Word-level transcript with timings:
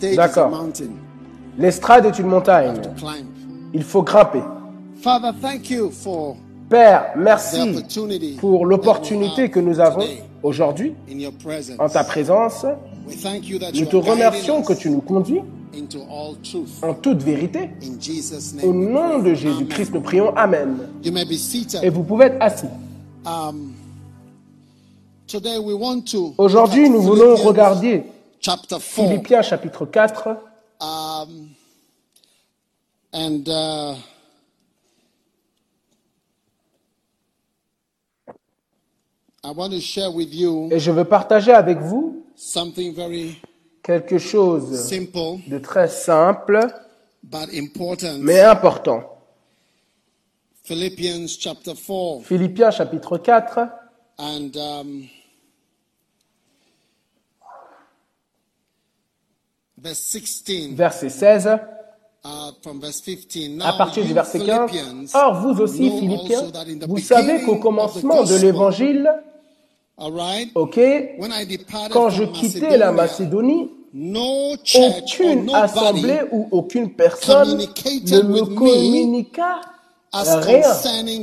D'accord. 0.00 0.66
L'estrade 1.58 2.06
est 2.06 2.18
une 2.18 2.28
montagne. 2.28 2.80
Il 3.74 3.82
faut 3.82 4.02
grimper. 4.02 4.42
Father, 5.00 5.32
thank 5.40 5.70
you 5.70 5.90
for 5.90 6.36
Père, 6.68 7.12
merci 7.16 7.82
pour 8.38 8.66
l'opportunité 8.66 9.48
que 9.48 9.58
nous 9.58 9.80
avons 9.80 10.04
aujourd'hui 10.42 10.94
en 11.78 11.88
ta 11.88 12.04
présence. 12.04 12.66
Nous 13.74 13.86
te 13.86 13.96
remercions 13.96 14.62
que 14.62 14.74
tu 14.74 14.90
nous 14.90 15.00
conduis 15.00 15.40
en 16.82 16.94
toute 16.94 17.22
vérité. 17.22 17.70
Au 18.62 18.72
nom 18.72 19.20
de 19.20 19.32
Jésus-Christ, 19.32 19.94
nous 19.94 20.00
prions 20.02 20.36
Amen. 20.36 20.76
Et 21.82 21.90
vous 21.90 22.02
pouvez 22.02 22.26
être 22.26 22.36
assis. 22.40 22.66
Um, 23.24 23.72
Aujourd'hui, 26.38 26.88
nous 26.88 27.02
voulons 27.02 27.34
regarder 27.36 27.96
chapter 27.96 28.04
4. 28.04 28.17
Philippiens 28.40 29.42
chapitre 29.42 29.86
4 29.86 30.36
Um, 30.80 31.56
and 33.12 33.48
uh, 33.48 33.96
I 39.42 39.50
want 39.50 39.72
to 39.72 39.80
share 39.80 40.10
with 40.12 40.32
you 40.32 40.68
et 40.70 40.78
je 40.78 40.92
veux 40.92 41.04
partager 41.04 41.52
avec 41.52 41.78
vous 41.78 42.24
something 42.36 42.94
very 42.94 43.40
quelque 43.82 44.18
chose 44.18 44.88
simple 44.88 45.40
de 45.48 45.58
très 45.58 45.88
simple 45.88 46.60
but 47.24 47.48
important. 47.52 48.18
mais 48.20 48.40
important. 48.40 49.02
Philippians 50.62 51.26
chapter 51.40 51.74
4 51.74 52.22
Philippiens 52.24 52.70
chapitre 52.70 53.18
4 53.18 53.68
and 54.18 54.56
um, 54.56 55.08
verse 59.67 59.67
16. 59.67 59.67
Verset 59.80 61.08
16 61.08 61.48
Uh, 62.24 62.50
from 62.62 62.80
verse 62.80 63.00
15. 63.00 63.60
à 63.64 63.72
partir 63.74 64.04
du 64.04 64.12
verset 64.12 64.40
15. 64.40 64.70
Philippians 64.70 65.06
Or, 65.14 65.40
vous 65.40 65.60
aussi, 65.60 65.88
Philippiens, 65.88 66.42
vous 66.88 66.98
savez 66.98 67.42
qu'au 67.44 67.56
commencement 67.56 68.24
de 68.24 68.34
l'évangile, 68.36 69.08
ok, 70.54 70.80
quand 71.92 72.10
je 72.10 72.24
quittais 72.24 72.76
la 72.76 72.90
Macédonie, 72.90 73.70
aucune 74.74 75.54
assemblée 75.54 76.20
ou 76.32 76.48
aucune 76.50 76.92
personne 76.92 77.56
ne 77.56 78.22
me 78.22 78.44
communiqua 78.54 79.60
rien 80.12 80.62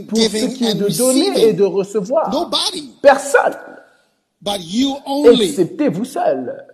pour 0.07 0.17
ce 0.17 0.45
qui 0.55 0.65
est 0.65 0.75
de 0.75 0.97
donner 0.97 1.49
et 1.49 1.53
de 1.53 1.63
recevoir. 1.65 2.49
Personne, 3.01 3.53
excepté 5.41 5.89
vous 5.89 6.05
seul. 6.05 6.65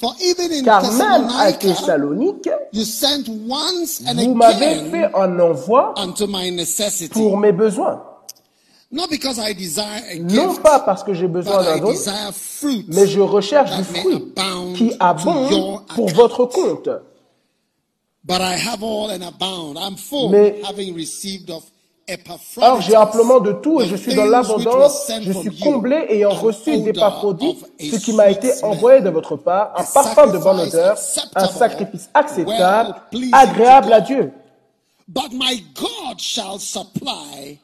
For 0.00 0.14
even 0.20 0.52
in 0.52 0.62
Car 0.64 0.82
même 0.92 1.28
à 1.28 1.52
Thessalonique, 1.52 2.48
you 2.72 2.84
sent 2.84 3.28
once 3.48 4.00
and 4.06 4.14
vous 4.14 4.34
m'avez 4.34 4.88
fait 4.90 5.10
un 5.12 5.40
envoi 5.40 5.92
unto 5.96 6.28
my 6.28 6.52
necessity. 6.52 7.08
pour 7.08 7.36
mes 7.36 7.50
besoins. 7.50 8.00
Not 8.92 9.08
because 9.10 9.38
I 9.40 9.54
desire 9.54 10.02
a 10.08 10.18
Non 10.20 10.54
pas 10.54 10.78
parce 10.80 11.02
que 11.02 11.12
j'ai 11.14 11.26
besoin 11.26 11.58
but 11.58 11.64
d'un 11.64 11.76
I 11.76 11.80
don, 11.80 12.84
mais 12.88 13.06
je 13.08 13.20
recherche 13.20 13.76
du 13.76 13.82
fruit 13.82 14.32
qui 14.76 14.92
abonde 15.00 15.50
your 15.50 15.82
pour 15.94 16.08
votre 16.10 16.46
compte. 16.46 16.88
But 18.24 18.40
I 18.40 18.54
have 18.54 18.82
all 18.84 19.10
and 19.10 19.22
abound. 19.22 19.78
I'm 19.78 19.96
full, 19.96 20.30
Mais- 20.30 20.62
having 20.62 20.94
received 20.94 21.50
of 21.50 21.64
Or 22.56 22.80
j'ai 22.80 22.96
amplement 22.96 23.40
de 23.40 23.52
tout 23.52 23.82
et 23.82 23.86
je 23.86 23.96
suis 23.96 24.14
dans 24.14 24.24
l'abondance, 24.24 25.10
je 25.20 25.32
suis 25.32 25.58
comblé 25.58 26.06
ayant 26.08 26.30
an 26.30 26.34
reçu 26.34 26.78
d'Épaphrodite 26.78 27.66
ce 27.78 27.96
qui 27.96 28.14
m'a 28.14 28.30
été 28.30 28.52
envoyé 28.64 29.02
de 29.02 29.10
votre 29.10 29.36
part, 29.36 29.74
un 29.76 29.84
parfum 29.84 30.26
de 30.28 30.38
bonne 30.38 30.60
odeur, 30.60 30.96
un 31.34 31.48
sacrifice 31.48 32.08
acceptable, 32.14 32.94
agréable 33.32 33.92
à. 33.92 34.00
Dieu. 34.00 34.32
But 35.08 35.32
my 35.32 35.64
God 35.74 36.18
shall 36.18 36.58
supply 36.58 37.58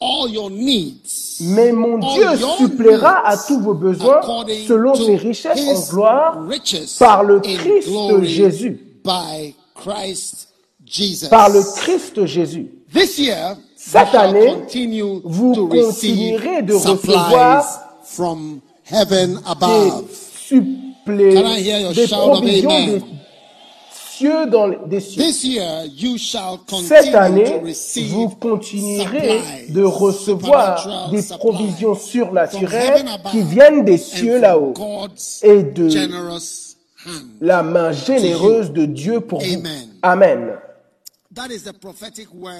all 0.00 0.28
your 0.30 0.50
needs. 0.50 1.38
Mais 1.40 1.72
mon 1.72 1.98
Dieu 1.98 2.26
suppléera 2.58 3.26
à 3.26 3.36
tous 3.36 3.60
vos 3.60 3.74
besoins 3.74 4.20
selon 4.66 4.94
ses 4.94 5.16
richesses 5.16 5.90
en 5.90 5.92
gloire 5.92 6.38
par 6.98 7.24
le 7.24 7.40
Christ 7.40 7.90
Jésus. 8.22 8.80
Par 11.30 11.50
le 11.50 11.62
Christ 11.76 12.24
Jésus. 12.24 12.70
Cette 13.82 14.14
année, 14.14 14.46
continue 14.46 15.02
vous 15.24 15.54
to 15.54 15.68
continuerez 15.68 16.56
receive 16.56 16.66
de 16.66 16.74
recevoir 16.74 17.64
from 18.04 18.60
heaven 18.84 19.36
Des 19.36 19.40
above. 19.46 20.04
your 20.50 21.92
des 21.94 22.06
provisions 22.06 22.86
des 22.86 23.02
cieux 23.94 24.46
dans 24.46 24.66
les, 24.66 24.76
des 24.86 25.00
cieux. 25.00 25.22
This 25.22 25.44
year, 25.44 25.84
you 25.96 26.18
shall 26.18 26.58
Cette 26.82 27.10
continue 27.10 27.12
to 27.12 27.16
année, 27.16 27.62
vous 28.10 28.28
continuerez 28.28 29.40
de 29.70 29.82
recevoir 29.82 31.10
des 31.10 31.22
provisions 31.38 31.94
surnaturelles 31.94 33.06
qui 33.30 33.40
viennent 33.40 33.84
des 33.86 33.94
and 33.94 33.96
cieux 33.96 34.40
là-haut 34.40 34.74
et 35.42 35.62
de 35.62 35.88
la 37.40 37.62
main 37.62 37.92
généreuse 37.92 38.72
de 38.72 38.84
Dieu 38.84 39.20
pour 39.20 39.40
vous. 39.40 39.62
Amen. 40.02 40.58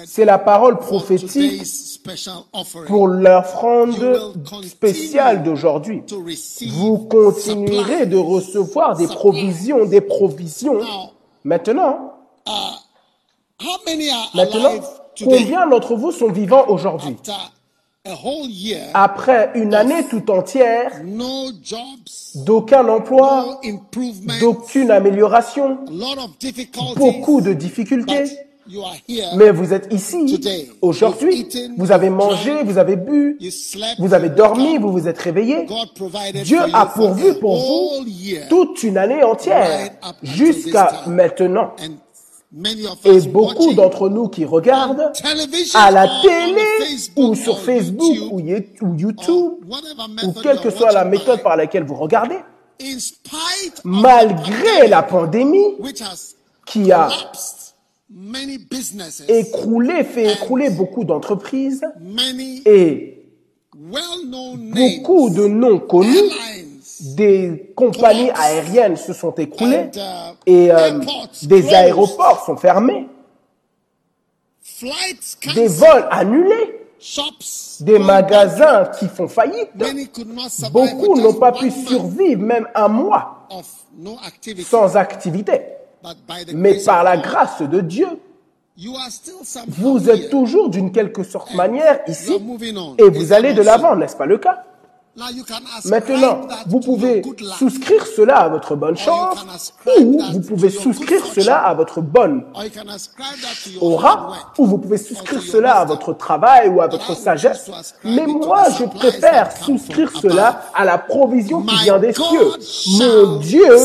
C'est 0.05 0.23
la 0.23 0.37
parole 0.39 0.79
prophétique 0.79 1.61
pour 2.87 3.07
l'offrande 3.07 4.33
spéciale 4.63 5.43
d'aujourd'hui. 5.43 6.03
Vous 6.69 6.97
continuerez 6.99 8.05
de 8.05 8.15
recevoir 8.15 8.95
des 8.95 9.07
provisions, 9.07 9.85
des 9.85 9.99
provisions. 9.99 10.79
Maintenant, 11.43 12.13
are 12.45 12.87
maintenant, 14.33 14.75
combien 15.21 15.67
d'entre 15.67 15.95
vous 15.95 16.11
sont 16.11 16.31
vivants 16.31 16.65
aujourd'hui? 16.69 17.17
After 17.23 17.33
a 18.05 18.13
whole 18.15 18.49
year, 18.49 18.89
après 18.93 19.51
une 19.53 19.75
année 19.75 20.07
tout 20.07 20.31
entière 20.31 21.03
no 21.03 21.51
jobs, 21.61 21.77
d'aucun 22.45 22.87
emploi, 22.87 23.59
d'aucune 24.39 24.89
amélioration, 24.91 25.79
beaucoup 26.95 27.41
de 27.41 27.53
difficultés, 27.53 28.23
mais 29.35 29.51
vous 29.51 29.73
êtes 29.73 29.91
ici 29.93 30.41
aujourd'hui, 30.81 31.47
vous 31.77 31.91
avez 31.91 32.09
mangé, 32.09 32.63
vous 32.63 32.77
avez 32.77 32.95
bu, 32.95 33.37
vous 33.99 34.13
avez 34.13 34.29
dormi, 34.29 34.77
vous 34.77 34.91
vous 34.91 35.07
êtes 35.07 35.17
réveillé. 35.17 35.65
God 35.65 35.93
provided 35.95 36.43
Dieu 36.43 36.59
a 36.73 36.85
pourvu 36.85 37.35
pour 37.39 37.57
vous 37.57 38.05
toute 38.49 38.83
une 38.83 38.97
année 38.97 39.23
entière 39.23 39.91
jusqu'à 40.23 41.03
maintenant. 41.07 41.73
And 41.79 41.97
many 42.51 42.85
of 42.85 42.99
Et 43.05 43.27
beaucoup 43.29 43.73
d'entre 43.73 44.09
nous 44.09 44.27
qui 44.27 44.45
regardent 44.45 45.11
à 45.73 45.91
la 45.91 46.07
télé 46.21 46.61
ou 47.15 47.35
sur 47.35 47.59
Facebook 47.59 48.17
ou 48.31 48.39
YouTube 48.97 49.53
ou 50.23 50.31
quelle 50.41 50.59
que 50.59 50.69
soit 50.69 50.91
la 50.91 51.05
méthode 51.05 51.41
par 51.41 51.55
laquelle 51.55 51.83
vous 51.83 51.95
regardez, 51.95 52.37
in 52.81 52.99
spite 52.99 53.77
of 53.77 53.83
the 53.83 53.85
malgré 53.85 54.87
la 54.87 55.03
pandémie 55.03 55.75
which 55.79 56.01
has 56.01 56.35
qui 56.65 56.91
a 56.91 57.09
écroulé, 59.27 60.03
fait 60.03 60.33
écrouler 60.33 60.69
beaucoup 60.69 61.03
d'entreprises 61.03 61.81
et 62.65 63.25
beaucoup 63.73 65.29
de 65.29 65.47
noms 65.47 65.79
connus 65.79 66.31
des 67.01 67.73
compagnies 67.75 68.29
aériennes 68.31 68.95
se 68.95 69.13
sont 69.13 69.33
écroulées 69.35 69.89
uh, 69.95 69.99
et 70.45 70.71
euh, 70.71 70.99
des 71.43 71.73
aéroports 71.73 72.45
sont 72.45 72.57
fermés, 72.57 73.07
des 75.55 75.67
vols 75.67 76.07
annulés, 76.11 76.79
des 77.79 77.97
magasins 77.97 78.85
qui 78.99 79.07
font 79.07 79.27
faillite. 79.27 79.69
Beaucoup 80.71 81.19
n'ont 81.19 81.33
pas 81.33 81.51
pu 81.51 81.71
survivre 81.71 82.41
même 82.41 82.67
un 82.75 82.87
mois 82.87 83.47
sans 84.63 84.95
activité. 84.95 85.61
Mais 86.53 86.83
par 86.83 87.03
la 87.03 87.17
grâce 87.17 87.61
de 87.61 87.81
Dieu, 87.81 88.07
Vous 89.67 90.09
êtes 90.09 90.29
toujours 90.29 90.69
d'une 90.69 90.91
quelque 90.91 91.23
sorte 91.23 91.53
manière 91.53 91.99
ici 92.07 92.33
et 92.97 93.09
vous 93.09 93.33
allez 93.33 93.53
de 93.53 93.61
l'avant, 93.61 93.95
n'est-ce 93.95 94.15
pas 94.15 94.25
le 94.25 94.37
cas? 94.37 94.63
Maintenant, 95.85 96.41
vous 96.67 96.79
pouvez 96.79 97.21
souscrire 97.59 98.05
cela 98.05 98.37
à 98.37 98.49
votre 98.49 98.75
bonne 98.75 98.95
chance 98.97 99.73
ou 99.99 100.21
vous 100.31 100.39
pouvez 100.39 100.69
souscrire 100.69 101.25
cela 101.25 101.57
à 101.57 101.73
votre 101.73 101.99
bonne 102.01 102.43
aura 103.81 104.33
ou 104.57 104.65
vous 104.65 104.77
pouvez 104.77 104.97
souscrire 104.97 105.41
cela 105.41 105.79
à 105.79 105.85
votre 105.85 106.13
travail 106.13 106.69
ou 106.69 106.81
à 106.81 106.87
votre 106.87 107.15
sagesse. 107.15 107.69
Mais 108.05 108.25
moi, 108.25 108.63
je 108.79 108.85
préfère 108.85 109.51
souscrire 109.51 110.11
cela 110.21 110.63
à 110.73 110.85
la 110.85 110.97
provision 110.97 111.61
qui 111.63 111.75
vient 111.83 111.99
des 111.99 112.13
cieux. 112.13 112.53
Mon 112.99 113.37
Dieu 113.37 113.77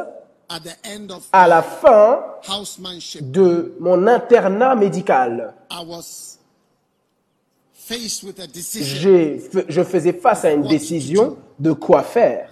at 0.49 0.59
the 0.61 0.77
end 0.85 1.11
of 1.11 1.29
à 1.33 1.47
la 1.47 1.63
fin 1.63 2.19
de 3.21 3.77
mon 3.79 4.09
internat 4.09 4.75
médical. 4.75 5.55
Je 9.69 9.85
faisais 9.85 10.13
face 10.13 10.45
à 10.45 10.51
une 10.51 10.67
décision 10.67 11.37
de 11.59 11.73
quoi 11.73 12.03
faire, 12.03 12.50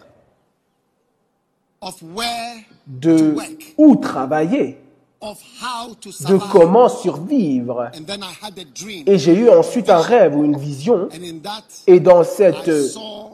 de 2.87 3.35
où 3.77 3.97
travailler, 3.97 4.79
de 5.21 6.37
comment 6.53 6.89
survivre. 6.89 7.91
Et 9.07 9.19
j'ai 9.19 9.35
eu 9.35 9.49
ensuite 9.51 9.91
un 9.91 10.01
rêve 10.01 10.37
ou 10.37 10.45
une 10.45 10.57
vision. 10.57 11.09
Et 11.87 12.01
dans 12.01 12.25
cette 12.25 12.71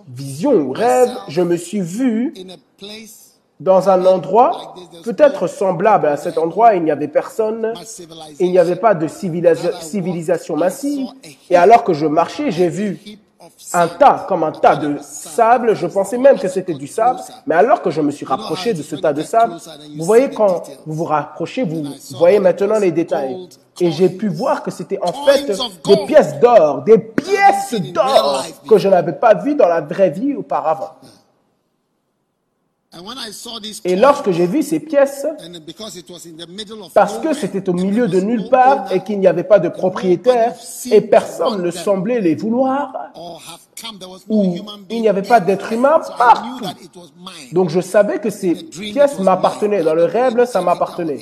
vision 0.08 0.52
ou 0.52 0.72
rêve, 0.72 1.10
je 1.28 1.42
me 1.42 1.56
suis 1.56 1.80
vu 1.80 2.34
dans 3.60 3.88
un 3.88 4.04
endroit 4.04 4.74
peut-être 5.04 5.46
semblable 5.46 6.06
à 6.06 6.16
cet 6.16 6.38
endroit. 6.38 6.74
Il 6.74 6.82
n'y 6.84 6.90
avait 6.90 7.08
personne, 7.08 7.72
il 8.40 8.50
n'y 8.50 8.58
avait 8.58 8.76
pas 8.76 8.94
de 8.94 9.06
civilisa- 9.06 9.80
civilisation 9.80 10.56
massive. 10.56 11.06
Et 11.48 11.56
alors 11.56 11.84
que 11.84 11.92
je 11.92 12.06
marchais, 12.06 12.50
j'ai 12.50 12.68
vu 12.68 12.98
un 13.72 13.88
tas, 13.88 14.26
comme 14.28 14.44
un 14.44 14.52
tas 14.52 14.76
de 14.76 14.98
sable. 15.00 15.74
Je 15.74 15.86
pensais 15.86 16.18
même 16.18 16.38
que 16.38 16.48
c'était 16.48 16.74
du 16.74 16.86
sable. 16.86 17.20
Mais 17.46 17.54
alors 17.54 17.82
que 17.82 17.90
je 17.90 18.00
me 18.00 18.10
suis 18.10 18.26
rapproché 18.26 18.74
de 18.74 18.82
ce 18.82 18.96
tas 18.96 19.12
de 19.12 19.22
sable, 19.22 19.56
vous 19.96 20.04
voyez 20.04 20.30
quand 20.30 20.62
vous 20.86 20.94
vous 20.94 21.04
rapprochez, 21.04 21.64
vous 21.64 21.84
voyez 22.16 22.38
maintenant 22.38 22.78
les 22.78 22.92
détails. 22.92 23.48
Et 23.80 23.90
j'ai 23.90 24.08
pu 24.08 24.28
voir 24.28 24.62
que 24.62 24.70
c'était 24.70 24.98
en 25.02 25.12
fait 25.12 25.46
des 25.84 26.06
pièces 26.06 26.38
d'or, 26.38 26.82
des 26.82 26.98
pièces 26.98 27.74
d'or 27.92 28.44
que 28.68 28.78
je 28.78 28.88
n'avais 28.88 29.14
pas 29.14 29.34
vues 29.34 29.54
dans 29.54 29.68
la 29.68 29.80
vraie 29.80 30.10
vie 30.10 30.34
auparavant. 30.34 30.92
And 32.83 32.83
when 32.83 32.83
I 32.83 32.83
saw 32.83 32.83
this 32.83 32.83
Et 33.84 33.96
lorsque 33.96 34.30
j'ai 34.30 34.46
vu 34.46 34.62
ces 34.62 34.80
pièces, 34.80 35.26
parce 36.94 37.18
que 37.18 37.34
c'était 37.34 37.68
au 37.68 37.72
milieu 37.72 38.08
de 38.08 38.20
nulle 38.20 38.48
part 38.48 38.92
et 38.92 39.02
qu'il 39.02 39.18
n'y 39.18 39.26
avait 39.26 39.44
pas 39.44 39.58
de 39.58 39.68
propriétaire 39.68 40.54
et 40.90 41.00
personne 41.00 41.62
ne 41.62 41.70
semblait 41.70 42.20
les 42.20 42.34
vouloir, 42.34 42.92
ou 44.28 44.54
il 44.90 45.00
n'y 45.00 45.08
avait 45.08 45.22
pas 45.22 45.40
d'être 45.40 45.72
humain 45.72 46.00
partout. 46.16 46.60
Donc 47.52 47.70
je 47.70 47.80
savais 47.80 48.18
que 48.18 48.30
ces 48.30 48.54
pièces 48.54 49.18
m'appartenaient. 49.18 49.82
Dans 49.82 49.94
le 49.94 50.04
rêve, 50.04 50.44
ça 50.46 50.60
m'appartenait. 50.60 51.18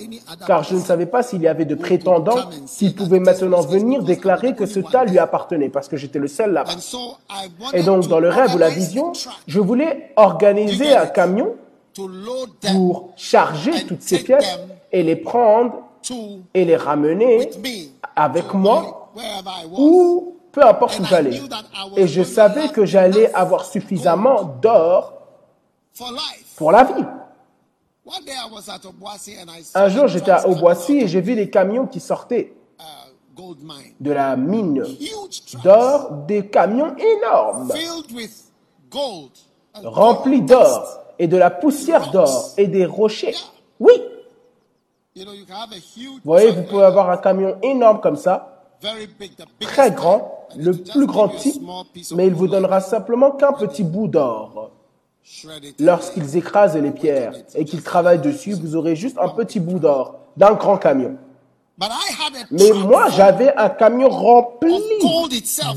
Car 0.47 0.63
je 0.63 0.75
ne 0.75 0.81
savais 0.81 1.07
pas 1.07 1.23
s'il 1.23 1.43
y 1.43 1.49
avait 1.49 1.65
de 1.65 1.75
prétendants 1.75 2.51
qui 2.67 2.91
pouvaient 2.91 3.21
maintenant 3.21 3.63
venir 3.63 4.03
déclarer 4.03 4.55
que 4.55 4.67
ce 4.67 4.81
tas 4.81 5.05
lui 5.05 5.19
appartenait, 5.19 5.71
parce 5.71 5.89
que 5.89 5.97
j'étais 5.97 6.19
le 6.19 6.29
seul 6.29 6.53
là-bas. 6.53 6.73
Et 7.73 7.83
donc 7.83 8.07
dans 8.09 8.21
le 8.21 8.29
rêve 8.29 8.55
ou 8.55 8.59
la 8.59 8.69
vision, 8.69 9.13
je 9.47 9.61
voulais 9.61 10.13
organiser 10.17 10.95
un 10.95 11.07
camion 11.07 11.55
pour 11.95 13.11
charger 13.17 13.87
toutes 13.87 14.03
ces 14.03 14.23
pièces 14.23 14.59
et 14.91 15.03
les 15.03 15.17
prendre 15.17 15.83
et 16.55 16.65
les 16.65 16.77
ramener 16.77 17.51
avec 18.17 18.53
moi 18.55 19.13
ou 19.77 20.37
peu 20.51 20.65
importe 20.65 20.99
où 21.01 21.05
j'allais. 21.05 21.41
Et 21.97 22.07
je 22.07 22.23
savais 22.23 22.69
que 22.69 22.85
j'allais 22.85 23.33
avoir 23.33 23.65
suffisamment 23.65 24.45
d'or 24.61 25.15
pour 26.57 26.73
la 26.73 26.85
vie. 26.85 27.05
Un 29.75 29.89
jour, 29.89 30.09
j'étais 30.09 30.31
à 30.31 30.49
Oboissy 30.49 30.99
et 30.99 31.09
j'ai 31.09 31.21
vu 31.21 31.35
les 31.35 31.49
camions 31.49 31.87
qui 31.87 32.01
sortaient 32.01 32.53
de 34.01 34.13
la 34.13 34.37
mine 34.37 34.85
d'or, 35.63 36.11
des 36.27 36.49
camions 36.49 36.95
énormes, 36.97 37.73
remplis 39.83 40.43
d'or. 40.43 41.02
Et 41.23 41.29
de 41.29 41.37
la 41.37 41.51
poussière 41.51 42.11
d'or 42.11 42.51
et 42.57 42.67
des 42.67 42.85
rochers. 42.85 43.37
Oui, 43.79 43.93
vous 45.15 45.23
voyez, 46.25 46.51
vous 46.51 46.65
pouvez 46.65 46.83
avoir 46.83 47.11
un 47.11 47.17
camion 47.17 47.59
énorme 47.63 48.01
comme 48.01 48.17
ça, 48.17 48.65
très 49.61 49.93
grand, 49.93 50.49
le 50.57 50.73
plus 50.73 51.07
grand 51.07 51.29
type, 51.29 51.63
mais 52.17 52.27
il 52.27 52.35
vous 52.35 52.49
donnera 52.49 52.81
simplement 52.81 53.31
qu'un 53.31 53.53
petit 53.53 53.85
bout 53.85 54.09
d'or. 54.09 54.73
Lorsqu'ils 55.79 56.37
écrasent 56.37 56.77
les 56.77 56.91
pierres 56.91 57.35
et 57.55 57.65
qu'ils 57.65 57.85
travaillent 57.85 58.21
dessus, 58.21 58.55
vous 58.55 58.75
aurez 58.75 58.97
juste 58.97 59.17
un 59.19 59.29
petit 59.29 59.61
bout 59.61 59.79
d'or 59.79 60.17
d'un 60.37 60.55
grand 60.55 60.77
camion. 60.77 61.19
Mais 62.51 62.71
moi, 62.73 63.09
j'avais 63.11 63.55
un 63.57 63.69
camion 63.71 64.09
rempli 64.09 64.73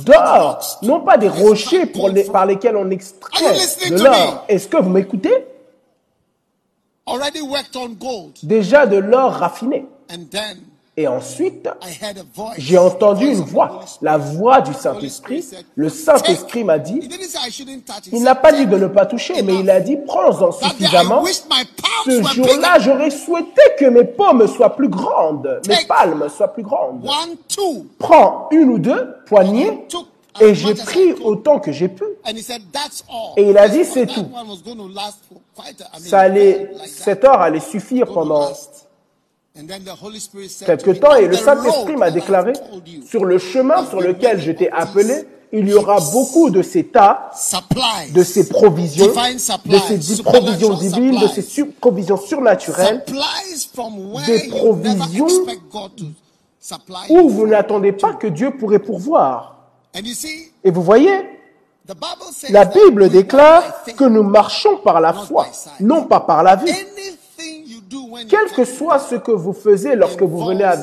d'or, 0.05 0.59
non 0.81 1.01
pas 1.01 1.17
des 1.17 1.29
rochers 1.29 1.85
pour 1.85 2.09
les- 2.09 2.23
par 2.25 2.45
lesquels 2.45 2.75
on 2.77 2.89
extrait 2.91 3.53
de 3.89 3.97
l'or. 4.03 4.45
Est-ce 4.47 4.67
que 4.67 4.77
vous 4.77 4.89
m'écoutez? 4.89 5.45
Already 7.07 7.41
worked 7.41 7.75
on 7.75 7.89
gold. 7.89 8.33
Déjà 8.43 8.85
de 8.87 8.97
l'or 8.97 9.31
raffiné. 9.31 9.85
Et 10.97 11.07
ensuite, 11.09 11.67
j'ai 12.57 12.77
entendu 12.77 13.27
une 13.27 13.41
voix, 13.41 13.81
la 14.01 14.17
voix 14.17 14.61
du 14.61 14.73
Saint-Esprit. 14.73 15.45
Le 15.75 15.89
Saint-Esprit 15.89 16.63
m'a 16.63 16.79
dit, 16.79 17.01
il 18.13 18.23
n'a 18.23 18.33
pas 18.33 18.53
dit 18.53 18.59
"Take 18.59 18.69
de 18.71 18.77
ne 18.77 18.87
pas 18.87 19.05
toucher, 19.05 19.41
mais 19.41 19.55
il 19.55 19.69
a 19.69 19.81
dit, 19.81 19.97
prends-en 19.97 20.53
suffisamment. 20.53 21.23
Ce 22.05 22.23
jour-là, 22.23 22.79
j'aurais 22.79 23.09
souhaité 23.09 23.61
que 23.77 23.85
mes 23.85 24.05
paumes 24.05 24.47
soient 24.47 24.75
plus 24.75 24.87
grandes, 24.87 25.59
mes 25.67 25.85
palmes 25.85 26.29
soient 26.29 26.53
plus 26.53 26.63
grandes. 26.63 27.03
One, 27.03 27.35
two. 27.49 27.87
Prends 27.99 28.47
une 28.51 28.69
ou 28.69 28.79
deux 28.79 29.15
poignées 29.25 29.85
et 30.39 30.55
j'ai 30.55 30.75
pris 30.75 31.13
autant 31.23 31.59
que 31.59 31.73
j'ai 31.73 31.89
pu. 31.89 32.05
And 32.25 32.35
he 32.37 32.41
said, 32.41 32.61
that's 32.71 33.03
all. 33.09 33.33
Et 33.37 33.49
il 33.49 33.57
a 33.57 33.67
dit, 33.67 33.83
c'est 33.83 34.07
tout. 34.07 34.27
Ça 35.99 36.19
allait, 36.21 36.71
cet 36.85 37.25
or 37.25 37.41
allait 37.41 37.59
suffire 37.59 38.07
pendant 38.07 38.49
quelque 40.65 40.91
temps 40.91 41.15
et 41.15 41.25
"On 41.25 41.29
le 41.29 41.35
the 41.35 41.39
Saint-Esprit 41.39 41.95
m'a 41.95 42.11
déclaré, 42.11 42.53
sur 43.07 43.25
le 43.25 43.37
chemin 43.37 43.85
sur 43.85 44.01
lequel 44.01 44.41
je 44.41 44.51
t'ai 44.51 44.69
appelé, 44.69 45.25
il 45.51 45.69
y 45.69 45.73
aura 45.73 45.99
beaucoup 46.11 46.49
de 46.49 46.61
ces 46.61 46.83
tas, 46.85 47.31
de 48.13 48.23
ces 48.23 48.49
provisions, 48.49 49.07
de 49.07 49.77
ces 49.77 50.21
provisions 50.23 50.73
divines, 50.73 51.19
de 51.19 51.27
ces 51.27 51.63
provisions 51.65 52.17
surnaturelles, 52.17 53.03
supplies 53.07 53.69
from 53.73 54.13
where 54.13 54.25
des 54.25 54.49
provisions 54.49 55.27
expect 55.27 55.61
God 55.71 55.95
to 55.95 56.05
supply 56.59 57.05
où 57.09 57.29
vous 57.29 57.47
n'attendez 57.47 57.93
pas 57.93 58.13
que 58.13 58.27
Dieu 58.27 58.51
pourrait 58.57 58.79
pourvoir. 58.79 59.55
And 59.95 60.01
you 60.03 60.13
see, 60.13 60.51
Et 60.63 60.71
vous 60.71 60.81
voyez, 60.83 61.17
the 61.87 61.93
Bible 61.93 62.33
says 62.33 62.51
la 62.51 62.65
that 62.65 62.73
Bible 62.73 63.09
déclare 63.09 63.63
que 63.95 64.03
nous 64.03 64.23
marchons 64.23 64.77
par 64.83 64.99
la 64.99 65.13
foi, 65.13 65.47
non 65.79 66.03
pas 66.03 66.19
par 66.19 66.43
la 66.43 66.57
vue. 66.57 66.67
Quel 68.29 68.49
que 68.55 68.65
soit 68.65 68.99
ce 68.99 69.15
que 69.15 69.31
vous 69.31 69.53
faisez 69.53 69.95
lorsque 69.95 70.21
vous 70.21 70.45
venez 70.45 70.63
à, 70.63 70.75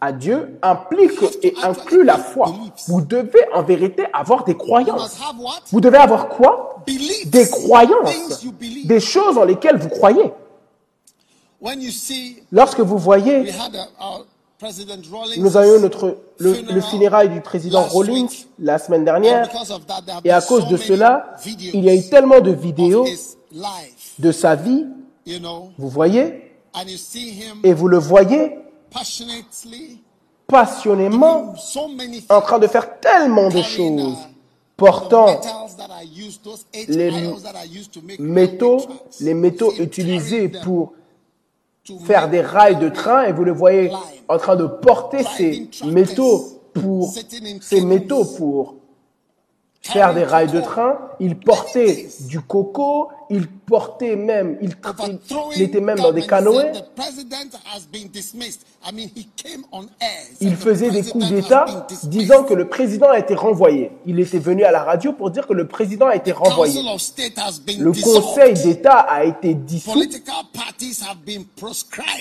à 0.00 0.12
Dieu, 0.12 0.58
implique 0.62 1.22
et 1.42 1.54
inclut 1.62 2.04
la 2.04 2.18
foi. 2.18 2.52
Vous 2.88 3.00
devez 3.02 3.46
en 3.54 3.62
vérité 3.62 4.04
avoir 4.12 4.44
des 4.44 4.56
croyances. 4.56 5.18
Vous 5.70 5.80
devez 5.80 5.98
avoir 5.98 6.28
quoi? 6.28 6.82
Des 7.26 7.48
croyances, 7.48 8.44
des 8.84 8.98
choses 9.00 9.38
en 9.38 9.44
lesquelles 9.44 9.78
vous 9.78 9.88
croyez. 9.88 10.32
When 11.60 11.80
you 11.80 11.92
see, 11.92 12.42
Lorsque 12.50 12.80
vous 12.80 12.98
voyez, 12.98 13.52
nous 15.38 15.56
avons 15.56 15.76
eu 15.78 15.80
notre, 15.80 16.18
le, 16.38 16.54
le 16.72 16.80
funérail 16.80 17.28
du 17.28 17.40
président 17.40 17.82
Rawlings 17.82 18.46
la 18.58 18.78
semaine 18.78 19.04
dernière, 19.04 19.46
because 19.46 19.70
of 19.70 19.86
that, 19.86 20.02
there 20.04 20.16
have 20.16 20.22
et 20.26 20.32
à 20.32 20.40
cause 20.40 20.66
de 20.66 20.76
cela, 20.76 21.36
videos 21.44 21.70
il 21.74 21.84
y 21.84 21.90
a 21.90 21.94
eu 21.94 22.08
tellement 22.08 22.40
de 22.40 22.50
vidéos 22.50 23.02
of 23.02 23.08
his 23.08 23.36
life, 23.52 24.14
de 24.18 24.32
sa 24.32 24.56
vie, 24.56 24.86
vous 25.26 25.88
voyez, 25.88 26.52
and 26.74 26.84
you 26.88 26.96
see 26.96 27.30
him 27.30 27.60
et 27.62 27.72
vous 27.72 27.88
le 27.88 27.98
voyez 27.98 28.58
passionately 28.90 30.00
passionnément 30.46 31.44
doing 31.44 31.56
so 31.56 31.88
many 31.88 32.18
en 32.28 32.40
things, 32.40 32.42
train 32.42 32.58
de 32.58 32.66
faire 32.66 33.00
tellement 33.00 33.48
de 33.48 33.60
carrying, 33.60 33.98
choses, 33.98 34.18
uh, 34.18 34.34
portant 34.76 35.40
les 36.88 37.10
métaux, 38.18 38.80
les 39.20 39.34
métaux 39.34 39.72
utilisés 39.78 40.48
pour 40.48 40.92
faire 42.04 42.28
des 42.28 42.40
rails 42.40 42.78
de 42.78 42.88
train 42.88 43.24
et 43.24 43.32
vous 43.32 43.44
le 43.44 43.52
voyez 43.52 43.90
en 44.28 44.38
train 44.38 44.56
de 44.56 44.66
porter 44.66 45.24
ces 45.36 45.68
métaux 45.84 46.60
pour 46.74 47.12
ces 47.60 47.80
métaux 47.80 48.24
pour 48.24 48.76
faire 49.82 50.14
des 50.14 50.24
rails 50.24 50.50
de 50.50 50.60
train. 50.60 50.98
Il 51.20 51.38
portait 51.38 52.08
du 52.20 52.40
coco, 52.40 53.08
il 53.30 53.48
portait 53.48 54.16
même, 54.16 54.58
il, 54.60 54.74
il, 55.06 55.18
il 55.56 55.62
était 55.62 55.80
même 55.80 55.98
dans 55.98 56.12
des 56.12 56.26
canoës. 56.26 56.64
Il 60.40 60.56
faisait 60.56 60.90
des 60.90 61.02
coups 61.04 61.28
d'État 61.28 61.86
disant 62.04 62.44
que 62.44 62.54
le 62.54 62.68
président 62.68 63.08
a 63.08 63.18
été 63.18 63.34
renvoyé. 63.34 63.90
Il 64.06 64.20
était 64.20 64.38
venu 64.38 64.64
à 64.64 64.70
la 64.70 64.82
radio 64.82 65.12
pour 65.12 65.30
dire 65.30 65.46
que 65.46 65.52
le 65.52 65.66
président 65.66 66.06
a 66.06 66.16
été 66.16 66.32
renvoyé. 66.32 66.80
Le 67.78 67.92
conseil 68.02 68.54
d'État 68.54 68.98
a 68.98 69.24
été 69.24 69.54
dissous. 69.54 70.00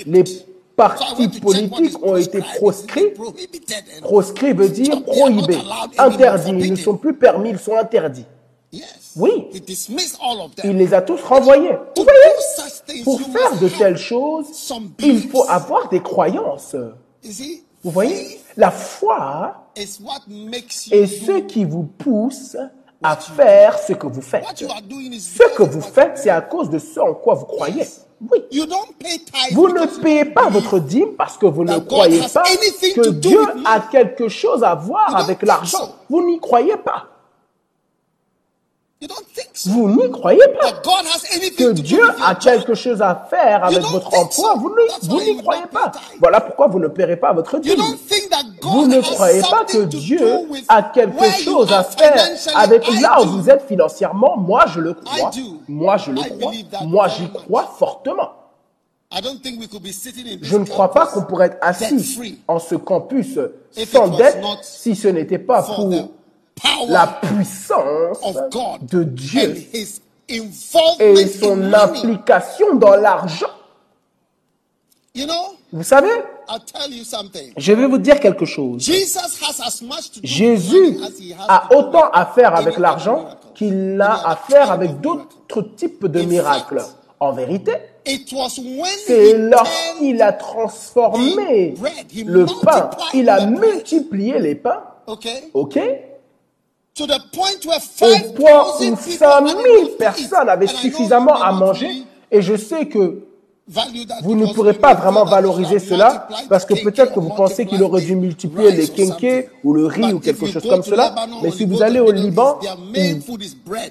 Les 0.06 0.24
partis 0.82 1.40
politiques 1.40 2.04
ont 2.04 2.18
été 2.18 2.42
proscrits. 2.58 3.14
Proscrit 4.02 4.54
veut 4.54 4.70
dire 4.70 5.04
prohibé, 5.04 5.58
interdit. 5.98 6.52
Ils 6.60 6.72
ne 6.72 6.76
sont 6.76 6.98
plus 6.98 7.16
permis, 7.16 7.50
ils 7.50 7.60
sont 7.60 7.78
interdits. 7.78 8.26
Oui, 9.18 9.48
il 10.64 10.78
les 10.78 10.94
a 10.94 11.02
tous 11.02 11.22
renvoyés. 11.22 11.76
Vous 11.98 12.04
voyez, 12.04 13.04
pour 13.04 13.20
faire 13.20 13.60
de 13.60 13.68
telles 13.68 13.98
choses, 13.98 14.48
il 15.00 15.30
faut 15.30 15.46
avoir 15.50 15.90
des 15.90 16.02
croyances. 16.02 16.76
Vous 17.84 17.92
voyez, 17.92 18.40
la 18.56 18.72
foi 18.72 19.68
est 19.76 19.86
ce 21.06 21.40
qui 21.42 21.66
vous 21.66 21.84
pousse 21.84 22.56
à 23.04 23.16
faire 23.16 23.80
ce 23.80 23.94
que 23.94 24.08
vous 24.08 24.22
faites. 24.22 24.46
Ce 24.56 25.56
que 25.56 25.64
vous 25.64 25.82
faites, 25.82 26.18
c'est 26.18 26.30
à 26.30 26.42
cause 26.42 26.70
de 26.70 26.80
ce 26.80 27.00
en 27.00 27.14
quoi 27.16 27.34
vous 27.34 27.46
croyez. 27.46 27.86
Oui. 28.30 28.40
Vous 29.54 29.68
ne 29.70 29.86
payez 30.02 30.26
pas 30.26 30.50
votre 30.50 30.80
dîme 30.80 31.14
parce 31.18 31.38
que 31.38 31.46
vous 31.48 31.64
ne 31.64 31.80
croyez 31.80 32.22
pas 32.34 32.44
que 32.96 33.10
Dieu 33.10 33.40
a 33.66 33.80
quelque 33.80 34.28
chose 34.28 34.64
à 34.64 34.76
voir 34.76 35.16
avec 35.16 35.42
l'argent. 35.42 35.96
Vous 36.10 36.24
n'y 36.26 36.40
croyez 36.40 36.78
pas. 36.78 37.08
Vous 39.66 39.90
n'y 39.90 40.12
croyez 40.12 40.42
pas 40.60 40.72
que 40.72 41.72
Dieu 41.72 42.02
a 42.24 42.36
quelque 42.36 42.76
chose 42.76 43.02
à 43.02 43.28
faire 43.30 43.66
avec 43.66 43.82
votre 43.84 44.14
emploi. 44.18 44.56
Vous 44.56 45.22
n'y 45.22 45.38
croyez 45.38 45.66
pas. 45.72 45.92
Voilà 46.20 46.40
pourquoi 46.42 46.68
vous 46.68 46.80
ne 46.80 46.88
paierez 46.88 47.18
pas 47.18 47.34
votre 47.34 47.58
dîme. 47.60 47.82
Vous 48.62 48.88
ne 48.88 49.02
croyez 49.02 49.42
pas 49.42 49.66
que 49.66 49.86
Dieu 49.86 50.48
a 50.68 50.84
quelque 50.84 51.32
chose 51.44 51.72
à 51.72 51.84
faire 51.84 52.28
avec 52.56 52.88
là 53.02 53.22
où 53.22 53.26
vous 53.26 53.50
êtes 53.50 53.68
financièrement. 53.68 54.38
Moi, 54.38 54.66
je 54.68 54.80
le 54.80 54.94
crois. 54.94 55.32
Moi, 55.68 55.98
je 55.98 56.12
le 56.12 56.22
crois. 56.22 56.52
Moi, 56.86 57.08
j'y 57.08 57.30
crois 57.32 57.74
fortement. 57.78 58.30
Je 60.42 60.58
ne 60.58 60.66
crois 60.66 60.92
pas 60.92 61.08
qu'on 61.08 61.24
pourrait 61.24 61.48
être 61.48 61.58
assis 61.62 62.40
en 62.48 62.60
ce 62.60 62.76
campus 62.76 63.40
sans 63.72 64.08
dette 64.10 64.44
si 64.62 64.96
ce 64.96 65.08
n'était 65.08 65.40
pas 65.40 65.64
pour 65.64 65.92
la 66.88 67.08
puissance 67.08 68.20
de 68.82 69.04
Dieu 69.04 69.56
et 70.28 71.28
son 71.28 71.74
implication 71.74 72.76
dans 72.76 72.96
l'argent. 72.96 73.48
Vous 75.74 75.84
savez, 75.84 76.10
je 77.58 77.74
vais 77.74 77.88
vous 77.88 77.98
dire 77.98 78.20
quelque 78.20 78.46
chose. 78.46 78.90
Jésus 80.24 80.98
a 81.48 81.74
autant 81.76 82.10
à 82.12 82.26
faire 82.26 82.56
avec 82.56 82.78
l'argent 82.78 83.26
qu'il 83.56 84.00
a 84.02 84.30
à 84.30 84.36
faire 84.36 84.72
avec 84.72 85.00
d'autres 85.02 85.62
types 85.76 86.06
de 86.06 86.22
miracles. 86.22 86.84
En 87.20 87.34
vérité, 87.34 87.74
c'est 89.06 89.38
lorsqu'il 89.38 90.22
a 90.22 90.34
transformé 90.34 91.76
le 92.26 92.46
pain, 92.66 92.90
il 93.14 93.30
a 93.30 93.46
multiplié 93.46 94.40
les 94.40 94.56
pains, 94.56 94.82
ok 95.54 95.80
au 97.02 98.34
point 98.34 98.64
où 98.80 98.96
5000 98.96 99.98
personnes 99.98 100.50
avaient 100.50 100.68
suffisamment 100.68 101.42
à 101.42 101.52
manger, 101.52 102.04
et 102.32 102.42
je 102.42 102.56
sais 102.56 102.88
que 102.88 103.20
vous 104.24 104.36
ne 104.36 104.48
pourrez 104.54 104.74
pas 104.74 104.96
vraiment 104.96 105.24
valoriser 105.24 105.80
cela 105.80 106.28
parce 106.50 106.66
que 106.66 106.74
peut-être 106.84 107.14
que 107.14 107.20
vous 107.20 107.30
pensez 107.30 107.66
qu'il 107.66 107.82
aurait 107.84 108.02
dû 108.02 108.16
multiplier 108.16 108.72
les 108.72 108.88
kenkés 108.88 109.50
ou 109.64 109.74
le 109.74 109.86
riz 109.86 110.14
ou 110.14 110.20
quelque 110.20 110.48
chose 110.48 110.68
comme 110.68 110.84
cela. 110.84 111.14
Mais 111.44 111.52
si 111.52 111.66
vous 111.66 111.82
allez 111.82 112.00
au 112.00 112.12
Liban 112.12 112.60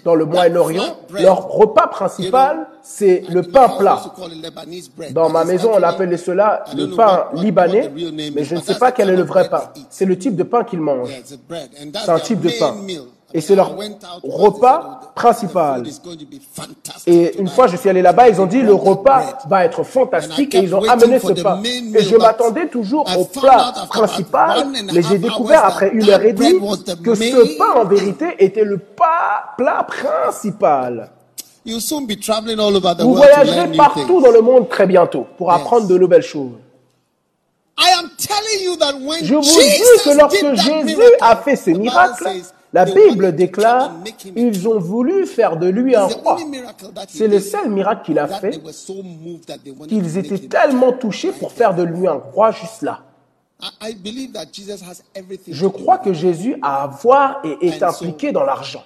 dans 0.05 0.15
le 0.15 0.25
Moyen-Orient, 0.27 0.97
leur 1.13 1.49
repas 1.49 1.87
principal, 1.87 2.67
c'est 2.83 3.25
le 3.31 3.43
pain 3.43 3.69
plat. 3.79 4.03
Dans 5.13 5.31
ma 5.31 5.45
maison, 5.45 5.71
on 5.75 5.83
appelle 5.83 6.19
cela 6.19 6.65
le 6.77 6.91
pain 6.95 7.27
libanais, 7.35 7.91
mais 8.35 8.45
je 8.45 8.57
ne 8.57 8.61
sais 8.61 8.77
pas 8.77 8.93
quel 8.93 9.09
est 9.11 9.17
le 9.17 9.23
vrai 9.23 9.49
pain. 9.49 9.71
C'est 9.89 10.07
le 10.07 10.19
type 10.19 10.37
de 10.37 10.43
pain 10.43 10.65
qu'ils 10.65 10.81
mangent. 10.81 11.11
C'est 11.95 12.11
un 12.11 12.19
type 12.19 12.41
de 12.41 12.51
pain 12.59 12.75
et 13.33 13.41
c'est 13.41 13.55
leur 13.55 13.77
repas 14.23 15.13
principal. 15.15 15.85
Et 17.07 17.39
une 17.39 17.49
fois 17.49 17.67
je 17.67 17.77
suis 17.77 17.89
allé 17.89 18.03
là-bas, 18.03 18.29
ils 18.29 18.41
ont 18.41 18.47
dit 18.47 18.63
le 18.63 18.75
repas 18.75 19.39
va 19.49 19.65
être 19.65 19.83
fantastique 19.85 20.55
et 20.55 20.59
ils 20.59 20.75
ont 20.75 20.83
amené 20.89 21.19
ce 21.19 21.33
pain. 21.33 21.63
Et 21.63 22.03
je 22.03 22.17
m'attendais 22.17 22.69
toujours 22.69 23.07
au 23.17 23.25
plat 23.25 23.73
principal, 23.89 24.67
mais 24.93 25.03
j'ai 25.03 25.19
découvert 25.19 25.65
après 25.65 25.91
une 25.93 26.09
heure 26.09 26.23
et 26.23 26.33
demie 26.33 26.59
que 27.05 27.15
ce 27.15 27.59
pain 27.59 27.81
en 27.81 27.85
vérité 27.85 28.27
était 28.39 28.65
le 28.65 28.79
plat 28.79 29.87
principal. 29.87 31.11
Vous 31.67 33.15
voyagerez 33.15 33.77
partout 33.77 34.21
dans 34.21 34.31
le 34.31 34.41
monde 34.41 34.69
très 34.69 34.87
bientôt 34.87 35.27
pour 35.37 35.53
apprendre 35.53 35.87
de 35.87 35.99
nouvelles 35.99 36.23
choses. 36.23 36.53
Je 39.23 39.35
vous 39.35 39.41
dis 39.43 40.05
que 40.05 40.17
lorsque 40.17 40.55
Jésus 40.55 41.03
a 41.21 41.37
fait 41.37 41.57
ce 41.57 41.71
miracle, 41.71 42.29
la 42.73 42.85
Bible 42.85 43.35
déclare, 43.35 43.93
ils 44.37 44.69
ont 44.69 44.79
voulu 44.79 45.27
faire 45.27 45.57
de 45.57 45.69
lui 45.69 45.97
un 45.97 46.05
roi. 46.05 46.39
C'est 47.09 47.29
le 47.29 47.41
seul 47.41 47.71
miracle 47.71 48.03
qu'il 48.05 48.19
a 48.19 48.29
fait, 48.29 48.61
qu'ils 49.89 50.19
étaient 50.19 50.49
tellement 50.49 50.93
touchés 50.93 51.33
pour 51.33 51.53
faire 51.53 51.75
de 51.75 51.83
lui 51.83 52.07
un 52.07 52.13
roi 52.13 52.53
juste 52.53 52.83
là. 52.83 53.01
Je 55.49 55.67
crois 55.67 55.99
que 55.99 56.13
Jésus 56.13 56.57
a 56.63 56.85
à 56.85 56.87
voir 56.87 57.41
et 57.45 57.69
est 57.69 57.83
impliqué 57.83 58.33
dans 58.33 58.45
l'argent. 58.45 58.83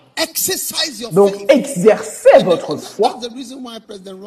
Donc 1.12 1.33
exercez 1.49 2.43
votre 2.45 2.76
foi. 2.76 3.19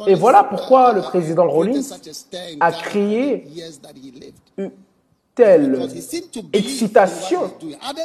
Et 0.06 0.14
voilà 0.14 0.44
pourquoi 0.44 0.92
le 0.92 1.02
président 1.02 1.48
Rollins 1.48 1.82
a 2.60 2.72
créé 2.72 3.46
telle 5.38 5.88
excitation 6.52 7.42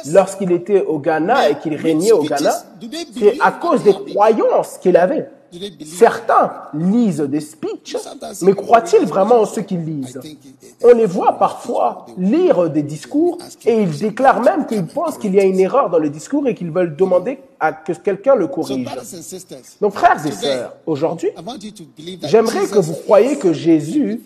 lorsqu'il 0.06 0.52
était 0.52 0.82
au 0.82 1.00
Ghana 1.00 1.50
et 1.50 1.58
qu'il 1.58 1.74
régnait 1.74 2.12
au 2.12 2.22
Ghana, 2.22 2.54
c'est 3.18 3.40
à 3.40 3.50
cause 3.50 3.82
des 3.82 3.92
croyances 3.92 4.78
qu'il 4.80 4.96
avait. 4.96 5.28
Certains 5.84 6.52
lisent 6.74 7.20
des 7.20 7.40
speeches, 7.40 7.96
mais 8.42 8.54
croient-ils 8.54 9.06
vraiment 9.06 9.40
en 9.42 9.46
ce 9.46 9.60
qu'ils 9.60 9.84
lisent? 9.84 10.20
On 10.82 10.94
les 10.94 11.06
voit 11.06 11.38
parfois 11.38 12.06
lire 12.18 12.70
des 12.70 12.82
discours 12.82 13.38
et 13.64 13.82
ils 13.82 13.98
déclarent 13.98 14.42
même 14.42 14.66
qu'ils 14.66 14.86
pensent 14.86 15.18
qu'il 15.18 15.34
y 15.34 15.40
a 15.40 15.44
une 15.44 15.60
erreur 15.60 15.90
dans 15.90 15.98
le 15.98 16.10
discours 16.10 16.46
et 16.48 16.54
qu'ils 16.54 16.72
veulent 16.72 16.96
demander 16.96 17.38
à 17.60 17.72
que 17.72 17.92
quelqu'un 17.92 18.34
le 18.34 18.48
corrige. 18.48 18.88
Donc 19.80 19.94
frères 19.94 20.24
et 20.26 20.32
sœurs, 20.32 20.72
aujourd'hui, 20.86 21.30
j'aimerais 22.22 22.66
que 22.66 22.78
vous 22.78 22.94
croyiez 22.94 23.38
que 23.38 23.52
Jésus 23.52 24.20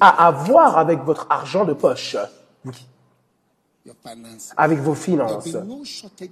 a 0.00 0.26
à 0.26 0.30
voir 0.30 0.78
avec 0.78 1.04
votre 1.04 1.26
argent 1.30 1.64
de 1.64 1.74
poche 1.74 2.16
avec 4.56 4.78
vos 4.78 4.94
finances. 4.94 5.48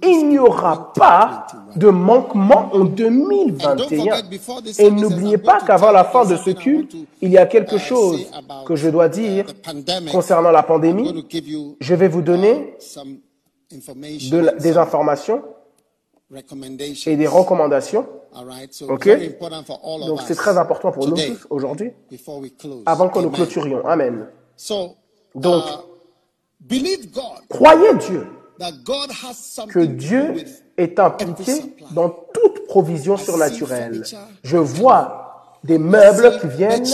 Il 0.01 0.29
n'y 0.29 0.39
aura 0.39 0.93
pas 0.93 1.47
de 1.75 1.89
manquement 1.89 2.69
en 2.73 2.85
2021. 2.85 4.21
Et 4.79 4.89
n'oubliez 4.89 5.37
pas 5.37 5.59
qu'avant 5.59 5.91
la 5.91 6.05
fin 6.05 6.25
de 6.25 6.37
ce 6.37 6.51
culte, 6.51 6.95
il 7.21 7.29
y 7.29 7.37
a 7.37 7.45
quelque 7.45 7.77
chose 7.77 8.25
que 8.65 8.75
je 8.75 8.89
dois 8.89 9.09
dire 9.09 9.45
concernant 10.11 10.51
la 10.51 10.63
pandémie. 10.63 11.25
Je 11.79 11.95
vais 11.95 12.07
vous 12.07 12.21
donner 12.21 12.77
des 13.69 14.77
informations 14.77 15.43
et 17.05 17.17
des 17.17 17.27
recommandations. 17.27 18.07
Ok? 18.87 19.09
Donc 20.07 20.21
c'est 20.25 20.35
très 20.35 20.57
important 20.57 20.91
pour 20.93 21.07
nous 21.07 21.17
tous 21.17 21.47
aujourd'hui, 21.49 21.91
avant 22.85 23.09
que 23.09 23.19
nous 23.19 23.29
clôturions. 23.29 23.85
Amen. 23.85 24.27
Donc, 25.35 25.63
Croyez 27.49 27.95
Dieu 27.95 28.27
que 29.69 29.79
Dieu 29.79 30.35
est 30.77 30.99
impliqué 30.99 31.75
dans 31.91 32.09
toute 32.09 32.67
provision 32.67 33.17
surnaturelle. 33.17 34.03
Je 34.43 34.57
vois 34.57 35.30
des 35.63 35.77
meubles 35.77 36.39
qui 36.41 36.47
viennent, 36.47 36.85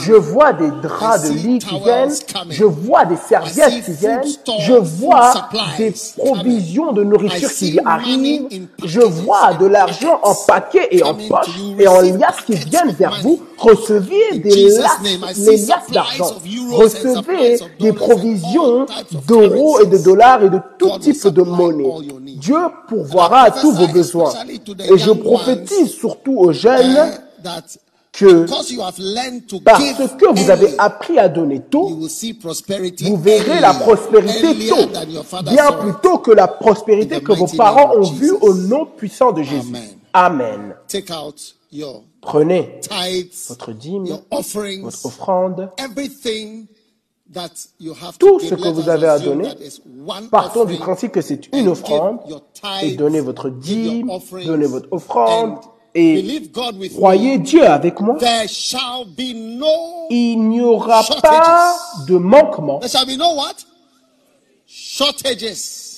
je 0.00 0.12
vois 0.12 0.52
des 0.52 0.70
draps 0.82 1.28
de 1.28 1.34
lit 1.34 1.58
qui 1.58 1.78
viennent, 1.78 2.12
je 2.50 2.64
vois 2.64 3.04
des 3.04 3.16
serviettes 3.16 3.84
qui 3.84 3.92
viennent, 3.92 4.22
je 4.58 4.72
vois 4.72 5.48
des 5.78 5.94
provisions 6.16 6.92
de 6.92 7.04
nourriture 7.04 7.52
qui 7.52 7.78
arrivent, 7.84 8.48
je 8.84 9.00
vois 9.00 9.54
de 9.54 9.66
l'argent 9.66 10.18
en 10.24 10.34
paquet 10.34 10.88
et 10.90 11.02
en 11.04 11.14
poche 11.14 11.60
et 11.78 11.86
en 11.86 12.00
liasses 12.00 12.42
qui 12.44 12.54
viennent 12.54 12.90
vers 12.90 13.20
vous. 13.22 13.40
Recevez 13.56 14.38
des 14.38 14.68
liasses, 14.68 15.36
les 15.38 15.56
liasses 15.56 15.90
d'argent. 15.92 16.32
Recevez 16.72 17.58
des 17.78 17.92
provisions 17.92 18.86
d'euros 19.28 19.80
et 19.80 19.86
de 19.86 19.98
dollars 19.98 20.42
et 20.42 20.50
de 20.50 20.60
tout 20.76 20.98
type 20.98 21.28
de 21.28 21.42
monnaie. 21.42 22.08
Dieu 22.36 22.58
pourvoira 22.88 23.42
à 23.42 23.50
tous 23.52 23.72
vos 23.72 23.88
besoins. 23.88 24.32
Et 24.90 24.98
je 24.98 25.10
prophétise 25.12 25.90
surtout 25.92 26.36
aux 26.36 26.52
jeunes 26.52 26.96
que 28.18 28.46
parce 28.46 30.14
que 30.14 30.34
vous 30.34 30.50
avez 30.50 30.78
appris 30.78 31.18
à 31.18 31.28
donner 31.28 31.60
tôt, 31.60 31.88
vous 31.88 33.16
verrez 33.16 33.60
la 33.60 33.74
prospérité 33.74 34.68
tôt, 34.68 34.88
bien 35.42 35.72
plus 35.72 35.92
tôt 36.02 36.18
que 36.18 36.32
la 36.32 36.48
prospérité 36.48 37.20
que 37.20 37.32
vos 37.32 37.46
parents 37.46 37.96
ont 37.96 38.10
vue 38.10 38.32
au 38.40 38.54
nom 38.54 38.86
puissant 38.86 39.32
de 39.32 39.42
Jésus. 39.42 39.72
Amen. 40.12 40.74
Prenez 42.20 42.80
votre 43.48 43.72
dîme, 43.72 44.06
votre 44.82 45.06
offrande, 45.06 45.70
tout 48.18 48.40
ce 48.40 48.54
que 48.54 48.68
vous 48.68 48.88
avez 48.88 49.06
à 49.06 49.18
donner, 49.18 49.48
partons 50.30 50.64
du 50.64 50.76
principe 50.76 51.12
que 51.12 51.20
c'est 51.20 51.54
une 51.54 51.68
offrande, 51.68 52.20
et 52.82 52.92
donnez 52.92 53.20
votre 53.20 53.50
dîme, 53.50 54.10
donnez 54.44 54.66
votre 54.66 54.88
offrande, 54.90 55.58
et 55.98 56.50
croyez 56.94 57.38
Dieu 57.38 57.64
avec 57.64 58.00
moi, 58.00 58.16
il 60.10 60.48
n'y 60.48 60.60
aura 60.60 61.02
pas 61.22 61.76
de 62.06 62.16
manquement. 62.16 62.80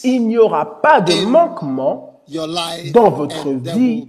Il 0.02 0.26
n'y 0.26 0.38
aura 0.38 0.80
pas 0.80 1.00
de 1.02 1.25
manquement 1.26 2.23
dans 2.92 3.11
votre 3.11 3.50
vie 3.50 4.09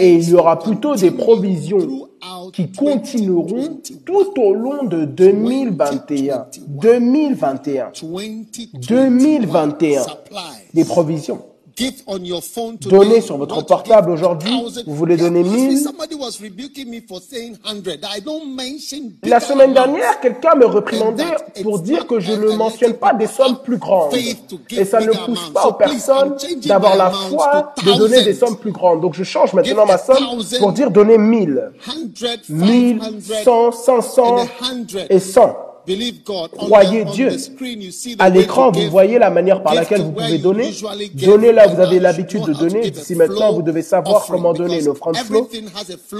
et 0.00 0.14
il 0.14 0.28
y 0.28 0.34
aura 0.34 0.58
plutôt 0.58 0.96
des 0.96 1.10
provisions 1.12 2.08
qui 2.52 2.72
continueront 2.72 3.80
tout 4.04 4.40
au 4.40 4.54
long 4.54 4.84
de 4.84 5.04
2021. 5.04 6.46
2021. 6.66 7.92
2021. 8.74 10.02
Des 10.74 10.84
provisions. 10.84 11.42
Donnez 12.80 13.20
sur 13.20 13.36
votre 13.38 13.62
portable 13.62 14.10
aujourd'hui, 14.10 14.52
vous 14.86 14.94
voulez 14.94 15.16
donner 15.16 15.42
1000. 15.42 15.88
La 19.24 19.40
semaine 19.40 19.72
dernière, 19.72 20.20
quelqu'un 20.20 20.54
me 20.54 20.66
réprimandait 20.66 21.24
pour 21.62 21.78
dire 21.78 22.06
que 22.06 22.20
je 22.20 22.32
ne 22.32 22.52
mentionne 22.56 22.94
pas 22.94 23.12
des 23.14 23.26
sommes 23.26 23.58
plus 23.62 23.78
grandes. 23.78 24.14
Et 24.70 24.84
ça 24.84 25.00
ne 25.00 25.12
pousse 25.12 25.50
pas 25.50 25.66
aux 25.66 25.72
personnes 25.72 26.36
d'avoir 26.64 26.96
la 26.96 27.10
foi 27.10 27.72
de 27.84 27.92
donner 27.98 28.22
des 28.22 28.34
sommes 28.34 28.56
plus 28.56 28.72
grandes. 28.72 29.00
Donc 29.00 29.14
je 29.14 29.24
change 29.24 29.52
maintenant 29.52 29.86
ma 29.86 29.98
somme 29.98 30.42
pour 30.58 30.72
dire 30.72 30.90
donner 30.90 31.18
1000. 31.18 31.72
1000, 32.48 33.00
100, 33.44 33.72
500 33.72 34.36
et 35.08 35.18
100. 35.18 35.56
Croyez 36.56 37.04
Dieu. 37.04 37.30
À 38.18 38.28
l'écran, 38.28 38.70
vous 38.70 38.90
voyez 38.90 39.18
la 39.18 39.30
manière 39.30 39.62
par 39.62 39.74
laquelle 39.74 40.02
vous 40.02 40.12
pouvez 40.12 40.38
donner. 40.38 40.72
Donnez 41.14 41.52
là, 41.52 41.66
vous 41.66 41.80
avez 41.80 41.98
l'habitude 41.98 42.44
de 42.44 42.52
donner. 42.52 42.92
Si 42.94 43.14
maintenant 43.14 43.52
vous 43.52 43.62
devez 43.62 43.82
savoir 43.82 44.26
comment 44.26 44.52
donner 44.52 44.80
une 44.80 44.88
offrande 44.88 45.16
flow, 45.16 45.48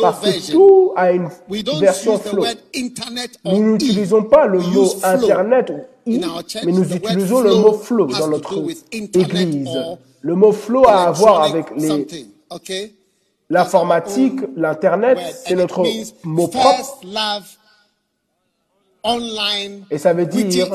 parce 0.01 0.21
que 0.21 0.53
tout 0.53 0.93
a 0.97 1.13
une 1.13 1.29
version 1.81 2.19
flow. 2.19 2.45
Nous 3.45 3.73
n'utilisons 3.73 4.25
pas 4.25 4.47
le 4.47 4.59
mot 4.61 4.93
Internet 5.03 5.73
ou 6.07 6.21
mais 6.65 6.73
nous 6.73 6.93
utilisons 6.93 7.41
le 7.41 7.55
mot 7.55 7.75
flow 7.75 8.07
dans 8.07 8.29
notre 8.29 8.55
église. 9.15 9.69
Le 10.21 10.35
mot 10.35 10.53
flow 10.53 10.85
a 10.87 11.05
à 11.09 11.11
voir 11.13 11.43
avec 11.43 11.67
les 11.77 12.07
l'informatique, 13.51 14.41
l'internet, 14.57 15.19
c'est 15.47 15.55
notre 15.55 15.85
mot 16.25 16.49
propre. 16.49 17.01
Et 19.91 19.99
ça 19.99 20.13
veut 20.13 20.27
dire 20.27 20.69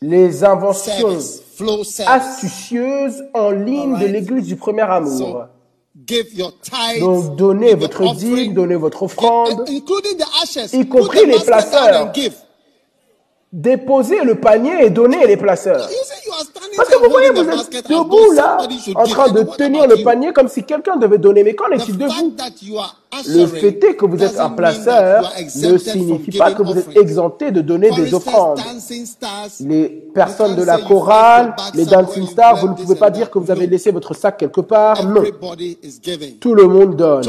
les 0.00 0.44
inventions 0.44 1.18
astucieuses 2.06 3.24
en 3.34 3.50
ligne 3.50 3.98
de 3.98 4.06
l'église 4.06 4.46
du 4.46 4.56
premier 4.56 4.82
amour. 4.82 5.46
Donc 6.98 7.36
donnez 7.36 7.74
votre 7.74 8.14
dîme, 8.14 8.54
donnez 8.54 8.76
votre 8.76 9.02
offrande, 9.02 9.68
y 9.68 10.88
compris 10.88 11.26
les 11.26 11.40
placeurs. 11.40 12.12
Déposez 13.52 14.22
le 14.24 14.36
panier 14.36 14.84
et 14.86 14.90
donnez 14.90 15.26
les 15.26 15.36
placeurs. 15.36 15.88
Vous 17.02 17.10
voyez, 17.10 17.30
vous 17.30 17.48
êtes 17.48 17.88
debout 17.88 18.32
là, 18.32 18.58
en 18.94 19.04
train 19.04 19.30
de 19.30 19.42
tenir 19.56 19.86
le 19.86 20.02
panier 20.02 20.32
comme 20.32 20.48
si 20.48 20.64
quelqu'un 20.64 20.96
devait 20.96 21.18
donner. 21.18 21.42
Mais 21.44 21.54
qu'en 21.54 21.70
est-il 21.70 21.96
de 21.96 22.06
vous 22.06 22.36
Le 23.28 23.46
fait 23.46 23.84
est 23.84 23.96
que 23.96 24.06
vous 24.06 24.22
êtes 24.22 24.38
un 24.38 24.50
placeur 24.50 25.32
ne 25.56 25.78
signifie 25.78 26.36
pas 26.36 26.52
que 26.52 26.62
vous 26.62 26.78
êtes 26.78 26.96
exempté 26.96 27.50
de 27.50 27.60
donner 27.60 27.90
des 27.90 28.12
offrandes. 28.14 28.60
Les 29.60 29.88
personnes 30.14 30.56
de 30.56 30.62
la 30.62 30.78
chorale, 30.78 31.54
les 31.74 31.86
dancing 31.86 32.26
stars, 32.26 32.56
vous 32.58 32.68
ne 32.68 32.74
pouvez 32.74 32.96
pas 32.96 33.10
dire 33.10 33.30
que 33.30 33.38
vous 33.38 33.50
avez 33.50 33.66
laissé 33.66 33.90
votre 33.90 34.14
sac 34.14 34.36
quelque 34.38 34.60
part. 34.60 35.04
Non. 35.06 35.22
Tout 36.40 36.54
le 36.54 36.66
monde 36.66 36.96
donne. 36.96 37.24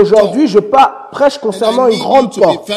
Aujourd'hui, 0.00 0.46
je 0.46 0.58
prêche 0.58 1.38
concernant 1.38 1.88
une 1.88 1.98
grande 1.98 2.34
porte. 2.34 2.70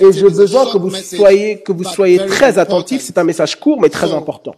Et 0.00 0.12
j'ai 0.12 0.30
besoin 0.30 0.66
que 0.66 0.78
vous 0.78 0.90
soyez 0.90 1.60
que 1.62 1.72
vous 1.72 1.84
soyez 1.84 2.18
très 2.26 2.58
attentifs. 2.58 3.02
C'est 3.02 3.18
un 3.18 3.24
message 3.24 3.58
court 3.58 3.80
mais 3.80 3.88
très 3.88 4.12
important. 4.12 4.54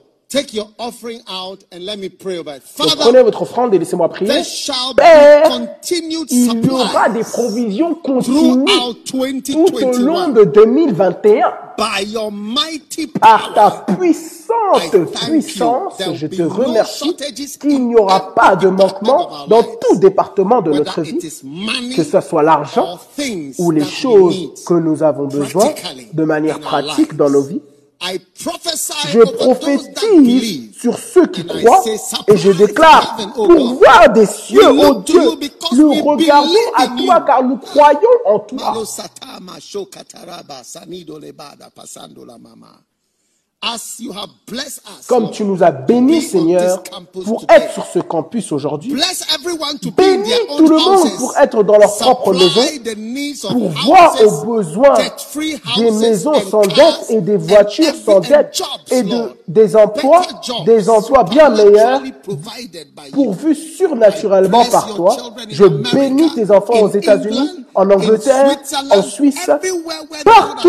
Donc 2.78 2.96
prenez 2.98 3.22
votre 3.22 3.42
offrande 3.42 3.74
et 3.74 3.78
laissez-moi 3.78 4.08
prier. 4.08 4.30
Père, 4.96 5.50
il 5.90 6.64
y 6.64 6.70
aura 6.70 7.08
des 7.08 7.22
provisions 7.22 7.94
continues 7.94 8.64
tout 9.04 9.84
au 9.84 9.98
long 9.98 10.28
de 10.28 10.44
2021. 10.44 11.52
Par 13.20 13.52
ta 13.54 13.84
puissante 13.98 14.46
puissance, 15.28 16.02
je 16.14 16.26
te 16.26 16.42
remercie 16.42 17.14
qu'il 17.60 17.86
n'y 17.88 17.96
aura 17.96 18.34
pas 18.34 18.56
de 18.56 18.68
manquement 18.68 19.28
dans 19.48 19.62
tout 19.62 19.96
département 19.98 20.62
de 20.62 20.72
notre 20.72 21.02
vie, 21.02 21.18
que 21.94 22.02
ce 22.02 22.20
soit 22.20 22.42
l'argent 22.42 22.98
ou 23.58 23.70
les 23.70 23.84
choses 23.84 24.52
que 24.66 24.74
nous 24.74 25.02
avons 25.02 25.26
besoin 25.26 25.66
de 26.12 26.24
manière 26.24 26.60
pratique 26.60 27.14
dans 27.14 27.28
nos 27.30 27.42
vies. 27.42 27.60
Je 29.08 29.20
prophétise 29.20 30.78
sur 30.78 30.98
ceux 30.98 31.26
qui 31.26 31.44
croient 31.46 31.82
et 32.28 32.36
je 32.36 32.52
déclare 32.52 33.16
pour 33.34 33.74
voir 33.74 34.12
des 34.12 34.26
cieux, 34.26 34.68
ô 34.68 34.94
Dieu, 35.02 35.20
nous 35.72 35.92
regardons 36.02 36.54
à 36.76 36.88
toi 36.88 37.20
car 37.26 37.42
nous 37.42 37.56
croyons 37.56 38.00
en 38.26 38.38
toi. 38.40 38.74
Comme 45.08 45.30
tu 45.30 45.44
nous 45.44 45.62
as 45.62 45.70
bénis, 45.70 46.22
Seigneur, 46.22 46.82
pour 47.24 47.44
être 47.48 47.72
sur 47.72 47.86
ce 47.86 47.98
campus 47.98 48.52
aujourd'hui. 48.52 48.94
Bénis 49.96 50.30
tout 50.56 50.68
le 50.68 50.78
monde 50.78 51.08
pour 51.18 51.36
être 51.36 51.62
dans 51.62 51.78
leur 51.78 51.96
propre 51.96 52.32
maison, 52.32 52.60
pour 53.50 53.68
voir 53.70 54.16
aux 54.22 54.44
besoins 54.44 54.94
des 55.76 55.90
maisons 55.90 56.34
sans 56.50 56.62
dette 56.62 57.06
et 57.10 57.20
des 57.20 57.36
voitures 57.36 57.94
sans 58.04 58.20
dette 58.20 58.62
et 58.90 59.02
de, 59.02 59.32
des 59.48 59.76
emplois, 59.76 60.22
des 60.64 60.88
emplois 60.88 61.24
bien 61.24 61.50
meilleurs, 61.50 62.02
pourvus 63.12 63.54
surnaturellement 63.54 64.64
par 64.66 64.94
toi. 64.94 65.16
Je 65.48 65.64
bénis 65.64 66.32
tes 66.34 66.50
enfants 66.50 66.80
aux 66.80 66.90
États-Unis, 66.90 67.66
en 67.74 67.90
Angleterre, 67.90 68.56
en 68.90 69.02
Suisse, 69.02 69.50
partout 70.24 70.68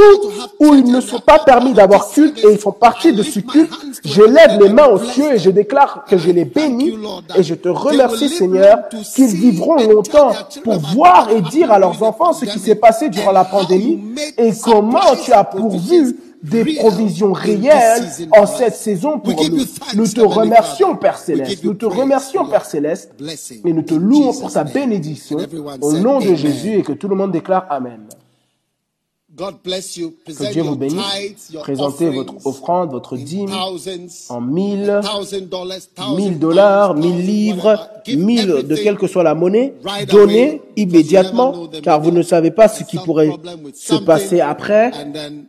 où 0.60 0.74
ils 0.74 0.92
ne 0.92 1.00
sont 1.02 1.20
pas 1.20 1.40
permis 1.40 1.74
d'avoir 1.74 2.10
culte 2.10 2.38
et 2.44 2.52
ils 2.52 2.58
font 2.58 2.72
partie 2.88 3.12
de 3.12 3.22
ce 3.22 3.42
culte, 3.42 3.74
je 4.06 4.22
lève 4.22 4.62
les 4.62 4.70
mains 4.70 4.88
aux 4.88 5.04
cieux 5.04 5.34
et 5.34 5.40
je 5.40 5.50
déclare 5.50 6.06
que 6.08 6.18
je 6.18 6.32
les 6.32 6.46
bénis 6.46 6.94
et 7.36 7.44
je 7.44 7.54
te 7.54 7.68
remercie 7.68 8.30
Seigneur 8.30 8.88
qu'ils 9.14 9.36
vivront 9.36 9.76
longtemps 9.76 10.32
pour 10.64 10.80
voir 10.80 11.30
et 11.32 11.42
dire 11.42 11.70
à 11.70 11.80
leurs 11.80 12.02
enfants 12.02 12.32
ce 12.32 12.46
qui 12.46 12.60
s'est 12.60 12.76
passé 12.76 13.10
durant 13.10 13.34
la 13.34 13.44
pandémie 13.44 14.16
et 14.38 14.52
comment 14.64 15.16
tu 15.22 15.34
as 15.34 15.44
pourvu 15.44 16.16
des 16.42 16.64
provisions 16.76 17.34
réelles 17.34 18.08
en 18.32 18.46
cette 18.46 18.76
saison 18.76 19.20
pour 19.20 19.34
nous. 19.50 19.66
Nous 19.96 20.08
te 20.08 20.22
remercions, 20.22 20.96
Père 20.96 21.18
Céleste. 21.18 21.64
Nous 21.66 21.74
te 21.74 21.86
remercions, 21.86 22.46
Père 22.46 22.64
Céleste. 22.64 23.12
Et 23.66 23.74
nous 23.74 23.82
te 23.82 23.96
louons 23.96 24.34
pour 24.34 24.50
sa 24.50 24.64
bénédiction 24.64 25.40
au 25.82 25.94
nom 25.94 26.20
de 26.20 26.36
Jésus 26.36 26.76
et 26.80 26.84
que 26.84 26.94
tout 26.94 27.10
le 27.10 27.16
monde 27.16 27.32
déclare 27.32 27.66
Amen. 27.70 28.00
Que 29.38 30.52
Dieu 30.52 30.64
vous 30.64 30.76
bénisse. 30.76 31.54
Présentez 31.60 32.10
votre 32.10 32.34
offrande, 32.46 32.90
votre 32.90 33.16
dîme 33.16 33.52
en 34.30 34.42
mille, 34.42 35.00
mille 36.16 36.40
dollars, 36.40 36.96
mille 36.96 37.24
livres, 37.24 37.88
mille 38.08 38.64
de 38.68 38.76
quelle 38.76 38.98
que 38.98 39.06
soit 39.06 39.22
la 39.22 39.36
monnaie. 39.36 39.76
Donnez 40.10 40.62
immédiatement, 40.76 41.68
car 41.84 42.02
vous 42.02 42.10
ne 42.12 42.24
savez 42.24 42.50
pas 42.50 42.68
ce 42.68 42.84
qui 42.84 42.98
pourrait 42.98 43.30
se 43.76 43.96
passer 43.96 44.42
après. 44.42 44.92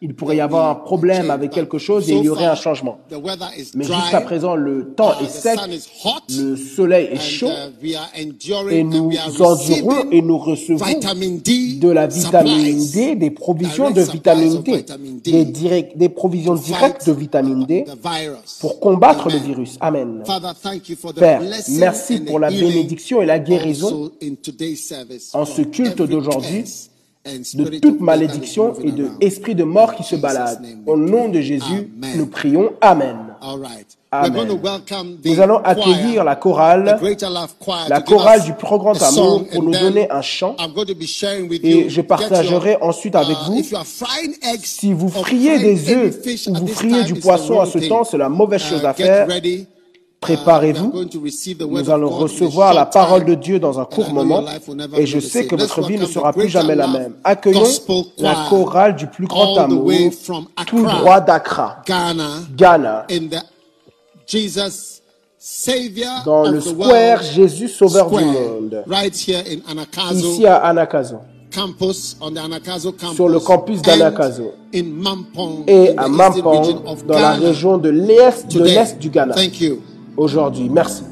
Il 0.03 0.15
pourrait 0.15 0.37
y 0.37 0.41
avoir 0.41 0.69
un 0.69 0.75
problème 0.75 1.31
avec 1.31 1.51
quelque 1.51 1.79
chose 1.79 2.11
et 2.11 2.15
il 2.15 2.25
y 2.25 2.29
aurait 2.29 2.45
un 2.45 2.57
changement. 2.57 2.99
Mais 3.75 3.85
jusqu'à 3.85 4.21
présent, 4.21 4.55
le 4.55 4.93
temps 4.95 5.19
est 5.21 5.31
sec, 5.31 5.59
le 6.37 6.57
soleil 6.57 7.09
est 7.11 7.21
chaud. 7.21 7.49
et 8.71 8.85
nous 8.85 9.13
endurons 9.41 10.11
et 10.11 10.21
nous 10.21 10.39
recevons 10.39 10.85
de 10.85 11.89
la 11.89 12.07
vitamine 12.07 12.87
D, 12.93 13.15
des 13.15 13.31
provisions 13.31 13.78
de 13.91 14.03
vitamine 14.03 14.63
D, 14.63 14.85
des, 15.23 15.45
direct, 15.45 15.97
des 15.97 16.09
provisions 16.09 16.55
directes 16.55 17.07
de 17.07 17.13
vitamine 17.13 17.65
D 17.65 17.85
pour 18.61 18.81
combattre 18.81 19.29
le 19.29 19.39
virus. 19.39 19.77
Amen. 19.81 20.23
Père, 21.17 21.43
merci 21.71 22.21
pour 22.21 22.39
la 22.39 22.51
bénédiction 22.51 23.23
et 23.23 23.27
la 23.27 23.39
guérison 23.39 24.11
en 25.33 25.45
ce 25.45 25.63
culte 25.63 26.03
d'aujourd'hui 26.03 26.65
de 27.55 27.79
toute 27.79 28.01
malédiction 28.01 28.75
et 28.83 28.93
de 28.93 29.09
esprit 29.21 29.55
de 29.55 29.65
mort 29.65 29.95
qui 29.95 30.03
se 30.03 30.17
balade. 30.17 30.65
Au 30.87 30.97
nom 30.97 31.29
de 31.29 31.41
Jésus, 31.41 31.93
nous 32.17 32.27
prions. 32.27 32.73
Amen. 32.81 33.17
Amen. 34.11 34.59
Nous 35.25 35.41
allons 35.41 35.59
accueillir 35.59 36.25
la 36.25 36.37
chorale, 36.37 36.99
la 37.89 38.01
chorale 38.01 38.43
du 38.43 38.55
plus 38.55 38.79
grand 38.79 39.03
amour 39.03 39.45
pour 39.49 39.63
nous 39.63 39.73
donner 39.73 40.11
un 40.11 40.23
chant 40.23 40.57
et 41.63 41.91
je 41.91 42.01
partagerai 42.01 42.79
ensuite 42.81 43.15
avec 43.15 43.37
vous. 43.47 43.63
Si 44.63 44.93
vous 44.95 45.09
friez 45.11 45.59
des 45.59 45.93
œufs 45.93 46.19
ou 46.49 46.55
vous 46.55 46.67
friez 46.69 47.05
du 47.05 47.15
poisson 47.17 47.61
à 47.61 47.67
ce 47.67 47.79
temps, 47.79 48.05
c'est 48.05 48.17
la 48.19 48.31
mauvaise 48.31 48.63
chose 48.63 48.85
à 48.85 48.95
faire. 48.95 49.29
Préparez-vous. 50.21 50.93
Nous 51.71 51.91
allons 51.91 52.09
recevoir 52.09 52.75
la 52.75 52.87
parole 52.87 53.25
de 53.25 53.35
Dieu 53.35 53.61
dans 53.61 53.79
un 53.79 53.85
court 53.85 54.13
moment 54.13 54.43
et 54.97 55.07
je 55.07 55.21
sais 55.21 55.47
que 55.47 55.55
votre 55.55 55.83
vie 55.83 55.99
ne 55.99 56.07
sera 56.07 56.33
plus 56.33 56.49
jamais 56.49 56.75
la 56.75 56.89
même. 56.89 57.15
Accueillons 57.25 57.63
la 58.19 58.47
chorale 58.49 58.97
du 58.97 59.07
plus 59.07 59.27
grand 59.27 59.57
amour, 59.59 59.93
tout 60.67 60.83
droit 60.83 61.21
d'Accra, 61.21 61.83
Ghana, 62.57 63.07
dans 66.25 66.43
le 66.51 66.61
square 66.61 67.23
Jésus 67.23 67.69
Sauveur 67.69 68.11
du 68.11 68.25
monde, 68.25 68.85
ici 70.15 70.47
à 70.47 70.57
Anakazo. 70.57 71.19
Sur 73.15 73.29
le 73.29 73.41
campus 73.41 73.81
d'Anakazo. 73.81 74.53
Et 74.73 74.81
à 75.97 76.09
Mampong 76.09 76.83
dans 77.07 77.19
la 77.19 77.33
région 77.33 77.79
de 77.79 77.89
l'est 77.89 78.47
de 78.49 78.63
l'est 78.65 78.99
du 78.99 79.09
Ghana. 79.11 79.35
Aujourd'hui. 80.17 80.69
Merci. 80.69 81.05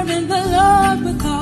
starving, 0.00 0.28
the 0.28 0.34
Lord, 0.34 1.04
with 1.04 1.26
all 1.26 1.39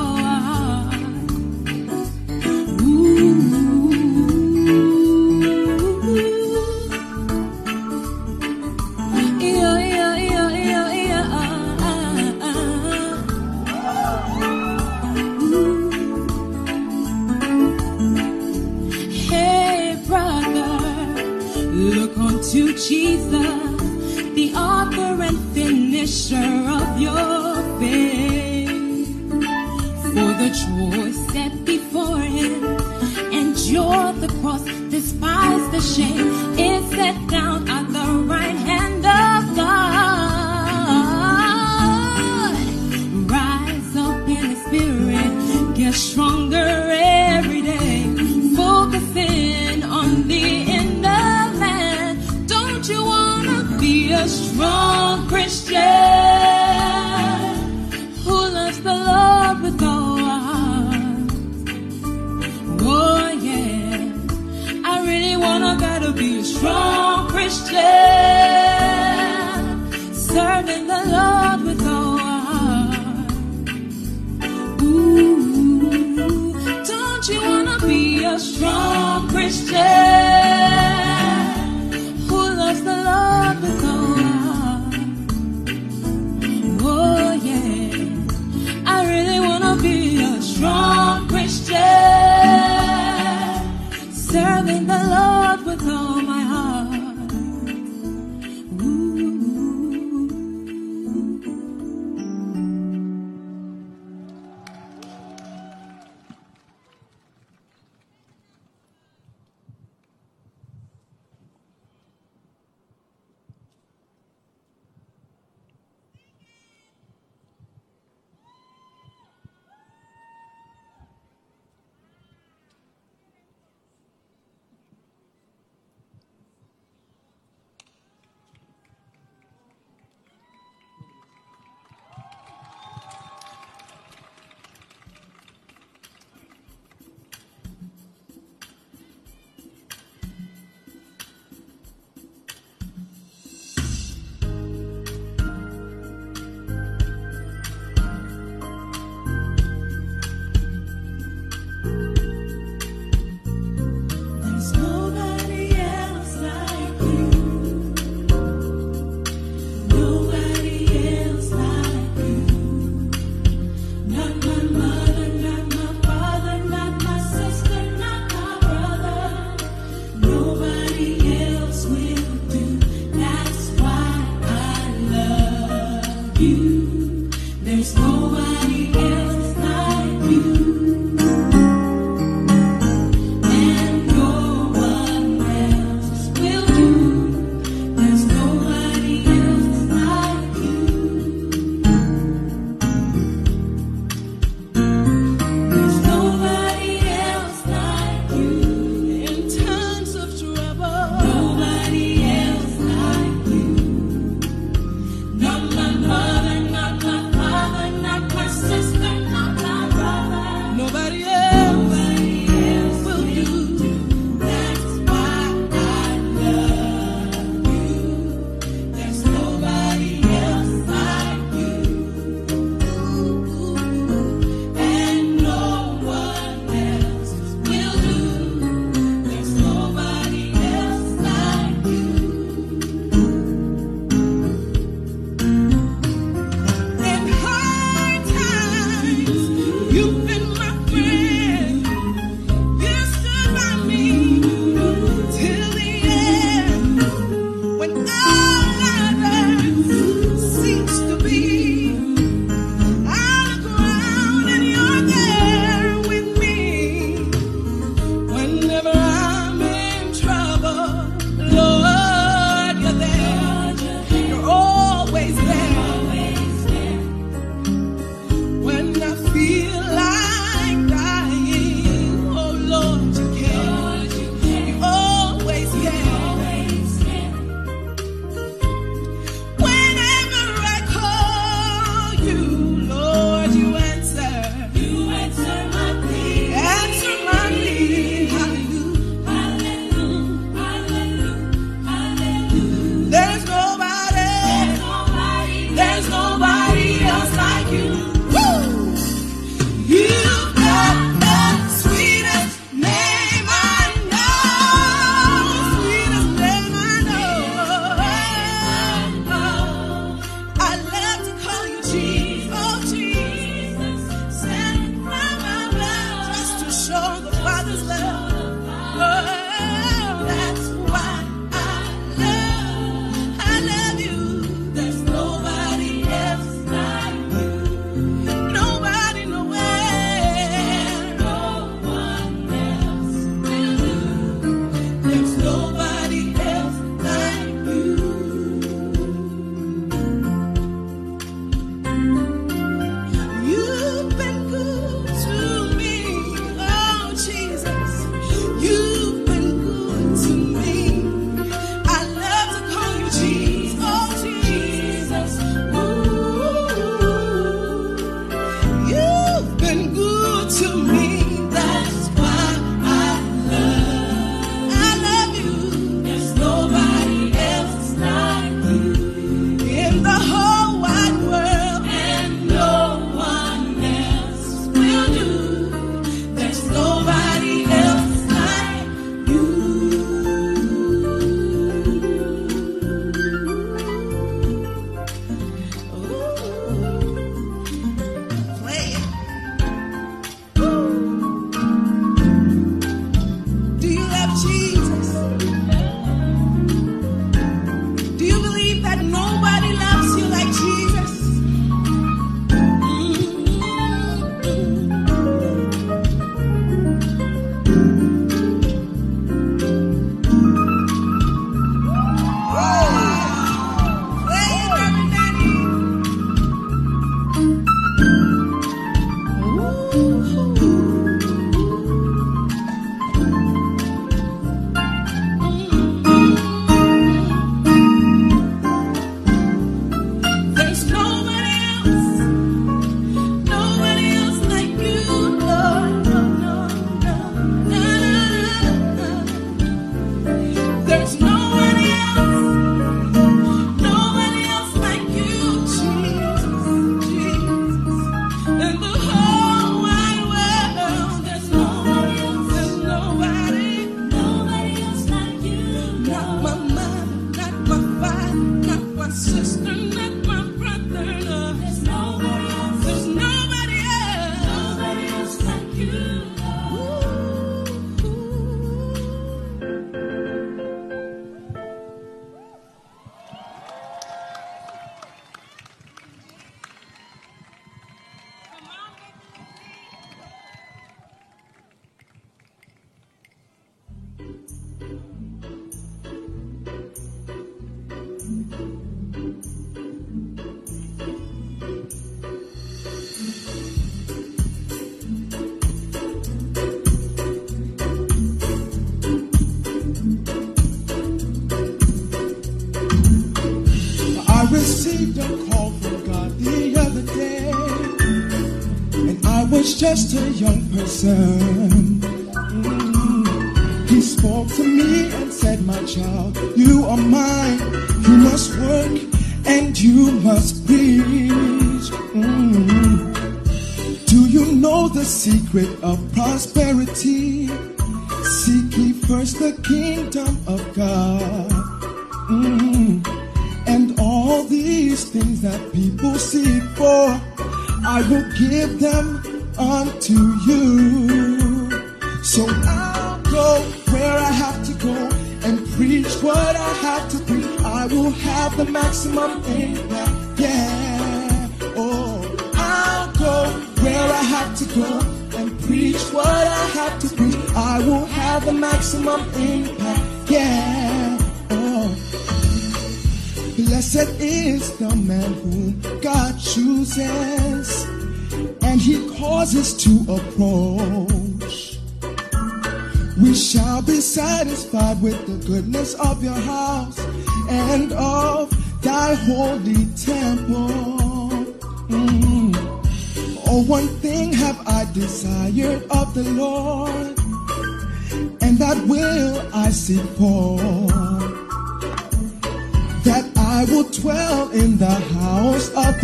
just 510.09 510.41
a 510.41 510.43
young 510.43 510.69
person. 510.71 511.88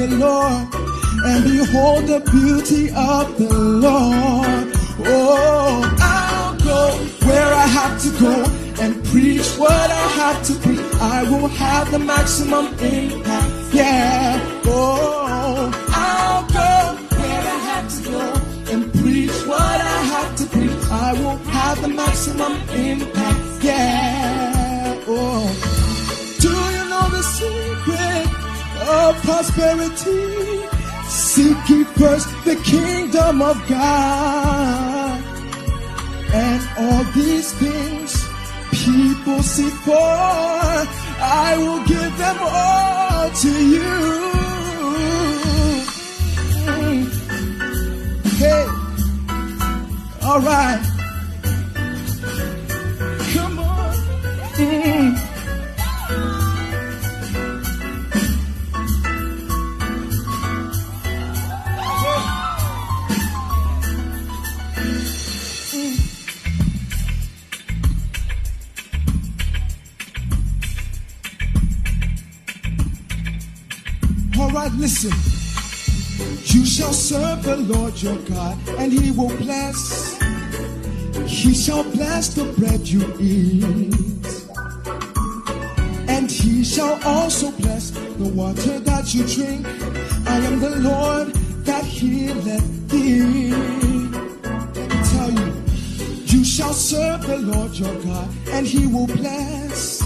The 0.07 0.17
Lord 0.17 0.67
and 1.25 1.43
behold 1.43 2.07
the 2.07 2.19
beauty 2.31 2.89
of 2.89 3.37
the 3.37 3.53
Lord. 3.53 4.67
Oh, 5.07 5.97
I'll 5.99 6.55
go 6.57 6.81
where 7.27 7.53
I 7.53 7.67
have 7.79 8.01
to 8.03 8.09
go 8.19 8.35
and 8.83 9.03
preach 9.05 9.47
what 9.57 9.71
I 9.71 10.05
have 10.21 10.45
to 10.47 10.53
preach. 10.55 10.85
I 11.01 11.23
will 11.23 11.47
have 11.47 11.91
the 11.91 11.99
maximum 11.99 12.67
impact. 12.79 13.73
Yeah. 13.73 14.61
Oh, 14.65 15.71
I'll 15.89 16.43
go 16.59 16.73
where 17.17 17.43
I 17.55 17.59
have 17.69 17.87
to 17.95 18.11
go 18.11 18.73
and 18.73 18.93
preach 18.93 19.35
what 19.47 19.79
I 19.95 19.99
have 20.13 20.35
to 20.37 20.45
preach. 20.45 20.71
I 20.91 21.13
will 21.13 21.37
have 21.37 21.81
the 21.81 21.87
maximum 21.87 22.53
impact. 22.69 23.63
Yeah. 23.63 25.03
Oh. 25.07 25.47
Do 26.39 26.49
you 26.49 26.89
know 26.91 27.09
the 27.09 27.23
secret 27.23 27.74
of 28.87 29.15
prosperity? 29.23 30.65
Seek 31.07 31.69
ye 31.69 31.83
first 31.97 32.27
the 32.45 32.55
kingdom 32.63 33.41
of 33.41 33.57
God. 33.67 35.21
And 36.33 36.61
all 36.77 37.03
these 37.13 37.53
things 37.53 38.25
people 38.71 39.41
seek 39.41 39.73
for, 39.85 39.93
I 39.93 41.55
will 41.57 41.85
give 41.85 42.17
them 42.17 42.37
all 42.41 43.29
to 43.31 43.51
you. 43.75 44.25
Hey, 48.41 48.65
all 50.23 50.41
right. 50.41 50.83
Come 53.33 53.59
on. 53.59 55.24
Listen. 74.77 75.11
You 76.45 76.65
shall 76.65 76.93
serve 76.93 77.43
the 77.43 77.57
Lord 77.57 78.01
your 78.01 78.17
God, 78.17 78.57
and 78.77 78.91
he 78.91 79.11
will 79.11 79.35
bless. 79.37 80.17
He 81.27 81.53
shall 81.53 81.83
bless 81.83 82.33
the 82.33 82.45
bread 82.57 82.87
you 82.87 83.01
eat. 83.19 83.93
And 86.07 86.29
he 86.29 86.63
shall 86.63 86.99
also 87.03 87.51
bless 87.51 87.91
the 87.91 88.31
water 88.33 88.79
that 88.79 89.13
you 89.13 89.25
drink. 89.27 89.65
I 90.27 90.37
am 90.37 90.59
the 90.59 90.75
Lord 90.77 91.33
that 91.65 91.83
healeth 91.83 92.89
thee. 92.89 93.51
Let 93.51 94.89
me 94.89 95.03
tell 95.11 95.31
you, 95.31 95.63
you 96.25 96.45
shall 96.45 96.73
serve 96.73 97.25
the 97.27 97.37
Lord 97.37 97.73
your 97.73 97.95
God, 98.01 98.29
and 98.49 98.65
he 98.65 98.87
will 98.87 99.07
bless. 99.07 100.01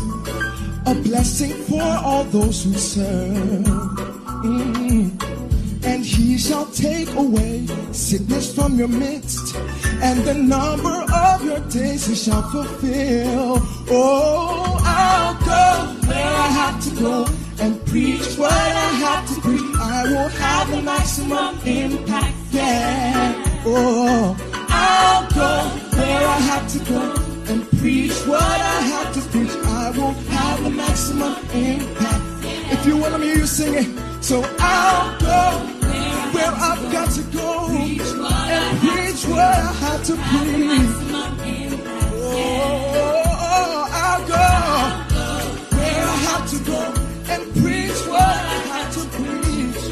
A 0.86 0.96
blessing 0.96 1.54
for 1.66 1.84
all 1.84 2.24
those 2.24 2.64
who 2.64 2.74
serve. 2.74 4.09
And 4.42 6.06
he 6.06 6.38
shall 6.38 6.66
take 6.68 7.14
away 7.16 7.66
sickness 7.92 8.56
from 8.56 8.78
your 8.78 8.88
midst, 8.88 9.56
and 10.02 10.22
the 10.24 10.34
number 10.34 11.04
of 11.14 11.44
your 11.44 11.60
days 11.70 12.08
he 12.08 12.16
shall 12.16 12.44
fulfill. 12.44 13.58
Oh, 13.90 14.80
I'll 14.82 15.34
go 15.44 16.08
where 16.08 16.26
I 16.26 16.48
have 16.62 16.82
to 16.86 16.90
go 17.02 17.28
and 17.60 17.86
preach 17.88 18.38
what 18.38 18.54
I 18.54 18.90
have 19.04 19.28
to 19.28 19.42
preach. 19.42 19.76
I 19.78 20.04
will 20.04 20.30
have 20.30 20.72
the 20.72 20.82
maximum 20.84 21.60
impact. 21.66 22.36
Yeah. 22.52 23.62
Oh, 23.66 24.38
I'll 24.70 25.30
go 25.32 25.98
where 25.98 26.28
I 26.28 26.40
have 26.40 26.68
to 26.72 26.80
go 26.86 27.14
and 27.52 27.70
preach 27.80 28.14
what 28.26 28.42
I 28.42 28.82
have 28.94 29.14
to 29.16 29.22
preach. 29.32 29.52
I 29.66 29.92
will 29.92 30.14
have 30.14 30.64
the 30.64 30.70
maximum 30.70 31.36
impact. 31.52 32.24
If 32.72 32.86
you 32.86 32.96
want 32.96 33.16
to 33.16 33.22
hear 33.22 33.36
you 33.36 33.46
sing 33.46 33.74
it, 33.74 34.09
so 34.22 34.44
I'll 34.60 35.20
go 35.20 35.60
where 36.34 36.52
I've 36.52 36.92
got 36.92 37.10
to 37.12 37.22
go 37.32 37.68
and 37.70 38.80
preach 38.80 39.26
what 39.26 39.40
I 39.40 39.72
have 39.84 40.04
to 40.06 40.14
preach. 40.14 40.96
Oh, 42.22 43.88
I'll 43.92 44.28
go 44.28 44.48
where 45.78 46.04
I 46.04 46.18
have 46.28 46.50
to 46.52 46.58
go 46.64 46.82
and 47.34 47.42
preach 47.56 48.00
what 48.08 48.22
I 48.22 48.58
have 48.72 48.94
to 48.96 49.02
preach. 49.18 49.84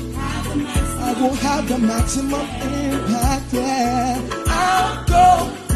I 0.99 1.21
will 1.21 1.35
have 1.35 1.67
the 1.67 1.77
maximum 1.77 2.41
impact. 2.41 3.53
Yeah, 3.53 4.21
I'll 4.47 5.05
go 5.05 5.66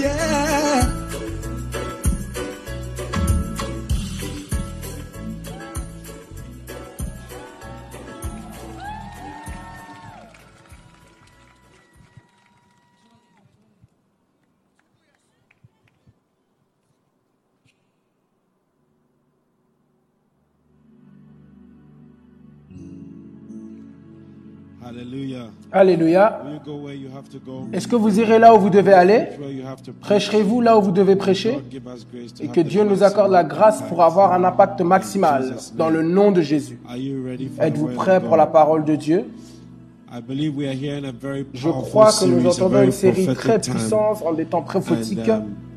Yeah. 0.00 0.99
Go? 25.10 26.78
Est-ce 27.72 27.88
que 27.88 27.96
vous 27.96 28.18
irez 28.20 28.38
là 28.38 28.54
où 28.54 28.58
vous 28.58 28.70
devez 28.70 28.92
aller? 28.92 29.28
Prêcherez-vous 30.00 30.60
là 30.60 30.78
où 30.78 30.82
vous 30.82 30.92
devez 30.92 31.16
prêcher? 31.16 31.58
Et 32.40 32.48
que 32.48 32.60
Dieu 32.60 32.84
nous 32.84 33.02
accorde 33.02 33.32
la 33.32 33.44
grâce 33.44 33.80
our 33.80 33.88
pour 33.88 34.02
avoir 34.02 34.32
un 34.32 34.44
impact 34.44 34.80
maximal 34.80 35.56
dans 35.76 35.90
le 35.90 36.02
nom 36.02 36.30
de 36.32 36.40
Jésus. 36.40 36.80
Êtes-vous 37.58 37.88
prêts 37.88 38.20
pour 38.20 38.36
la 38.36 38.46
parole 38.46 38.84
de 38.84 38.96
Dieu? 38.96 39.24
I 40.12 40.20
believe 40.20 40.56
we 40.56 40.66
are 40.66 40.74
here 40.74 40.96
in 40.96 41.04
a 41.04 41.12
very 41.12 41.46
Je 41.54 41.68
crois 41.68 42.10
que 42.10 42.24
nous 42.24 42.44
entendons 42.44 42.82
une 42.82 42.90
série 42.90 43.28
très 43.32 43.60
puissante 43.60 44.24
en 44.26 44.32
des 44.32 44.44
temps 44.44 44.62
prophétiques. 44.62 45.30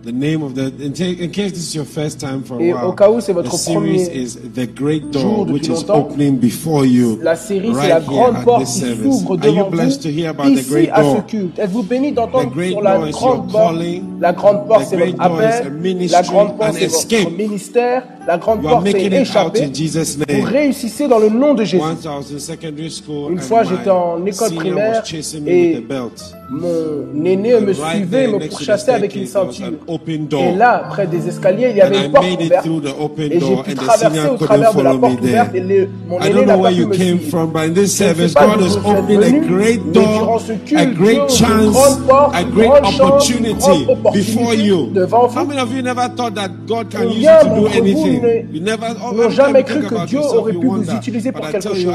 And, 0.05 0.09
the 0.09 0.11
name 0.11 0.43
of 0.43 0.53
the 0.53 0.71
in, 0.83 0.91
ta- 0.93 1.03
in 1.05 1.31
case 1.31 1.51
this 1.53 1.69
is 1.69 1.75
your 1.75 1.85
first 1.85 2.19
time 2.19 2.43
for 2.43 2.59
a 2.59 2.63
Et 2.63 2.73
while, 2.73 2.87
au 2.87 2.91
cas 2.93 3.09
où 3.09 3.21
c'est 3.21 3.31
votre 3.33 3.51
the 3.51 3.57
series 3.57 4.07
premier 4.09 4.23
is 4.23 4.35
the 4.53 4.67
great 4.75 5.11
door 5.11 5.21
jour 5.21 5.45
depuis 5.45 5.53
which 5.53 5.63
is 5.67 5.69
longtemps, 5.87 6.07
opening 6.11 6.37
before 6.37 6.85
you. 6.85 7.19
La 7.21 7.35
série, 7.35 7.69
c'est 7.73 7.79
right 7.79 7.89
la 7.89 7.99
here 7.99 8.05
grande 8.07 8.35
at 8.35 8.43
porte 8.43 8.65
qui 8.65 8.71
service. 8.71 8.97
s'ouvre 9.03 9.31
Are 9.39 9.45
you 9.47 9.53
devant 9.55 9.69
blessed 9.69 10.01
to 10.01 10.09
hear 10.09 10.33
vous, 10.33 10.41
about 10.41 10.55
the 10.55 10.59
ici 10.59 10.69
great 10.69 10.89
à 10.91 10.97
ce 10.97 11.01
door? 11.03 11.25
culte. 11.27 11.59
Êtes-vous 11.59 11.83
béni 11.83 12.11
d'entendre 12.11 12.49
The 12.49 12.53
great 12.53 12.71
sur 12.71 12.81
la 12.81 12.97
door 12.97 13.07
is 13.07 13.11
grande 13.11 13.51
porte? 13.51 13.63
calling. 13.77 14.03
La 14.19 14.33
grande 14.33 14.67
porte, 14.67 14.83
The 14.83 14.87
c'est 14.89 14.97
great 14.97 15.15
votre 15.17 15.29
door 15.29 15.41
is 15.41 15.43
a 15.43 15.57
appel. 15.59 15.73
ministry, 15.73 16.11
La 16.11 16.21
grande 16.23 16.57
porte, 16.57 16.73
c'est 16.73 16.83
escape. 16.85 17.23
votre 17.23 17.37
ministère. 17.37 18.03
La 18.27 18.37
grande 18.37 18.61
porte, 18.61 18.85
c'est 18.87 18.93
making 18.93 19.07
it 19.07 19.13
out 19.13 19.21
échapper. 19.21 19.63
in 19.63 19.73
Jesus' 19.73 20.17
Vous 20.17 20.41
réussissez 20.43 21.07
dans 21.07 21.19
le 21.19 21.29
nom 21.29 21.53
de 21.53 21.63
Jésus. 21.63 21.77
Une 21.83 23.37
and 23.37 23.41
fois, 23.41 23.63
my 23.63 23.69
j'étais 23.69 23.89
en 23.89 24.25
école 24.25 24.53
primaire 24.55 25.03
et. 25.47 25.83
Mon 26.49 27.25
aîné 27.25 27.59
me 27.59 27.73
suivait, 27.73 28.27
me 28.27 28.47
pourchassait 28.49 28.91
avec 28.93 29.15
une 29.15 29.25
ceinture. 29.25 29.71
Et 30.07 30.55
là, 30.55 30.85
près 30.89 31.07
des 31.07 31.27
escaliers, 31.27 31.69
il 31.71 31.77
y 31.77 31.81
avait 31.81 31.97
I 31.97 32.05
une 32.05 32.11
porte 32.11 32.25
ouverte. 32.25 32.65
Et 33.19 33.39
j'ai 33.39 33.55
pu 33.63 33.73
traverser 33.75 34.27
au 34.29 34.35
travers 34.37 34.73
de 34.73 34.81
la 34.81 34.93
porte 34.95 35.21
ouverte 35.21 35.55
et 35.55 35.59
le- 35.61 35.89
mon 36.07 36.19
aîné 36.19 36.33
don't 36.33 36.45
n'a 36.45 36.53
know 36.55 36.63
pas 36.63 36.69
where 36.69 36.75
pu 36.75 36.81
you 36.81 36.87
me 36.87 36.93
came 36.95 37.17
suivre. 37.19 37.29
from, 37.29 37.51
but 37.51 37.59
in 37.61 37.73
this 37.73 37.75
Je 37.75 37.81
ne 37.81 37.85
sais 37.85 38.05
service, 38.13 38.33
pas 38.33 38.45
God 38.47 38.57
d'où 38.59 38.65
has 38.65 38.77
vous 38.77 39.13
êtes 39.13 39.33
a 39.33 39.39
great 39.47 39.81
mais 39.85 39.91
door, 39.93 40.19
durant 40.19 40.39
ce 40.39 40.51
a 40.51 40.55
culte, 40.55 40.97
great 40.97 40.99
Dieu 40.99 41.13
ouvre 41.13 41.23
une 41.23 41.29
chance, 41.29 41.73
grande 41.73 41.99
porte, 42.07 42.35
a 42.35 42.41
une 42.41 42.49
great 42.51 42.67
grande 42.67 42.83
chance, 42.85 42.93
une 42.93 43.01
opportunity 43.01 43.53
grande 43.53 43.89
opportunité 43.89 44.33
before 44.33 44.53
you. 44.53 44.89
devant 44.93 45.27
vous. 45.27 45.39
How 45.39 45.45
many 45.45 45.59
of 45.61 45.71
you 45.75 45.81
never 45.81 46.07
thought 46.15 46.33
that 46.35 46.49
God 46.67 46.89
can 46.89 47.03
use 47.09 47.13
Combien 47.13 47.33
you 47.33 47.39
to 47.39 47.45
do 47.47 47.53
d'entre 47.61 47.73
vous 49.13 49.21
n'ont 49.23 49.29
jamais 49.29 49.63
cru 49.63 49.79
que 49.81 50.05
Dieu 50.05 50.19
aurait 50.19 50.53
pu 50.53 50.67
vous 50.67 50.91
utiliser 50.91 51.31
pour 51.31 51.47
quelque 51.47 51.63
chose. 51.63 51.85
Mais 51.85 51.93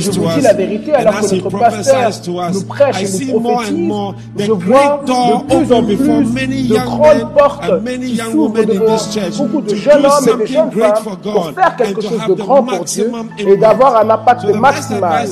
je 0.00 0.10
vous 0.10 0.28
dis 0.36 0.40
la 0.42 0.52
vérité, 0.54 0.92
alors 0.92 1.20
que 1.20 1.34
notre 1.34 1.50
pasteur 1.58 2.12
us, 2.50 2.64
I 2.96 3.02
et 3.02 3.06
see 3.06 3.32
nous 3.32 3.40
more 3.40 3.52
and 3.52 3.64
prophétise, 3.64 3.86
more 3.86 4.14
the 4.36 4.44
je 4.44 4.52
vois 4.52 4.58
great 4.58 5.06
door 5.06 5.44
de 5.48 5.54
plus 5.54 5.72
en 5.72 5.78
open 5.78 5.86
before 5.86 6.16
plus 6.16 6.32
many 6.32 6.62
de 6.68 6.74
young 6.74 6.84
grandes 6.84 7.18
men 7.18 7.28
portes 7.36 7.70
and 7.70 7.80
many 7.82 8.06
qui 8.06 8.16
young 8.16 8.32
s'ouvrent 8.32 8.52
women 8.54 8.70
in 8.70 8.74
devant 8.74 8.96
this 8.96 9.14
church 9.14 9.38
beaucoup 9.38 9.60
de 9.60 9.70
to 9.70 9.76
jeunes 9.76 10.02
do 10.02 10.08
hommes 10.08 10.22
et 10.22 10.26
de 10.26 10.30
something 10.30 10.46
jeunes 10.46 10.70
great 10.70 10.94
femmes 10.94 11.04
for 11.04 11.16
pour 11.18 11.32
God 11.32 11.54
faire 11.54 11.66
and 11.66 11.76
quelque 11.78 12.00
to 12.00 12.08
chose 12.08 12.20
have 12.20 12.28
de 12.28 12.34
the 12.34 12.38
grand 12.38 12.62
pour 12.62 12.84
Dieu 12.84 13.08
maximum 13.10 13.28
et 13.38 13.56
d'avoir 13.56 13.96
un 13.96 14.10
impact 14.10 14.38
So 14.48 14.54
maximal. 14.54 15.28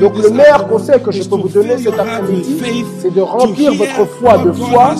Donc 0.00 0.16
le 0.22 0.30
meilleur 0.30 0.68
conseil 0.68 1.02
que 1.02 1.10
je 1.10 1.22
peux 1.24 1.36
vous 1.36 1.48
donner 1.48 1.78
cet 1.78 1.98
après-midi, 1.98 2.84
c'est 3.00 3.14
de 3.14 3.20
remplir 3.20 3.74
votre 3.74 4.06
foi 4.18 4.38
de 4.38 4.52
foi 4.52 4.94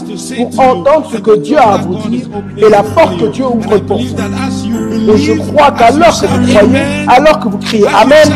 pour 0.51 0.61
entendre 0.61 1.11
ce 1.13 1.19
que 1.19 1.37
Dieu 1.39 1.57
door 1.57 1.59
a 1.59 1.75
à 1.75 1.77
vous 1.79 2.09
dire 2.09 2.29
et 2.57 2.69
la 2.69 2.83
porte 2.83 3.19
que. 3.19 3.25
Dieu 3.35 3.47
ouvre 3.47 3.79
pour 3.79 3.99
vous. 3.99 4.15
Et 4.95 5.19
je 5.19 5.33
crois 5.33 5.73
qu'alors 5.73 6.21
que 6.21 6.27
vous 6.27 6.47
croyez, 6.47 6.83
alors 7.09 7.41
que 7.41 7.49
vous 7.49 7.59
criez 7.59 7.87
Amen, 7.89 8.33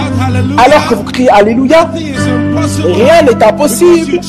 alors 0.58 0.88
que 0.88 0.94
vous 0.94 1.04
criez 1.04 1.30
Alléluia, 1.30 1.88
rien 2.84 3.22
n'est 3.22 3.44
impossible 3.44 4.20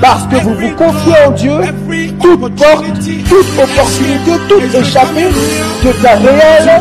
parce 0.00 0.24
que 0.26 0.36
vous 0.36 0.54
vous 0.54 0.74
confiez 0.76 1.14
en 1.26 1.30
Dieu, 1.32 1.52
toute 2.20 2.40
porte, 2.56 2.84
toute 3.28 3.62
opportunité, 3.62 4.32
toute 4.48 4.74
échappée 4.74 5.28
devient 5.84 6.26
réelle 6.26 6.80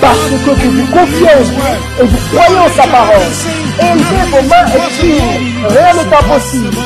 parce 0.00 0.18
que 0.18 0.50
vous 0.50 0.70
vous 0.70 0.86
confiez 0.86 1.26
en 1.26 1.42
Dieu 1.42 1.64
et 2.00 2.04
vous 2.04 2.18
croyez 2.32 2.58
en 2.58 2.70
sa 2.76 2.86
parole. 2.88 3.28
Élevez 3.80 4.24
vos 4.30 4.48
mains 4.48 4.66
et 4.74 4.92
criez, 4.98 5.20
rien 5.68 5.92
n'est 5.94 6.16
impossible. 6.16 6.76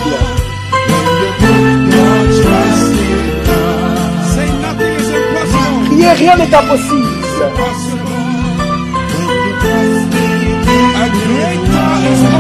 Rien 6.15 6.37
n'est 6.37 6.55
impossible. 6.55 7.22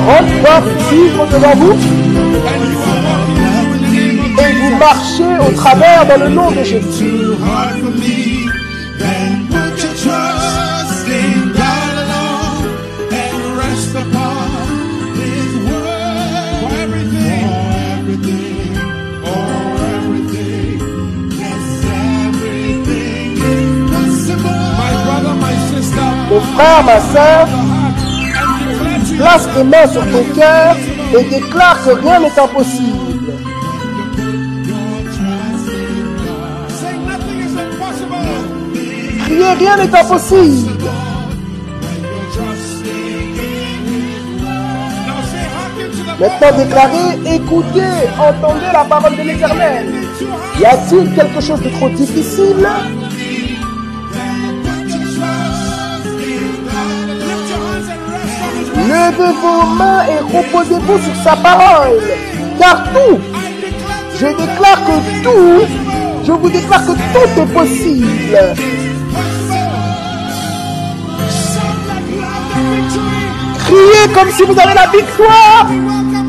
Grande 0.05 0.69
s'ouvre 0.89 1.27
devant 1.27 1.55
vous 1.57 1.77
et 4.39 4.53
vous 4.53 4.77
marchez 4.77 5.39
au 5.49 5.53
travers 5.55 6.07
dans 6.07 6.25
le 6.25 6.29
nom 6.29 6.51
de 6.51 6.63
Jésus. 6.63 8.42
Mon 26.33 26.41
frère, 26.41 26.83
ma 26.83 26.97
to 29.07 29.17
place 29.19 29.49
tes 29.55 29.65
mains 29.65 29.87
sur 29.87 30.01
ton 30.11 30.25
cœur 30.35 30.77
et 31.13 31.25
déclare 31.25 31.85
que 31.85 31.91
rien 31.91 32.21
n'est 32.21 32.39
impossible. 32.39 33.33
Criez, 39.25 39.53
rien 39.59 39.77
n'est 39.77 39.95
impossible. 39.95 40.71
Maintenant 46.19 46.57
déclarez, 46.57 47.35
écoutez, 47.35 48.09
entendez 48.19 48.73
la 48.73 48.85
parole 48.85 49.17
de 49.17 49.23
l'Éternel. 49.23 49.87
Y 50.59 50.65
a-t-il 50.65 51.15
quelque 51.15 51.41
chose 51.43 51.61
de 51.61 51.69
trop 51.69 51.91
difficile? 51.91 52.67
Levez 58.93 59.33
vos 59.41 59.67
mains 59.75 60.05
et 60.05 60.19
reposez-vous 60.37 60.99
sur 60.99 61.17
sa 61.25 61.35
parole. 61.37 61.99
Car 62.59 62.85
tout, 62.93 63.19
je 64.21 64.27
déclare 64.27 64.81
que 64.85 65.23
tout, 65.23 65.67
je 66.27 66.33
vous 66.33 66.51
déclare 66.51 66.85
que 66.85 66.93
tout 66.93 67.41
est 67.41 67.53
possible. 67.55 68.39
Criez 73.59 74.13
comme 74.15 74.31
si 74.31 74.43
vous 74.43 74.61
avez 74.61 74.75
la 74.75 74.87
victoire 74.89 75.67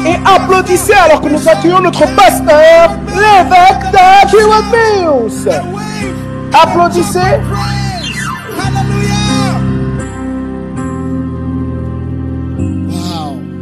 et 0.06 0.16
applaudissez 0.26 0.94
alors 0.94 1.20
que 1.20 1.28
nous 1.28 1.50
accueillons 1.50 1.82
notre 1.82 2.06
pasteur, 2.16 2.92
l'évêque 3.10 3.92
de 3.92 4.38
Mills. 4.72 5.62
Applaudissez. 6.54 7.20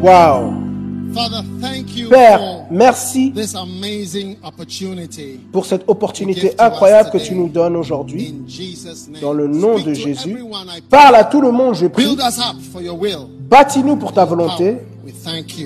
Wow. 0.01 0.07
Wow. 0.09 0.71
Father, 1.13 1.43
thank 1.61 1.95
you 1.95 2.09
Père, 2.09 2.65
merci 2.71 3.33
pour 5.51 5.65
cette 5.65 5.83
opportunité 5.87 6.53
incroyable 6.57 7.11
que 7.11 7.17
tu 7.17 7.35
nous 7.35 7.49
donnes 7.49 7.75
aujourd'hui. 7.75 8.33
Dans 9.21 9.33
le 9.33 9.47
nom 9.47 9.77
de 9.77 9.93
Jésus, 9.93 10.43
parle 10.89 11.15
à 11.15 11.25
tout 11.25 11.41
le 11.41 11.51
monde, 11.51 11.75
je 11.75 11.85
prie. 11.87 12.17
Bâtis-nous 13.41 13.97
pour 13.97 14.13
ta 14.13 14.25
volonté 14.25 14.77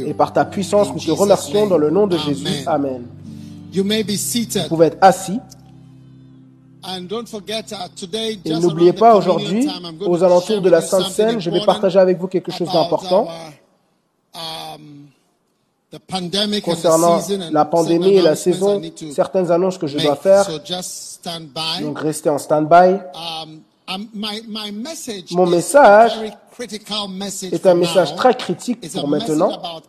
et 0.06 0.14
par 0.14 0.34
ta 0.34 0.44
puissance, 0.44 0.92
nous 0.92 1.00
te 1.00 1.12
remercions 1.12 1.68
dans 1.68 1.78
le 1.78 1.90
nom 1.90 2.08
de 2.08 2.18
Jésus. 2.18 2.48
Amen. 2.66 3.04
Vous 3.72 4.68
pouvez 4.68 4.88
être 4.88 4.98
assis. 5.00 5.40
Uh, 6.88 7.02
Et 8.46 8.54
n'oubliez 8.60 8.94
pas, 8.94 9.16
aujourd'hui, 9.16 9.68
aux 10.02 10.18
to 10.18 10.24
alentours 10.24 10.62
de 10.62 10.70
la 10.70 10.82
Sainte 10.82 11.10
Seine, 11.10 11.42
je 11.42 11.50
vais 11.50 11.66
partager 11.66 11.98
avec 11.98 12.20
vous 12.20 12.28
quelque 12.28 12.52
chose 12.52 12.72
d'important 12.72 13.28
our, 14.36 14.76
um, 14.76 15.08
the 15.08 15.14
pandemic 15.14 15.14
and 15.16 15.74
the 15.74 15.75
concernant 16.64 17.20
la 17.52 17.66
pandémie 17.66 18.10
et 18.10 18.16
certain 18.16 18.30
la 18.30 18.36
saison, 18.36 18.82
certaines 19.14 19.52
annonces 19.52 19.78
que 19.78 19.88
je 19.88 19.98
dois 19.98 20.16
faire. 20.16 20.46
So 20.46 20.60
just 20.64 21.20
stand 21.20 21.50
by. 21.54 21.84
Donc 21.84 22.00
restez 22.00 22.30
en 22.30 22.38
stand-by. 22.38 23.00
Um, 23.14 23.62
um, 23.88 24.08
my, 24.14 24.42
my 24.48 24.72
message 24.72 25.32
Mon 25.32 25.46
message 25.46 26.12
C'est 26.58 27.66
un 27.66 27.76
message 27.76 28.16
très 28.16 28.36
critique 28.36 28.80
It's 28.84 28.96
a 28.96 29.02
pour 29.02 29.10
message 29.10 29.30
maintenant. 29.38 29.82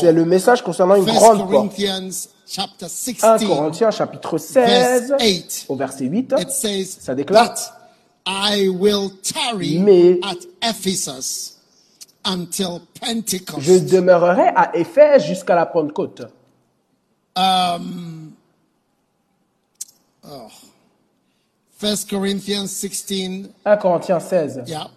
C'est 0.00 0.12
le 0.12 0.24
message 0.24 0.62
concernant 0.62 0.94
une 0.96 1.08
1 1.08 1.14
grande 1.14 1.38
porte. 1.38 1.50
Corinthians 1.50 2.28
chapter 2.46 2.86
1 2.86 2.88
16 2.88 3.46
Corinthiens 3.46 3.90
chapitre 3.90 4.38
verse 4.38 4.44
16 4.44 5.14
8. 5.20 5.66
au 5.68 5.76
verset 5.76 6.04
8. 6.04 6.34
It 6.40 6.50
says, 6.50 6.98
Ça 7.00 7.14
déclare, 7.14 7.48
But 7.48 7.58
I 8.26 8.68
will 8.68 9.10
tarry 9.22 9.78
Mais- 9.78 10.20
at 10.22 10.36
Ephesus 10.62 11.51
until 12.24 12.80
Pentecost. 13.00 13.60
Je 13.60 13.78
demeurerai 13.78 14.48
à 14.54 14.76
Éphèse 14.76 15.24
jusqu'à 15.24 15.54
la 15.54 15.66
Pentecôte. 15.66 16.22
Um, 17.36 18.32
oh. 20.24 20.48
1 21.82 22.08
Corinthians 22.08 22.66
16, 22.66 23.50
1 23.64 23.76
Corinthiens 23.78 24.20
16, 24.20 24.62
yeah, 24.66 24.88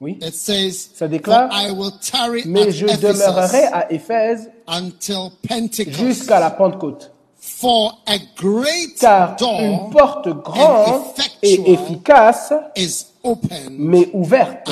Oui. 0.00 0.18
It 0.20 0.34
says, 0.34 0.90
Ça 0.94 1.08
déclare, 1.08 1.48
I 1.50 1.70
will 1.70 1.92
tarry 2.00 2.42
Mais 2.46 2.68
at 2.68 2.70
je 2.70 2.86
demeurerai 2.86 3.64
à 3.72 3.90
Éphèse 3.90 4.50
until 4.66 5.30
Pentecost. 5.48 5.96
jusqu'à 5.96 6.40
la 6.40 6.50
Pentecôte. 6.50 7.10
For 7.36 8.02
a 8.06 8.18
great 8.36 8.98
Car 8.98 9.36
une 9.40 9.90
porte 9.90 10.28
grande 10.42 11.02
and 11.18 11.22
et 11.42 11.72
efficace 11.72 12.52
is 12.74 13.13
open 13.24 13.76
m'est 13.76 14.10
ouverte, 14.12 14.70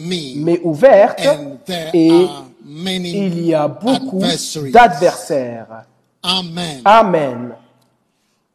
m'est 0.00 0.60
ouverte, 0.62 1.26
and 1.26 1.58
there 1.64 1.90
et 1.92 2.26
are 2.28 2.44
many 2.64 3.10
il 3.10 3.46
y 3.46 3.54
a 3.54 3.66
beaucoup 3.66 4.22
d'adversaires. 4.70 5.84
Amen. 6.22 6.82
Amen. 6.84 7.54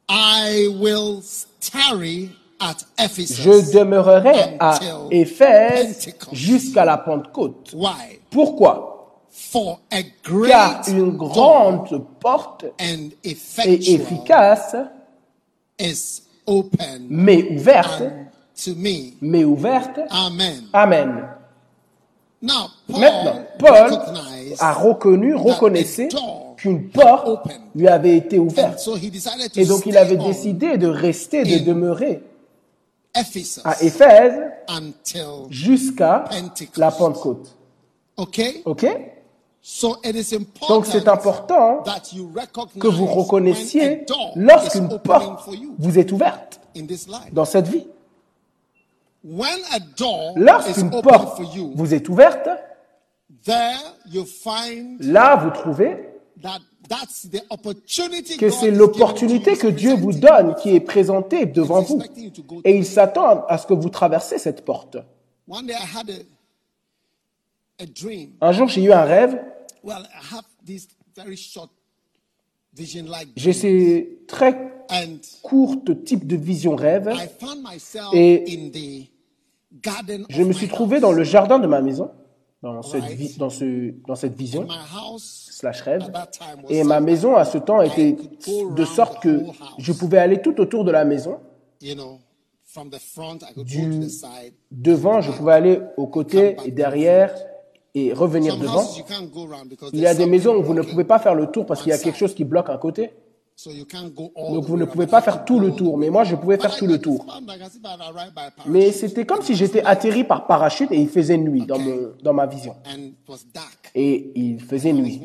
I 0.08 0.68
will 0.80 1.22
tarry 1.60 2.32
at 2.60 2.78
Ephesus. 2.98 3.42
Je 3.42 3.78
demeurerai 3.78 4.58
à 4.60 4.80
Éphèse 5.12 6.10
jusqu'à 6.32 6.86
la 6.86 6.98
Pentecôte. 6.98 7.76
Pourquoi? 8.32 8.86
For 9.32 9.80
a 9.92 10.02
Car 10.02 10.82
great 10.82 10.88
une 10.88 11.16
grande 11.16 12.04
porte 12.20 12.66
effectual 13.24 13.96
efficace 13.96 14.76
is 15.80 16.24
open 16.48 17.08
m'est 17.10 17.44
ouverte, 17.52 18.04
to 18.64 18.76
me. 18.76 19.14
m'est 19.22 19.44
ouverte. 19.44 20.00
Amen. 20.10 20.64
Amen. 20.74 21.28
Now, 22.42 22.70
Paul 22.88 23.00
Maintenant, 23.02 23.46
Paul 23.58 24.00
a 24.60 24.74
reconnu, 24.74 25.36
reconnaissait 25.36 26.08
qu'une 26.58 26.90
porte 26.90 27.48
lui 27.76 27.88
avait 27.88 28.16
été 28.16 28.40
ouverte. 28.40 28.80
so 28.80 28.96
he 28.96 29.10
decided 29.12 29.52
to 29.52 29.60
Et 29.60 29.66
donc 29.66 29.86
il 29.86 29.98
avait 29.98 30.18
décidé 30.18 30.78
de 30.78 30.88
rester, 30.88 31.44
de 31.44 31.64
demeurer 31.66 32.22
à 33.14 33.84
Éphèse 33.84 34.40
jusqu'à 35.50 36.26
la 36.78 36.92
Pentecôte. 36.92 37.56
okay? 38.18 38.62
Ok? 38.66 38.86
Donc 40.70 40.86
c'est 40.86 41.08
important 41.10 41.84
that 41.84 42.14
you 42.14 42.32
recognize 42.34 42.82
que 42.82 42.88
vous 42.88 43.06
reconnaissiez 43.06 44.06
lorsqu'une 44.36 44.88
porte 45.00 45.50
vous 45.78 46.00
est 46.00 46.12
ouverte 46.14 46.62
in 46.78 46.86
this 46.86 47.08
life. 47.08 47.34
dans 47.34 47.46
cette 47.46 47.68
vie. 47.68 47.86
When 47.86 47.88
a 47.88 47.88
door 47.88 49.06
is 49.06 49.09
Lorsqu'une 49.24 50.88
open 50.88 51.02
porte 51.02 51.38
for 51.38 51.56
you, 51.56 51.72
vous 51.76 51.94
est 51.94 52.08
ouverte, 52.08 52.50
there 53.46 53.78
you 54.12 54.26
find 54.26 55.02
là 55.02 55.36
vous 55.36 55.52
trouvez 55.52 56.10
that 56.42 56.60
that's 56.88 57.28
the 57.30 57.44
opportunity 57.50 58.38
que 58.38 58.50
c'est 58.50 58.72
l'opportunité 58.72 59.58
que 59.58 59.68
Dieu 59.68 59.94
vous 59.96 60.14
donne, 60.14 60.56
qui 60.56 60.76
est 60.76 60.80
présentée 60.80 61.46
devant 61.46 61.82
vous. 61.82 61.98
expecting 61.98 62.26
you 62.26 62.32
to 62.32 62.44
go 62.44 62.62
Et 62.64 62.78
il 62.78 62.86
s'attend 62.86 63.46
à 63.48 63.58
ce 63.58 63.68
que 63.68 63.74
vous 63.74 63.90
traversez 63.90 64.38
cette 64.38 64.64
porte. 64.66 64.98
One 65.48 65.66
day 65.66 65.74
I 65.74 65.98
had 65.98 66.10
a, 66.10 67.84
a 67.84 67.86
dream. 67.86 68.32
Un 68.42 68.52
jour, 68.52 68.68
j'ai 68.68 68.84
eu 68.84 68.92
un 68.92 69.04
rêve. 69.04 69.40
Well, 69.84 70.08
I 70.14 70.36
have 70.36 70.44
this 70.66 70.88
very 71.16 71.36
short 71.36 71.70
vision 72.74 73.06
like 73.06 73.30
J'ai 73.36 73.54
ces 73.54 74.20
très 74.28 74.72
and 74.90 75.18
courtes 75.42 76.04
types 76.04 76.26
de 76.26 76.36
vision 76.36 76.76
rêve. 76.76 77.10
I 77.14 77.28
found 77.40 77.64
myself 77.64 78.14
Et 78.14 78.44
in 78.48 78.70
the 78.72 79.10
garden 79.84 80.26
Je 80.30 80.44
me 80.44 80.54
suis 80.54 80.68
trouvé 80.68 81.00
dans 81.00 81.12
le 81.12 81.24
jardin 81.24 81.60
de 81.60 81.68
ma 81.68 81.82
maison, 81.82 82.12
dans 82.62 82.82
cette, 82.82 83.38
dans 83.38 83.50
ce, 83.50 83.94
dans 84.08 84.16
cette 84.16 84.36
vision 84.36 84.68
slash 85.18 85.82
rêve. 85.82 86.12
Et 86.70 86.84
ma 86.84 87.00
maison, 87.00 87.36
à 87.36 87.46
ce 87.46 87.58
temps, 87.58 87.82
était 87.82 88.16
de 88.16 88.86
sorte 88.86 89.22
que 89.22 89.44
je 89.78 89.92
pouvais 89.94 90.18
aller 90.18 90.42
tout 90.42 90.60
autour 90.60 90.84
de 90.84 90.92
la 90.92 91.06
maison. 91.06 91.38
Du- 91.82 91.96
go 91.96 93.64
to 93.64 94.06
the 94.06 94.10
side. 94.10 94.54
Devant, 94.72 95.22
je 95.22 95.32
pouvais 95.32 95.54
aller 95.54 95.82
aux 95.98 96.08
côtés 96.08 96.56
et 96.66 96.72
derrière 96.72 97.34
et 97.96 98.14
revenir 98.14 98.58
devant. 98.58 98.86
Il 99.94 100.00
y 100.00 100.06
a 100.06 100.14
des 100.14 100.28
maisons 100.28 100.56
où 100.56 100.64
vous 100.64 100.74
ne 100.74 100.82
pouvez 100.84 101.04
pas 101.04 101.20
faire 101.20 101.36
le 101.36 101.48
tour 101.48 101.66
parce 101.66 101.82
qu'il 101.82 101.90
y 101.90 101.94
a 101.94 101.98
quelque 101.98 102.18
chose 102.18 102.36
qui 102.36 102.44
bloque 102.44 102.70
un 102.70 102.78
côté. 102.78 103.12
Donc 104.54 104.64
vous 104.66 104.78
ne 104.78 104.86
pouvez 104.86 105.08
pas 105.08 105.22
faire 105.22 105.44
to 105.44 105.56
tout 105.56 105.60
le 105.60 105.72
tour. 105.72 105.98
Mais 105.98 106.10
moi, 106.10 106.24
je 106.24 106.36
pouvais 106.36 106.58
faire 106.58 106.76
tout 106.76 106.88
le 106.88 106.98
tour. 107.00 107.26
Mais 108.68 108.92
c'était 108.92 109.26
comme 109.26 109.42
si 109.42 109.56
j'étais 109.56 109.84
atterri 109.84 110.24
par 110.24 110.48
parachute 110.48 110.92
et 110.92 110.98
il 111.02 111.10
faisait 111.10 111.38
nuit 111.38 111.66
dans, 111.66 111.78
mon- 111.80 112.14
dans 112.24 112.34
ma 112.34 112.46
vision. 112.46 112.76
Et 113.96 114.32
il 114.36 114.62
faisait 114.62 114.94
nuit. 114.94 115.22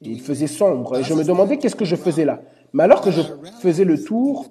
Il 0.00 0.20
faisait 0.20 0.46
sombre 0.48 0.98
et 0.98 1.04
je 1.04 1.14
me 1.14 1.22
demandais 1.24 1.58
qu'est-ce 1.58 1.76
que 1.76 1.84
je 1.84 1.96
faisais 1.96 2.24
là. 2.24 2.40
Mais 2.72 2.82
alors 2.84 3.00
que 3.00 3.10
je 3.10 3.20
faisais 3.60 3.84
le 3.84 4.02
tour, 4.02 4.46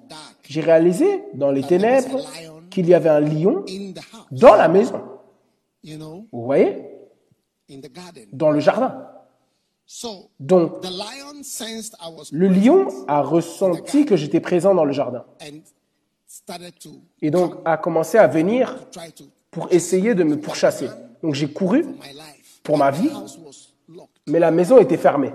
j'ai 0.48 0.60
réalisé 0.60 1.24
dans 1.34 1.50
les 1.50 1.62
ténèbres 1.62 2.20
qu'il 2.70 2.88
y 2.88 2.94
avait 2.94 3.08
un 3.10 3.20
lion 3.20 3.64
dans 4.30 4.54
la 4.54 4.68
maison. 4.68 5.02
Vous 6.32 6.44
voyez? 6.44 6.78
Dans 8.32 8.50
le 8.50 8.60
jardin. 8.60 9.06
So 9.94 10.30
Donc, 10.40 10.72
le 12.32 12.48
lion 12.48 12.88
a 13.08 13.20
ressenti 13.20 14.06
que 14.06 14.16
j'étais 14.16 14.40
présent 14.40 14.74
dans 14.74 14.86
le 14.86 14.92
jardin. 14.92 15.22
and 15.42 15.60
started 16.26 16.72
to 16.78 16.92
Et 17.20 17.30
donc 17.30 17.56
a 17.66 17.76
commencé 17.76 18.16
à 18.16 18.26
venir 18.26 18.74
pour 19.50 19.70
essayer 19.70 20.14
de 20.14 20.24
me 20.24 20.40
pourchasser. 20.40 20.88
Donc 21.22 21.34
j'ai 21.34 21.52
couru. 21.52 21.84
Pour 22.62 22.78
ma 22.78 22.90
vie. 22.90 23.10
Mais 24.26 24.38
la 24.38 24.50
maison 24.50 24.78
était 24.78 24.96
fermée. 24.96 25.30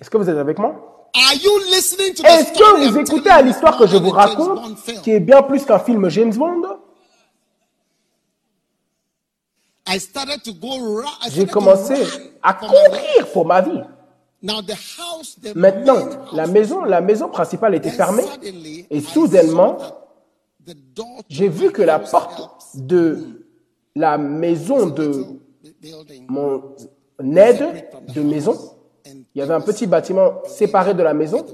Est-ce 0.00 0.08
que 0.08 0.16
vous 0.16 0.30
êtes 0.30 0.38
avec 0.38 0.60
moi? 0.60 1.08
Est-ce 1.34 2.52
que 2.52 2.88
vous 2.88 2.98
écoutez 2.98 3.30
à 3.30 3.42
l'histoire 3.42 3.76
que 3.76 3.88
je 3.88 3.96
vous 3.96 4.10
raconte, 4.10 4.76
qui 5.02 5.10
est 5.10 5.18
bien 5.20 5.42
plus 5.42 5.64
qu'un 5.64 5.80
film 5.80 6.08
James 6.08 6.34
Bond 6.36 6.62
I 6.64 6.68
started 6.68 6.70
to 6.70 6.90
go 8.62 8.90
ra- 9.16 9.64
I 9.64 9.71
J'ai 11.30 11.46
commencé 11.46 11.94
à 12.42 12.54
courir 12.54 13.28
pour 13.32 13.46
ma 13.46 13.60
vie. 13.60 13.80
Maintenant, 15.54 16.08
la 16.32 16.46
maison, 16.46 16.84
la 16.84 17.00
maison 17.00 17.28
principale 17.28 17.74
était 17.74 17.90
fermée 17.90 18.24
et 18.90 19.00
soudainement, 19.00 19.78
j'ai 21.28 21.48
vu 21.48 21.70
que 21.70 21.82
la 21.82 21.98
porte 21.98 22.50
de 22.74 23.46
la 23.94 24.18
maison 24.18 24.86
de 24.86 25.26
mon 26.28 26.74
aide 27.36 27.88
de 28.14 28.20
maison, 28.22 28.56
il 29.34 29.38
y 29.38 29.42
avait 29.42 29.54
un 29.54 29.60
petit 29.60 29.86
bâtiment 29.86 30.42
séparé 30.46 30.92
de 30.92 31.02
la 31.02 31.14
maison 31.14 31.44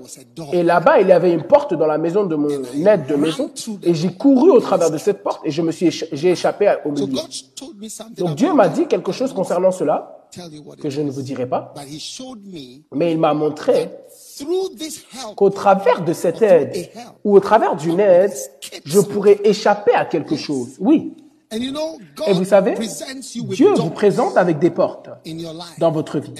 et 0.52 0.64
là-bas, 0.64 1.00
il 1.00 1.08
y 1.08 1.12
avait 1.12 1.32
une 1.32 1.44
porte 1.44 1.74
dans 1.74 1.86
la 1.86 1.98
maison 1.98 2.24
de 2.24 2.34
mon 2.34 2.48
aide 2.48 3.06
de 3.06 3.14
maison 3.14 3.50
et 3.82 3.94
j'ai 3.94 4.12
couru 4.12 4.50
au 4.50 4.60
travers 4.60 4.90
de 4.90 4.98
cette 4.98 5.22
porte 5.22 5.40
et 5.44 5.50
je 5.50 5.62
me 5.62 5.70
suis 5.70 5.90
j'ai 5.90 6.30
échappé 6.30 6.74
au 6.84 6.90
milieu. 6.90 7.20
Donc 8.16 8.34
Dieu 8.34 8.52
m'a 8.52 8.68
dit 8.68 8.86
quelque 8.86 9.12
chose 9.12 9.32
concernant 9.32 9.70
cela 9.70 10.26
que 10.80 10.90
je 10.90 11.00
ne 11.00 11.10
vous 11.10 11.22
dirai 11.22 11.46
pas, 11.46 11.72
mais 12.92 13.12
il 13.12 13.18
m'a 13.18 13.32
montré 13.32 13.90
qu'au 15.36 15.50
travers 15.50 16.04
de 16.04 16.12
cette 16.12 16.42
aide 16.42 16.90
ou 17.24 17.36
au 17.36 17.40
travers 17.40 17.76
d'une 17.76 18.00
aide, 18.00 18.32
je 18.84 19.00
pourrais 19.00 19.40
échapper 19.44 19.94
à 19.94 20.04
quelque 20.04 20.36
chose. 20.36 20.76
Oui. 20.80 21.14
And 21.52 21.58
you 21.58 21.72
know 21.72 21.98
Et 22.26 22.32
vous 22.32 22.40
God 22.40 22.46
savez, 22.46 22.74
Dieu 23.34 23.72
vous 23.74 23.90
présente 23.90 24.36
avec 24.36 24.58
des 24.58 24.70
portes 24.70 25.08
in 25.26 25.38
your 25.38 25.52
life 25.52 25.78
dans 25.78 25.90
votre 25.90 26.18
vie 26.18 26.32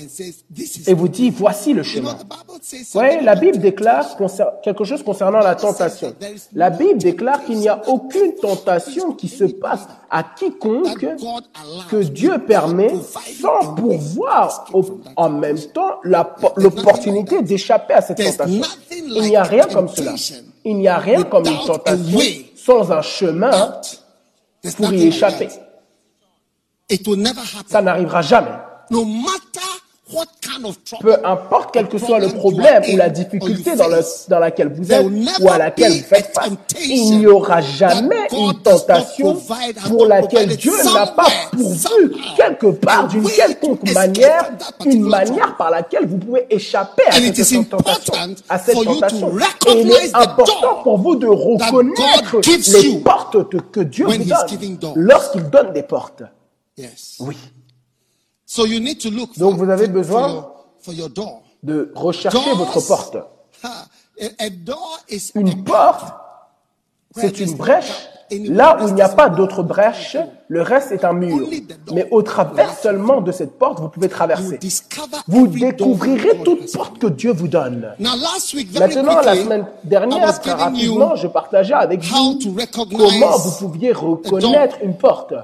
et 0.87 0.95
vous 0.95 1.09
dit, 1.09 1.31
voici 1.31 1.73
le 1.73 1.83
chemin. 1.83 2.17
Vous 2.61 2.85
voyez, 2.93 3.21
la 3.21 3.35
Bible 3.35 3.59
déclare 3.59 4.17
quelque 4.63 4.85
chose 4.85 5.03
concernant 5.03 5.39
la 5.39 5.55
tentation. 5.55 6.15
La 6.53 6.71
Bible 6.71 6.99
déclare 6.99 7.45
qu'il 7.45 7.59
n'y 7.59 7.69
a 7.69 7.81
aucune 7.89 8.35
tentation 8.35 9.13
qui 9.13 9.29
se 9.29 9.45
passe 9.45 9.87
à 10.11 10.23
quiconque 10.23 11.07
que 11.91 12.03
Dieu 12.03 12.39
permet 12.47 12.95
sans 13.41 13.75
pourvoir 13.75 14.67
en 15.17 15.31
même 15.31 15.59
temps 15.59 16.01
l'opportunité 16.57 17.43
d'échapper 17.43 17.95
à 17.95 18.01
cette 18.03 18.19
tentation. 18.19 18.67
Il 18.91 19.23
n'y 19.23 19.37
a 19.37 19.43
rien 19.43 19.65
comme 19.73 19.89
cela. 19.89 20.15
Il 20.65 20.77
n'y 20.77 20.89
a 20.89 20.99
rien 20.99 21.23
comme 21.23 21.47
une 21.47 21.67
tentation 21.67 22.21
sans 22.57 22.93
un 22.93 23.01
chemin 23.01 23.81
pour 24.77 24.93
y 24.93 25.07
échapper. 25.07 25.49
Ça 27.67 27.83
n'arrivera 27.83 28.23
jamais. 28.23 28.57
No 28.91 29.05
matter 29.05 29.61
what 30.13 30.27
kind 30.41 30.65
of 30.65 30.77
trouble. 30.85 31.03
Peu 31.05 31.27
importe 31.27 31.71
quel 31.73 31.89
que 31.89 31.99
soit 31.99 32.19
le 32.19 32.29
problème 32.29 32.83
ou 32.93 32.97
la 32.97 33.09
difficulté 33.11 33.77
dans, 33.77 33.89
le- 33.89 34.01
dans 34.29 34.39
laquelle 34.39 34.73
vous 34.73 34.91
êtes 34.93 35.05
ou 35.41 35.49
à 35.49 35.59
laquelle 35.59 35.93
vous 35.93 36.05
faites 36.05 36.31
face, 36.35 36.51
il 36.83 37.19
n'y 37.19 37.27
aura 37.27 37.61
jamais 37.61 38.27
une 38.33 38.55
tentation 38.63 39.35
pour 39.89 40.07
laquelle 40.07 40.57
Dieu 40.57 40.73
n'a 40.95 41.07
pas 41.09 41.27
pourvu 41.53 42.13
quelque 42.37 42.67
part 42.69 43.09
d'une 43.09 43.25
quelconque 43.29 43.93
manière, 43.93 44.51
une 44.85 45.03
manière 45.09 45.57
par 45.57 45.71
laquelle 45.71 46.07
vous 46.07 46.19
pouvez 46.19 46.47
échapper 46.51 47.03
à 47.09 47.13
cette 47.13 47.69
tentation. 47.69 48.15
À 48.49 48.59
cette 48.59 48.75
tentation. 48.75 49.33
Et 49.69 49.81
il 49.83 49.91
est 49.91 50.15
important 50.15 50.83
pour 50.83 50.99
vous 50.99 51.17
de 51.17 51.27
reconnaître 51.27 52.41
les 52.73 52.99
portes 53.01 53.49
que- 53.71 53.81
Dieu 53.81 54.07
vous 54.07 54.13
donne 54.25 54.93
lorsqu'il 54.97 55.43
donne 55.51 55.73
des 55.73 55.83
portes. 55.83 56.23
Oui. 57.21 57.37
So 58.51 58.65
you 58.67 58.81
need 58.81 58.99
to 58.99 59.11
look 59.11 59.39
Donc 59.39 59.57
for, 59.57 59.65
vous 59.65 59.71
avez 59.71 59.85
for- 59.85 59.93
besoin 59.93 60.29
for 60.29 60.33
your, 60.33 60.55
for 60.81 60.95
your 60.95 61.09
door. 61.11 61.43
De 61.63 61.93
rechercher 61.95 62.39
Doors- 62.39 62.57
votre 62.57 62.81
porte. 62.87 63.17
Ha, 63.63 63.87
a, 64.21 64.45
a 64.45 64.51
door 64.51 65.01
is 65.11 65.33
Une 65.35 65.49
a 65.49 65.57
porte, 65.65 66.05
c'est 67.17 67.41
une 67.41 67.55
brèche 67.57 68.09
Là 68.31 68.79
où 68.81 68.89
il 68.89 68.95
n'y 68.95 69.03
a 69.03 69.09
pas 69.09 69.29
d'autre 69.31 69.63
brèche, 69.63 70.17
le 70.49 70.63
reste 70.63 70.93
est 70.93 71.05
un 71.05 71.13
mur. 71.13 71.49
Mais 71.93 72.07
au 72.11 72.23
travers 72.23 72.79
seulement 72.79 73.21
de 73.21 73.33
cette 73.33 73.59
porte, 73.59 73.81
vous 73.81 73.89
pouvez 73.89 74.09
traverser. 74.09 74.59
Vous 75.27 75.47
découvrirez 75.47 76.43
toute 76.45 76.71
porte 76.73 76.99
que 76.99 77.07
Dieu 77.07 77.33
vous 77.33 77.49
donne. 77.49 77.95
Maintenant, 77.99 79.21
la 79.23 79.35
semaine 79.37 79.67
dernière, 79.85 80.41
très 80.41 80.53
rapidement, 80.53 81.17
je 81.17 81.27
partageais 81.27 81.75
avec 81.75 82.03
vous 82.05 82.39
comment 82.75 83.37
vous 83.39 83.53
pouviez 83.59 83.93
reconnaître 83.93 84.77
une 84.83 84.97
porte. 84.97 85.35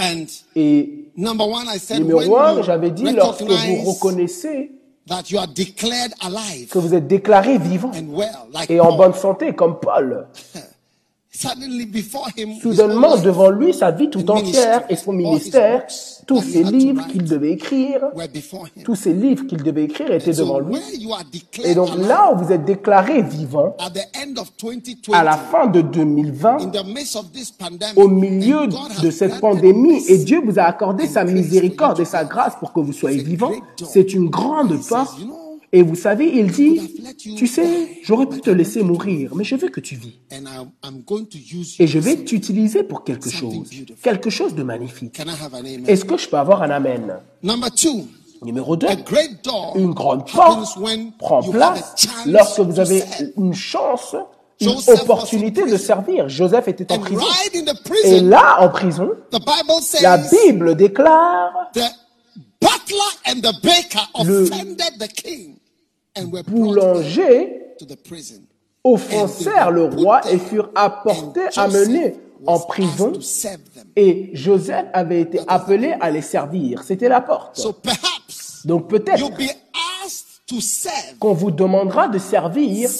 And 0.00 0.26
Et 0.56 1.12
number 1.16 1.44
one, 1.44 1.66
I 1.68 1.78
said 1.78 2.00
numéro 2.00 2.36
un, 2.38 2.62
j'avais 2.62 2.90
dit, 2.90 3.04
lorsque 3.12 3.42
vous 3.42 3.92
reconnaissez 3.92 4.72
that 5.06 5.30
you 5.30 5.38
are 5.38 5.46
declared 5.46 6.12
alive 6.20 6.68
que 6.68 6.78
vous 6.78 6.94
êtes 6.94 7.06
déclaré 7.06 7.58
vivant 7.58 7.92
et 8.68 8.80
en 8.80 8.96
bonne 8.96 9.14
santé, 9.14 9.54
comme 9.54 9.78
Paul, 9.80 10.28
suddenly 11.29 11.29
before 11.29 11.29
him, 11.29 11.29
his 11.29 11.29
soudainement 12.60 13.16
devant 13.16 13.50
lui, 13.50 13.72
sa 13.72 13.90
vie 13.90 14.10
tout 14.10 14.30
entière 14.30 14.84
et 14.88 14.96
son 14.96 15.12
ministère, 15.12 15.86
tous 16.26 16.42
ces 16.42 16.62
livres 16.62 17.06
qu'il 17.08 17.24
devait 17.24 17.52
écrire, 17.52 18.00
tous 18.84 18.94
ces 18.94 19.12
livres 19.12 19.46
qu'il 19.46 19.62
devait 19.62 19.84
écrire 19.84 20.12
étaient 20.12 20.32
devant 20.32 20.60
lui. 20.60 20.76
Et 21.64 21.74
donc 21.74 21.96
là 21.96 22.32
où 22.32 22.38
vous 22.44 22.52
êtes 22.52 22.64
déclaré 22.64 23.22
vivant, 23.22 23.74
at 23.78 23.90
the 23.90 24.06
end 24.16 24.40
of 24.40 24.52
2020, 24.62 25.12
à 25.12 25.24
la 25.24 25.36
fin 25.36 25.66
de 25.66 25.80
2020, 25.80 26.58
in 26.60 26.66
the 26.70 26.86
midst 26.86 27.16
of 27.16 27.32
this 27.32 27.50
pandemic, 27.50 27.96
au 27.96 28.08
milieu 28.08 28.66
de 29.02 29.10
cette 29.10 29.40
pandémie, 29.40 30.02
et 30.08 30.18
Dieu 30.18 30.40
vous 30.44 30.58
a 30.58 30.62
accordé 30.62 31.06
sa 31.06 31.24
miséricorde 31.24 32.00
et 32.00 32.04
sa 32.04 32.24
grâce 32.24 32.56
pour 32.56 32.72
que 32.72 32.80
vous 32.80 32.92
soyez 32.92 33.22
vivant, 33.22 33.52
c'est 33.84 34.12
une 34.14 34.28
grande 34.28 34.78
porte. 34.88 35.18
Et 35.72 35.82
vous 35.82 35.94
savez, 35.94 36.26
il 36.34 36.50
dit, 36.50 36.80
tu 37.36 37.46
sais, 37.46 38.00
j'aurais 38.02 38.26
pu 38.26 38.40
te 38.40 38.50
laisser 38.50 38.82
mourir, 38.82 39.34
mais 39.36 39.44
je 39.44 39.54
veux 39.54 39.68
que 39.68 39.78
tu 39.80 39.94
vis. 39.94 40.14
and 40.32 40.42
I'm, 40.46 40.70
I'm 40.84 41.02
going 41.06 41.26
to 41.26 41.38
use 41.38 41.76
Et 41.78 41.84
you. 41.84 41.88
je 41.88 41.98
vais 42.00 42.16
t'utiliser 42.16 42.82
pour 42.82 43.04
quelque 43.04 43.30
chose, 43.30 43.70
quelque 44.02 44.30
chose 44.30 44.54
de 44.56 44.64
magnifique. 44.64 45.20
Est-ce 45.86 46.04
que 46.04 46.16
je 46.16 46.28
peux 46.28 46.38
avoir 46.38 46.62
un 46.62 46.70
amen? 46.70 47.14
Number 47.44 47.70
two, 47.70 48.06
Numéro 48.42 48.74
2, 48.74 48.86
a 48.88 48.96
great 48.96 49.44
door 49.44 49.74
une 49.76 49.92
grande 49.92 50.26
porte 50.28 50.76
prend 51.18 51.42
place 51.42 51.94
lorsque 52.26 52.60
vous 52.60 52.74
to 52.74 52.80
avez 52.80 53.00
serve. 53.00 53.30
une 53.36 53.54
chance, 53.54 54.16
une 54.60 54.70
Joseph 54.70 54.88
was 54.88 54.92
in 54.98 55.02
opportunité 55.04 55.60
de 55.60 55.66
prison. 55.68 55.78
servir. 55.86 56.28
Joseph 56.28 56.66
était 56.66 56.90
en 56.92 56.98
prison. 56.98 57.20
Et 57.54 57.62
prison, 57.84 58.26
là, 58.26 58.56
en 58.60 58.68
prison, 58.70 59.10
the 59.30 59.38
Bible 59.38 59.82
says 59.82 60.02
la 60.02 60.18
Bible 60.18 60.74
déclare 60.74 61.52
the 61.74 61.84
butler 62.60 63.12
and 63.26 63.40
the 63.40 63.52
baker 63.62 64.00
Le 64.24 64.48
offended 66.16 66.16
the 66.16 66.16
king 66.16 66.16
and 66.16 66.32
were 66.32 66.42
brought 66.42 66.74
boulanger 66.74 67.76
to 67.78 67.84
the 67.86 67.96
prison. 67.96 68.46
offensèrent 68.84 69.70
le 69.70 69.84
roi 69.84 70.20
et 70.30 70.38
furent 70.38 70.70
apportés, 70.74 71.46
amenés 71.56 72.16
en 72.46 72.58
prison. 72.60 73.12
Et 73.96 74.30
Joseph 74.32 74.86
avait 74.92 75.20
été 75.20 75.40
appelé 75.48 75.94
à 76.00 76.10
les 76.10 76.22
servir. 76.22 76.82
C'était 76.82 77.08
la 77.08 77.20
porte. 77.20 77.60
Donc 78.64 78.88
peut-être 78.88 79.30
qu'on 81.18 81.34
vous 81.34 81.50
demandera 81.50 82.08
de 82.08 82.18
servir, 82.18 82.90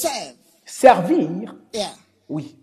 servir, 0.65 1.55
oui. 2.29 2.57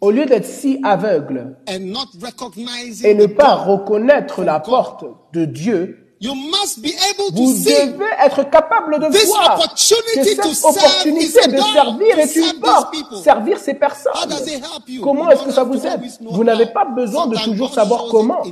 Au 0.00 0.10
lieu 0.10 0.26
d'être 0.26 0.46
si 0.46 0.80
aveugle 0.84 1.56
et 1.66 1.78
ne 1.78 3.26
pas 3.26 3.54
reconnaître 3.54 4.44
la 4.44 4.60
porte 4.60 5.04
de 5.32 5.44
Dieu, 5.44 6.07
you 6.20 6.34
must 6.34 6.80
be 6.82 6.90
able 7.10 7.30
to 7.30 7.42
vous 7.42 7.52
see 7.54 7.64
devez 7.64 8.04
être 8.24 8.48
capable 8.50 8.98
de 8.98 9.08
This 9.10 9.26
voir 9.26 9.56
que 9.56 9.64
opportunity 9.64 10.36
to 10.36 10.42
cette 10.42 10.54
serve 10.54 10.76
opportunité 10.76 11.48
de 11.48 11.58
servir 11.58 12.18
est 12.18 12.36
une 12.36 12.60
porte. 12.60 12.94
Servir 13.22 13.58
ces 13.58 13.72
How 13.72 13.78
personnes. 13.78 14.28
does 14.28 14.46
it 14.48 14.62
help 14.62 14.88
you? 14.88 15.02
Comment 15.02 15.30
est-ce 15.30 15.44
que 15.44 15.52
ça 15.52 15.64
vous 15.64 15.86
aide? 15.86 16.00
Vous 16.20 16.44
n'avez 16.44 16.66
pas 16.66 16.84
besoin 16.84 17.26
de 17.26 17.36
toujours 17.36 17.72
savoir 17.72 18.06
comment. 18.10 18.42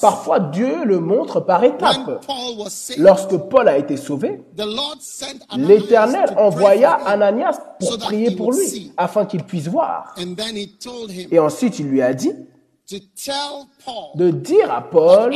Parfois, 0.00 0.40
Dieu 0.40 0.84
le 0.84 1.00
montre 1.00 1.40
par 1.40 1.64
étapes. 1.64 2.24
Lorsque 2.96 3.36
Paul 3.36 3.68
a 3.68 3.78
été 3.78 3.96
sauvé, 3.96 4.42
l'Éternel 5.56 6.34
envoya. 6.36 6.98
Ananias 7.06 7.58
pour 7.78 7.98
prier 7.98 8.30
pour 8.32 8.52
lui, 8.52 8.92
afin 8.96 9.24
qu'il 9.24 9.44
puisse 9.44 9.68
voir. 9.68 10.14
And 10.18 10.34
then 10.34 10.56
he 10.56 10.68
told 10.78 11.10
him 11.10 11.28
Et 11.30 11.38
ensuite, 11.38 11.78
il 11.78 11.86
lui 11.86 12.02
a 12.02 12.12
dit 12.12 12.32
de 14.14 14.30
dire 14.30 14.72
à 14.72 14.80
Paul 14.82 15.34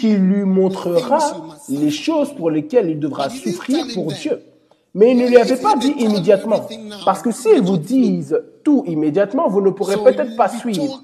qu'il 0.00 0.16
lui 0.16 0.44
montrera 0.44 1.18
les 1.68 1.90
choses 1.90 2.32
pour 2.34 2.50
lesquelles 2.50 2.90
il 2.90 2.98
devra 3.00 3.30
souffrir 3.30 3.86
pour 3.94 4.06
Dieu. 4.12 4.42
Mais 4.94 5.10
il 5.10 5.18
ne 5.18 5.28
lui 5.28 5.36
avait 5.36 5.56
pas 5.58 5.76
dit 5.76 5.94
immédiatement. 5.98 6.66
Parce 7.04 7.20
que 7.20 7.30
s'ils 7.30 7.60
vous 7.60 7.76
disent 7.76 8.40
tout 8.64 8.82
immédiatement, 8.86 9.46
vous 9.48 9.60
ne 9.60 9.68
pourrez 9.70 9.96
peut-être 10.02 10.36
pas 10.36 10.48
suivre. 10.48 11.02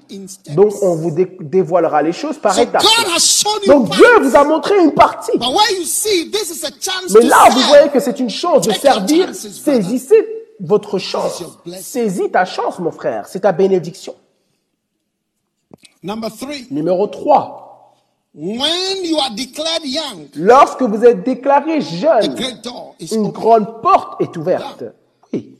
Donc 0.55 0.73
on 0.81 0.95
vous 0.95 1.11
dé- 1.11 1.37
dévoilera 1.39 2.01
les 2.01 2.11
choses 2.11 2.39
par 2.39 2.57
étapes. 2.57 2.83
Donc. 3.67 3.89
Dieu 3.91 4.05
vous 4.21 4.35
a 4.35 4.43
montré 4.43 4.83
une 4.83 4.93
partie. 4.93 5.31
Mais 7.13 7.21
là, 7.21 7.49
vous 7.51 7.59
voyez 7.67 7.89
que 7.89 7.99
c'est 7.99 8.19
une 8.19 8.31
chance 8.31 8.67
de 8.67 8.73
servir. 8.73 9.33
Saisissez 9.33 10.27
votre 10.59 10.97
chance. 10.97 11.43
Saisis 11.79 12.31
ta 12.31 12.45
chance, 12.45 12.79
mon 12.79 12.91
frère. 12.91 13.27
C'est 13.27 13.41
ta 13.41 13.51
bénédiction. 13.51 14.15
Number 16.03 16.29
three, 16.29 16.67
Numéro 16.69 17.07
3. 17.07 17.59
when 18.35 19.03
you 19.05 19.17
are 19.19 19.29
declared 19.35 19.83
young, 19.85 20.27
Lorsque 20.35 20.81
vous 20.81 21.03
êtes 21.05 21.23
déclaré 21.23 21.81
jeune, 21.81 22.33
great 22.35 22.61
door 22.63 22.95
is 22.99 23.13
une 23.13 23.27
open. 23.27 23.31
grande 23.31 23.81
porte 23.81 24.21
est 24.21 24.35
ouverte. 24.35 24.83
Oui. 25.31 25.57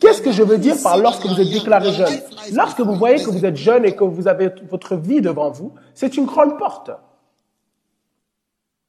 Qu'est-ce 0.00 0.22
que 0.22 0.32
je 0.32 0.42
veux 0.42 0.58
dire 0.58 0.76
par 0.82 0.96
lorsque 0.98 1.26
vous 1.26 1.40
êtes 1.40 1.50
déclaré 1.50 1.92
jeune? 1.92 2.20
Lorsque 2.52 2.80
vous 2.80 2.94
voyez 2.94 3.22
que 3.22 3.30
vous 3.30 3.44
êtes 3.44 3.56
jeune 3.56 3.84
et 3.84 3.94
que 3.94 4.04
vous 4.04 4.26
avez 4.28 4.50
votre 4.70 4.96
vie 4.96 5.20
devant 5.20 5.50
vous, 5.50 5.72
c'est 5.94 6.16
une 6.16 6.24
grande 6.26 6.58
porte. 6.58 6.90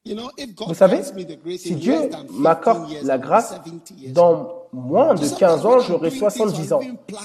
You 0.04 0.14
know, 0.14 0.30
if 0.38 0.54
God 0.54 0.68
Vous 0.68 0.74
savez, 0.74 0.98
grants 0.98 1.14
me 1.16 1.24
the 1.24 1.42
grace 1.42 1.60
si 1.62 1.74
Dieu 1.74 1.94
less 1.94 2.10
than 2.10 2.22
15 2.26 2.30
m'accorde 2.38 2.86
la 3.02 3.18
grâce, 3.18 3.48
70 3.48 3.94
years 3.98 4.06
old. 4.08 4.14
dans 4.14 4.54
moins 4.76 5.14
de 5.14 5.26
15 5.26 5.64
ans, 5.66 5.80
j'aurai 5.80 6.10
70 6.10 6.72
ans. 6.74 6.80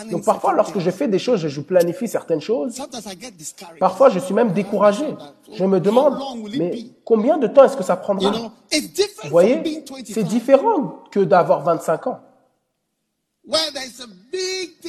Donc 0.10 0.24
parfois, 0.24 0.54
lorsque 0.54 0.80
je 0.80 0.90
fais 0.90 1.08
des 1.08 1.20
choses, 1.20 1.46
je 1.46 1.62
planifie 1.62 2.08
certaines 2.08 2.40
choses, 2.42 2.76
Sometimes 2.76 3.02
I 3.12 3.18
get 3.20 3.32
discouraged. 3.32 3.80
parfois 3.80 4.10
je 4.10 4.20
suis 4.20 4.34
même 4.34 4.54
découragé. 4.54 5.06
Je 5.54 5.66
me 5.66 5.80
demande, 5.80 6.18
mais 6.58 6.86
combien 7.04 7.38
de 7.38 7.48
temps 7.48 7.66
est-ce 7.66 7.76
que 7.76 7.84
ça 7.84 7.98
prendra? 7.98 8.32
Know, 8.32 8.52
it's 8.72 8.94
different 8.94 9.26
Vous 9.26 9.30
voyez, 9.30 9.84
c'est 10.06 10.22
25. 10.22 10.24
différent 10.24 11.00
que 11.12 11.20
d'avoir 11.20 11.62
25 11.64 12.08
ans. 12.08 12.20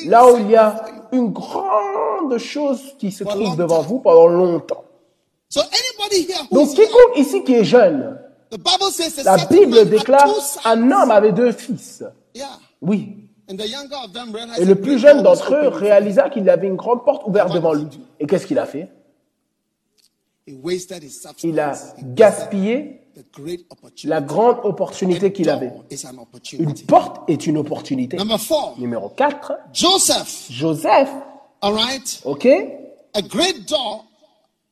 Là 0.06 0.32
où 0.32 0.36
il 0.38 0.50
y 0.50 0.56
a 0.56 0.84
une 1.10 1.32
grande 1.32 2.38
chose 2.38 2.94
qui 2.98 3.10
se 3.10 3.24
trouve 3.24 3.56
devant 3.56 3.82
vous 3.82 3.98
pendant 3.98 4.28
longtemps. 4.28 4.84
So 5.48 5.60
anybody 5.60 6.30
here 6.30 6.46
who 6.50 6.54
Donc 6.54 6.68
quiconque 6.70 7.16
ici 7.16 7.42
qui 7.44 7.54
est 7.54 7.64
jeune, 7.64 8.18
la 9.24 9.36
Bible 9.38 9.88
déclare 9.88 10.28
un 10.64 10.90
homme 10.92 11.10
avait 11.10 11.32
deux 11.32 11.52
fils. 11.52 12.04
Oui. 12.80 13.28
And 13.50 13.56
the 13.56 13.68
younger 13.68 13.96
of 14.04 14.12
them 14.12 14.32
realized 14.32 14.60
Et 14.60 14.64
le 14.64 14.76
plus 14.76 14.98
jeune 14.98 15.22
d'entre 15.22 15.54
eux 15.54 15.68
réalisa 15.68 16.30
qu'il 16.30 16.48
avait 16.48 16.68
une 16.68 16.76
grande 16.76 17.04
porte 17.04 17.26
ouverte 17.26 17.52
devant 17.52 17.72
lui. 17.72 17.86
Et 18.20 18.26
qu'est-ce 18.26 18.46
qu'il 18.46 18.58
a 18.58 18.66
fait? 18.66 18.88
Il 20.46 21.60
a 21.60 21.72
gaspillé 22.02 23.00
la 24.04 24.20
grande 24.20 24.56
opportunité 24.64 25.32
qu'il 25.32 25.50
avait. 25.50 25.72
Une 26.58 26.74
porte 26.86 27.28
est 27.28 27.46
une 27.46 27.58
opportunité. 27.58 28.16
Number 28.16 28.40
four, 28.40 28.74
Numéro 28.78 29.08
4, 29.10 29.52
Joseph. 29.72 30.46
Joseph, 30.50 31.10
ok 32.24 32.46
A 33.14 33.22
great 33.22 33.68
door 33.68 34.04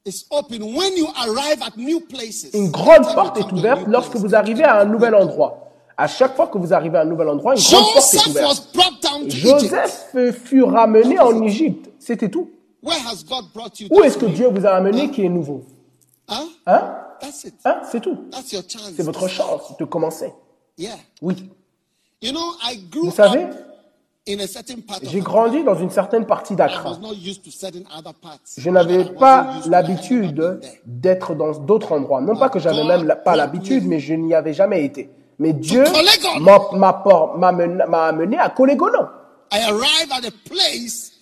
is 0.07 0.25
open 0.31 0.63
when 0.63 0.97
you 0.97 1.07
arrive 1.17 1.63
at 1.63 1.77
new 1.77 2.01
places. 2.01 2.51
Une 2.55 2.71
grande 2.71 3.05
porte 3.15 3.39
est 3.39 3.53
ouverte 3.53 3.87
lorsque 3.87 4.17
vous 4.17 4.35
arrivez 4.35 4.65
à 4.65 4.81
un 4.81 4.87
nouvel 4.87 5.15
endroit. 5.15 5.70
À 6.01 6.07
chaque 6.07 6.35
fois 6.35 6.47
que 6.47 6.57
vous 6.57 6.73
arrivez 6.73 6.97
à 6.97 7.03
un 7.03 7.05
nouvel 7.05 7.29
endroit, 7.29 7.55
une 7.55 7.61
grande 7.61 7.93
porte 7.93 8.15
est 8.15 8.27
ouverte. 8.27 8.75
Joseph 9.29 10.17
fut 10.45 10.63
ramené 10.63 11.21
en 11.21 11.43
Égypte. 11.43 11.91
C'était 11.99 12.31
tout. 12.31 12.49
Où 12.83 14.03
est-ce 14.03 14.17
que 14.17 14.25
Dieu 14.25 14.49
vous 14.49 14.65
a 14.65 14.71
amené 14.71 15.11
qui 15.11 15.27
est 15.27 15.29
nouveau? 15.29 15.63
Hein? 16.27 16.47
It. 17.45 17.55
Hein? 17.67 17.83
C'est 17.91 18.01
tout. 18.01 18.17
C'est 18.33 19.03
votre 19.03 19.29
chance 19.29 19.77
de 19.79 19.85
commencer. 19.85 20.33
Oui. 21.21 21.51
Vous 22.95 23.11
savez, 23.11 23.49
j'ai 25.03 25.21
grandi 25.21 25.63
dans 25.65 25.75
une 25.75 25.91
certaine 25.91 26.25
partie 26.25 26.57
d'Accra. 26.57 26.99
Je 28.57 28.71
n'avais 28.71 29.05
pas 29.05 29.61
l'habitude 29.67 30.61
d'être 30.87 31.35
dans 31.35 31.53
d'autres 31.59 31.93
endroits. 31.93 32.23
Non 32.23 32.37
pas 32.37 32.49
que 32.49 32.59
j'avais 32.59 32.85
même 32.85 33.17
pas 33.23 33.37
l'habitude, 33.37 33.87
mais 33.87 34.01
je 34.01 34.15
n'y 34.15 34.33
avais 34.33 34.55
jamais 34.55 34.83
été. 34.83 35.11
Mais 35.41 35.55
Dieu 35.55 35.85
m'a 36.77 38.07
amené 38.07 38.39
à 38.39 38.51
Colégono. 38.51 39.09
I 39.53 39.59
arrived 39.71 40.13
at 40.13 40.25
a 40.25 40.31
place 40.49 41.13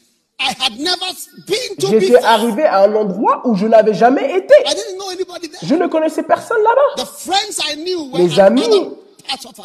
I 0.40 0.52
had 0.58 0.78
never 0.78 1.06
been 1.46 1.76
to 1.78 1.86
J'étais 1.88 2.22
arrivé 2.22 2.64
à 2.64 2.82
un 2.82 2.94
endroit 2.94 3.42
où 3.44 3.54
je 3.54 3.66
n'avais 3.66 3.94
jamais 3.94 4.36
été. 4.36 4.52
I 4.66 4.74
didn't 4.74 4.98
know 4.98 5.10
anybody 5.10 5.48
there. 5.48 5.60
Je 5.62 5.74
ne 5.74 5.86
connaissais 5.86 6.24
personne 6.24 6.58
là-bas. 6.62 7.02
The 7.02 7.06
friends 7.06 7.60
I 7.70 7.76
knew 7.76 8.10
were 8.12 8.18
Les 8.18 8.38
amis 8.40 8.90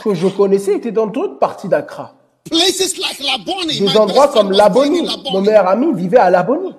que 0.04 0.14
je 0.14 0.28
connaissais 0.28 0.76
étaient 0.76 0.92
dans 0.92 1.08
d'autres 1.08 1.40
parties 1.40 1.68
d'Accra. 1.68 2.14
places 2.46 2.98
like 2.98 3.20
Laboni. 3.20 3.80
Des 3.80 3.98
endroits 3.98 4.28
comme 4.30 4.52
Laboni. 4.52 5.08
Mon 5.32 5.42
meilleur 5.42 5.68
ami 5.68 5.94
vivait 5.94 6.18
à 6.18 6.30
Laboni. 6.30 6.76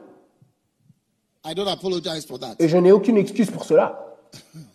I 1.44 1.54
don't 1.54 1.68
apologize 1.68 2.24
for 2.24 2.38
that. 2.38 2.54
Et 2.60 2.68
je 2.68 2.76
n'ai 2.76 2.92
aucune 2.92 3.18
excuse 3.18 3.50
pour 3.50 3.64
cela. 3.64 3.98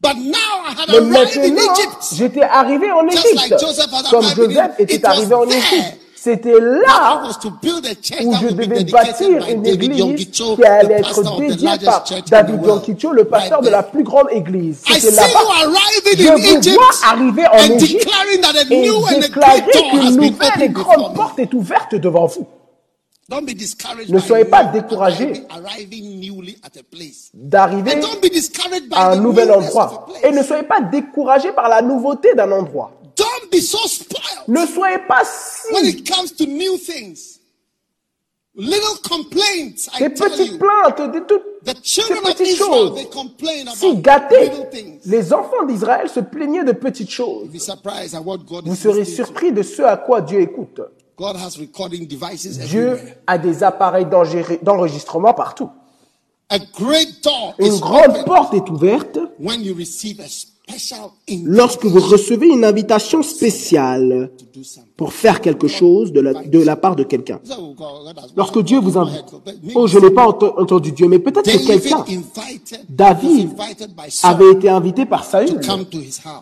But 0.00 0.16
now 0.16 0.62
I 0.64 0.74
had 0.78 0.88
Mais 0.90 1.00
maintenant, 1.00 1.74
Egypt. 1.74 2.14
j'étais 2.14 2.42
arrivé 2.42 2.92
en 2.92 3.06
Égypte. 3.08 3.54
Comme 4.10 4.22
Joseph 4.36 4.70
était 4.78 5.04
arrivé 5.04 5.34
en 5.34 5.48
Égypte. 5.48 5.98
C'était 6.14 6.60
là 6.60 7.22
où 8.24 8.34
je 8.40 8.48
devais 8.48 8.84
bâtir 8.84 9.48
une 9.48 9.64
église 9.66 10.30
qui 10.30 10.64
allait 10.64 11.00
être 11.00 11.38
dédiée 11.38 11.68
par 11.84 12.04
David. 12.28 12.64
Yonkicho, 12.64 13.12
le 13.12 13.24
pasteur 13.24 13.60
de 13.60 13.70
la 13.70 13.82
plus 13.82 14.04
grande 14.04 14.28
église. 14.30 14.82
C'était 14.86 15.14
là-bas. 15.14 15.28
Je 16.16 16.68
vous 16.68 16.74
vois 16.74 16.90
arriver 17.04 17.46
en 17.46 17.56
and 17.56 17.78
Égypte 17.78 18.04
declaring 18.04 18.40
that 18.40 18.58
a 18.58 18.72
et 18.72 18.80
new 18.80 18.96
and 18.96 19.06
a 19.06 19.20
déclarer 19.20 19.62
qu'une 19.90 20.16
nouvelle 20.16 20.62
et 20.62 20.68
grande 20.68 21.14
porte 21.14 21.38
est 21.38 21.54
ouverte 21.54 21.94
devant 21.94 22.26
vous. 22.26 22.46
Don't 23.28 23.44
be 23.44 23.54
discouraged 23.54 24.10
Ne 24.10 24.18
soyez 24.20 24.46
pas 24.46 24.64
découragés. 24.64 25.44
D'arriver 27.34 27.92
And 27.96 28.00
don't 28.00 28.20
be 28.22 28.30
discouraged 28.30 28.88
by 28.88 28.94
à 28.94 29.10
un 29.10 29.16
nouvel 29.16 29.52
endroit. 29.52 30.06
Et 30.22 30.30
ne 30.30 30.42
soyez 30.42 30.62
pas 30.62 30.80
découragés 30.80 31.52
par 31.52 31.68
la 31.68 31.82
nouveauté 31.82 32.34
d'un 32.34 32.50
endroit. 32.50 32.92
Ne 34.48 34.66
soyez 34.66 34.98
pas 35.06 35.22
when 35.72 35.84
si 35.84 35.90
it 35.90 36.10
comes 36.10 36.30
to 36.36 36.46
new 36.46 36.78
things. 36.78 37.38
Little 38.54 38.98
complaints, 39.08 39.88
I 39.94 39.98
des 40.00 40.10
petites 40.10 40.58
plaintes, 40.58 41.12
des 41.12 41.20
toutes 41.20 41.44
ces 41.84 42.02
petites 42.02 42.56
choses. 42.56 42.98
Si 43.76 43.96
gâtés, 43.98 44.50
les 45.04 45.32
enfants 45.32 45.64
d'Israël 45.64 46.08
se 46.08 46.20
plaignaient 46.20 46.64
de 46.64 46.72
petites 46.72 47.10
choses. 47.10 47.48
Vous 48.64 48.74
serez 48.74 49.04
surpris 49.04 49.52
de 49.52 49.62
ce 49.62 49.82
à 49.82 49.96
quoi 49.96 50.22
Dieu 50.22 50.40
écoute. 50.40 50.80
God 51.18 51.36
has 51.36 51.58
recording 51.58 52.06
devices 52.06 52.58
Dieu 52.58 52.92
everywhere. 52.92 53.14
a 53.26 53.38
des 53.38 53.62
appareils 53.64 54.06
d'enregistrement 54.62 55.34
partout. 55.34 55.70
A 56.50 56.58
great 56.58 57.22
door 57.24 57.54
Une 57.58 57.74
is 57.74 57.80
grande 57.80 58.10
open 58.10 58.24
porte 58.24 58.54
est 58.54 58.68
ouverte 58.70 59.18
when 59.40 59.60
you 59.62 59.74
receive 59.76 60.20
a 60.20 60.28
special 60.28 61.10
lorsque 61.44 61.84
vous 61.86 62.00
recevez 62.00 62.46
une 62.48 62.64
invitation 62.64 63.22
spéciale 63.22 64.30
to 64.38 64.44
do 64.54 64.62
something. 64.64 64.92
pour 64.96 65.12
faire 65.12 65.40
quelque 65.40 65.66
chose 65.66 66.12
de 66.12 66.20
la, 66.20 66.34
de 66.34 66.58
la 66.62 66.76
part 66.76 66.94
de 66.94 67.04
quelqu'un. 67.04 67.40
Lorsque 68.36 68.58
Dieu 68.60 68.78
vous 68.78 68.96
invite. 68.98 69.24
Oh, 69.74 69.86
je 69.86 69.98
n'ai 69.98 70.10
pas 70.10 70.26
ent- 70.28 70.42
entendu 70.58 70.92
Dieu, 70.92 71.08
mais 71.08 71.18
peut-être 71.18 71.50
que 71.50 71.66
David 71.66 71.82
quelqu'un 71.82 72.04
David 72.88 73.50
avait 74.22 74.52
été 74.52 74.68
invité 74.68 75.06
par 75.06 75.24
Saül 75.24 75.58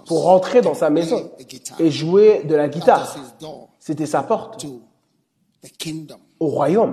pour 0.06 0.24
rentrer 0.24 0.60
dans 0.60 0.74
sa 0.74 0.90
maison 0.90 1.30
et 1.78 1.90
jouer 1.90 2.42
de 2.48 2.54
la 2.54 2.68
guitare. 2.68 3.16
C'était 3.86 4.06
sa 4.06 4.24
porte 4.24 4.66
au 6.40 6.46
royaume. 6.48 6.92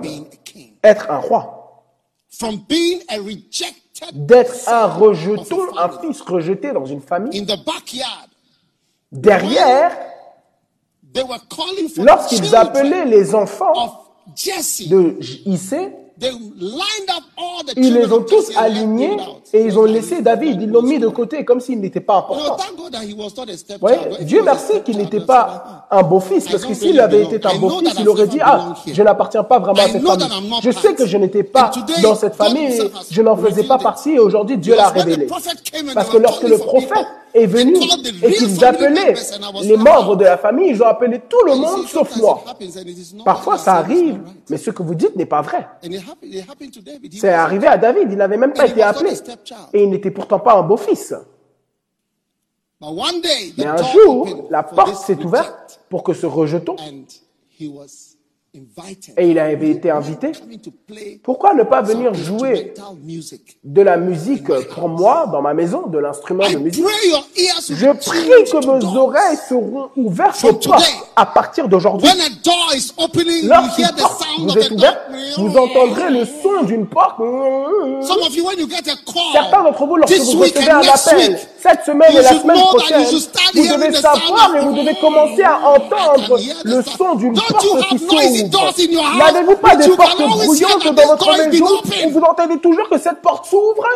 Être 0.84 1.10
un 1.10 1.18
roi. 1.18 1.82
From 2.28 2.60
being 2.68 3.00
a 3.08 3.16
rejected 3.16 4.26
D'être 4.26 4.68
un 4.68 4.86
rejeton, 4.86 5.76
un 5.76 5.88
fils 5.88 6.20
rejeté 6.20 6.72
dans 6.72 6.84
une 6.84 7.00
famille. 7.00 7.36
in 7.40 7.44
the 7.44 7.64
backyard, 7.64 8.28
Derrière, 9.10 9.90
they 11.12 11.22
were 11.24 11.40
calling 11.48 11.88
for 11.88 12.04
the 12.04 12.06
lorsqu'ils 12.06 12.54
appelaient 12.54 13.06
les 13.06 13.34
enfants 13.34 14.04
de 14.26 15.18
Issé, 15.46 15.92
ils 17.76 17.94
les 17.94 18.12
ont 18.12 18.22
tous 18.22 18.56
alignés. 18.56 19.16
Et 19.54 19.64
ils 19.64 19.78
ont 19.78 19.84
laissé 19.84 20.20
David, 20.20 20.60
ils 20.60 20.68
l'ont 20.68 20.82
mis 20.82 20.98
de 20.98 21.06
côté 21.06 21.44
comme 21.44 21.60
s'il 21.60 21.80
n'était 21.80 22.00
pas 22.00 22.16
important. 22.16 22.56
he 24.20 24.24
Dieu 24.24 24.42
merci 24.42 24.82
qu'il 24.84 24.98
n'était 24.98 25.20
pas 25.20 25.86
un 25.92 26.02
beau-fils, 26.02 26.48
parce 26.48 26.64
que 26.64 26.74
s'il 26.74 26.98
avait 26.98 27.22
été 27.22 27.46
un 27.46 27.56
beau-fils, 27.58 27.94
il 28.00 28.08
aurait 28.08 28.26
dit, 28.26 28.40
ah, 28.42 28.74
je 28.84 29.02
n'appartiens 29.02 29.44
pas 29.44 29.60
vraiment 29.60 29.82
à 29.82 29.88
cette 29.88 30.02
famille. 30.04 30.28
Je 30.60 30.70
sais 30.72 30.94
que 30.94 31.06
je 31.06 31.16
n'étais 31.16 31.44
pas 31.44 31.70
dans 32.02 32.16
cette 32.16 32.34
famille, 32.34 32.82
je 33.08 33.22
n'en 33.22 33.36
faisais 33.36 33.62
pas 33.62 33.78
partie, 33.78 34.14
et 34.14 34.18
aujourd'hui 34.18 34.58
Dieu 34.58 34.74
l'a 34.74 34.88
révélé. 34.88 35.28
Parce 35.94 36.10
que 36.10 36.16
lorsque 36.16 36.48
le 36.48 36.58
prophète 36.58 37.06
est 37.34 37.46
venu 37.46 37.76
et 38.22 38.32
qu'ils 38.32 38.64
appelaient 38.64 39.14
les 39.62 39.76
membres 39.76 40.16
de 40.16 40.24
la 40.24 40.38
famille, 40.38 40.70
ils 40.70 40.82
ont 40.82 40.86
appelé 40.86 41.20
tout 41.28 41.44
le 41.44 41.56
monde 41.56 41.86
sauf 41.86 42.16
moi. 42.16 42.44
Parfois 43.24 43.58
ça 43.58 43.74
arrive, 43.74 44.20
mais 44.48 44.56
ce 44.56 44.70
que 44.70 44.82
vous 44.82 44.94
dites 44.94 45.16
n'est 45.16 45.26
pas 45.26 45.42
vrai. 45.42 45.66
C'est 47.12 47.28
arrivé 47.28 47.66
à 47.66 47.76
David, 47.76 48.08
il 48.10 48.16
n'avait 48.16 48.36
même 48.36 48.52
pas 48.52 48.66
été 48.66 48.82
appelé. 48.82 49.12
Et 49.72 49.82
il 49.82 49.90
n'était 49.90 50.12
pourtant 50.12 50.38
pas 50.38 50.54
un 50.54 50.62
beau-fils. 50.62 51.14
Mais 53.58 53.66
un 53.66 53.82
jour, 53.82 54.46
la 54.50 54.62
porte 54.62 54.96
s'est 54.96 55.22
ouverte 55.24 55.80
pour 55.88 56.02
que 56.02 56.12
ce 56.12 56.26
rejeton, 56.26 56.76
et 59.16 59.30
il 59.30 59.38
avait 59.38 59.70
été 59.70 59.90
invité. 59.90 60.30
Pourquoi 61.22 61.54
ne 61.54 61.64
pas 61.64 61.82
venir 61.82 62.14
jouer 62.14 62.72
de 63.64 63.82
la 63.82 63.96
musique 63.96 64.46
pour 64.74 64.88
moi 64.88 65.26
dans 65.32 65.42
ma 65.42 65.54
maison, 65.54 65.88
de 65.88 65.98
l'instrument 65.98 66.48
de 66.48 66.56
musique? 66.58 66.84
Je 67.68 67.92
prie 67.92 68.28
que 68.50 68.64
vos 68.64 68.96
oreilles 68.96 69.38
seront 69.48 69.90
ouvertes 69.96 70.44
aux 70.44 70.52
portes 70.52 71.08
à 71.16 71.26
partir 71.26 71.68
d'aujourd'hui. 71.68 72.08
The 72.08 73.98
porte 73.98 74.24
vous 74.38 74.58
est 74.58 74.70
ouverte, 74.70 74.98
vous 75.36 75.56
entendrez 75.56 76.10
le 76.10 76.24
son 76.24 76.64
d'une 76.64 76.86
porte. 76.86 77.16
Certains 79.32 79.62
d'entre 79.64 79.86
vous, 79.86 79.96
lorsque 79.96 80.16
vous 80.16 80.38
recevez 80.38 80.70
un 80.70 80.80
appel, 80.80 81.38
cette 81.58 81.84
semaine 81.84 82.12
et 82.12 82.22
la 82.22 82.40
semaine 82.40 82.60
prochaine, 82.60 83.04
vous 83.54 83.66
devez 83.66 83.92
savoir 83.94 84.54
et 84.56 84.60
vous 84.60 84.74
devez 84.74 84.94
commencer 85.00 85.42
à 85.42 85.58
entendre 85.70 86.38
le 86.64 86.82
son 86.82 87.14
d'une 87.16 87.34
porte 87.34 87.88
qui 87.88 87.98
s'ouvre. 87.98 88.43
N'avez-vous 89.18 89.56
pas 89.56 89.76
des 89.76 89.88
portes 89.88 90.18
that 90.18 90.26
dans 90.92 91.06
votre 91.06 91.48
maison 91.48 91.66
où 92.06 92.10
vous 92.10 92.20
entendez 92.20 92.58
toujours 92.58 92.88
que 92.88 92.98
cette 92.98 93.22
porte 93.22 93.46
s'ouvre. 93.46 93.86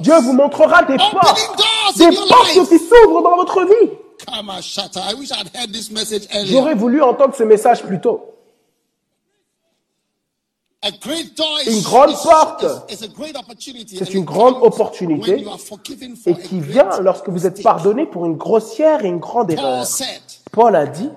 Dieu 0.00 0.18
vous 0.20 0.32
montrera 0.32 0.82
des 0.82 0.96
portes, 0.96 1.56
des 1.96 2.10
portes 2.28 2.68
qui 2.68 2.78
s'ouvrent 2.78 3.22
dans 3.22 3.36
votre 3.36 3.64
vie. 3.64 3.90
J'aurais 6.46 6.74
voulu 6.74 7.00
entendre 7.02 7.34
ce 7.36 7.44
message 7.44 7.82
plus 7.82 8.00
tôt. 8.00 8.32
Une 11.66 11.82
grande 11.82 12.14
porte. 12.22 12.64
C'est 12.88 14.14
une 14.14 14.24
grande 14.24 14.56
opportunité 14.62 15.44
et 16.26 16.34
qui 16.36 16.60
vient 16.60 17.00
lorsque 17.00 17.28
vous 17.28 17.44
êtes 17.46 17.60
pardonné 17.62 18.06
pour 18.06 18.24
une 18.26 18.36
grossière 18.36 19.04
et 19.04 19.08
une 19.08 19.18
grande 19.18 19.50
erreur. 19.50 19.84
Paul 20.52 20.76
a 20.76 20.86
dit, 20.86 21.10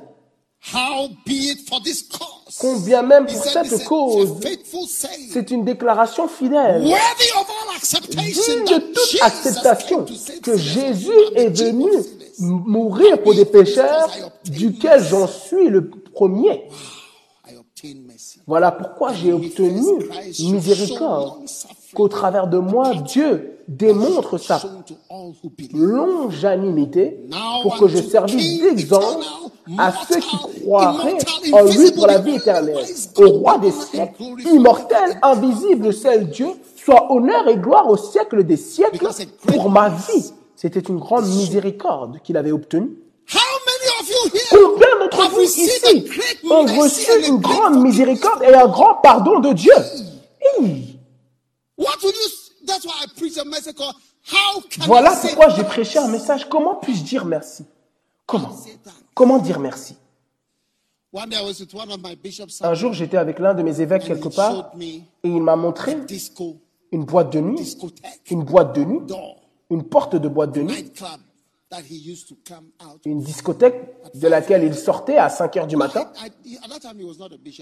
How 0.74 1.08
be 1.26 1.52
it 1.52 1.70
for 1.70 1.82
this 1.82 2.04
cause? 2.04 2.58
combien 2.60 3.02
même 3.02 3.26
pour 3.26 3.42
cette 3.44 3.86
cause, 3.86 4.30
"It's 4.30 4.46
a 4.46 4.50
faithful 4.50 4.88
saying, 4.88 5.30
c'est 5.32 5.52
une 5.52 5.64
déclaration 5.64 6.28
fidèle, 6.28 6.82
digne 6.84 8.66
de 8.66 8.94
toute 8.94 9.22
acceptation, 9.22 10.06
que 10.44 10.58
Jésus 10.58 11.12
est 11.36 11.48
venu 11.50 11.90
mourir 12.40 13.22
pour 13.24 13.34
des 13.36 13.46
pécheurs, 13.46 14.10
duquel 14.46 15.02
j'en 15.04 15.28
suis 15.28 15.70
le 15.70 15.90
premier. 15.90 16.64
Voilà 18.46 18.72
pourquoi 18.74 19.14
j'ai 19.14 19.32
obtenu 19.32 20.10
miséricorde, 20.40 21.40
qu'au 21.94 22.08
travers 22.08 22.48
de 22.48 22.58
moi, 22.58 22.94
Dieu 22.96 23.60
démontre 23.68 24.38
sa 24.38 24.60
longanimité 25.74 27.20
pour 27.62 27.78
que 27.78 27.88
je 27.88 27.98
servisse 27.98 28.62
d'exemple 28.62 29.26
à 29.78 29.94
ceux 30.08 30.20
qui 30.20 30.38
croiraient 30.62 31.18
en 31.52 31.64
lui 31.64 31.92
pour 31.92 32.08
la 32.08 32.18
vie 32.18 32.36
éternelle. 32.36 32.86
Au 33.18 33.30
roi 33.30 33.60
des 33.60 33.72
siècles, 33.72 34.24
immortel, 34.52 35.20
invisible, 35.22 35.88
le 35.88 35.92
seul 35.92 36.30
Dieu, 36.30 36.48
soit 36.76 37.12
honneur 37.12 37.48
et 37.48 37.58
gloire 37.58 37.88
au 37.88 37.98
siècle 37.98 38.44
des 38.44 38.58
siècles 38.58 39.08
pour 39.46 39.70
ma 39.70 39.90
vie. 39.90 40.34
C'était 40.56 40.80
une 40.80 40.98
grande 40.98 41.28
miséricorde 41.28 42.20
qu'il 42.24 42.38
avait 42.38 42.52
obtenue. 42.52 42.90
Combien 44.50 45.00
d'entre 45.00 45.30
vous 45.32 45.42
ici 45.42 45.70
ont 46.50 46.66
reçu 46.82 47.12
une 47.28 47.38
grande 47.38 47.82
miséricorde 47.82 48.44
et 48.44 48.54
un 48.54 48.68
grand 48.68 48.96
pardon 48.96 49.40
de 49.40 49.54
Dieu? 49.54 49.74
Voilà 54.86 55.12
pourquoi 55.12 55.50
j'ai 55.50 55.56
Thanks?" 55.64 55.68
prêché 55.68 56.00
un 56.00 56.08
message. 56.08 56.48
Comment 56.50 56.76
puis-je 56.76 57.04
dire 57.04 57.26
merci? 57.26 57.66
Comment? 58.26 58.56
Comment 59.14 59.40
dire 59.40 59.60
merci? 59.60 59.96
One 61.12 61.30
day 61.30 61.38
I 61.38 61.44
was 61.44 61.60
with 61.60 61.74
one 61.74 61.92
of 61.92 61.98
my 62.04 62.16
bishops. 62.16 62.62
Un 62.62 62.76
jour, 62.76 62.94
j'étais 62.94 63.18
avec 63.18 63.40
l'un 63.40 63.56
de 63.56 63.64
mes 63.64 63.82
évêques 63.82 64.04
quelque 64.04 64.28
part 64.28 64.72
et 64.80 65.02
il 65.24 65.42
m'a 65.42 65.56
montré 65.56 65.98
une 66.92 67.06
boîte 67.06 67.32
de 67.32 67.40
nuit, 67.40 67.78
une 68.30 68.44
boîte 68.44 68.76
de 68.76 68.84
nuit, 68.84 69.02
une 69.72 69.84
porte 69.84 70.16
de 70.16 70.28
boîte 70.28 70.52
de 70.52 70.62
nuit, 70.62 70.92
nightclub 71.70 71.80
that 71.80 71.82
he 71.90 72.12
used 72.12 72.28
to 72.28 72.36
come 72.48 72.70
out. 72.84 73.00
une 73.06 73.20
discothèque 73.20 73.96
de 74.14 74.28
laquelle 74.28 74.64
il 74.64 74.76
sortait 74.76 75.18
à 75.18 75.30
5 75.30 75.58
heures 75.58 75.68
du 75.68 75.78
matin. 75.78 76.06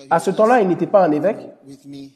À 0.10 0.20
ce 0.20 0.32
temps-là, 0.32 0.62
il 0.62 0.68
n'était 0.68 0.88
pas 0.88 1.04
un 1.04 1.12
évêque, 1.12 1.50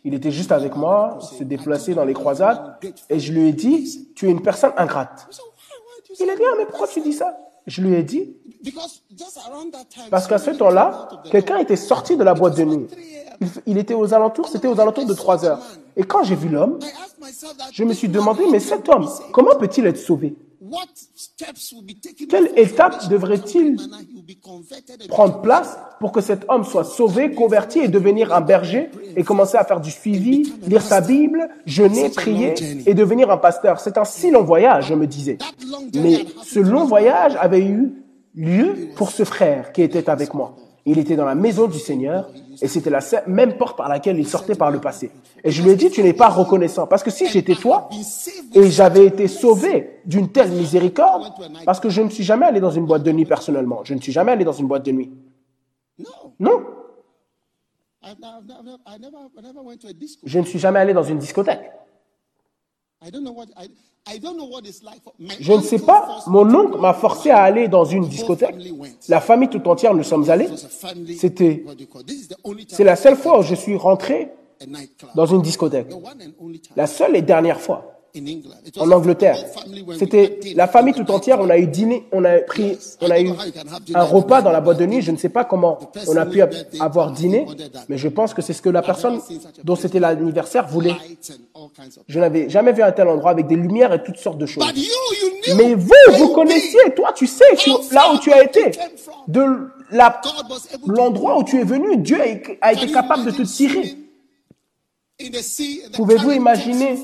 il 0.03 0.13
était 0.13 0.31
juste 0.31 0.51
avec 0.51 0.75
moi, 0.75 1.19
se 1.21 1.43
déplaçait 1.43 1.93
dans 1.93 2.05
les 2.05 2.13
croisades 2.13 2.77
et 3.09 3.19
je 3.19 3.33
lui 3.33 3.47
ai 3.47 3.53
dit, 3.53 4.09
tu 4.15 4.27
es 4.27 4.31
une 4.31 4.41
personne 4.41 4.71
ingrate. 4.77 5.27
Il 6.19 6.29
a 6.29 6.35
dit, 6.35 6.43
ah, 6.45 6.55
mais 6.57 6.65
pourquoi 6.65 6.87
tu 6.87 7.01
dis 7.01 7.13
ça? 7.13 7.37
Je 7.67 7.81
lui 7.81 7.93
ai 7.93 8.03
dit, 8.03 8.35
parce 10.09 10.27
qu'à 10.27 10.39
ce 10.39 10.51
temps-là, 10.51 11.09
quelqu'un 11.31 11.57
était 11.57 11.75
sorti 11.75 12.17
de 12.17 12.23
la 12.23 12.33
boîte 12.33 12.57
de 12.57 12.63
nuit. 12.63 12.87
Il, 13.39 13.47
il 13.67 13.77
était 13.77 13.93
aux 13.93 14.13
alentours, 14.13 14.49
c'était 14.49 14.67
aux 14.67 14.79
alentours 14.79 15.05
de 15.05 15.13
3 15.13 15.45
heures. 15.45 15.59
Et 15.95 16.03
quand 16.03 16.23
j'ai 16.23 16.35
vu 16.35 16.49
l'homme, 16.49 16.79
je 17.71 17.83
me 17.83 17.93
suis 17.93 18.07
man, 18.07 18.17
demandé, 18.17 18.43
mais 18.51 18.59
cet 18.59 18.89
homme, 18.89 19.07
comment 19.31 19.55
peut-il 19.55 19.85
être 19.85 19.97
sauvé? 19.97 20.35
Quelle 22.29 22.51
étape 22.55 23.09
devrait-il 23.09 23.77
prendre 25.07 25.41
place 25.41 25.79
pour 25.99 26.11
que 26.11 26.21
cet 26.21 26.45
homme 26.49 26.63
soit 26.63 26.83
sauvé, 26.83 27.31
converti 27.31 27.79
et 27.79 27.87
devenir 27.87 28.31
un 28.31 28.41
berger 28.41 28.91
et 29.15 29.23
commencer 29.23 29.57
à 29.57 29.65
faire 29.65 29.81
du 29.81 29.89
suivi, 29.89 30.53
lire 30.67 30.83
sa 30.83 31.01
Bible, 31.01 31.49
jeûner, 31.65 32.09
prier 32.09 32.53
et 32.85 32.93
devenir 32.93 33.31
un 33.31 33.37
pasteur. 33.37 33.79
C'est 33.79 33.97
un 33.97 34.05
si 34.05 34.29
long 34.29 34.43
voyage, 34.43 34.87
je 34.87 34.93
me 34.93 35.07
disais. 35.07 35.39
Mais 35.95 36.25
ce 36.43 36.59
long 36.59 36.85
voyage 36.85 37.35
avait 37.39 37.65
eu 37.65 37.93
lieu 38.35 38.89
pour 38.95 39.09
ce 39.09 39.23
frère 39.23 39.71
qui 39.71 39.81
était 39.81 40.09
avec 40.09 40.33
moi. 40.33 40.55
Il 40.85 40.97
était 40.97 41.15
dans 41.15 41.25
la 41.25 41.35
maison 41.35 41.67
du 41.67 41.77
Seigneur 41.77 42.29
et 42.61 42.67
c'était 42.67 42.89
la 42.89 43.01
même 43.27 43.57
porte 43.57 43.77
par 43.77 43.87
laquelle 43.87 44.17
il 44.17 44.27
sortait 44.27 44.55
par 44.55 44.71
le 44.71 44.79
passé. 44.79 45.11
Et 45.43 45.51
je 45.51 45.61
lui 45.61 45.69
ai 45.69 45.75
dit, 45.75 45.91
tu 45.91 46.01
n'es 46.01 46.13
pas 46.13 46.29
reconnaissant 46.29 46.87
parce 46.87 47.03
que 47.03 47.11
si 47.11 47.27
j'étais 47.27 47.55
toi 47.55 47.89
et 48.53 48.69
j'avais 48.69 49.05
été 49.05 49.27
sauvé 49.27 49.99
d'une 50.05 50.31
telle 50.31 50.51
miséricorde, 50.51 51.33
parce 51.65 51.79
que 51.79 51.89
je 51.89 52.01
ne 52.01 52.09
suis 52.09 52.23
jamais 52.23 52.45
allé 52.47 52.59
dans 52.59 52.71
une 52.71 52.85
boîte 52.85 53.03
de 53.03 53.11
nuit 53.11 53.25
personnellement. 53.25 53.81
Je 53.83 53.93
ne 53.93 54.01
suis 54.01 54.11
jamais 54.11 54.31
allé 54.31 54.43
dans 54.43 54.53
une 54.53 54.67
boîte 54.67 54.85
de 54.85 54.91
nuit. 54.91 55.11
No, 55.99 56.09
Non, 56.39 56.63
je 60.23 60.39
ne 60.39 60.45
suis 60.45 60.59
jamais 60.59 60.79
allé 60.79 60.93
dans 60.93 61.03
une 61.03 61.19
discothèque. 61.19 61.71
Je 65.39 65.53
ne 65.53 65.61
sais 65.61 65.79
pas, 65.79 66.19
mon 66.27 66.53
oncle 66.55 66.79
m'a 66.79 66.93
forcé 66.93 67.29
à 67.29 67.43
aller 67.43 67.67
dans 67.67 67.85
une 67.85 68.07
discothèque. 68.07 68.55
La 69.07 69.21
famille 69.21 69.49
tout 69.49 69.65
entière, 69.67 69.93
nous 69.93 70.03
sommes 70.03 70.29
allés. 70.29 70.49
C'était, 71.17 71.63
c'est 72.67 72.83
la 72.83 72.95
seule 72.95 73.15
fois 73.15 73.39
où 73.39 73.43
je 73.43 73.55
suis 73.55 73.75
rentré 73.77 74.31
dans 75.15 75.25
une 75.25 75.41
discothèque. 75.41 75.87
La 76.75 76.87
seule 76.87 77.15
et 77.15 77.21
dernière 77.21 77.61
fois. 77.61 77.90
In 78.15 78.25
England. 78.25 78.55
It 78.65 78.77
en 78.77 78.91
Angleterre. 78.91 79.37
C'était 79.97 80.39
la 80.55 80.67
famille 80.67 80.93
tout 80.93 81.09
entière. 81.11 81.39
On 81.39 81.49
a 81.49 81.57
eu 81.57 81.67
dîner, 81.67 82.07
on 82.11 82.23
a 82.23 82.39
pris, 82.39 82.77
on 83.01 83.09
a 83.09 83.19
eu 83.19 83.31
un 83.93 84.03
repas 84.03 84.41
dans 84.41 84.51
la 84.51 84.61
boîte 84.61 84.79
de 84.79 84.85
nuit. 84.85 85.01
Je 85.01 85.11
ne 85.11 85.17
sais 85.17 85.29
pas 85.29 85.45
comment 85.45 85.79
on 86.07 86.15
a 86.17 86.25
pu 86.25 86.41
avoir 86.79 87.11
dîné, 87.11 87.45
mais 87.89 87.97
je 87.97 88.07
pense 88.07 88.33
que 88.33 88.41
c'est 88.41 88.53
ce 88.53 88.61
que 88.61 88.69
la 88.69 88.81
personne 88.81 89.19
dont 89.63 89.75
c'était 89.75 89.99
l'anniversaire 89.99 90.67
voulait. 90.67 90.95
Je 92.07 92.19
n'avais 92.19 92.49
jamais 92.49 92.73
vu 92.73 92.83
un 92.83 92.91
tel 92.91 93.07
endroit 93.07 93.31
avec 93.31 93.47
des 93.47 93.55
lumières 93.55 93.93
et 93.93 94.03
toutes 94.03 94.17
sortes 94.17 94.37
de 94.37 94.45
choses. 94.45 94.65
Mais 95.57 95.73
vous, 95.73 95.91
vous 96.17 96.29
connaissiez, 96.29 96.93
toi, 96.95 97.13
tu 97.13 97.27
sais 97.27 97.55
tu- 97.57 97.71
là 97.91 98.13
où 98.13 98.19
tu 98.19 98.31
as 98.31 98.43
été, 98.43 98.71
de 99.27 99.69
l'endroit 100.87 101.37
où 101.37 101.43
tu 101.43 101.59
es 101.59 101.63
venu, 101.63 101.97
Dieu 101.97 102.19
a, 102.61 102.73
été 102.73 102.91
capable 102.91 103.25
de 103.25 103.31
te 103.31 103.41
tirer. 103.43 103.95
Pouvez-vous 105.93 106.31
imaginer 106.31 106.97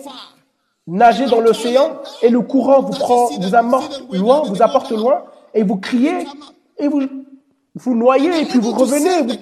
nager 0.87 1.25
dans 1.25 1.41
l'océan 1.41 2.01
et 2.21 2.29
le 2.29 2.41
courant 2.41 2.81
vous 2.81 2.97
prend, 2.97 3.27
vous 3.39 3.55
amorce 3.55 4.01
loin, 4.11 4.43
vous 4.43 4.61
apporte 4.61 4.91
loin 4.91 5.23
et 5.53 5.63
vous 5.63 5.77
criez 5.77 6.25
et 6.77 6.87
vous 6.87 7.01
vous 7.75 7.95
noyez 7.95 8.41
et 8.41 8.45
puis 8.45 8.59
vous 8.59 8.71
revenez, 8.71 9.21
vous 9.21 9.37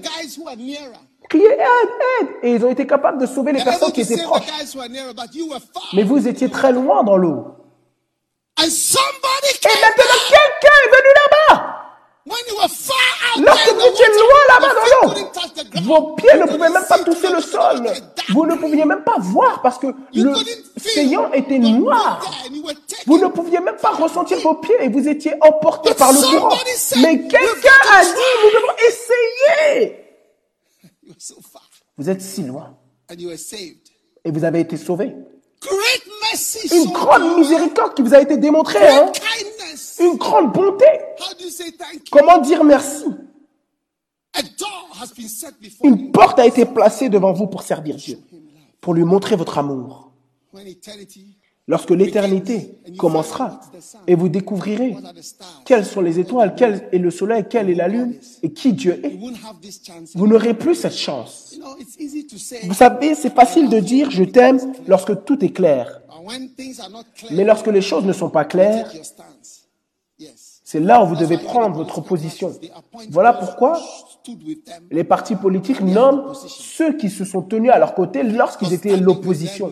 criez 1.30 1.46
aide, 1.46 1.89
aide 2.22 2.28
et 2.43 2.54
ils 2.56 2.66
ont 2.66 2.70
été 2.70 2.86
capables 2.86 3.20
de 3.20 3.26
sauver 3.26 3.54
les 3.54 3.64
personnes 3.64 3.91
qui 3.91 4.02
étaient 4.02 4.22
proches. 4.24 4.41
Mais 5.93 6.04
vous 6.04 6.28
étiez 6.28 6.50
très 6.50 6.72
loin 6.72 7.04
dans 7.04 7.18
l'eau. 7.18 7.48
Et 8.58 8.64
maintenant 8.64 10.22
quelqu'un 10.30 10.76
est 10.84 10.89
venu 10.89 11.10
là-bas. 11.16 11.36
when 11.48 11.54
you 11.54 11.62
were 11.62 11.74
far 11.76 12.14
out 12.14 12.14
Lorsque 12.28 13.73
vous 13.73 13.82
étiez 13.82 14.05
loin 14.07 14.41
là-bas 14.49 14.73
dans 14.73 15.07
l'eau, 15.07 15.84
vos 15.84 16.15
pieds 16.15 16.34
ne 16.39 16.45
pouvaient 16.45 16.69
même 16.69 16.86
pas 16.88 16.99
toucher 16.99 17.32
le 17.32 17.41
sol. 17.41 17.88
Vous 18.30 18.45
ne 18.45 18.55
pouviez 18.55 18.84
même 18.86 19.03
pas 19.03 19.17
voir 19.19 19.61
parce 19.61 19.78
que 19.78 19.88
le 20.13 20.34
séant 20.78 21.32
était 21.34 21.59
noir. 21.59 22.26
Vous 23.05 23.19
ne 23.19 23.28
pouviez 23.28 23.59
même 23.59 23.76
pas 23.78 23.91
ressentir 23.91 24.39
vos 24.39 24.55
pieds 24.55 24.76
et 24.82 24.89
vous 24.89 25.07
étiez 25.07 25.34
emporté 25.41 25.93
par 25.93 26.11
le 26.11 26.17
courant. 26.19 26.55
Mais 27.01 27.28
quelqu'un 27.28 27.80
a 27.91 28.03
dit, 28.03 28.11
nous 28.43 28.51
devons 28.51 28.73
essayer. 28.88 30.01
You 31.03 31.11
were 31.11 31.19
so 31.19 31.36
far. 31.53 31.61
Vous 31.97 32.09
êtes 32.09 32.21
si 32.21 32.41
loin 32.41 32.76
And 33.11 33.15
you 33.19 33.30
were 33.30 33.38
saved. 33.38 33.89
et 34.23 34.32
vous 34.32 34.43
avez 34.43 34.61
été 34.61 34.76
sauvé. 34.76 35.13
Une 36.74 36.91
grande 36.91 37.38
miséricorde 37.38 37.93
qui 37.95 38.01
vous 38.01 38.13
a 38.13 38.22
été 38.22 38.38
démontrée. 38.38 38.88
Hein? 38.88 39.11
Une 39.99 40.18
grande 40.18 40.51
bonté. 40.53 40.86
Comment 42.11 42.39
dire 42.39 42.63
merci? 42.63 43.05
Une 45.84 46.11
porte 46.11 46.39
a 46.39 46.45
été 46.45 46.66
placée 46.66 47.09
devant 47.09 47.32
vous 47.34 47.47
pour 47.47 47.63
servir 47.63 47.95
Dieu, 47.95 48.20
pour 48.82 48.93
lui 48.93 49.03
montrer 49.03 49.36
votre 49.36 49.57
amour. 49.57 50.11
Lorsque 51.68 51.89
l'éternité 51.89 52.80
commencera 52.97 53.59
et 54.05 54.13
vous 54.13 54.30
découvrirez 54.30 54.95
quelles 55.66 55.86
sont 55.86 56.01
les 56.01 56.20
étoiles, 56.20 56.53
quel 56.55 56.88
est 56.91 56.99
le 56.99 57.09
soleil, 57.09 57.45
quelle 57.49 57.72
est 57.72 57.76
la 57.76 57.88
lune 57.88 58.13
et 58.43 58.53
qui 58.53 58.74
Dieu 58.74 59.01
est, 59.03 59.18
vous 60.13 60.28
n'aurez 60.28 60.53
plus 60.53 60.76
cette 60.76 60.95
chance. 60.95 61.57
Vous 62.63 62.74
savez, 62.76 63.16
c'est 63.16 63.34
facile 63.34 63.70
de 63.70 63.80
dire 63.80 64.11
je 64.11 64.24
t'aime 64.24 64.59
lorsque 64.88 65.26
tout 65.26 65.43
est 65.43 65.49
clair. 65.49 66.01
Mais 67.32 67.43
lorsque 67.43 67.68
les 67.68 67.82
choses 67.82 68.05
ne 68.05 68.13
sont 68.13 68.30
pas 68.30 68.45
claires, 68.45 68.91
c'est 70.63 70.80
là 70.80 71.03
où 71.03 71.07
vous 71.07 71.16
devez 71.16 71.39
prendre 71.39 71.76
votre 71.76 72.01
position. 72.01 72.53
Voilà 73.09 73.34
pourquoi. 73.34 73.80
Les 74.91 75.03
partis 75.03 75.36
politiques 75.36 75.82
nomment 75.82 76.34
ceux 76.34 76.95
qui 76.97 77.09
se 77.09 77.26
sont 77.26 77.41
tenus 77.41 77.71
à 77.71 77.80
leur 77.80 77.93
côté 77.93 78.23
lorsqu'ils 78.23 78.73
étaient 78.73 78.97
l'opposition. 78.97 79.71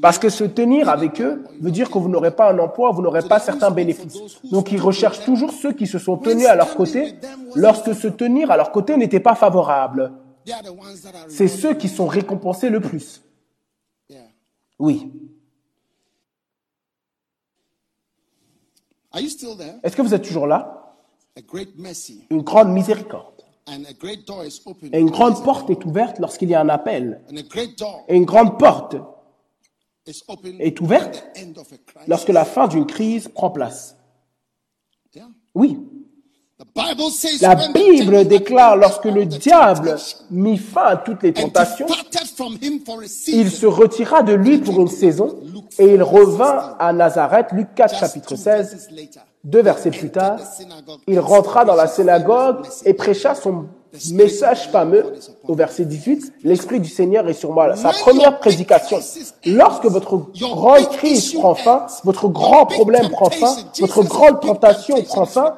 Parce 0.00 0.18
que 0.18 0.28
se 0.28 0.44
tenir 0.44 0.88
avec 0.88 1.20
eux 1.20 1.44
veut 1.60 1.70
dire 1.70 1.90
que 1.90 1.98
vous 1.98 2.08
n'aurez 2.08 2.30
pas 2.34 2.52
un 2.52 2.58
emploi, 2.58 2.90
vous 2.90 3.02
n'aurez 3.02 3.22
pas 3.22 3.38
certains 3.40 3.70
bénéfices. 3.70 4.18
Donc 4.50 4.72
ils 4.72 4.80
recherchent 4.80 5.24
toujours 5.24 5.52
ceux 5.52 5.72
qui 5.72 5.86
se 5.86 5.98
sont 5.98 6.16
tenus 6.16 6.46
à 6.46 6.54
leur 6.54 6.74
côté 6.74 7.14
lorsque 7.54 7.94
se 7.94 8.08
tenir 8.08 8.50
à 8.50 8.56
leur 8.56 8.72
côté 8.72 8.96
n'était 8.96 9.20
pas 9.20 9.34
favorable. 9.34 10.12
C'est 11.28 11.48
ceux 11.48 11.74
qui 11.74 11.88
sont 11.88 12.06
récompensés 12.06 12.70
le 12.70 12.80
plus. 12.80 13.22
Oui. 14.78 15.12
Are 19.12 19.20
you 19.20 19.28
still 19.28 19.56
there? 19.56 19.74
Est-ce 19.84 19.96
que 19.96 20.02
vous 20.02 20.12
êtes 20.12 20.24
toujours 20.24 20.48
là? 20.48 20.96
Une 22.30 22.42
grande 22.42 22.72
miséricorde. 22.72 23.33
And 23.66 23.84
a 23.88 23.92
great 23.92 24.26
door 24.26 24.44
is 24.44 24.60
open. 24.66 24.90
Et 24.92 25.00
une 25.00 25.10
grande 25.10 25.42
porte 25.42 25.70
est 25.70 25.84
ouverte 25.84 26.18
lorsqu'il 26.18 26.48
y 26.48 26.54
a 26.54 26.60
un 26.60 26.68
appel. 26.68 27.20
And 27.30 27.36
a 27.36 27.42
great 27.42 27.78
door 27.78 28.04
Et 28.08 28.16
une 28.16 28.24
grande 28.24 28.58
porte 28.58 28.96
est 30.58 30.80
ouverte 30.80 31.24
lorsque 32.06 32.28
la 32.28 32.44
fin 32.44 32.68
d'une 32.68 32.86
crise 32.86 33.28
prend 33.28 33.50
place. 33.50 33.96
Oui. 35.54 35.78
La 37.40 37.56
Bible 37.72 38.26
déclare 38.26 38.76
lorsque 38.76 39.06
le 39.06 39.26
diable 39.26 39.96
mit 40.30 40.58
fin 40.58 40.84
à 40.84 40.96
toutes 40.96 41.22
les 41.22 41.32
tentations, 41.32 41.86
il 43.26 43.50
se 43.50 43.66
retira 43.66 44.22
de 44.22 44.34
lui 44.34 44.58
pour 44.58 44.80
une 44.80 44.88
saison 44.88 45.36
et 45.78 45.94
il 45.94 46.02
revint 46.02 46.76
à 46.78 46.92
Nazareth, 46.92 47.48
Luc 47.52 47.74
4 47.74 47.90
Just 47.90 48.00
chapitre 48.00 48.28
two 48.28 48.36
16, 48.36 48.70
verses 48.70 48.90
later, 48.90 49.20
deux 49.44 49.62
versets 49.62 49.90
plus 49.90 50.10
tard, 50.10 50.38
il 51.06 51.20
rentra 51.20 51.64
dans 51.64 51.74
la 51.74 51.86
synagogue 51.86 52.66
et 52.84 52.94
prêcha 52.94 53.34
son 53.34 53.66
message 54.12 54.68
fameux. 54.70 55.14
Au 55.46 55.54
verset 55.54 55.84
18, 55.84 56.32
l'Esprit 56.42 56.80
du 56.80 56.88
Seigneur 56.88 57.28
est 57.28 57.34
sur 57.34 57.52
moi. 57.52 57.76
Sa 57.76 57.90
première 57.90 58.38
prédication. 58.38 58.98
Lorsque 59.46 59.84
votre 59.84 60.16
grande 60.40 60.88
crise 60.90 61.34
prend 61.34 61.54
fin, 61.54 61.86
votre 62.04 62.28
grand 62.28 62.66
problème 62.66 63.08
prend 63.10 63.30
fin, 63.30 63.54
votre 63.78 64.02
grande 64.02 64.40
tentation 64.40 65.00
prend 65.02 65.26
fin, 65.26 65.54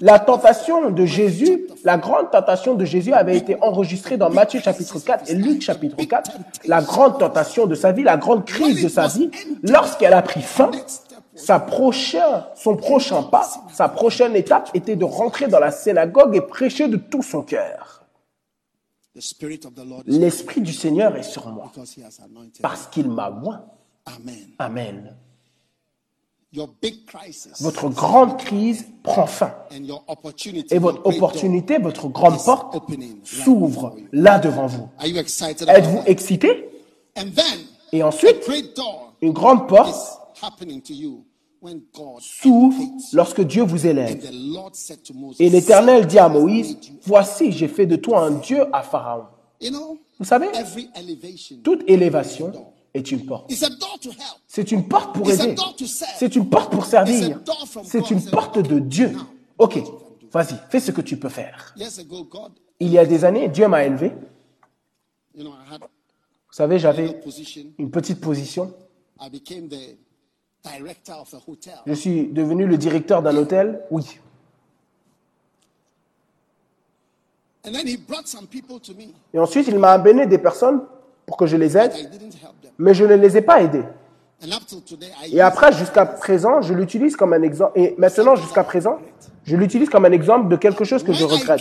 la 0.00 0.18
tentation 0.18 0.90
de 0.90 1.04
Jésus, 1.04 1.66
la 1.84 1.98
grande 1.98 2.30
tentation 2.30 2.74
de 2.74 2.84
Jésus 2.84 3.12
avait 3.12 3.36
été 3.36 3.56
enregistrée 3.60 4.16
dans 4.16 4.30
Matthieu 4.30 4.60
chapitre 4.60 4.98
4 4.98 5.30
et 5.30 5.34
Luc 5.34 5.62
chapitre 5.62 6.02
4. 6.02 6.30
La 6.66 6.80
grande 6.80 7.18
tentation 7.18 7.66
de 7.66 7.74
sa 7.74 7.92
vie, 7.92 8.04
la 8.04 8.16
grande 8.16 8.44
crise 8.44 8.82
de 8.82 8.88
sa 8.88 9.08
vie, 9.08 9.30
lorsqu'elle 9.62 10.14
a 10.14 10.22
pris 10.22 10.40
fin, 10.40 10.70
sa 11.38 11.60
prochain, 11.60 12.46
son 12.54 12.76
prochain 12.76 13.22
pas, 13.22 13.48
sa 13.72 13.88
prochaine 13.88 14.34
étape 14.36 14.70
était 14.74 14.96
de 14.96 15.04
rentrer 15.04 15.48
dans 15.48 15.60
la 15.60 15.70
synagogue 15.70 16.36
et 16.36 16.40
prêcher 16.40 16.88
de 16.88 16.96
tout 16.96 17.22
son 17.22 17.42
cœur. 17.42 18.04
L'Esprit 20.06 20.60
du 20.60 20.72
Seigneur 20.72 21.16
est 21.16 21.22
sur 21.22 21.48
moi 21.48 21.72
parce 22.60 22.86
qu'il 22.88 23.08
m'a 23.08 23.30
oint. 23.30 23.64
Amen. 24.58 25.16
Votre 27.60 27.88
grande 27.90 28.38
crise 28.38 28.86
prend 29.02 29.26
fin 29.26 29.54
et 30.70 30.78
votre 30.78 31.04
opportunité, 31.04 31.78
votre 31.78 32.08
grande 32.08 32.42
porte 32.42 32.74
s'ouvre 33.22 33.96
là 34.12 34.38
devant 34.38 34.66
vous. 34.66 34.88
Are 34.98 35.06
you 35.06 35.18
excited 35.18 35.68
about 35.68 35.78
Êtes-vous 35.78 36.02
excité? 36.06 36.70
And 37.16 37.30
then 37.34 37.66
Et 37.92 38.02
ensuite, 38.02 38.48
une 39.20 39.32
grande 39.32 39.68
porte 39.68 39.94
s'ouvre 42.20 42.82
lorsque 43.12 43.40
Dieu 43.40 43.62
vous 43.62 43.86
élève. 43.86 44.18
Et 45.38 45.50
l'Éternel 45.50 46.06
dit 46.06 46.18
à 46.18 46.28
Moïse, 46.28 46.78
Voici, 47.04 47.52
j'ai 47.52 47.68
fait 47.68 47.86
de 47.86 47.96
toi 47.96 48.20
un 48.20 48.32
Dieu 48.32 48.64
à 48.74 48.82
Pharaon. 48.82 49.24
Vous 50.18 50.24
savez, 50.24 50.48
toute 51.62 51.88
élévation 51.88 52.52
est 52.94 53.10
une 53.10 53.26
porte. 53.26 53.52
C'est 54.46 54.72
une 54.72 54.88
porte 54.88 55.14
pour 55.14 55.30
aider. 55.30 55.54
C'est 56.18 56.36
une 56.36 56.48
porte 56.48 56.72
pour 56.72 56.84
servir. 56.84 57.40
C'est 57.84 58.10
une 58.10 58.24
porte 58.24 58.58
de 58.58 58.78
Dieu. 58.78 59.16
Ok, 59.58 59.78
vas-y, 60.32 60.54
fais 60.70 60.80
ce 60.80 60.92
que 60.92 61.00
tu 61.00 61.16
peux 61.16 61.28
faire. 61.28 61.74
Il 62.80 62.90
y 62.90 62.98
a 62.98 63.06
des 63.06 63.24
années, 63.24 63.48
Dieu 63.48 63.66
m'a 63.68 63.84
élevé. 63.84 64.12
Vous 65.36 65.44
savez, 66.50 66.78
j'avais 66.78 67.20
une 67.78 67.90
petite 67.90 68.20
position. 68.20 68.72
Je 71.86 71.92
suis 71.92 72.26
devenu 72.28 72.66
le 72.66 72.76
directeur 72.76 73.22
d'un 73.22 73.36
hôtel. 73.36 73.80
Oui. 73.90 74.18
And 77.66 77.72
then 77.72 77.86
he 77.86 77.96
brought 77.96 78.26
some 78.26 78.46
people 78.46 78.80
to 78.80 78.94
me, 78.94 79.12
Et 79.34 79.38
ensuite, 79.38 79.66
il 79.68 79.78
m'a 79.78 79.92
amené 79.92 80.26
des 80.26 80.38
personnes 80.38 80.80
pour 81.26 81.36
que 81.36 81.46
je 81.46 81.56
les 81.56 81.76
aide, 81.76 81.92
but 81.92 82.00
I 82.00 82.18
didn't 82.18 82.34
help 82.42 82.60
them. 82.62 82.70
mais 82.78 82.94
je 82.94 83.04
ne 83.04 83.14
les 83.14 83.36
ai 83.36 83.42
pas 83.42 83.60
aidés. 83.62 83.82
Et 85.32 85.40
après, 85.40 85.72
jusqu'à 85.72 86.06
présent, 86.06 86.62
je 86.62 86.72
l'utilise 86.72 87.16
comme 87.16 87.32
un 87.32 87.42
exemple. 87.42 87.72
Et 87.78 87.94
maintenant, 87.98 88.36
jusqu'à 88.36 88.62
présent, 88.62 88.98
je 89.44 89.56
l'utilise 89.56 89.88
comme 89.90 90.04
un 90.04 90.12
exemple 90.12 90.48
de 90.48 90.56
quelque 90.56 90.84
chose 90.84 91.02
que 91.02 91.12
je 91.12 91.24
regrette. 91.24 91.60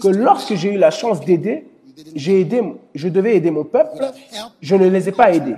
Que 0.00 0.08
lorsque 0.08 0.54
j'ai 0.54 0.72
eu 0.74 0.78
la 0.78 0.90
chance 0.90 1.20
d'aider, 1.20 1.68
j'ai 2.14 2.40
aidé, 2.40 2.62
je 2.94 3.08
devais 3.08 3.36
aider 3.36 3.50
mon 3.50 3.64
peuple, 3.64 4.02
je 4.62 4.74
ne 4.76 4.88
les 4.88 5.10
ai 5.10 5.12
pas 5.12 5.30
aidés. 5.32 5.56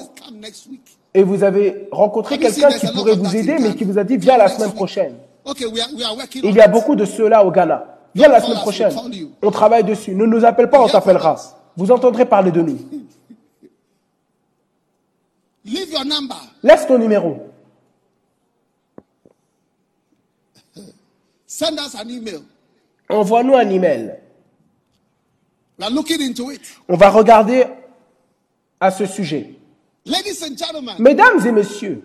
et 1.15 1.23
vous 1.23 1.43
avez 1.45 1.89
rencontré 1.93 2.39
quelqu'un 2.39 2.71
qui 2.71 2.87
pourrait 2.93 3.17
vous 3.17 3.37
aider, 3.37 3.57
mais 3.61 3.75
qui 3.75 3.85
vous 3.85 3.99
a 3.99 4.05
dit 4.05 4.17
viens 4.17 4.37
la 4.39 4.49
semaine 4.49 4.73
prochaine. 4.73 5.17
Il 6.43 6.55
y 6.55 6.61
a 6.61 6.69
beaucoup 6.69 6.95
de 6.95 7.05
ceux-là 7.05 7.45
au 7.45 7.51
Ghana. 7.51 7.99
Viens 8.15 8.29
la 8.29 8.41
semaine 8.41 8.59
prochaine. 8.59 8.95
On 9.43 9.51
travaille 9.51 9.85
dessus. 9.85 10.15
Ne 10.15 10.25
nous 10.27 10.45
appelle 10.45 10.71
pas, 10.71 10.81
on 10.83 10.89
t'appellera. 10.89 11.37
Vous 11.77 11.91
entendrez 11.91 12.27
parler 12.27 12.51
de 12.51 12.61
nous. 12.63 12.79
Laisse 16.63 16.87
ton 16.87 16.99
numéro. 16.99 17.49
Envoie-nous 23.09 23.55
un 23.55 23.69
email. 23.71 24.19
We 25.72 25.72
are 25.72 25.72
looking 25.72 25.72
into 25.72 25.72
it. 25.72 25.72
On 26.89 26.97
va 26.97 27.11
regarder 27.11 27.65
à 28.81 28.91
ce 28.91 29.07
sujet. 29.07 29.55
Ladies 30.05 30.43
and 30.43 30.57
gentlemen, 30.57 30.97
Mesdames 30.99 31.47
et 31.47 31.53
messieurs, 31.53 32.03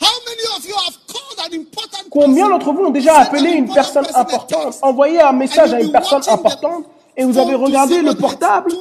how 0.00 0.06
many 0.26 0.42
of 0.56 0.66
you 0.66 0.74
have 0.74 0.98
called 1.06 1.38
an 1.38 1.56
important 1.56 2.08
combien 2.10 2.48
d'entre 2.48 2.72
vous 2.72 2.86
ont 2.86 2.90
déjà 2.90 3.18
appelé 3.18 3.50
une 3.50 3.72
personne 3.72 4.06
importante, 4.14 4.78
envoyé 4.82 5.20
un 5.20 5.32
message 5.32 5.72
à 5.72 5.80
une 5.80 5.92
personne 5.92 6.22
importante 6.28 6.86
et 7.16 7.24
vous 7.24 7.38
avez 7.38 7.54
regardé 7.54 7.96
see 7.96 8.02
le 8.02 8.14
portable 8.14 8.72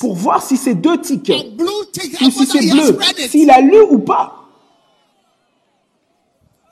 pour 0.00 0.14
voir 0.14 0.42
si 0.42 0.56
c'est 0.56 0.74
deux 0.74 1.00
tics 1.00 1.30
or 1.30 1.44
blue 1.52 1.86
tick 1.92 2.20
ou 2.20 2.30
si 2.30 2.46
c'est 2.46 2.70
bleu, 2.70 2.98
s'il 3.28 3.50
a 3.50 3.60
lu 3.60 3.80
ou 3.90 3.98
pas, 4.00 4.34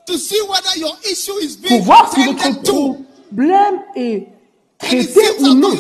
to 0.07 0.19
see 0.19 0.41
whether 0.49 0.79
your 0.79 0.97
issue 1.11 1.33
is 1.43 1.57
pour 1.57 1.81
voir 1.83 2.13
si 2.13 2.25
votre 2.27 2.61
problème 2.63 3.81
est 3.95 4.29
traité 4.79 5.21
ou 5.41 5.55
non. 5.55 5.71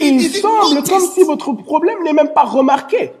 il 0.00 0.30
semble 0.30 0.82
comme 0.88 1.10
si 1.14 1.22
votre 1.24 1.52
problème 1.52 2.02
n'est 2.04 2.12
même 2.12 2.32
pas 2.32 2.44
remarqué. 2.44 3.12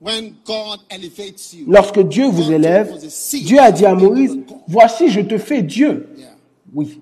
When 0.00 0.36
God 0.44 0.80
elevates 0.90 1.54
you, 1.54 1.64
Lorsque 1.66 1.98
Dieu 2.00 2.26
vous 2.28 2.52
élève, 2.52 2.88
told 2.90 3.02
Moses, 3.04 3.14
"See, 3.14 3.42
Dieu 3.42 3.58
a 3.58 3.72
dit 3.72 3.86
à 3.86 3.94
Moïse, 3.94 4.36
God." 4.36 4.58
voici, 4.68 5.08
je 5.08 5.20
te 5.20 5.38
fais 5.38 5.62
Dieu. 5.62 6.08
Oui. 6.74 7.00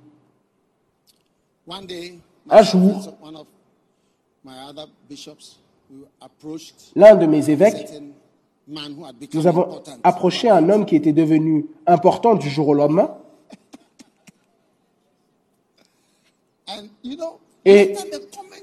One 1.66 1.86
day, 1.86 2.18
Un 2.48 2.62
jour, 2.62 3.14
one 3.22 3.36
of 3.36 3.46
my 4.44 4.52
other 4.68 4.86
bishops, 5.08 5.56
we 5.90 6.04
approached 6.20 6.74
l'un 6.94 7.16
de 7.16 7.26
mes 7.26 7.48
évêques, 7.50 7.88
certain 8.66 8.74
man 8.74 8.94
who 8.96 9.04
had 9.04 9.18
become 9.18 9.40
nous 9.40 9.46
avons 9.46 9.82
approché 10.02 10.48
un 10.48 10.68
homme 10.68 10.86
qui 10.86 10.96
était 10.96 11.12
devenu 11.12 11.66
important 11.86 12.34
du 12.34 12.48
jour 12.48 12.68
au 12.68 12.74
lendemain. 12.74 13.16
And 16.68 16.88
you 17.02 17.16
know, 17.16 17.38
Et 17.64 17.94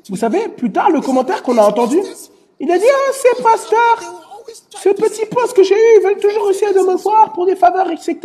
vous 0.09 0.15
savez, 0.15 0.49
plus 0.49 0.71
tard, 0.71 0.89
le 0.89 0.99
commentaire 1.01 1.43
qu'on 1.43 1.57
a 1.57 1.63
entendu, 1.63 1.99
il 2.59 2.71
a 2.71 2.77
dit, 2.77 2.85
ah, 2.85 3.13
ces 3.13 3.35
they 3.35 3.43
pasteurs, 3.43 3.99
were 4.01 4.39
always 4.39 4.63
ce 4.69 4.89
petit 4.89 5.25
poste 5.27 5.55
que 5.55 5.63
j'ai 5.63 5.75
eu, 5.75 5.99
ils 5.99 6.03
veulent 6.03 6.19
toujours 6.19 6.49
essayer 6.49 6.73
de 6.73 6.79
me 6.79 6.95
voir 6.95 7.31
pour 7.33 7.45
des 7.45 7.55
faveurs, 7.55 7.89
etc. 7.91 8.17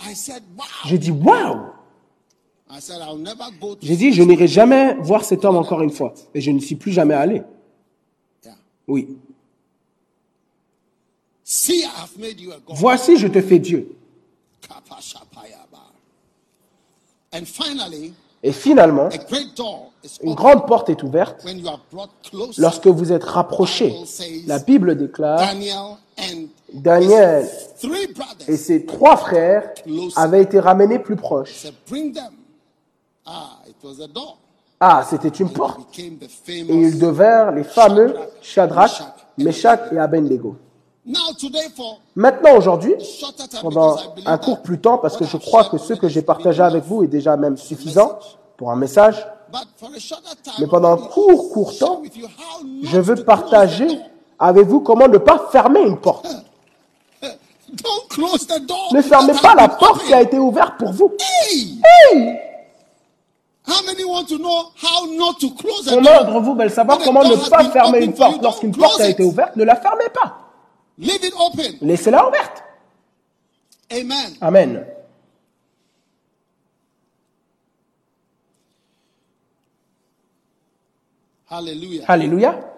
I 0.00 0.14
said, 0.14 0.42
wow. 0.56 0.64
J'ai 0.84 0.98
dit, 0.98 1.10
waouh! 1.10 1.72
I 2.70 2.80
said, 2.80 3.00
I'll 3.00 3.16
never 3.16 3.44
go 3.60 3.74
to 3.74 3.80
J'ai 3.80 3.96
dit, 3.96 4.12
je 4.12 4.22
n'irai 4.22 4.46
jamais 4.46 4.94
voir 5.00 5.24
cet 5.24 5.44
homme 5.44 5.56
encore 5.56 5.82
une 5.82 5.90
fois. 5.90 6.12
Et 6.34 6.40
je 6.40 6.50
ne 6.50 6.58
suis 6.58 6.76
plus 6.76 6.92
jamais 6.92 7.14
allé. 7.14 7.42
Oui. 8.86 9.08
See, 9.08 9.08
I 9.08 9.08
have 9.08 9.16
made 9.16 9.16
you 9.16 9.22
a 11.08 11.33
God. 11.33 11.33
Voici, 12.68 13.16
je 13.18 13.28
te 13.28 13.40
fais 13.40 13.58
Dieu. 13.58 13.96
Et 18.42 18.52
finalement, 18.52 19.06
a 19.06 19.16
great 19.16 19.56
door 19.56 19.90
is 20.04 20.18
une 20.22 20.34
grande 20.34 20.66
porte 20.66 20.90
est 20.90 21.02
ouverte 21.02 21.42
when 21.44 21.58
you 21.58 21.66
are 21.66 21.80
brought 21.90 22.10
close. 22.30 22.58
lorsque 22.58 22.86
vous 22.86 23.10
êtes 23.10 23.24
rapprochés. 23.24 23.94
La 24.46 24.58
Bible 24.58 24.96
déclare, 24.96 25.38
Daniel 25.38 25.96
and 26.18 26.48
Daniel 26.72 27.44
his 27.46 27.88
three 27.88 28.08
et 28.46 28.56
ses 28.58 28.84
trois 28.84 29.16
frères 29.16 29.72
avaient 30.16 30.42
été 30.42 30.60
ramenés 30.60 30.98
plus 30.98 31.16
proches. 31.16 31.66
Ah, 33.26 33.60
it 33.66 33.76
was 33.82 34.02
a 34.02 34.06
door. 34.06 34.38
Ah, 34.78 35.06
c'était 35.08 35.28
une 35.28 35.50
porte. 35.50 35.80
Et 35.98 36.14
ils 36.68 36.98
devinrent 36.98 37.52
les 37.52 37.64
fameux 37.64 38.14
Shadrach, 38.42 39.00
Meshach 39.38 39.90
et 39.90 39.98
Abednego. 39.98 40.56
Now 41.06 41.34
today 41.38 41.68
for 41.76 42.00
Maintenant, 42.16 42.56
aujourd'hui, 42.56 42.94
pendant 43.60 43.98
un 44.24 44.38
court 44.38 44.62
plus 44.62 44.80
temps, 44.80 44.96
parce 44.96 45.18
que 45.18 45.26
je 45.26 45.36
crois 45.36 45.64
que 45.64 45.76
ce 45.76 45.92
que 45.92 46.08
j'ai 46.08 46.22
partagé 46.22 46.62
avec 46.62 46.82
vous 46.84 47.02
est 47.02 47.08
déjà 47.08 47.36
même 47.36 47.58
suffisant 47.58 48.18
pour 48.56 48.70
un 48.70 48.76
message, 48.76 49.16
But 49.52 49.66
for 49.76 49.90
a 49.94 49.98
shorter 49.98 50.34
time, 50.42 50.54
mais 50.60 50.66
pendant 50.66 50.92
un 50.94 50.96
court, 50.96 51.50
court 51.52 51.76
temps, 51.78 52.02
je 52.82 52.98
veux 52.98 53.16
partager 53.16 53.86
avec 54.38 54.66
vous 54.66 54.80
comment 54.80 55.06
ne 55.06 55.18
pas 55.18 55.48
fermer 55.52 55.82
une 55.82 55.98
porte. 55.98 56.26
Don't 57.22 58.08
close 58.08 58.46
the 58.46 58.66
door. 58.66 58.88
Ne 58.94 59.02
fermez 59.02 59.34
pas 59.34 59.54
la 59.54 59.68
porte 59.68 60.04
qui 60.04 60.14
a 60.14 60.22
été 60.22 60.38
ouverte 60.38 60.78
pour 60.78 60.92
vous. 60.92 61.12
Hey! 61.20 61.78
Hey 62.12 62.40
How 63.66 63.84
many 63.86 64.04
want 64.04 64.24
to 64.28 64.38
know 64.38 64.72
how 64.82 65.06
not 65.06 65.34
to 65.40 65.50
close 65.50 65.84
the 65.84 65.90
Combien 65.90 66.22
d'entre 66.22 66.40
vous 66.40 66.54
veulent 66.54 66.70
savoir 66.70 66.98
comment 66.98 67.24
ne 67.24 67.36
pas 67.48 67.64
fermer 67.64 68.04
une 68.04 68.14
porte 68.14 68.42
Lorsqu'une 68.42 68.74
porte 68.74 69.00
a 69.00 69.08
été 69.08 69.22
ouverte, 69.22 69.56
ne 69.56 69.64
la 69.64 69.76
fermez 69.76 70.08
pas. 70.12 70.43
Leave 70.98 71.24
it 71.24 71.34
open. 71.38 71.78
Laissez-la 71.80 72.26
ouverte. 72.28 72.62
Amen. 73.92 74.34
Amen. 74.40 74.86
Hallelujah. 81.50 82.04
Alléluia. 82.08 82.70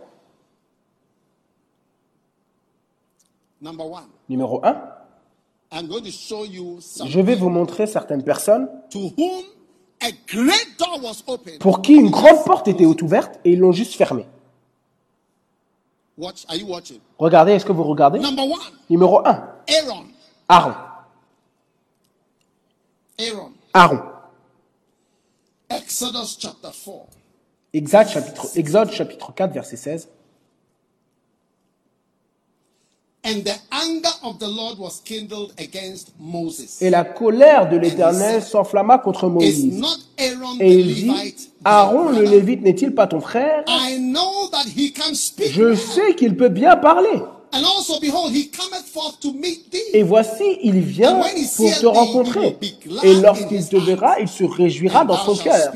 Number 3.61 3.85
one, 3.87 4.07
Numéro 4.29 4.61
1. 4.63 4.77
I'm 5.73 5.87
going 5.89 6.03
to 6.05 6.11
show 6.11 6.45
you 6.45 6.79
some 6.81 7.09
Je 7.09 7.21
vais 7.21 7.35
vous 7.35 7.49
montrer 7.49 7.87
certaines 7.87 8.23
personnes 8.23 8.69
to 8.91 9.13
whom 9.17 9.43
a 10.01 10.11
great 10.29 10.79
door 10.79 11.01
was 11.03 11.25
opened. 11.27 11.59
pour 11.59 11.83
qui 11.83 11.95
une 11.95 12.11
grande 12.11 12.45
porte 12.45 12.69
était 12.69 12.85
ouverte 12.85 13.41
et 13.45 13.53
ils 13.53 13.59
l'ont 13.59 13.73
juste 13.73 13.95
fermée. 13.95 14.27
Watch. 16.17 16.47
Are 16.49 16.57
you 16.57 16.67
watching? 16.67 17.01
Regardez, 17.19 17.53
est-ce 17.53 17.65
que 17.67 17.73
vous 17.73 17.85
regardez? 17.85 18.19
Number 18.19 18.45
one, 18.45 18.61
Numéro 18.89 19.27
1. 19.27 19.63
Aaron. 19.69 20.07
Aaron. 20.49 20.75
Aaron. 23.19 23.53
Aaron. 23.75 24.03
Exodus 25.69 26.37
chapter 26.39 26.71
4. 26.71 27.07
Exode 27.75 28.09
chapitre, 28.09 28.47
Exode 28.57 28.91
chapitre 28.91 29.33
4, 29.37 29.49
verset 29.49 29.77
16. 29.77 30.09
And 30.09 30.11
the 30.11 30.13
anger 30.13 30.13
of 30.13 30.13
the 30.13 30.15
Lord 30.15 30.15
was 30.15 30.15
kindled 30.15 30.85
against 32.45 33.05
Moses. 33.05 33.16
Et 36.81 36.91
la 36.91 37.05
colère 37.05 37.69
de 37.69 37.77
l'Éternel 37.77 38.43
s'enflamma 38.43 38.99
contre 38.99 39.29
Moïse. 39.29 39.83
Et 40.61 40.73
il 40.73 40.95
dit, 40.95 41.13
Aaron 41.65 42.11
le? 42.11 42.23
Lévite 42.23 42.63
n'est-il 42.63 42.95
pas 42.95 43.07
ton 43.07 43.21
frère? 43.21 43.65
I 43.67 43.99
know 43.99 44.49
that 44.53 44.69
he 44.77 44.93
can 44.93 45.15
speak 45.15 45.51
Je 45.51 45.75
sais 45.75 46.15
qu'il 46.15 46.37
peut 46.37 46.49
bien 46.49 46.77
parler. 46.77 47.21
And 47.53 47.65
also, 47.65 47.99
behold, 48.01 48.33
he 48.35 48.51
cometh 48.51 48.87
forth 48.93 49.21
to 49.21 49.33
meet 49.33 49.71
thee. 49.71 49.79
Et 49.93 50.03
voici, 50.03 50.59
il 50.63 50.81
vient 50.81 51.21
pour 51.57 51.79
te 51.79 51.87
rencontrer. 51.87 52.59
Et 53.03 53.15
lorsqu'il 53.15 53.67
te 53.67 53.77
verra, 53.77 54.21
il 54.21 54.29
se 54.29 54.45
réjouira 54.45 55.05
dans 55.05 55.17
son 55.17 55.35
cœur. 55.37 55.73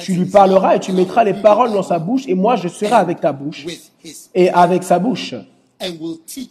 Tu 0.00 0.14
lui 0.14 0.26
parleras 0.26 0.76
et 0.76 0.80
tu 0.80 0.92
mettras 0.92 1.24
les 1.24 1.34
paroles 1.34 1.72
dans 1.72 1.82
sa 1.82 1.98
bouche, 1.98 2.22
et 2.26 2.34
moi 2.34 2.56
je 2.56 2.68
serai 2.68 2.94
avec 2.94 3.20
ta 3.20 3.32
bouche 3.32 3.66
et 4.34 4.50
avec 4.50 4.82
sa 4.82 4.98
bouche. 4.98 5.34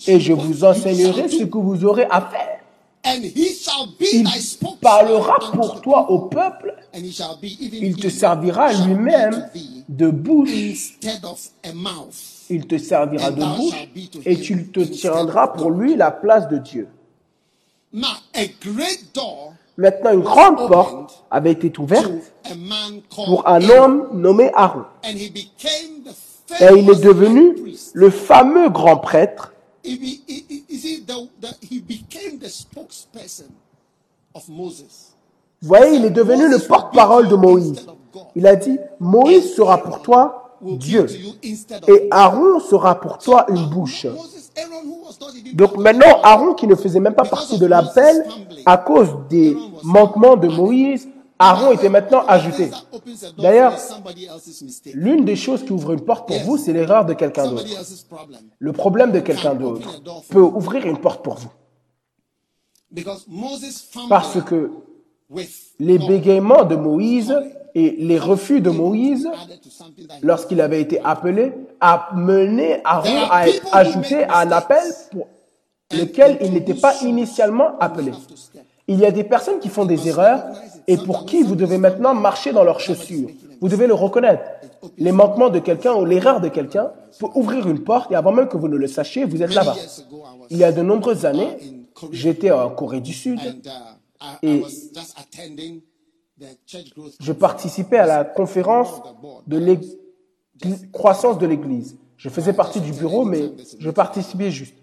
Et 0.08 0.20
je 0.20 0.34
vous 0.34 0.64
enseignerai 0.64 1.30
ce 1.30 1.44
que 1.44 1.58
vous 1.58 1.86
aurez 1.86 2.06
à 2.10 2.22
faire. 2.22 2.60
Il 4.12 4.28
parlera 4.82 5.52
pour 5.54 5.82
toi 5.82 6.10
au 6.10 6.20
peuple. 6.20 6.76
Il 6.94 7.96
te 7.96 8.10
servira 8.10 8.74
lui-même 8.74 9.48
de 9.88 10.10
bouche. 10.10 10.98
Il 12.50 12.68
te 12.68 12.78
servira 12.78 13.32
de 13.32 13.44
bouche 13.44 13.74
et 14.26 14.40
tu 14.40 14.68
te 14.68 14.80
tiendras 14.82 15.50
pour 15.50 15.72
lui 15.72 15.96
la 15.96 16.12
place 16.12 16.48
de 16.50 16.58
Dieu. 16.58 16.88
Maintenant, 19.78 20.14
une 20.14 20.22
grande 20.22 20.68
porte 20.68 21.26
avait 21.30 21.52
été 21.52 21.72
ouverte 21.80 22.12
pour 23.14 23.48
un 23.48 23.70
homme 23.70 24.10
nommé 24.14 24.50
Aaron. 24.54 24.86
Et 26.60 26.78
il 26.78 26.90
est 26.90 27.04
devenu 27.04 27.56
le 27.94 28.10
fameux 28.10 28.70
grand 28.70 28.98
prêtre. 28.98 29.54
Vous 35.62 35.68
voyez, 35.68 35.98
il 35.98 36.06
est 36.06 36.10
devenu 36.12 36.50
le 36.50 36.60
porte-parole 36.60 37.28
de 37.28 37.36
Moïse. 37.36 37.86
Il 38.36 38.48
a 38.48 38.56
dit, 38.56 38.78
Moïse 39.00 39.54
sera 39.56 39.82
pour 39.82 40.02
toi 40.02 40.46
Dieu. 40.62 41.06
Et 41.88 42.08
Aaron 42.12 42.60
sera 42.60 43.00
pour 43.00 43.18
toi 43.18 43.46
une 43.50 43.66
bouche. 43.68 44.08
Donc 45.54 45.78
maintenant, 45.78 46.22
Aaron, 46.24 46.54
qui 46.54 46.68
ne 46.68 46.76
faisait 46.76 47.00
même 47.00 47.14
pas 47.14 47.26
partie 47.26 47.58
de 47.58 47.66
l'appel, 47.66 48.26
à 48.66 48.78
cause 48.78 49.10
des 49.30 49.56
manquements 49.84 50.38
de 50.38 50.48
Moïse, 50.48 51.08
Aaron 51.38 51.72
était 51.72 51.90
maintenant 51.90 52.24
ajouté. 52.28 52.72
D'ailleurs, 53.38 53.78
L'une 54.94 55.26
des 55.26 55.36
choses 55.36 55.64
qui 55.64 55.72
ouvre 55.72 55.92
une 55.94 56.02
porte 56.02 56.28
pour 56.28 56.40
vous, 56.40 56.58
c'est 56.58 56.74
l'erreur 56.74 57.06
de 57.06 57.14
quelqu'un 57.14 57.50
d'autre. 57.50 57.66
Le 58.60 58.72
problème 58.72 59.12
de 59.12 59.20
quelqu'un 59.20 59.56
d'autre 59.56 60.02
peut 60.30 60.42
ouvrir 60.42 60.86
une 60.86 60.98
porte 60.98 61.24
pour 61.24 61.36
vous. 61.36 61.52
Parce 64.08 64.42
que 64.42 64.72
les 65.80 65.98
bégaiements 65.98 66.64
de 66.64 66.76
Moïse 66.76 67.36
et 67.74 67.92
les 68.00 68.20
refus 68.20 68.62
de 68.62 68.70
Moïse, 68.70 69.30
lorsqu'il 70.22 70.62
avait 70.62 70.82
été 70.82 71.02
appelé, 71.04 71.52
a 71.82 72.10
mené 72.16 72.80
Aaron 72.86 73.28
à 73.30 73.50
être 73.50 73.68
ajouté 73.76 74.24
à 74.24 74.40
un 74.40 74.52
appel 74.52 74.84
pour 75.12 75.28
lequel 75.92 76.38
il 76.42 76.54
n'était 76.54 76.74
pas 76.74 77.02
initialement 77.04 77.78
appelé. 77.80 78.14
Il 78.88 79.00
y 79.00 79.06
a 79.06 79.12
des 79.12 79.24
personnes 79.24 79.60
qui 79.60 79.70
font 79.70 79.86
des 79.86 80.08
erreurs 80.08 80.44
et 80.88 80.98
pour 80.98 81.26
qui 81.26 81.42
vous 81.44 81.56
devez 81.56 81.78
maintenant 81.78 82.14
marcher 82.14 82.54
dans 82.54 82.64
leurs 82.64 82.80
chaussures. 82.80 83.30
Vous 83.62 83.70
devez 83.70 83.88
le 83.88 83.94
reconnaître. 83.96 84.44
Les 84.98 85.12
manquements 85.12 85.50
de 85.50 85.60
quelqu'un 85.60 85.94
ou 85.96 86.06
l'erreur 86.06 86.40
de 86.42 86.50
quelqu'un 86.50 86.92
peut 87.20 87.28
ouvrir 87.36 87.68
une 87.68 87.84
porte 87.84 88.12
et 88.12 88.16
avant 88.16 88.32
même 88.32 88.48
que 88.48 88.58
vous 88.58 88.68
ne 88.68 88.78
le 88.78 88.88
sachiez, 88.88 89.26
vous 89.26 89.42
êtes 89.42 89.54
là-bas. 89.56 89.76
Il 90.52 90.58
y 90.58 90.64
a 90.64 90.72
de 90.72 90.82
nombreuses 90.84 91.26
années, 91.26 91.58
j'étais 92.12 92.52
en 92.52 92.70
Corée 92.70 93.02
du 93.02 93.14
Sud. 93.14 93.40
Et- 94.44 94.62
Je 97.20 97.32
participais 97.32 97.98
à 97.98 98.06
la 98.06 98.24
conférence 98.26 99.02
de 99.48 99.58
l'Église- 99.58 99.98
croissance 100.92 101.38
de 101.40 101.48
l'Église. 101.48 101.98
Je 102.18 102.30
faisais 102.30 102.54
partie 102.54 102.82
du 102.82 102.92
bureau, 102.92 103.26
mais 103.26 103.52
je 103.80 103.90
participais 103.90 104.52
juste 104.52 104.76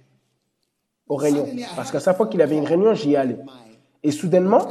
aux 1.08 1.16
réunions. 1.16 1.46
Parce 1.76 1.90
qu'à 1.90 2.00
chaque 2.00 2.16
fois 2.16 2.26
qu'il 2.26 2.40
avait 2.42 2.56
une 2.56 2.64
réunion, 2.66 2.94
j'y 2.94 3.14
allais. 3.16 3.38
Et 4.02 4.10
soudainement, 4.10 4.66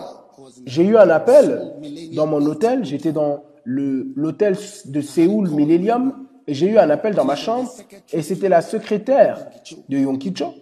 j'ai 0.66 0.84
eu 0.84 0.98
un 0.98 1.10
appel 1.10 1.74
dans 2.16 2.28
mon 2.28 2.46
hôtel. 2.46 2.86
J'étais 2.86 3.12
dans 3.12 3.44
l'hôtel 3.66 4.58
de 4.86 5.02
Séoul 5.02 5.50
Millennium. 5.50 6.28
Et 6.48 6.54
j'ai 6.54 6.68
eu 6.68 6.78
un 6.78 6.90
appel 6.90 7.16
dans 7.16 7.26
ma 7.26 7.36
chambre. 7.36 7.72
Et 8.12 8.22
c'était 8.22 8.50
la 8.50 8.62
secrétaire 8.62 9.48
de 9.88 9.98
Yong 9.98 10.18
Kicho. 10.18 10.54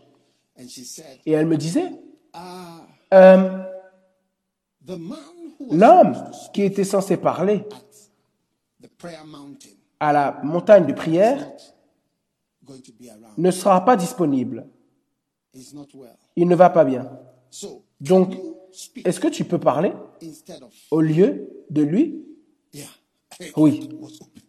and 0.59 0.69
she 0.69 0.83
said, 0.83 1.19
Et 1.25 1.31
elle 1.31 1.45
me 1.45 1.57
disait, 1.57 1.91
euh, 3.13 3.63
l'homme 5.71 6.13
qui 6.53 6.63
était 6.63 6.83
censé 6.83 7.17
parler 7.17 7.65
à 9.99 10.13
la 10.13 10.39
montagne 10.43 10.85
de 10.85 10.93
prière 10.93 11.51
ne 13.37 13.51
sera 13.51 13.83
pas 13.85 13.95
disponible. 13.95 14.67
Il 16.35 16.47
ne 16.47 16.55
va 16.55 16.69
pas 16.69 16.83
bien. 16.83 17.09
Donc, 17.99 18.35
est-ce 19.05 19.19
que 19.19 19.27
tu 19.27 19.45
peux 19.45 19.59
parler 19.59 19.93
au 20.91 21.01
lieu 21.01 21.49
de 21.69 21.81
lui. 21.81 22.25
Oui. 23.55 23.87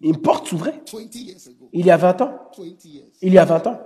Une 0.01 0.21
porte 0.21 0.49
s'ouvrait 0.49 0.83
20 0.93 1.15
years 1.15 1.49
ago. 1.49 1.69
il 1.73 1.87
y 1.87 1.91
a 1.91 1.97
20 1.97 2.21
ans. 2.23 2.51
20 2.57 2.85
years. 2.85 3.07
Il 3.23 3.33
y 3.33 3.39
a 3.39 3.45
20 3.45 3.67
ans. 3.69 3.81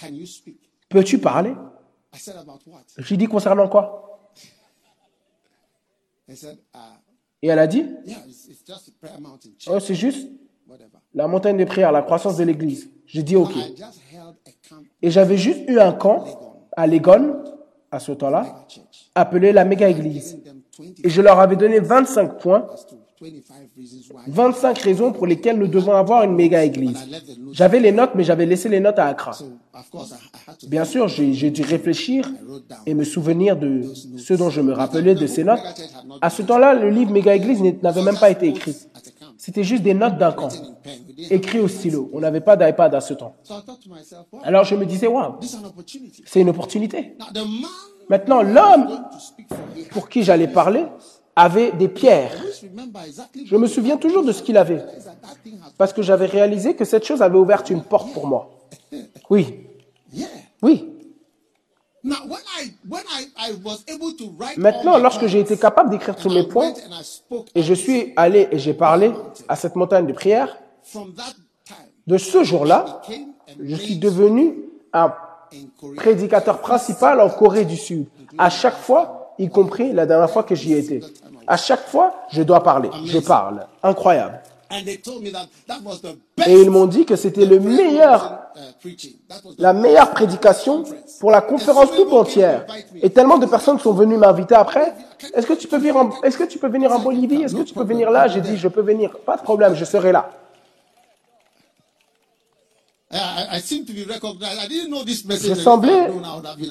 Can 0.00 0.12
you 0.12 0.26
speak? 0.26 0.58
Peux-tu 0.88 1.18
parler? 1.18 1.54
I 2.12 2.18
said 2.18 2.36
about 2.36 2.58
what? 2.66 2.84
J'ai 2.98 3.16
dit 3.16 3.26
concernant 3.26 3.68
quoi? 3.68 4.30
Uh, 6.28 6.32
Et 7.42 7.48
elle 7.48 7.58
a 7.58 7.66
dit, 7.66 7.84
yeah, 8.04 8.16
it's, 8.26 8.48
it's 8.48 8.64
just 8.66 8.88
a 8.88 8.92
prayer 9.00 9.20
mountain, 9.20 9.50
oh, 9.68 9.78
c'est 9.78 9.94
juste 9.94 10.28
la 11.14 11.28
montagne 11.28 11.56
de 11.56 11.64
prière, 11.64 11.92
la 11.92 12.02
croissance 12.02 12.36
de 12.36 12.44
l'église. 12.44 12.90
J'ai 13.06 13.22
dit, 13.22 13.36
ok. 13.36 13.52
Et 15.02 15.10
j'avais 15.10 15.36
juste 15.36 15.60
eu 15.68 15.78
un 15.78 15.92
camp 15.92 16.24
à 16.76 16.86
Legon, 16.86 17.44
à 17.90 18.00
ce 18.00 18.12
temps-là, 18.12 18.66
church. 19.16 19.26
appelé 19.26 19.52
la 19.52 19.64
méga 19.64 19.88
église. 19.88 20.38
Giving 20.38 20.44
them 20.44 20.60
20 20.78 21.04
Et 21.04 21.08
je 21.08 21.22
leur 21.22 21.40
avais 21.40 21.56
donné 21.56 21.80
25 21.80 22.38
points, 22.38 22.60
to 22.88 22.96
25 23.18 23.70
reasons 23.78 24.14
why. 24.14 24.22
25 24.28 24.78
raisons 24.78 25.12
pour 25.12 25.26
lesquelles 25.26 25.58
nous 25.58 25.68
devons 25.68 25.92
avoir 25.92 26.22
une 26.24 26.34
méga 26.34 26.62
église. 26.64 26.98
I 27.06 27.10
left 27.10 27.26
the 27.26 27.38
notes. 27.38 27.54
J'avais 27.54 27.80
les 27.80 27.92
notes, 27.92 28.10
mais 28.14 28.24
j'avais 28.24 28.44
laissé 28.46 28.68
les 28.68 28.80
notes 28.80 28.98
à 28.98 29.06
Accra. 29.06 29.32
Bien 30.68 30.84
sûr, 30.84 31.08
j'ai 31.08 31.50
dû 31.50 31.62
réfléchir 31.62 32.30
et 32.86 32.92
me 32.94 33.04
souvenir 33.04 33.56
de 33.56 33.82
ce 34.18 34.34
dont 34.34 34.50
je 34.50 34.60
me 34.60 34.72
rappelais 34.72 35.14
de 35.14 35.26
ces 35.26 35.44
notes. 35.44 35.60
À 36.20 36.28
ce 36.30 36.42
temps-là, 36.42 36.74
le 36.74 36.90
livre 36.90 37.10
Méga 37.12 37.34
Église 37.34 37.60
n'est- 37.62 37.78
n'avait 37.82 38.02
même 38.02 38.18
pas 38.18 38.30
été 38.30 38.48
écrit. 38.48 38.76
C'était 39.38 39.64
juste 39.64 39.82
des 39.82 39.94
notes 39.94 40.16
d'un 40.18 40.32
camp, 40.32 40.48
écrits 41.30 41.60
au 41.60 41.68
stylo. 41.68 42.10
On 42.12 42.20
n'avait 42.20 42.40
pas 42.40 42.56
d'iPad 42.56 42.94
à 42.94 43.00
ce 43.00 43.14
temps. 43.14 43.34
Alors 44.42 44.64
je 44.64 44.74
me 44.74 44.84
disais, 44.86 45.06
waouh, 45.06 45.34
c'est 46.24 46.40
une 46.40 46.48
opportunité. 46.48 47.16
Maintenant, 48.08 48.42
l'homme 48.42 49.04
pour 49.90 50.08
qui 50.08 50.22
j'allais 50.22 50.48
parler 50.48 50.86
avait 51.34 51.72
des 51.72 51.88
pierres. 51.88 52.34
Je 53.44 53.56
me 53.56 53.66
souviens 53.66 53.96
toujours 53.96 54.24
de 54.24 54.32
ce 54.32 54.42
qu'il 54.42 54.56
avait, 54.56 54.82
parce 55.76 55.92
que 55.92 56.02
j'avais 56.02 56.26
réalisé 56.26 56.74
que 56.74 56.84
cette 56.84 57.04
chose 57.04 57.20
avait 57.22 57.38
ouvert 57.38 57.62
une 57.68 57.82
porte 57.82 58.12
pour 58.12 58.26
moi. 58.26 58.50
Oui, 59.28 59.66
oui. 60.62 60.92
Maintenant, 64.56 64.96
lorsque 64.98 65.26
j'ai 65.26 65.40
été 65.40 65.56
capable 65.56 65.90
d'écrire 65.90 66.14
tous 66.14 66.30
mes 66.30 66.44
points, 66.46 66.72
et 67.54 67.62
je 67.62 67.74
suis 67.74 68.12
allé 68.16 68.48
et 68.52 68.58
j'ai 68.58 68.74
parlé 68.74 69.12
à 69.48 69.56
cette 69.56 69.74
montagne 69.74 70.06
de 70.06 70.12
prière, 70.12 70.56
de 72.06 72.18
ce 72.18 72.44
jour-là, 72.44 73.02
je 73.60 73.74
suis 73.74 73.96
devenu 73.96 74.54
un. 74.92 75.12
Prédicateur 75.96 76.58
principal 76.60 77.20
en 77.20 77.28
Corée 77.30 77.64
du 77.64 77.76
Sud. 77.76 78.06
À 78.38 78.50
chaque 78.50 78.76
fois, 78.76 79.34
y 79.38 79.48
compris 79.48 79.92
la 79.92 80.06
dernière 80.06 80.30
fois 80.30 80.42
que 80.42 80.54
j'y 80.54 80.74
étais. 80.74 81.00
À 81.46 81.56
chaque 81.56 81.86
fois, 81.86 82.14
je 82.30 82.42
dois 82.42 82.62
parler. 82.62 82.90
Je 83.04 83.18
parle. 83.18 83.66
Incroyable. 83.82 84.40
Et 86.44 86.60
ils 86.60 86.70
m'ont 86.70 86.86
dit 86.86 87.06
que 87.06 87.14
c'était 87.14 87.46
le 87.46 87.60
meilleur, 87.60 88.40
la 89.58 89.72
meilleure 89.72 90.10
prédication 90.10 90.82
pour 91.20 91.30
la 91.30 91.40
conférence 91.40 91.92
toute 91.92 92.12
entière. 92.12 92.66
Et 93.00 93.10
tellement 93.10 93.38
de 93.38 93.46
personnes 93.46 93.78
sont 93.78 93.92
venues 93.92 94.16
m'inviter 94.16 94.56
après. 94.56 94.92
Est-ce 95.34 95.46
que 95.46 95.52
tu 95.52 95.68
peux 95.68 95.78
venir 95.78 95.96
en, 95.96 96.10
est-ce 96.22 96.36
que 96.36 96.42
tu 96.44 96.58
peux 96.58 96.68
venir 96.68 96.90
en 96.90 96.98
Bolivie? 96.98 97.42
Est-ce 97.42 97.54
que 97.54 97.62
tu 97.62 97.74
peux 97.74 97.84
venir 97.84 98.10
là? 98.10 98.26
J'ai 98.26 98.40
dit, 98.40 98.56
je 98.56 98.66
peux 98.66 98.80
venir. 98.82 99.16
Pas 99.24 99.36
de 99.36 99.42
problème, 99.42 99.74
je 99.76 99.84
serai 99.84 100.10
là. 100.10 100.30
I, 100.30 100.34
I- 100.34 100.34
I 100.40 100.40
seem 100.40 100.44
to 100.44 100.44
be 100.44 100.44
recognized. 100.44 100.44
I 101.78 102.74
didn't 102.74 102.74
know 102.74 102.74
this 102.76 102.84
message. 102.84 103.04
Je 105.28 105.54
semblais, 105.54 106.10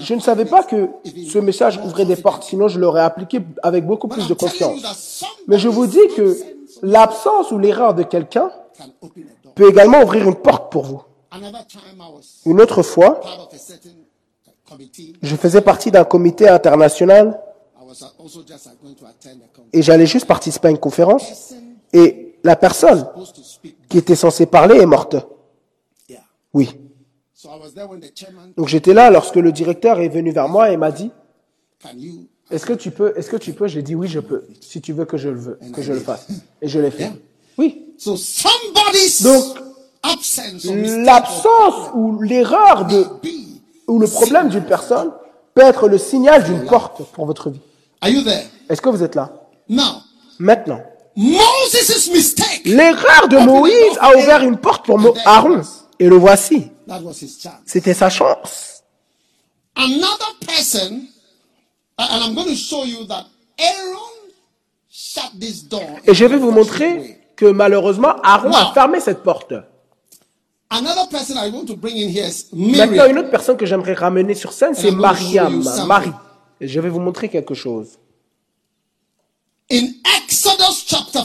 je 0.02 0.14
ne 0.14 0.20
savais 0.20 0.46
pas 0.46 0.64
que 0.64 0.90
ce 1.04 1.40
message 1.40 1.80
ouvrait 1.84 2.06
des 2.06 2.16
portes, 2.16 2.44
sinon 2.44 2.68
je 2.68 2.80
l'aurais 2.80 3.02
appliqué 3.02 3.40
avec 3.64 3.86
beaucoup 3.86 4.08
plus 4.08 4.28
de 4.28 4.34
confiance. 4.34 5.24
Mais 5.48 5.58
je 5.58 5.68
vous 5.68 5.88
dis 5.88 6.08
que 6.16 6.38
l'absence 6.82 7.52
ou 7.52 7.58
l'erreur 7.58 7.94
de 7.94 8.04
quelqu'un 8.04 8.52
peut 9.56 9.70
également 9.70 10.02
ouvrir 10.02 10.28
une 10.28 10.36
porte 10.36 10.72
pour 10.72 10.84
vous. 10.84 11.02
Une 12.46 12.62
autre 12.62 12.84
fois, 12.84 13.22
je 15.22 15.36
faisais 15.36 15.62
partie 15.62 15.92
d'un 15.92 16.04
comité 16.04 16.48
international 16.50 17.40
et 19.74 19.82
j'allais 19.82 20.06
juste 20.06 20.26
participer 20.26 20.68
à 20.68 20.72
une 20.72 20.78
conférence 20.78 21.54
et 21.94 22.38
la 22.44 22.56
personne 22.56 23.08
qui 23.90 23.98
était 23.98 24.16
censée 24.16 24.46
parler 24.46 24.78
est 24.78 24.86
morte. 24.86 25.16
Oui. 26.56 26.70
So 27.34 27.50
I 27.50 27.60
was 27.62 27.74
there 27.74 27.86
when 27.86 28.00
the 28.00 28.18
chairman, 28.18 28.54
Donc 28.56 28.70
j'étais 28.70 28.94
là 28.94 29.12
lorsque 29.12 29.36
le 29.36 29.52
directeur 29.52 30.00
est 30.00 30.08
venu 30.08 30.32
vers 30.32 30.48
moi 30.48 30.72
et 30.72 30.78
m'a 30.78 30.90
dit? 30.90 31.12
Est-ce 32.50 32.66
que 32.66 32.72
tu 32.72 32.92
peux 32.92 33.14
Est-ce 33.18 33.30
que 33.30 33.36
tu 33.36 33.52
peux? 33.52 33.68
J'ai 33.68 33.82
dit 33.82 33.94
oui, 33.94 34.08
je 34.08 34.22
peux. 34.22 34.46
Si 34.62 34.80
tu 34.80 34.94
veux 34.94 35.04
que 35.04 35.18
je 35.18 35.28
le 35.28 35.38
veux, 35.40 35.60
que 35.74 35.82
je 35.82 35.92
le 35.92 36.00
fasse. 36.00 36.28
Et 36.62 36.70
je 36.70 36.80
l'ai 36.80 36.92
fait. 36.92 37.12
Oui. 37.58 37.94
Donc, 38.06 38.22
L'absence 41.06 41.90
ou 41.94 42.22
l'erreur 42.22 42.86
de 42.86 43.06
ou 43.88 44.00
le 44.00 44.08
problème 44.08 44.48
d'une 44.48 44.64
personne 44.66 45.12
peut 45.54 45.62
être 45.62 45.90
le 45.90 45.98
signal 45.98 46.44
d'une 46.46 46.66
porte 46.66 47.04
pour 47.12 47.26
votre 47.26 47.50
vie. 47.50 47.60
Are 48.02 48.10
you 48.10 48.22
there? 48.22 48.46
Est-ce 48.70 48.82
que 48.82 48.90
vous 48.90 49.04
êtes 49.04 49.16
là? 49.16 49.34
Maintenant, 50.40 50.82
l'erreur 52.66 53.28
de 53.30 53.38
Moïse 53.46 53.98
a 54.00 54.16
ouvert 54.16 54.42
une 54.44 54.58
porte 54.58 54.86
pour 54.86 55.00
Aaron. 55.26 55.62
Et 56.00 56.08
le 56.08 56.16
voici. 56.18 56.72
C'était 57.66 57.94
sa 57.94 58.10
chance. 58.10 58.84
Another 59.76 60.36
person, 60.46 61.08
and 61.98 62.24
I'm 62.24 62.34
going 62.34 62.48
to 62.48 62.56
show 62.56 62.86
you 62.86 63.06
that 63.08 63.26
Aaron 63.60 64.32
shut 64.90 65.32
this 65.40 65.68
door. 65.68 65.82
Et 66.06 66.14
je 66.14 66.26
vais 66.26 66.38
vous 66.38 66.52
montrer 66.52 67.20
que 67.36 67.46
malheureusement, 67.46 68.16
Aaron 68.24 68.54
a 68.54 68.74
fermé 68.74 69.00
cette 69.00 69.22
porte. 69.22 69.54
Another 70.70 71.08
person 71.10 71.36
I 71.38 71.50
want 71.52 71.68
to 71.68 71.76
bring 71.76 71.96
in 71.96 72.10
here 72.10 72.28
is 72.28 72.48
Maintenant, 72.54 73.06
une 73.06 73.20
autre 73.20 73.30
personne 73.30 73.58
que 73.58 73.66
j'aimerais 73.66 73.94
ramener 73.94 74.34
sur 74.34 74.52
scène, 74.52 74.74
c'est 74.74 74.92
Mariam. 74.92 75.64
Marie. 75.88 76.12
Et 76.60 76.68
je 76.68 76.80
vais 76.80 76.90
vous 76.90 77.00
montrer 77.00 77.30
quelque 77.30 77.54
chose. 77.54 78.00
In 79.72 79.88
Exodus 80.24 80.86
chapter 80.88 81.20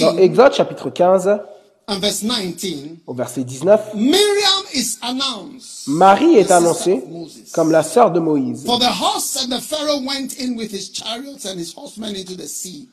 Dans 0.00 0.14
15 0.14 0.18
Exode 0.18 0.52
chapitre 0.54 0.90
15, 0.90 1.40
and 1.88 2.00
verse 2.00 2.22
19, 2.22 2.98
au 3.06 3.14
verset 3.14 3.44
19, 3.44 3.94
Miriam 3.94 4.64
is 4.74 4.98
announced. 5.02 5.86
Marie 5.86 6.36
est 6.36 6.50
annoncée 6.50 7.04
comme 7.52 7.70
la 7.70 7.82
sœur 7.82 8.10
de 8.10 8.18
Moïse. 8.18 8.64
For 8.66 8.78
the 8.78 8.90
horse 8.90 9.36
and 9.42 9.50
the 9.50 9.60
Pharaoh 9.60 10.00
went 10.04 10.38
in 10.40 10.56
with 10.56 10.72
his 10.72 10.90
chariots 10.90 11.44
and 11.46 11.58
his 11.58 11.72
horsemen 11.72 12.16
into 12.16 12.36
the 12.36 12.48
sea. 12.48 12.88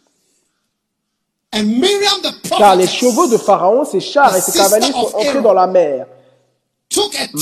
And 1.51 1.63
Miriam 1.79 2.21
the 2.21 2.49
Car 2.49 2.75
les 2.75 2.87
chevaux 2.87 3.27
de 3.27 3.37
Pharaon, 3.37 3.85
ses 3.85 3.99
chars 3.99 4.35
et 4.35 4.41
ses 4.41 4.57
cavaliers 4.57 4.91
sont 4.91 5.15
entrés 5.15 5.41
dans 5.41 5.53
la 5.53 5.67
mer. 5.67 6.07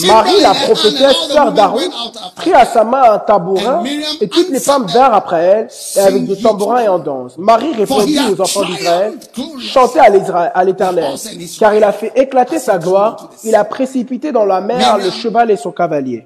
Marie, 0.06 0.42
la 0.42 0.54
prophétesse, 0.54 1.18
sœur 1.30 1.52
d'Aaron, 1.52 1.80
prit 2.36 2.54
à 2.54 2.66
sa 2.66 2.84
main 2.84 3.14
un 3.14 3.20
tabourin, 3.20 3.84
et 4.20 4.28
toutes 4.28 4.50
les 4.50 4.60
femmes 4.60 4.86
vinrent 4.88 5.14
après 5.14 5.44
elle, 5.44 5.68
et 5.96 6.00
avec 6.00 6.26
des 6.26 6.38
tambourins 6.42 6.82
et 6.82 6.88
en 6.88 7.00
danse. 7.00 7.38
Marie 7.38 7.74
répondit 7.74 8.20
aux 8.20 8.42
enfants 8.42 8.66
d'Israël, 8.66 9.20
chantez 9.60 10.00
à 10.00 10.64
l'Éternel, 10.64 11.16
car 11.60 11.76
il 11.76 11.84
a 11.84 11.92
fait 11.92 12.12
éclater 12.16 12.60
sa 12.60 12.78
gloire, 12.78 13.30
il 13.44 13.56
a 13.56 13.64
précipité 13.64 14.32
dans 14.32 14.46
la 14.46 14.62
mer 14.62 14.98
le 14.98 15.10
cheval 15.10 15.52
et 15.52 15.58
son 15.58 15.72
cavalier. 15.72 16.26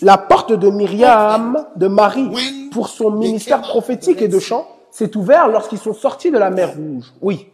La 0.00 0.18
porte 0.18 0.52
de 0.52 0.70
Myriam, 0.70 1.66
de 1.76 1.86
Marie, 1.86 2.28
pour 2.72 2.88
son 2.88 3.10
ministère 3.10 3.60
prophétique 3.60 4.20
et 4.22 4.28
de 4.28 4.40
chant, 4.40 4.66
s'est 4.90 5.16
ouverte 5.16 5.50
lorsqu'ils 5.52 5.78
sont 5.78 5.94
sortis 5.94 6.30
de 6.30 6.38
la 6.38 6.50
mer 6.50 6.74
Rouge. 6.74 7.12
Oui. 7.20 7.46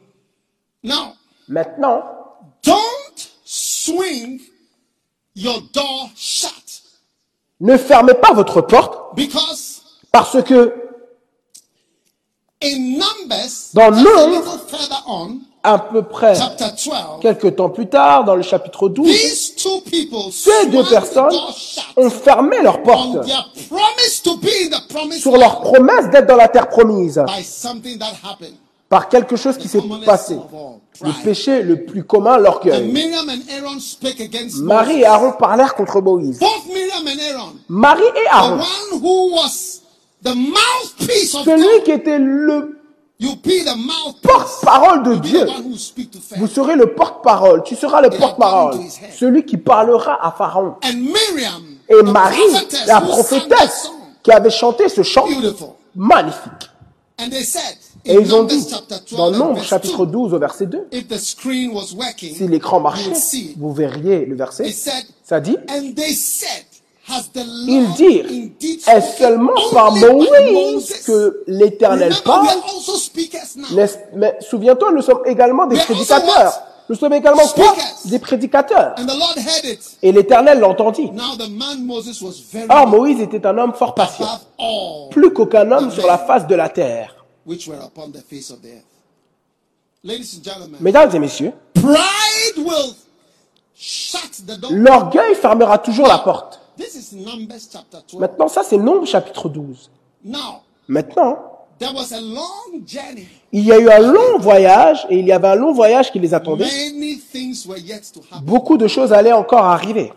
Now, 0.82 1.12
Maintenant, 1.48 2.02
don't 2.62 3.30
swing 3.44 4.40
your 5.34 5.62
door 5.72 6.10
shut. 6.14 6.52
ne 7.60 7.76
fermez 7.76 8.14
pas 8.14 8.32
votre 8.32 8.60
porte, 8.60 9.16
because 9.16 9.82
parce 10.12 10.42
que 10.42 10.74
in 12.62 12.98
Numbers, 12.98 13.72
Dans 13.74 13.90
Nombre, 13.90 14.58
à 15.62 15.78
peu 15.78 16.02
près 16.02 16.34
chapter 16.34 16.64
12, 16.64 16.94
quelques 17.20 17.56
temps 17.56 17.70
plus 17.70 17.88
tard, 17.88 18.24
dans 18.24 18.34
le 18.34 18.42
chapitre 18.42 18.88
12, 18.88 19.06
these 19.06 19.54
two 19.56 19.80
people 19.82 20.32
ces 20.32 20.66
deux 20.66 20.84
personnes 20.84 21.34
ont 21.96 22.10
fermé 22.10 22.60
leur 22.62 22.80
on 22.80 22.82
porte 22.82 23.26
their 23.26 23.48
promise 23.68 24.22
to 24.22 24.36
be 24.38 24.48
in 24.66 24.70
the 24.70 24.88
promised 24.88 25.20
sur 25.20 25.36
leur 25.36 25.60
promesse 25.60 26.10
d'être 26.10 26.26
dans 26.26 26.36
la 26.36 26.48
terre 26.48 26.68
promise 26.68 27.20
par 28.88 29.08
quelque 29.08 29.36
chose 29.36 29.56
qui 29.58 29.68
s'est 29.68 29.82
passé. 30.04 30.36
Le 31.02 31.22
péché 31.22 31.62
le 31.62 31.84
plus 31.84 32.04
commun, 32.04 32.38
l'orgueil. 32.38 32.92
Marie 34.62 35.00
et 35.00 35.06
Aaron 35.06 35.32
parlèrent 35.32 35.74
contre 35.74 36.00
Moïse. 36.00 36.40
Marie 37.68 38.02
et 38.02 38.26
Aaron, 38.28 38.60
celui 40.24 41.82
qui 41.84 41.90
était 41.92 42.18
le 42.18 42.78
porte-parole 44.22 45.02
de 45.02 45.14
Dieu, 45.16 45.46
vous 46.36 46.46
serez 46.46 46.76
le 46.76 46.94
porte-parole, 46.94 47.62
tu 47.64 47.76
seras 47.76 48.00
le 48.00 48.10
porte-parole, 48.10 48.78
celui 49.16 49.44
qui 49.44 49.56
parlera 49.56 50.18
à 50.24 50.32
Pharaon. 50.32 50.76
Et 51.90 52.02
Marie, 52.02 52.40
la 52.86 53.00
prophétesse, 53.00 53.90
qui 54.22 54.32
avait 54.32 54.50
chanté 54.50 54.88
ce 54.88 55.02
chant. 55.02 55.26
Magnifique. 55.94 56.70
And 57.20 57.30
they 57.30 57.42
said, 57.42 57.76
Et 58.04 58.14
ils 58.14 58.32
ont 58.32 58.44
dit, 58.44 58.64
chapter 58.68 58.94
12 59.10 59.18
dans 59.18 59.30
Nombre 59.32 59.62
chapitre 59.62 60.06
2, 60.06 60.12
12 60.12 60.34
au 60.34 60.38
verset 60.38 60.66
2, 60.66 60.88
if 60.92 61.08
the 61.08 61.18
screen 61.18 61.72
was 61.72 61.92
working, 61.96 62.34
si 62.34 62.46
l'écran 62.46 62.78
marchait, 62.78 63.12
vous 63.56 63.72
verriez 63.72 64.24
le 64.24 64.36
verset, 64.36 64.70
said, 64.70 65.04
ça 65.24 65.40
dit, 65.40 65.56
and 65.68 65.94
they 65.96 66.14
said, 66.14 66.64
has 67.08 67.28
the 67.34 67.40
ils 67.66 67.82
Lord 67.82 67.96
dirent, 67.96 68.26
indeed 68.30 68.80
est 68.86 69.00
spoken 69.00 69.18
seulement 69.18 69.52
par 69.72 69.92
Moïse 69.96 71.02
que 71.04 71.42
l'Éternel 71.48 72.14
parle? 72.24 72.46
Mais 74.14 74.38
souviens-toi, 74.40 74.92
nous 74.92 75.02
sommes 75.02 75.22
également 75.26 75.66
des 75.66 75.76
prédicateurs. 75.76 76.62
Nous 76.88 76.96
sommes 76.96 77.12
également 77.12 77.46
quoi? 77.48 77.74
Des 78.06 78.18
prédicateurs. 78.18 78.94
Et 80.02 80.10
l'Éternel 80.12 80.58
l'entendit. 80.60 81.10
Or 82.70 82.86
Moïse 82.86 83.20
était 83.20 83.46
un 83.46 83.58
homme 83.58 83.74
fort 83.74 83.94
patient, 83.94 84.26
plus 85.10 85.32
qu'aucun 85.32 85.70
homme 85.70 85.90
sur 85.90 86.06
la 86.06 86.18
face 86.18 86.46
de 86.46 86.54
la 86.54 86.68
terre. 86.68 87.14
which 87.48 87.66
were 87.66 87.80
upon 87.82 88.10
the 88.12 88.20
face 88.20 88.50
of 88.50 88.60
the 88.60 88.68
earth. 88.68 88.84
Ladies 90.04 90.36
and 90.38 90.44
gentlemen, 90.44 90.76
Mesdames 90.80 91.10
et 91.14 91.18
messieurs, 91.18 91.52
l'orgueil 94.70 95.34
fermera 95.34 95.78
toujours 95.78 96.06
la 96.06 96.18
porte. 96.18 96.60
This 96.76 96.94
is 96.94 97.16
Numbers 97.16 97.68
chapter 97.72 97.98
12. 98.12 98.20
Maintenant, 98.20 98.48
ça 98.48 98.62
c'est 98.62 98.76
Nombre 98.76 99.06
chapitre 99.06 99.48
12. 99.48 99.90
Now, 100.24 100.60
Maintenant, 100.86 101.38
there 101.78 101.92
was 101.92 102.12
a 102.12 102.20
long 102.20 102.84
journey. 102.86 103.28
il 103.52 103.64
y 103.64 103.72
a 103.72 103.78
eu 103.78 103.88
un 103.88 103.98
long 104.00 104.38
voyage 104.38 105.06
et 105.10 105.18
il 105.18 105.26
y 105.26 105.32
avait 105.32 105.48
un 105.48 105.54
long 105.54 105.72
voyage 105.72 106.12
qui 106.12 106.18
les 106.18 106.34
attendait. 106.34 106.64
Many 106.64 107.18
things 107.18 107.66
were 107.66 107.78
yet 107.78 108.02
to 108.12 108.20
happen. 108.30 108.44
Beaucoup 108.44 108.76
de 108.76 108.88
choses 108.88 109.12
allaient 109.12 109.32
encore 109.32 109.64
arriver. 109.64 110.12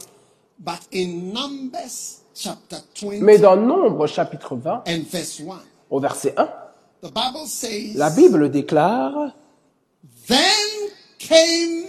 But 0.59 0.81
in 0.93 1.33
Numbers 1.33 2.21
chapter 2.35 2.77
20 2.95 3.21
Mais 3.21 3.39
dans 3.39 3.55
Nombre 3.55 4.07
chapitre 4.07 4.55
20, 4.55 4.83
and 4.87 5.01
verse 5.11 5.39
1, 5.39 5.59
au 5.89 5.99
verset 5.99 6.33
1, 6.37 6.47
the 7.01 7.11
Bible 7.11 7.47
says, 7.47 7.93
la 7.95 8.09
Bible 8.09 8.49
déclare 8.49 9.33
Then 10.27 10.37
came 11.17 11.85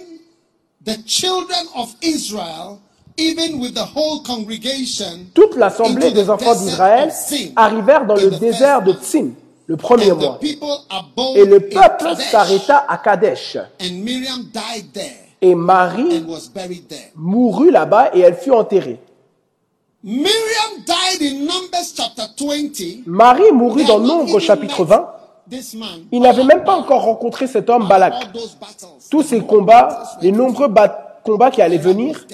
the 0.85 0.97
children 1.07 1.67
of 1.77 1.95
Israel, 2.03 2.81
even 3.17 3.61
with 3.61 3.75
the 3.75 3.87
whole 3.95 4.23
congregation, 4.23 5.27
toute 5.35 5.57
l'assemblée 5.57 6.11
des 6.13 6.31
enfants 6.31 6.55
d'Israël 6.55 7.13
arrivèrent 7.57 8.07
dans 8.07 8.17
le 8.17 8.31
désert 8.31 8.83
de 8.83 8.93
Tsin, 8.95 9.31
le 9.67 9.77
premier 9.77 10.13
mois. 10.13 10.39
Et 11.37 11.45
le 11.45 11.61
peuple 11.69 12.15
s'arrêta 12.31 12.85
à 12.89 12.99
Kadesh. 12.99 13.57
And 13.81 13.93
Miriam 14.03 14.45
died 14.53 14.93
there 14.93 15.13
Et 15.41 15.55
Marie 15.55 16.19
and 16.19 16.29
was 16.29 16.49
buried 16.55 16.87
there. 16.89 17.11
mourut 17.17 17.71
là-bas 17.71 18.11
et 18.15 18.21
elle 18.21 18.37
fut 18.37 18.51
enterrée. 18.53 19.01
Miriam 20.05 20.83
died 20.85 21.23
in 21.23 21.39
Numbers 21.45 21.93
chapter 21.97 22.23
20. 22.39 23.03
Marie 23.07 23.53
mourut 23.53 23.85
dans 23.85 23.99
Nombre 24.01 24.39
chapitre 24.41 24.85
met 24.85 24.91
20. 24.91 25.09
This 25.51 25.75
man. 25.75 26.07
Il 26.13 26.21
n'avait 26.23 26.45
même 26.45 26.65
pas 26.65 26.75
encore 26.75 27.03
rencontré 27.03 27.47
cet 27.47 27.69
homme 27.71 27.87
Balak. 27.89 28.15
Tous 29.11 29.23
ces 29.23 29.41
combats, 29.41 30.05
les 30.21 30.33
nombreux 30.33 30.69
ba- 30.69 31.21
combats 31.25 31.51
qui 31.51 31.61
allaient 31.63 31.79
venir. 31.79 32.25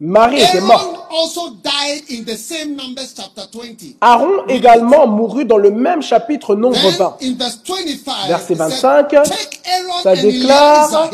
Marie 0.00 0.40
était 0.42 0.60
morte. 0.60 0.93
Also 1.14 1.50
died 1.62 2.02
in 2.10 2.24
the 2.24 2.36
same 2.36 2.76
Numbers 2.76 3.14
chapter 3.16 3.46
20. 3.52 3.96
Aaron 4.00 4.46
également 4.48 5.06
mourut 5.06 5.44
dans 5.44 5.58
le 5.58 5.70
même 5.70 6.02
chapitre 6.02 6.54
Nombre 6.54 6.80
Then 6.80 6.96
20. 6.98 7.16
in 7.22 7.34
verse 7.34 7.58
25, 7.66 8.28
Verset 8.28 8.52
it 8.54 8.56
said, 8.56 8.56
25, 8.58 9.08
Take 9.08 9.60
Aaron 9.64 10.02
ça 10.02 10.16
déclare, 10.16 11.10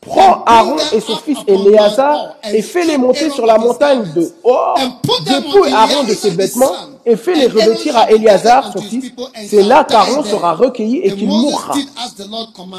Prends 0.00 0.44
Aaron 0.46 0.76
et 0.92 1.00
son 1.00 1.16
fils 1.16 1.38
Éléazar 1.46 2.36
et 2.50 2.62
fais-les 2.62 2.96
monter 2.96 3.28
sur 3.30 3.44
la 3.44 3.58
montagne 3.58 4.04
de 4.14 4.32
Hor, 4.44 4.78
dépouille 5.26 5.72
on 5.72 5.74
Aaron 5.74 6.04
de 6.04 6.14
ses 6.14 6.30
vêtements 6.30 6.72
et 7.06 7.16
fais 7.16 7.34
les 7.34 7.46
revêtir 7.46 7.96
à 7.96 8.10
Éléazar, 8.10 8.72
son 8.72 8.80
fils. 8.80 9.12
C'est 9.48 9.62
là 9.62 9.84
qu'Aaron 9.84 10.22
sera 10.22 10.54
recueilli 10.54 10.98
et 10.98 11.14
qu'il 11.14 11.28
mourra. 11.28 11.74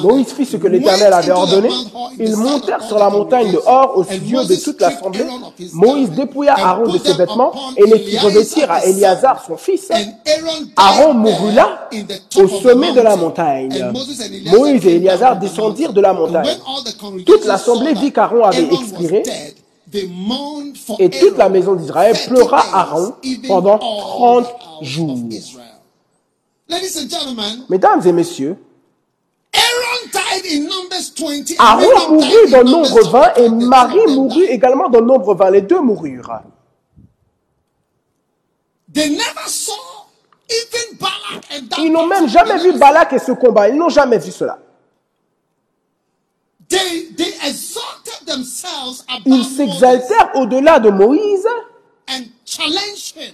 Moïse 0.02 0.27
fit 0.34 0.45
ce 0.45 0.57
que 0.57 0.68
l'Éternel 0.68 1.14
avait 1.14 1.31
ordonné. 1.31 1.69
Ils 2.19 2.35
montèrent 2.35 2.84
sur 2.84 2.99
la 2.99 3.10
montagne 3.10 3.52
de 3.52 3.60
Hor 3.65 3.93
au 3.98 4.03
milieu 4.03 4.43
de 4.43 4.56
toute 4.56 4.80
l'assemblée. 4.81 5.26
Moïse 5.73 6.11
dépouilla 6.11 6.56
Aaron 6.57 6.91
de 6.91 6.98
ses 6.98 7.14
vêtements 7.14 7.52
et 7.77 7.85
les 7.85 7.99
fit 7.99 8.18
revêtir 8.19 8.72
à 8.72 8.85
Éléazar, 8.85 9.43
son 9.45 9.57
fils. 9.57 9.89
Aaron 10.76 11.14
mourut 11.14 11.53
là, 11.53 11.89
au 12.38 12.48
sommet 12.48 12.93
de 12.93 13.02
la 13.02 13.15
montagne. 13.15 13.91
Moïse 14.52 14.85
et 14.85 14.95
Éléazar 14.95 15.38
descendirent 15.38 15.93
de 15.93 16.02
la 16.02 16.14
montagne. 16.14 16.57
Toute 17.26 17.45
l'assemblée 17.45 17.93
vit 17.93 18.11
qu'Aaron 18.11 18.43
avait 18.43 18.68
expiré 18.72 19.23
et 20.99 21.09
toute 21.09 21.38
la 21.38 21.49
maison 21.49 21.76
d'Israël 21.76 22.15
pleura 22.27 22.63
Aaron 22.73 23.15
pendant 23.47 23.77
30 23.77 24.47
jours. 24.81 25.18
Ladies 26.69 26.97
and 26.97 27.09
gentlemen, 27.09 27.65
Mesdames 27.69 28.01
et 28.05 28.13
messieurs, 28.13 28.55
Aaron 29.53 30.09
died 30.13 30.45
in 30.53 30.63
Numbers 30.63 31.11
20. 31.18 31.51
and 31.51 31.55
Aaron 31.59 31.81
Miriam 31.81 32.11
mourut 32.13 32.49
dans 32.51 32.57
in 32.59 32.63
le 32.63 32.69
nombre 32.72 33.01
20 33.09 33.34
et 33.35 33.49
20. 33.49 33.55
Marie 33.68 34.07
mourut 34.15 34.45
également 34.45 34.89
dans 34.89 35.01
le 35.01 35.05
nombre 35.05 35.35
20. 35.35 35.49
Les 35.51 35.61
deux 35.61 35.81
moururent. 35.81 36.41
They 38.93 39.09
never 39.09 39.47
saw 39.47 39.72
even 40.49 40.97
Balak 40.97 41.45
and 41.51 41.68
that 41.69 41.81
Ils 41.81 41.91
n'ont 41.91 42.07
même 42.07 42.27
jamais 42.30 42.57
vu 42.57 42.77
Balak 42.77 43.11
et 43.13 43.19
ce 43.19 43.34
combat. 43.34 43.68
Ils 43.69 43.76
n'ont 43.76 43.89
jamais 43.89 44.18
vu 44.18 44.31
cela. 44.31 44.57
They, 46.69 47.13
they 47.18 47.30
Ils 49.25 49.45
s'exaltèrent 49.45 50.31
au-delà 50.35 50.79
de 50.79 50.89
Moïse 50.89 51.47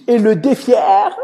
et 0.06 0.18
le 0.18 0.36
défièrent 0.36 1.16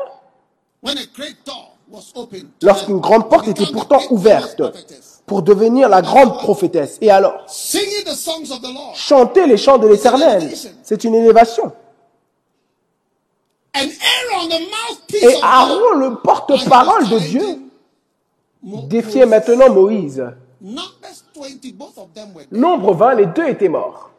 lorsqu'une 2.62 2.98
grande 2.98 3.28
porte 3.28 3.48
était 3.48 3.66
pourtant 3.66 4.00
ouverte 4.10 4.62
pour 5.26 5.42
devenir 5.42 5.88
la 5.88 6.02
grande 6.02 6.34
prophétesse. 6.38 6.98
Et 7.00 7.10
alors, 7.10 7.46
chanter 8.94 9.46
les 9.46 9.56
chants 9.56 9.78
de 9.78 9.88
l'Éternel, 9.88 10.52
c'est 10.82 11.04
une 11.04 11.14
élévation. 11.14 11.72
Et 13.76 15.40
Aaron, 15.42 15.94
le 15.96 16.16
porte-parole 16.16 17.08
de 17.08 17.18
Dieu, 17.18 17.58
défiait 18.62 19.26
maintenant 19.26 19.70
Moïse. 19.72 20.24
Numbers 21.36 21.58
20, 21.62 21.72
both 21.76 21.98
of 21.98 22.12
them 22.14 22.32
were 22.34 22.44
dead. 22.44 22.52
Nombre 22.52 22.94
20, 22.94 23.14
les 23.14 23.26
deux 23.26 23.46
étaient 23.48 23.68
morts. 23.68 24.10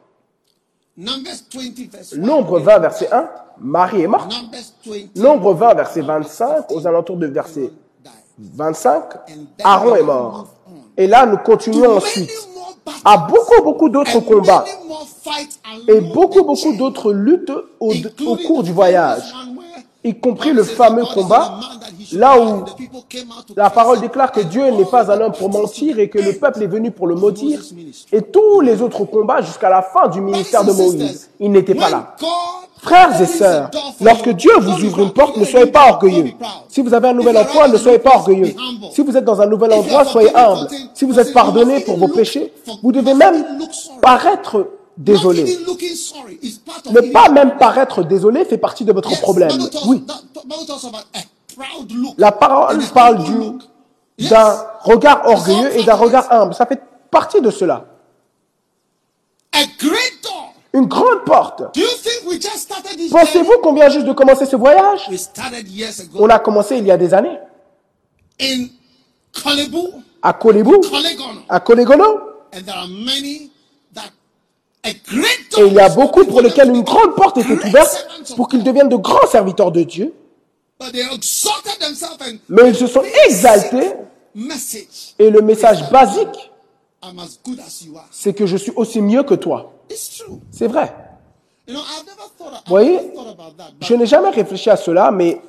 Numbers 0.98 1.44
20, 1.54 1.90
verse 1.92 2.14
1. 2.14 2.18
Nombre 2.18 2.60
20, 2.60 2.80
verset 2.80 3.12
1, 3.12 3.30
Marie 3.60 4.02
est 4.02 4.08
morte. 4.08 4.32
Numbers 4.32 4.74
20, 4.86 5.16
Nombre 5.16 5.54
20, 5.54 5.74
verset 5.76 6.02
25, 6.02 6.72
aux 6.72 6.88
alentours 6.88 7.18
de 7.18 7.28
verset 7.28 7.72
died. 8.04 8.12
25, 8.38 9.04
Aaron 9.64 9.96
est 9.96 10.04
mort. 10.04 10.48
Et 10.98 11.08
là, 11.08 11.26
nous 11.26 11.38
continuons 11.38 11.98
ensuite 11.98 12.32
à 13.04 13.18
beaucoup, 13.18 13.64
beaucoup 13.64 13.90
d'autres 13.90 14.20
combats 14.20 14.66
et 15.88 16.02
beaucoup, 16.02 16.44
beaucoup 16.44 16.74
d'autres 16.78 17.12
luttes 17.12 17.52
au, 17.80 17.94
au 18.26 18.38
cours 18.38 18.64
du 18.64 18.72
voyage, 18.72 19.24
y 20.06 20.14
compris 20.14 20.54
le 20.54 20.64
fameux 20.64 21.04
combat, 21.04 21.60
là 22.14 22.40
où 22.40 22.64
la 23.56 23.72
parole 23.72 24.00
déclare 24.00 24.32
que 24.32 24.42
Dieu 24.42 24.70
n'est 24.70 24.86
pas 24.86 25.12
un 25.12 25.20
homme 25.20 25.32
pour 25.32 25.50
mentir 25.50 25.98
et 25.98 26.10
que 26.10 26.20
le 26.20 26.34
peuple 26.34 26.62
est 26.62 26.68
venu 26.68 26.92
pour 26.92 27.08
le 27.08 27.16
maudire, 27.16 27.60
et 28.12 28.22
tous 28.22 28.62
les 28.62 28.82
autres 28.84 29.04
combats 29.06 29.42
jusqu'à 29.42 29.70
la 29.70 29.82
fin 29.82 30.08
du 30.08 30.22
ministère 30.22 30.64
de 30.64 30.72
Moïse. 30.72 31.30
Il 31.40 31.52
n'était 31.52 31.74
pas 31.74 31.90
là. 31.90 32.16
Frères 32.78 33.20
et 33.20 33.26
sœurs, 33.26 33.72
lorsque 34.00 34.30
Dieu 34.30 34.52
vous 34.60 34.86
ouvre 34.86 35.00
une 35.00 35.12
porte, 35.12 35.38
ne 35.38 35.46
soyez 35.46 35.66
pas 35.66 35.90
orgueilleux. 35.90 36.34
Si 36.68 36.82
vous 36.82 36.94
avez 36.94 37.08
un 37.08 37.14
nouvel 37.14 37.36
emploi, 37.36 37.68
ne 37.68 37.78
soyez 37.78 37.98
pas 37.98 38.16
orgueilleux. 38.16 38.54
Si 38.92 39.02
vous 39.02 39.18
êtes 39.18 39.26
dans 39.26 39.42
un 39.42 39.48
nouvel 39.48 39.74
endroit, 39.74 40.06
soyez 40.06 40.36
humble. 40.36 40.68
Si 40.94 41.04
vous 41.06 41.20
êtes 41.20 41.34
pardonné 41.34 41.80
pour 41.80 41.98
vos 41.98 42.10
péchés, 42.10 42.54
vous 42.84 42.92
devez 42.92 43.16
même 43.16 43.44
paraître 44.02 44.68
désolé. 44.98 45.44
Ne 46.92 47.12
pas 47.12 47.30
même 47.30 47.58
paraître 47.58 48.04
désolé 48.04 48.46
fait 48.46 48.58
partie 48.58 48.86
de 48.86 48.94
votre 48.94 49.20
problème. 49.22 49.52
Oui, 49.86 50.04
la 52.18 52.32
parole 52.32 52.82
parle 52.94 53.24
du- 53.24 54.28
d'un 54.30 54.58
regard 54.82 55.28
orgueilleux 55.28 55.78
et 55.78 55.84
d'un 55.84 55.96
regard 55.96 56.32
humble. 56.32 56.54
Ça 56.54 56.66
fait 56.66 56.82
partie 57.12 57.42
de 57.42 57.52
cela. 57.52 57.86
Une 60.74 60.88
grande 60.88 61.24
porte. 61.26 61.64
Pensez-vous 63.12 63.58
qu'on 63.64 63.74
vient 63.74 63.90
juste 63.90 64.06
de 64.06 64.12
commencer 64.14 64.46
ce 64.46 64.58
voyage? 64.58 65.10
On 66.16 66.28
a 66.30 66.40
commencé 66.40 66.78
il 66.78 66.86
y 66.86 66.92
a 66.92 66.98
des 66.98 67.14
années. 67.14 67.38
À 70.22 70.34
Kolebu, 70.34 70.72
à 71.50 71.60
Kolegono. 71.60 72.20
and 72.54 72.62
there 72.66 72.76
are 72.76 72.88
many 72.88 73.52
that 73.94 74.02
a 74.04 74.10
great 74.10 74.75
Et 74.86 75.62
il 75.66 75.74
y 75.74 75.80
a 75.80 75.90
beaucoup 75.90 76.26
pour 76.26 76.42
lesquels 76.42 76.70
une 76.70 76.84
grande 76.84 77.16
porte 77.16 77.38
était 77.38 77.54
ouverte 77.54 78.08
pour 78.36 78.48
qu'ils 78.48 78.64
deviennent 78.64 78.90
de 78.90 78.96
grands 78.96 79.28
serviteurs 79.28 79.72
de 79.72 79.84
Dieu. 79.84 80.14
Mais 82.50 82.70
ils 82.70 82.76
se 82.76 82.88
sont 82.88 83.04
exaltés. 83.28 83.94
Et 85.18 85.30
le 85.30 85.42
message 85.42 85.90
basique, 85.90 86.52
c'est 88.12 88.34
que 88.34 88.46
je 88.46 88.58
suis 88.58 88.74
aussi 88.76 89.02
mieux 89.02 89.24
que 89.24 89.36
toi. 89.36 89.74
C'est 90.52 90.68
vrai. 90.68 90.94
I've 91.68 92.64
Voyez, 92.68 93.00
Je 93.82 93.94
n'ai 93.96 94.06
jamais 94.06 94.30
réfléchi 94.30 94.70
à 94.70 94.76
cela, 94.78 95.10
mais 95.12 95.42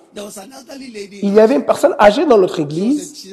il 1.22 1.34
y 1.34 1.40
avait 1.40 1.56
une 1.56 1.64
personne 1.66 1.94
âgée 1.98 2.24
dans 2.24 2.38
notre 2.38 2.58
église. 2.60 3.28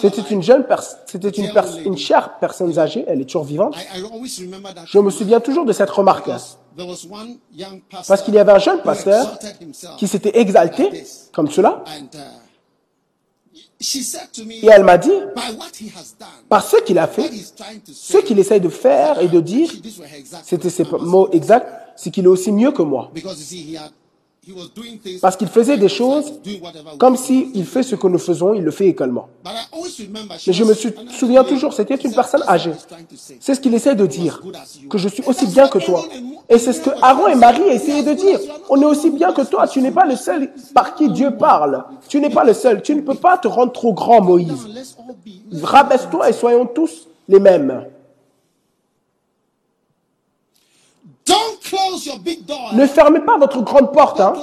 C'était 0.00 0.22
une 0.30 0.42
jeune 0.42 0.64
personne, 0.64 0.98
c'était 1.06 1.28
une, 1.28 1.52
pers- 1.52 1.76
une 1.84 1.98
chère 1.98 2.38
personne 2.38 2.76
âgée, 2.78 3.04
elle 3.06 3.20
est 3.20 3.24
toujours 3.26 3.44
vivante. 3.44 3.76
Je 4.86 4.98
me 4.98 5.10
souviens 5.10 5.40
toujours 5.40 5.66
de 5.66 5.72
cette 5.72 5.90
remarque. 5.90 6.30
Parce 8.08 8.22
qu'il 8.22 8.34
y 8.34 8.38
avait 8.38 8.52
un 8.52 8.58
jeune 8.58 8.80
pasteur 8.82 9.38
qui 9.98 10.08
s'était 10.08 10.38
exalté 10.40 11.04
comme 11.32 11.50
cela, 11.50 11.84
And 11.86 12.08
uh, 12.14 12.18
she 12.18 12.18
said 12.18 13.52
to 13.52 13.52
me, 13.52 13.60
et 13.80 14.66
elle 14.66 14.84
m'a 14.84 14.98
dit, 14.98 15.10
by 15.10 15.56
what 15.58 15.66
he 15.80 15.90
has 15.94 16.14
done, 16.18 16.28
par 16.48 16.64
ce 16.64 16.76
qu'il 16.82 16.98
a 16.98 17.06
fait, 17.06 17.30
ce 17.92 18.18
qu'il 18.18 18.38
essaye 18.38 18.60
de 18.60 18.68
faire 18.68 19.20
et 19.20 19.28
de 19.28 19.40
dire, 19.40 19.70
c'était 20.44 20.70
ses 20.70 20.84
mots 21.00 21.28
exacts, 21.32 21.66
c'est 21.96 22.10
qu'il 22.10 22.24
est 22.24 22.28
aussi 22.28 22.52
mieux 22.52 22.72
que 22.72 22.82
moi. 22.82 23.10
Parce 25.20 25.36
qu'il 25.36 25.48
faisait 25.48 25.76
des 25.76 25.88
choses 25.88 26.32
comme 26.98 27.16
s'il 27.16 27.64
fait 27.64 27.82
ce 27.82 27.94
que 27.94 28.06
nous 28.06 28.18
faisons, 28.18 28.54
il 28.54 28.62
le 28.62 28.70
fait 28.70 28.88
également. 28.88 29.28
Mais 29.44 30.52
je 30.52 30.64
me 30.64 30.74
souviens 30.74 31.44
toujours, 31.44 31.72
c'était 31.72 31.96
une 31.96 32.14
personne 32.14 32.42
âgée. 32.46 32.72
C'est 33.40 33.54
ce 33.54 33.60
qu'il 33.60 33.74
essaie 33.74 33.94
de 33.94 34.06
dire, 34.06 34.42
que 34.90 34.98
je 34.98 35.08
suis 35.08 35.22
aussi 35.26 35.46
bien 35.46 35.68
que 35.68 35.78
toi. 35.78 36.04
Et 36.48 36.58
c'est 36.58 36.72
ce 36.72 36.80
que 36.80 36.90
Aaron 37.02 37.28
et 37.28 37.34
Marie 37.34 37.68
essayaient 37.68 38.02
de 38.02 38.14
dire. 38.14 38.38
On 38.68 38.80
est 38.80 38.84
aussi 38.84 39.10
bien 39.10 39.32
que 39.32 39.42
toi, 39.42 39.66
tu 39.66 39.80
n'es 39.80 39.92
pas 39.92 40.06
le 40.06 40.16
seul 40.16 40.50
par 40.74 40.94
qui 40.94 41.08
Dieu 41.10 41.36
parle. 41.36 41.84
Tu 42.08 42.20
n'es 42.20 42.30
pas 42.30 42.44
le 42.44 42.54
seul, 42.54 42.82
tu 42.82 42.94
ne 42.94 43.00
peux 43.00 43.14
pas 43.14 43.38
te 43.38 43.48
rendre 43.48 43.72
trop 43.72 43.92
grand, 43.92 44.20
Moïse. 44.20 44.68
Rabaisse-toi 45.62 46.30
et 46.30 46.32
soyons 46.32 46.66
tous 46.66 47.08
les 47.28 47.40
mêmes. 47.40 47.86
Don't 51.26 51.36
close 51.36 51.42
your 51.42 51.42
big 51.44 51.52
door. 51.52 51.53
Ne 52.72 52.86
fermez 52.86 53.20
pas 53.20 53.38
votre 53.38 53.60
grande 53.62 53.92
porte. 53.92 54.20
Hein. 54.20 54.34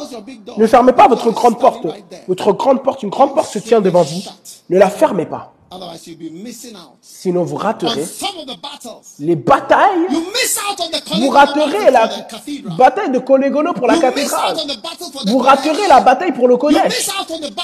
Ne 0.57 0.67
fermez 0.67 0.93
pas 0.93 1.07
votre 1.07 1.31
grande 1.31 1.59
porte. 1.59 1.85
Votre 2.27 2.53
grande 2.53 2.83
porte, 2.83 3.03
une 3.03 3.09
grande 3.09 3.33
porte 3.33 3.51
se 3.51 3.59
tient 3.59 3.81
devant 3.81 4.03
vous. 4.03 4.21
Ne 4.69 4.77
la 4.77 4.89
fermez 4.89 5.25
pas. 5.25 5.53
Otherwise, 5.73 6.05
you'll 6.05 6.17
be 6.17 6.29
missing 6.29 6.75
out 6.75 6.97
Sinon, 6.99 7.45
vous 7.45 7.55
raterez 7.55 8.03
les 9.19 9.37
batailles. 9.37 10.05
Vous 11.17 11.29
raterez 11.29 11.91
la 11.91 12.09
bataille 12.77 13.09
de 13.09 13.19
Colégono 13.19 13.71
pour 13.71 13.87
la 13.87 13.97
cathédrale. 13.97 14.57
Vous 15.27 15.37
raterez 15.37 15.87
la 15.87 16.01
bataille 16.01 16.33
pour 16.33 16.49
le 16.49 16.57
collège. 16.57 17.07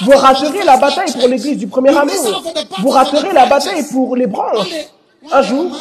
Vous 0.00 0.16
raterez 0.16 0.64
la 0.64 0.78
bataille 0.78 1.12
pour 1.12 1.28
l'église 1.28 1.58
du 1.58 1.66
premier 1.66 1.94
amour. 1.94 2.42
Vous 2.78 2.88
raterez 2.88 3.32
la 3.34 3.44
bataille 3.44 3.86
pour 3.92 4.16
les 4.16 4.26
branches. 4.26 4.70
Un 5.30 5.42
jour, 5.42 5.76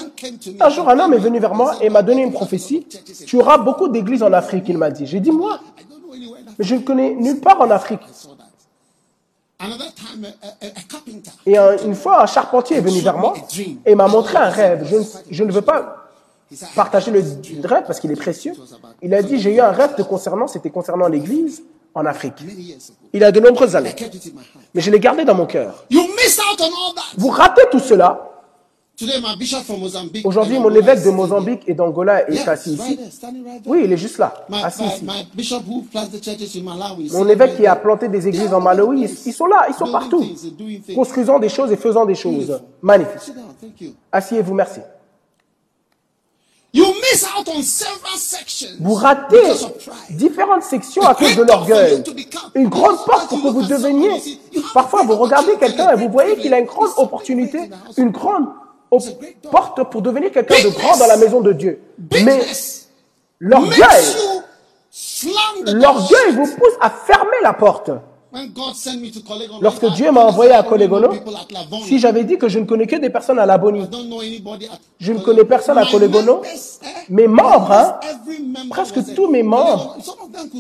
un 0.60 0.70
jour, 0.70 0.90
un 0.90 1.00
homme 1.00 1.14
est 1.14 1.18
venu 1.20 1.40
vers 1.40 1.54
moi 1.56 1.76
et 1.82 1.90
m'a 1.90 2.02
donné 2.04 2.24
une 2.24 2.34
prophétie. 2.34 2.86
Tu 3.26 3.38
auras 3.40 3.58
beaucoup 3.58 3.88
d'églises 3.88 4.24
en 4.24 4.34
Afrique, 4.34 4.66
il 4.68 4.78
m'a 4.78 4.90
dit. 4.92 5.06
J'ai 5.06 5.20
dit, 5.20 5.32
moi, 5.32 5.60
mais 6.58 6.66
je 6.66 6.76
ne 6.76 6.80
connais 6.82 7.14
nulle 7.16 7.40
part 7.40 7.60
en 7.62 7.70
Afrique. 7.70 8.02
Et 11.46 11.58
un- 11.58 11.78
une 11.86 11.96
fois, 11.96 12.22
un 12.22 12.26
charpentier 12.28 12.78
est 12.78 12.82
venu 12.82 13.00
vers 13.00 13.18
moi 13.18 13.34
et 13.86 13.96
m'a 13.96 14.08
montré 14.08 14.38
un 14.38 14.50
rêve. 14.50 14.86
Je 14.90 14.98
ne, 14.98 15.04
je 15.30 15.44
ne 15.44 15.52
veux 15.52 15.62
pas 15.62 16.08
partager 16.76 17.12
le 17.12 17.22
rêve 17.68 17.84
parce 17.88 18.00
qu'il 18.00 18.12
est 18.12 18.16
précieux. 18.16 18.54
Il 19.02 19.14
a 19.14 19.22
dit, 19.22 19.40
j'ai 19.40 19.56
eu 19.56 19.60
un 19.60 19.72
rêve 19.72 19.96
concernant, 20.08 20.48
c'était 20.48 20.70
concernant 20.70 21.08
l'église 21.08 21.64
en 21.96 22.06
Afrique. 22.06 22.36
Il 23.14 23.24
a 23.24 23.32
de 23.32 23.40
nombreuses 23.40 23.76
années. 23.76 23.96
Mais 24.74 24.82
je 24.82 24.92
l'ai 24.92 25.00
gardé 25.00 25.26
dans 25.26 25.36
mon 25.36 25.46
cœur. 25.46 25.86
Vous 27.18 27.30
ratez 27.30 27.64
tout 27.72 27.80
cela 27.80 28.30
Aujourd'hui, 30.24 30.58
mon 30.58 30.74
évêque 30.74 31.04
de 31.04 31.12
Mozambique 31.12 31.62
et 31.68 31.76
d'Angola 31.76 32.28
est 32.30 32.48
assis 32.48 32.74
ici. 32.74 33.00
Oui, 33.66 33.82
il 33.84 33.94
est 33.94 33.98
juste 33.98 34.18
là, 34.18 34.34
assis 34.64 34.84
ici. 34.86 35.06
Mon 37.12 37.28
évêque 37.28 37.58
qui 37.58 37.68
a 37.68 37.76
planté 37.76 38.08
des 38.08 38.28
églises 38.28 38.52
en 38.54 38.60
Malawi, 38.60 39.08
ils, 39.26 39.34
sont 39.34 39.46
là, 39.46 39.68
ils 39.70 39.76
sont 39.76 39.92
partout, 39.92 40.26
construisant 40.96 41.38
des 41.38 41.50
choses 41.50 41.72
et 41.72 41.78
faisant 41.78 42.06
des 42.06 42.16
choses. 42.16 42.60
Magnifique. 42.82 43.34
Asseyez-vous, 44.12 44.56
merci. 44.56 44.80
You 46.74 46.86
miss 46.86 47.24
out 47.24 47.48
on 47.48 47.62
several 47.62 48.18
sections 48.18 48.68
Vous 48.82 48.94
ratez 48.94 49.42
différentes 50.10 50.64
sections 50.64 51.04
à 51.04 51.16
cause 51.16 51.36
de 51.36 51.44
l'orgueil. 51.44 52.04
Une 52.56 52.68
grande 52.68 52.98
porte 53.06 53.30
pour 53.30 53.42
que 53.42 53.48
vous 53.48 53.64
deveniez. 53.64 54.40
Parfois, 54.74 55.04
vous 55.04 55.16
regardez 55.16 55.56
quelqu'un 55.60 55.92
et 55.92 55.96
vous 55.96 56.10
voyez 56.10 56.36
qu'il 56.36 56.54
a 56.54 56.60
une 56.60 56.66
grande 56.66 56.92
opportunité, 56.98 57.70
une 57.96 58.10
grande 58.10 58.48
op- 58.92 59.04
porte 59.52 59.84
pour 59.90 60.02
devenir 60.02 60.32
quelqu'un 60.32 60.56
de 60.64 60.70
grand 60.70 60.98
dans 60.98 61.08
la 61.08 61.18
maison 61.18 61.42
de 61.42 61.54
Dieu. 61.54 61.80
Mais 62.26 62.42
l'orgueil, 63.40 64.06
l'orgueil 65.66 66.32
vous 66.36 66.48
pousse 66.56 66.74
à 66.82 66.90
fermer 66.90 67.38
la 67.44 67.54
porte. 67.54 67.92
Lorsque 69.62 69.86
Dieu 69.94 70.12
m'a 70.12 70.26
envoyé 70.26 70.52
à 70.52 70.64
Lavonie. 70.64 71.20
si 71.84 72.00
j'avais 72.00 72.24
dit 72.24 72.38
que 72.38 72.48
je 72.48 72.60
ne 72.60 72.66
connais 72.66 72.88
que 72.88 72.96
des 72.96 73.10
personnes 73.10 73.40
à 73.40 73.46
la 73.46 73.56
at 73.56 73.62
Je 75.00 75.14
ne 75.14 75.20
connais 75.20 75.46
personne 75.46 75.78
à 75.78 75.84
members, 75.84 76.42
eh, 76.46 77.14
Mes 77.14 77.28
membres, 77.28 77.72
hein, 77.72 78.00
member 78.28 78.70
presque 78.70 79.16
tous 79.16 79.28
mes 79.28 79.44
membres 79.44 79.98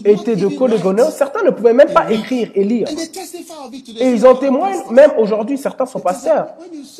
étaient 0.03 0.35
de 0.35 0.47
write. 0.47 1.11
Certains 1.11 1.43
ne 1.43 1.51
pouvaient 1.51 1.73
même 1.73 1.93
pas 1.93 2.11
écrire 2.11 2.49
et 2.55 2.63
lire. 2.63 2.87
Et 3.99 4.11
ils 4.11 4.25
en 4.25 4.35
témoignent, 4.35 4.83
même 4.91 5.11
aujourd'hui, 5.17 5.57
certains 5.57 5.85
sont 5.85 5.99
pasteurs. 5.99 6.47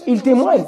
Ils 0.05 0.21
témoignent. 0.21 0.65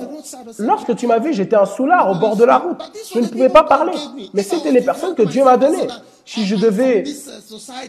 Lorsque 0.58 0.96
tu 0.96 1.08
m'as 1.08 1.20
vu, 1.20 1.34
j'étais 1.34 1.56
un 1.56 1.66
soulard 1.66 2.12
au 2.12 2.16
bord 2.16 2.36
de 2.36 2.44
la 2.44 2.58
route. 2.58 2.82
Je 3.14 3.20
ne 3.20 3.28
pouvais 3.28 3.50
pas 3.50 3.64
parler. 3.64 3.94
Mais 4.34 4.44
c'était 4.44 4.72
les 4.72 4.82
personnes 4.82 5.16
que 5.16 5.24
Dieu 5.24 5.44
m'a 5.44 5.58
données. 5.58 5.88
Si 6.26 6.46
je 6.46 6.56
devais 6.56 7.04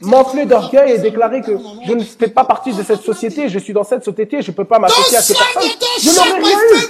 m'enfler 0.00 0.46
d'orgueil 0.46 0.92
et 0.92 0.98
déclarer 0.98 1.42
que 1.42 1.52
je 1.86 1.92
ne 1.92 2.02
fais 2.18 2.28
pas 2.28 2.44
partie 2.44 2.72
de 2.72 2.82
cette 2.82 3.02
société, 3.02 3.48
je 3.48 3.58
suis 3.58 3.72
dans 3.72 3.84
cette 3.84 4.04
société, 4.04 4.42
je 4.42 4.50
ne 4.50 4.56
peux 4.56 4.64
pas 4.64 4.78
m'associer 4.78 5.18
à 5.18 5.22
ces 5.22 5.34
personnes, 5.34 5.70
je 6.02 6.10
n'aurais 6.10 6.38
rien 6.38 6.58
eu. 6.58 6.80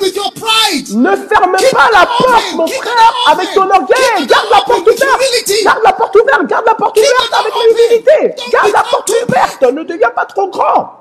Ne 0.97 1.17
ferme 1.17 1.57
pas 1.73 1.91
la 1.93 2.07
porte, 2.07 2.55
mon 2.55 2.67
frère, 2.67 3.15
avec 3.31 3.53
ton 3.55 3.63
orgueil. 3.63 4.27
Garde 4.27 4.47
la 4.51 4.61
porte 4.63 4.87
ouverte. 4.87 5.65
Garde 5.65 5.81
la 5.85 5.93
porte 5.93 6.17
ouverte. 6.17 6.47
Garde 6.47 6.67
la 6.67 6.75
porte 6.75 6.97
ouverte 6.99 7.35
avec 7.39 7.55
open. 7.55 7.71
humilité. 7.71 8.35
Don't 8.37 8.53
Garde 8.53 8.73
la 8.73 8.83
porte 8.91 9.11
ouverte. 9.11 9.63
Ne 9.63 9.83
deviens 9.85 10.11
pas 10.11 10.25
trop 10.25 10.49
grand. 10.49 11.00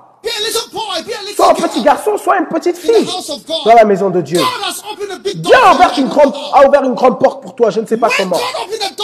Sois 1.35 1.51
un 1.51 1.53
petit 1.53 1.81
garçon, 1.81 2.17
sois 2.17 2.39
une 2.39 2.47
petite 2.47 2.77
fille 2.77 3.07
dans 3.65 3.73
la 3.73 3.85
maison 3.85 4.09
de 4.09 4.21
Dieu. 4.21 4.41
Dieu 5.35 5.55
a 5.55 5.73
ouvert 5.73 5.93
une 5.97 6.07
grande, 6.07 6.33
a 6.53 6.67
ouvert 6.67 6.83
une 6.83 6.93
grande 6.93 7.19
porte 7.19 7.41
pour 7.41 7.55
toi. 7.55 7.69
Je 7.69 7.79
ne 7.79 7.85
sais 7.85 7.97
pas 7.97 8.09
comment. 8.15 8.37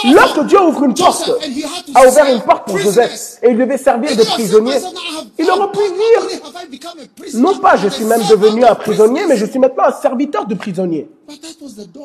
Lorsque 0.04 0.44
Dieu 0.46 0.60
ouvre 0.60 0.84
une 0.84 0.94
porte, 0.94 1.30
a 1.94 2.06
ouvert 2.06 2.26
une 2.26 2.40
porte 2.42 2.66
pour. 2.66 2.78
Joseph 2.78 3.38
et 3.42 3.50
il 3.50 3.56
devait 3.56 3.78
servir 3.78 4.14
de 4.14 4.22
prisonnier, 4.22 4.76
il 5.38 5.50
aurait 5.50 5.70
pu 5.72 5.78
dire, 5.78 6.90
non 7.34 7.56
pas 7.58 7.76
je 7.76 7.88
suis 7.88 8.04
même 8.04 8.22
devenu 8.28 8.64
un 8.64 8.74
prisonnier, 8.74 9.26
mais 9.26 9.36
je 9.36 9.46
suis 9.46 9.58
maintenant 9.58 9.84
un 9.84 9.92
serviteur 9.92 10.46
de 10.46 10.54
prisonnier. 10.54 11.08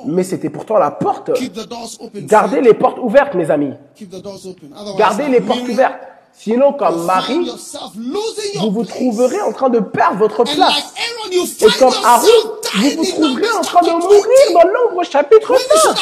Mais 0.05 0.23
c'était 0.23 0.49
pourtant 0.49 0.77
la 0.77 0.91
porte. 0.91 1.31
Gardez 2.15 2.61
les 2.61 2.73
portes 2.73 2.97
ouvertes, 2.99 3.33
mes 3.35 3.51
amis. 3.51 3.73
Gardez 4.97 5.27
les 5.27 5.41
portes 5.41 5.67
ouvertes. 5.67 5.99
Sinon, 6.37 6.73
comme 6.73 7.05
Marie, 7.05 7.51
vous 8.59 8.71
vous 8.71 8.83
trouverez 8.85 9.41
en 9.41 9.51
train 9.51 9.69
de 9.69 9.79
perdre 9.79 10.17
votre 10.17 10.43
place. 10.43 10.93
Et 11.31 11.71
comme 11.77 11.93
Aaron, 12.03 12.27
vous 12.75 12.89
vous 12.97 13.05
trouverez 13.05 13.51
en 13.57 13.61
train 13.61 13.81
de 13.81 13.91
mourir 13.91 14.23
dans 14.53 14.67
l'ombre 14.69 15.03
chapitre 15.03 15.53
5. 15.83 15.97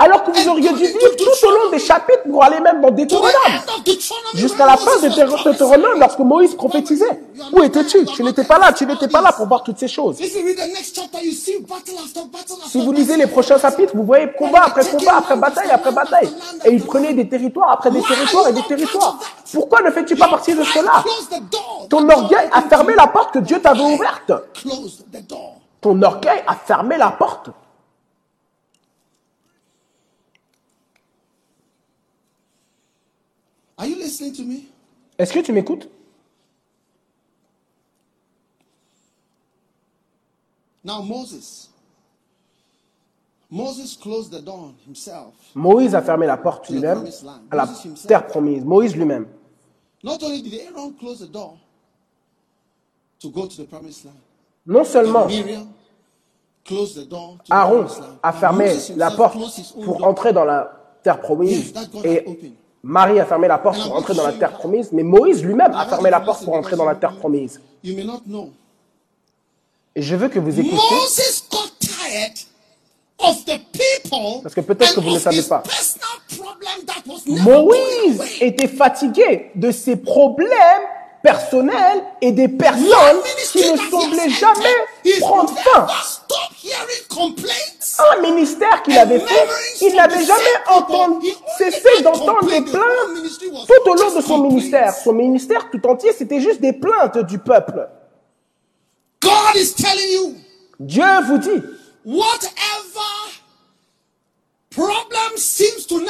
Alors 0.00 0.22
que 0.22 0.30
vous 0.30 0.48
auriez 0.48 0.72
dû 0.72 0.86
vivre 0.86 1.16
tout 1.16 1.46
au 1.46 1.50
long 1.50 1.70
des 1.72 1.80
chapitres 1.80 2.22
pour 2.30 2.44
aller 2.44 2.60
même 2.60 2.80
dans 2.80 2.90
the 2.90 2.94
Deutéronome. 2.94 3.32
Jusqu'à 4.34 4.64
la 4.64 4.76
fin 4.76 4.96
de 5.00 5.08
Deutéronome 5.08 5.98
lorsque 5.98 6.20
Moïse 6.20 6.54
prophétisait. 6.54 7.20
Où 7.52 7.62
étais-tu? 7.64 8.04
Tu 8.04 8.22
n'étais 8.22 8.44
pas 8.44 8.58
là, 8.58 8.72
tu 8.72 8.86
n'étais 8.86 9.08
pas 9.08 9.20
là 9.20 9.32
pour 9.32 9.48
voir 9.48 9.64
toutes 9.64 9.78
ces 9.78 9.88
choses. 9.88 10.16
Si 12.68 12.80
vous 12.80 12.92
lisez 12.92 13.16
les 13.16 13.26
prochains 13.26 13.58
chapitres, 13.58 13.92
vous 13.96 14.04
voyez 14.04 14.30
combat 14.38 14.62
après 14.66 14.84
combat, 14.86 15.16
après 15.18 15.36
bataille, 15.36 15.70
après 15.70 15.92
bataille. 15.92 16.30
Et 16.64 16.70
il 16.72 16.84
prenait 16.84 17.14
des 17.14 17.28
territoires 17.28 17.72
après 17.72 17.90
des 17.90 18.02
territoires 18.02 18.48
et 18.48 18.52
des 18.52 18.62
territoires. 18.62 19.18
Pourquoi 19.52 19.82
ne 19.82 19.90
fais-tu 19.90 20.14
pas 20.14 20.28
partie 20.28 20.54
de 20.54 20.62
cela? 20.62 21.02
Ton 21.90 22.08
orgueil 22.08 22.48
a 22.52 22.62
fermé 22.62 22.94
la 22.94 23.08
porte 23.08 23.34
que 23.34 23.40
Dieu 23.40 23.60
t'avait 23.60 23.82
ouverte. 23.82 24.32
Ton 25.80 26.00
orgueil 26.02 26.44
a 26.46 26.54
fermé 26.54 26.96
la 26.96 27.10
porte. 27.10 27.50
Are 33.78 33.86
you 33.86 33.96
listening 33.96 34.32
to 34.34 34.42
me? 34.42 34.68
Est-ce 35.18 35.32
que 35.32 35.38
tu 35.40 35.52
m'écoutes? 35.52 35.88
Now 40.84 41.00
Moses. 41.02 41.68
Moses 43.50 43.96
closed 43.96 44.32
the 44.32 44.42
door 44.42 44.74
himself. 44.86 45.32
Moïse 45.54 45.94
a 45.94 46.02
fermé 46.02 46.26
la 46.26 46.36
porte 46.36 46.68
lui-même 46.68 47.04
à 47.50 47.56
la 47.56 47.68
terre 48.06 48.26
promise. 48.26 48.64
Moïse 48.64 48.94
lui-même. 48.96 49.26
Not 50.02 50.22
only 50.22 50.42
did 50.42 50.54
Aaron 50.54 50.92
close 50.92 51.20
the 51.20 51.30
door 51.30 51.56
to 53.20 53.30
go 53.30 53.46
to 53.46 53.62
the 53.62 53.66
promised 53.68 54.04
land, 54.04 54.16
Non 54.66 54.84
seulement 54.84 55.26
Aaron 57.50 57.86
a 58.22 58.32
fermé 58.32 58.76
la 58.96 59.10
porte 59.12 59.38
pour 59.82 60.04
entrer 60.04 60.32
dans 60.32 60.44
la 60.44 60.98
terre 61.02 61.20
promise 61.20 61.72
et. 62.04 62.24
Marie 62.82 63.18
a 63.18 63.26
fermé 63.26 63.48
la 63.48 63.58
porte 63.58 63.82
pour 63.82 63.96
entrer 63.96 64.14
dans 64.14 64.24
la 64.26 64.32
terre 64.32 64.52
promise, 64.52 64.90
mais 64.92 65.02
Moïse 65.02 65.42
lui-même 65.44 65.72
a 65.74 65.86
fermé 65.86 66.10
la 66.10 66.20
porte 66.20 66.44
pour 66.44 66.54
entrer 66.54 66.76
dans 66.76 66.84
la 66.84 66.94
terre 66.94 67.16
promise. 67.16 67.60
You 67.82 67.96
may 67.96 68.04
not 68.04 68.22
know. 68.26 68.50
Et 69.94 70.02
je 70.02 70.14
veux 70.14 70.28
que 70.28 70.38
vous 70.38 70.60
écoutiez, 70.60 70.76
Moses 70.76 71.44
got 71.50 71.70
tired 71.80 72.38
of 73.18 73.44
the 73.44 73.58
people 73.72 74.42
Parce 74.42 74.54
que 74.54 74.60
peut-être 74.60 74.94
que 74.94 75.00
vous 75.00 75.10
ne 75.10 75.16
of 75.16 75.22
savez 75.22 75.38
his 75.38 75.48
pas. 75.48 75.62
Moïse 77.26 78.22
était 78.40 78.68
fatigué 78.68 79.50
de 79.54 79.70
ses 79.72 79.96
problèmes 79.96 80.82
personnels 81.22 82.02
et 82.20 82.30
des 82.32 82.48
personnes 82.48 83.20
qui 83.52 83.70
ne 83.70 83.76
semblaient 83.76 84.30
jamais 84.30 85.18
prendre 85.20 85.52
fin. 85.58 85.86
Un 87.98 88.22
ministère 88.22 88.82
qu'il 88.82 88.96
avait 88.96 89.18
fait, 89.18 89.48
il 89.82 89.94
n'avait 89.94 90.22
jamais 90.22 90.56
entendu, 90.70 91.26
cessé 91.58 92.02
d'entendre 92.02 92.48
des 92.48 92.60
plaintes 92.60 93.66
tout 93.66 93.90
au 93.90 93.94
long 93.94 94.14
de 94.14 94.20
son 94.20 94.38
ministère. 94.38 94.94
Son 94.94 95.12
ministère 95.12 95.68
tout 95.70 95.84
entier, 95.86 96.12
c'était 96.12 96.40
juste 96.40 96.60
des 96.60 96.72
plaintes 96.72 97.18
du 97.18 97.38
peuple. 97.38 97.88
God 99.20 99.56
is 99.56 99.74
telling 99.74 100.12
you, 100.12 100.34
Dieu 100.78 101.04
vous 101.26 101.38
dit, 101.38 101.62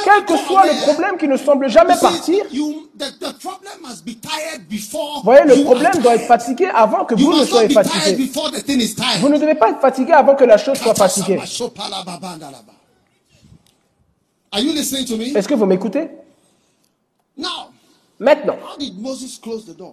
quel 0.03 0.25
que 0.25 0.37
soit 0.37 0.65
le 0.65 0.81
problème 0.83 1.17
qui 1.17 1.27
ne 1.27 1.37
semble 1.37 1.69
jamais 1.69 1.97
partir, 1.99 2.45
vous 2.51 2.89
voyez, 5.23 5.45
le 5.45 5.63
problème 5.63 5.93
doit 6.01 6.15
être 6.15 6.27
fatigué 6.27 6.65
avant 6.73 7.05
que 7.05 7.15
vous 7.15 7.33
ne 7.33 7.45
soyez 7.45 7.69
fatigué. 7.69 8.29
Vous 9.19 9.29
ne 9.29 9.37
devez 9.37 9.55
pas 9.55 9.69
être 9.71 9.81
fatigué 9.81 10.11
avant 10.11 10.35
que 10.35 10.43
la 10.43 10.57
chose 10.57 10.77
soit 10.77 10.95
fatiguée. 10.95 11.39
Est-ce 14.53 15.47
que 15.47 15.53
vous 15.53 15.65
m'écoutez? 15.65 16.09
Maintenant, 18.19 18.57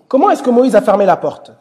comment 0.08 0.30
est-ce 0.30 0.42
que 0.42 0.50
Moïse 0.50 0.74
a 0.74 0.82
fermé 0.82 1.06
la 1.06 1.16
porte? 1.16 1.52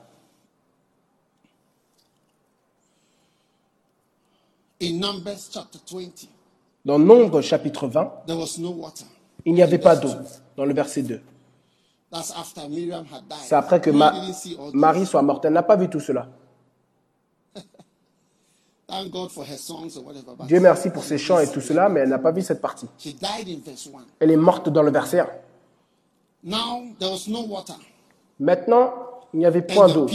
In 4.81 4.99
Numbers 4.99 5.39
chapter 5.53 5.79
20, 5.89 6.27
Dans 6.85 6.99
Nombre 6.99 7.41
chapitre 7.41 7.87
20, 7.87 8.25
there 8.27 8.37
was 8.37 8.59
no 8.59 8.69
water. 8.69 9.05
il 9.43 9.53
n'y 9.53 9.63
avait 9.63 9.79
pas 9.79 9.95
d'eau, 9.95 10.11
dans 10.55 10.65
le 10.65 10.73
verset 10.73 11.01
2. 11.01 11.19
That's 12.11 12.31
after 12.31 12.69
Miriam 12.69 13.05
had 13.11 13.23
died. 13.27 13.39
C'est 13.43 13.55
après 13.55 13.81
que 13.81 13.89
Ma-. 13.89 14.13
Marie 14.73 15.05
soit 15.05 15.21
morte. 15.21 15.45
Elle 15.45 15.53
n'a 15.53 15.63
pas 15.63 15.75
vu 15.75 15.89
tout 15.89 15.99
cela. 15.99 16.27
Dieu 20.47 20.59
merci 20.59 20.91
pour 20.91 21.03
ses 21.03 21.17
chants 21.17 21.39
et 21.39 21.47
tout 21.51 21.59
cela, 21.59 21.89
mais 21.89 22.01
elle 22.01 22.09
n'a 22.09 22.19
pas 22.19 22.31
vu 22.31 22.43
cette 22.43 22.61
partie. 22.61 22.87
She 22.99 23.15
died 23.15 23.49
in 23.49 23.59
verse 23.65 23.87
1. 23.87 23.97
Elle 24.19 24.31
est 24.31 24.37
morte 24.37 24.69
dans 24.69 24.83
le 24.83 24.91
verset 24.91 25.19
1. 25.21 25.27
Now, 26.43 26.83
there 26.99 27.11
was 27.11 27.27
no 27.27 27.41
water. 27.41 27.75
Maintenant, 28.39 28.93
il 29.33 29.39
n'y 29.39 29.45
avait 29.45 29.63
point 29.63 29.87
d'eau 29.89 30.05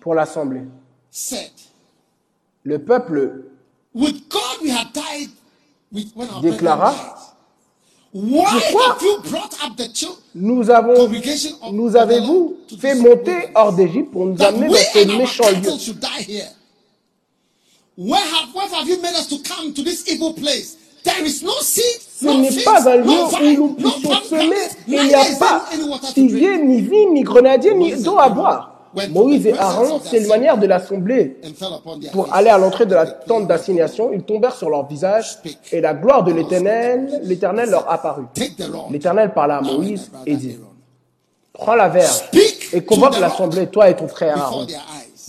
pour 0.00 0.14
l'assemblée. 0.14 0.64
Le 2.64 2.78
peuple 2.80 3.44
Déclara, 6.42 6.94
Pourquoi 8.12 8.98
nous 10.34 10.70
avons, 10.70 11.10
nous 11.72 11.96
avez-vous 11.96 12.56
fait 12.78 12.94
monter 12.94 13.48
hors 13.54 13.72
d'Égypte 13.72 14.10
pour 14.10 14.26
nous 14.26 14.42
amener 14.42 14.68
dans 14.68 14.74
ce 14.74 15.16
méchant 15.16 15.48
lieu 15.50 15.54
cattle 15.56 15.78
should 15.78 16.00
die 16.00 16.22
here? 16.26 16.48
Where 17.96 18.20
have, 18.20 18.54
where 18.54 18.68
have 18.68 18.88
you 18.88 19.00
made 19.02 19.14
us 19.14 19.28
to 19.28 19.38
come 19.42 19.74
to 19.74 19.82
this 19.82 20.06
evil 20.08 20.32
place? 20.32 20.76
There 21.04 21.24
is 21.24 21.42
no 21.42 21.52
seed, 21.60 22.00
Ce 22.20 22.26
n'est 22.26 22.62
pas 22.62 22.88
un 22.88 22.96
lieu 22.96 23.10
où 23.10 23.76
nous 23.76 23.76
no 23.78 23.90
puissions 23.90 24.22
semer. 24.28 24.68
Il 24.86 25.02
n'y 25.02 25.14
a 25.14 25.24
pas 25.38 25.64
figuier, 26.14 26.58
ni 26.58 26.80
vigne, 26.82 27.12
ni 27.14 27.22
grenadier, 27.22 27.74
ni 27.74 27.94
d'eau 28.02 28.18
à 28.18 28.28
boire. 28.28 28.77
Moïse 29.10 29.46
et 29.46 29.52
Aaron 29.58 30.00
s'éloignèrent 30.00 30.58
de 30.58 30.66
l'assemblée 30.66 31.36
pour 32.12 32.32
aller 32.34 32.50
à 32.50 32.58
l'entrée 32.58 32.86
de 32.86 32.94
la 32.94 33.06
tente 33.06 33.46
d'assignation. 33.46 34.10
Ils 34.12 34.22
tombèrent 34.22 34.56
sur 34.56 34.70
leur 34.70 34.86
visage 34.86 35.38
et 35.72 35.80
la 35.80 35.94
gloire 35.94 36.24
de 36.24 36.32
l'Éternel, 36.32 37.20
l'Éternel 37.22 37.70
leur 37.70 37.90
apparut. 37.90 38.26
L'Éternel 38.90 39.32
parla 39.32 39.58
à 39.58 39.60
Moïse 39.60 40.10
et 40.26 40.36
dit, 40.36 40.58
prends 41.52 41.74
la 41.74 41.88
verge 41.88 42.22
et 42.72 42.82
convoque 42.82 43.18
l'assemblée, 43.18 43.66
toi 43.66 43.88
et 43.90 43.96
ton 43.96 44.08
frère 44.08 44.38
Aaron. 44.38 44.66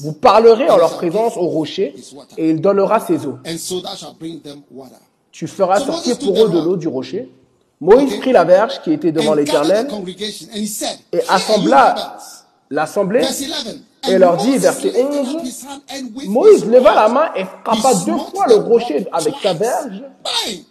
Vous 0.02 0.14
parlerez 0.14 0.70
en 0.70 0.78
leur 0.78 0.96
présence 0.96 1.36
au 1.36 1.48
rocher 1.48 1.94
et 2.38 2.50
il 2.50 2.62
donnera 2.62 3.00
ses 3.02 3.26
eaux. 3.26 3.38
Tu 5.32 5.48
feras 5.48 5.80
sortir 5.80 6.18
pour 6.20 6.46
eux 6.46 6.50
de 6.50 6.60
l'eau 6.60 6.78
du 6.78 6.88
rocher. 6.88 7.30
Moïse 7.82 8.18
prit 8.20 8.32
la 8.32 8.44
verge 8.44 8.82
qui 8.82 8.92
était 8.92 9.12
devant 9.12 9.34
l'Éternel 9.34 9.88
et 11.14 11.22
assembla. 11.30 12.18
L'assemblée. 12.70 13.22
Verse 13.22 13.42
11. 13.42 13.84
Et 14.08 14.18
leur 14.18 14.38
dit, 14.38 14.58
verset 14.58 14.90
lifted 14.90 15.06
11, 15.06 15.36
up 15.36 15.42
his 15.44 15.66
hand 15.66 15.82
and 15.92 16.16
with 16.16 16.28
Moïse 16.30 16.66
leva 16.66 16.96
la 16.96 17.10
main 17.10 17.32
et 17.36 17.44
frappa 17.44 17.94
deux 18.06 18.18
fois 18.18 18.48
le 18.48 18.56
rocher 18.56 19.06
avec 19.12 19.36
sa 19.44 19.54
verge. 19.54 20.04
Hey! 20.46 20.66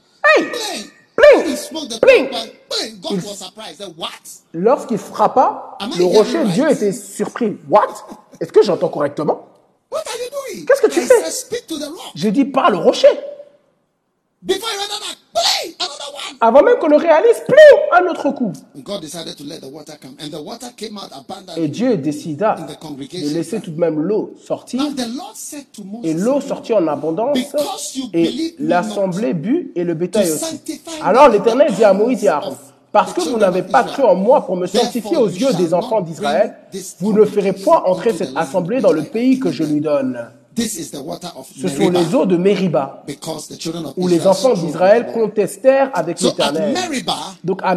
Said, 3.77 3.95
What? 3.97 4.09
Lorsqu'il 4.55 4.99
frappa 4.99 5.77
le 5.99 6.05
rocher? 6.05 6.45
Dieu 6.45 6.71
était 6.71 6.93
surpris. 6.93 7.59
What? 7.69 7.89
Est-ce 8.41 8.53
que 8.53 8.63
j'entends 8.63 8.89
correctement? 8.89 9.47
Qu'est-ce 10.67 10.81
que 10.81 10.87
tu 10.91 11.01
fais? 11.01 11.21
said, 11.21 11.33
Speak 11.33 11.67
to 11.67 11.79
the 11.79 11.89
rock. 11.89 12.13
J'ai 12.15 12.31
dit 12.31 12.45
par 12.45 12.71
le 12.71 12.79
rocher. 12.79 13.09
Before! 14.43 14.69
Another 15.79 16.13
one. 16.13 16.37
Avant 16.41 16.63
même 16.63 16.79
qu'on 16.79 16.89
le 16.89 16.97
réalise, 16.97 17.43
pling, 17.47 17.81
un 17.93 18.11
autre 18.11 18.31
coup. 18.31 18.53
And 18.77 18.81
God 18.81 19.01
decided 19.01 19.37
to 19.37 19.45
let 19.45 19.61
the 19.61 19.71
water 19.71 19.95
come. 20.01 20.17
And 20.21 20.31
the 20.31 20.43
water 20.43 20.69
came 20.77 20.97
out 20.97 21.11
Et 21.57 21.69
Dieu 21.69 21.97
décida 21.97 22.57
in 22.59 22.67
the 22.67 23.13
de 23.13 23.35
laisser 23.35 23.61
tout 23.61 23.71
de 23.71 23.81
même 23.81 24.01
l'eau 24.01 24.35
sortir. 24.45 24.83
Now 24.83 24.91
the 24.91 25.09
Lord 25.17 25.35
said 25.35 25.67
to 25.73 25.83
Et 26.05 26.15
l'eau 26.15 26.41
sortit 26.41 26.73
en 26.73 26.87
abondance, 26.87 27.37
Because 27.37 27.97
you 27.97 28.07
et 28.13 28.55
l'assemblée 28.59 29.35
but, 29.35 29.73
et 29.75 29.85
le 29.85 29.95
bétail 29.95 30.31
aussi. 30.31 30.61
Alors 31.03 31.29
l'Éternel 31.29 31.73
dit 31.73 31.85
à 31.85 31.93
Moïse 31.93 32.25
et 32.25 32.29
à 32.29 32.37
Aaron, 32.37 32.57
parce 32.93 33.13
que 33.13 33.21
vous 33.21 33.39
n'avez 33.39 33.63
pas 33.63 33.85
cru 33.85 34.03
en 34.03 34.15
moi 34.15 34.47
pour 34.47 34.57
me 34.57 34.67
sanctifier 34.67 35.17
aux 35.17 35.29
yeux 35.29 35.53
des 35.55 35.75
enfants 35.75 36.01
d'Israël, 36.01 36.57
vous 37.01 37.13
ne 37.13 37.25
ferez 37.25 37.53
point 37.53 37.83
entrer 37.85 38.13
cette 38.13 38.37
assemblée 38.37 38.81
dans 38.81 38.93
le 38.93 39.03
pays 39.03 39.39
que 39.39 39.51
je 39.51 39.65
lui 39.65 39.81
donne. 39.81 40.31
This 40.59 40.77
is 40.77 40.91
the 40.91 41.01
water 41.01 41.29
of 41.37 41.47
Ce 41.57 41.69
sont 41.69 41.89
les 41.89 42.15
eaux 42.17 42.27
de 42.27 42.37
Mériba, 42.37 43.05
because 43.07 43.47
the 43.47 43.57
children 43.57 43.87
of 43.87 43.93
où 43.97 44.09
les 44.09 44.17
Israel 44.17 44.31
enfants 44.33 44.55
d'Israël 44.55 45.13
contestèrent 45.13 45.91
avec 45.95 46.21
l'Éternel. 46.21 46.75
Donc 47.45 47.61
à 47.63 47.77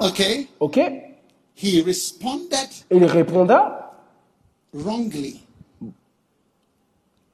ok, 0.00 0.80
responded 1.84 2.56
il 2.90 3.06
wrongly 4.74 5.40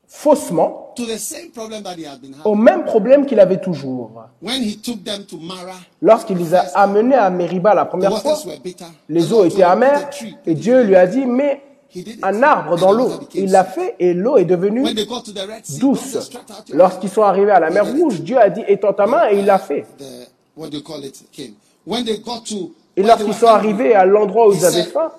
faussement 0.08 0.92
to 0.96 1.06
the 1.06 1.16
same 1.16 1.50
problem 1.54 1.84
that 1.84 1.94
he 1.96 2.04
had 2.04 2.20
been 2.20 2.34
au 2.44 2.56
même 2.56 2.84
problème 2.84 3.24
qu'il 3.24 3.38
avait 3.38 3.60
toujours. 3.60 4.10
When 4.42 4.64
he 4.64 4.76
took 4.78 5.04
them 5.04 5.24
to 5.26 5.36
Mara, 5.38 5.76
Lorsqu'il 6.02 6.38
les 6.38 6.54
a 6.54 6.62
amenés 6.74 7.14
à 7.14 7.30
Mériba 7.30 7.72
la 7.72 7.84
the 7.84 7.88
première 7.88 8.18
fois, 8.20 8.32
waters 8.32 8.46
were 8.46 8.60
bitter. 8.60 8.86
les 9.08 9.32
eaux 9.32 9.44
étaient 9.44 9.62
amères 9.62 10.10
et 10.44 10.54
Dieu 10.54 10.82
lui 10.82 10.96
a 10.96 11.06
dit, 11.06 11.20
it. 11.20 11.67
Un 12.22 12.42
arbre 12.42 12.76
dans 12.78 12.92
l'eau. 12.92 13.10
Il 13.34 13.50
l'a 13.50 13.64
fait 13.64 13.96
et 13.98 14.14
l'eau 14.14 14.36
est 14.36 14.44
devenue 14.44 14.84
douce. 15.78 16.20
"Stretch 16.20 16.34
out 16.50 16.68
your 16.68 16.78
Lorsqu'ils 16.78 17.10
sont 17.10 17.22
arrivés 17.22 17.50
à 17.50 17.60
la 17.60 17.70
mer 17.70 17.86
Rouge, 17.86 18.20
Dieu 18.20 18.38
a 18.38 18.50
dit, 18.50 18.62
étends 18.68 18.92
ta 18.92 19.06
main 19.06 19.30
et 19.30 19.38
il 19.38 19.46
l'a 19.46 19.58
fait. 19.58 19.86
Et 22.96 23.02
lorsqu'ils 23.02 23.34
sont 23.34 23.46
arrivés 23.46 23.94
à 23.94 24.04
l'endroit 24.04 24.48
où 24.48 24.52
he 24.52 24.56
ils 24.56 24.64
avaient 24.64 24.84
faim, 24.84 25.10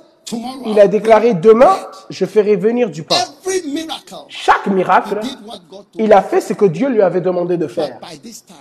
il 0.68 0.80
a 0.80 0.88
déclaré, 0.88 1.34
demain, 1.34 1.76
je 2.10 2.26
ferai 2.26 2.56
venir 2.56 2.90
du 2.90 3.04
pain. 3.04 3.16
Chaque 4.28 4.68
he 4.68 4.70
miracle, 4.70 5.20
il 5.96 6.14
a 6.14 6.22
fait 6.22 6.42
ce 6.42 6.54
que 6.54 6.66
Dieu 6.66 6.90
lui 6.90 7.02
avait 7.02 7.22
demandé 7.22 7.58
de 7.58 7.68
faire. 7.68 8.00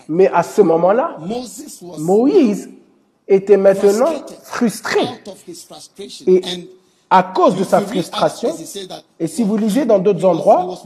Mais 0.09 0.29
à 0.33 0.43
ce 0.43 0.63
moment-là, 0.63 1.19
Moïse 1.99 2.71
était 3.27 3.59
maintenant 3.59 4.13
frustrated 4.45 4.45
frustré. 4.45 5.01
Et 6.27 6.41
à 7.11 7.23
cause 7.23 7.57
de 7.57 7.65
sa 7.65 7.81
frustration, 7.81 8.55
et 9.19 9.27
si 9.27 9.43
vous 9.43 9.57
lisez 9.57 9.87
dans 9.87 9.99
d'autres 9.99 10.25
endroits, 10.25 10.79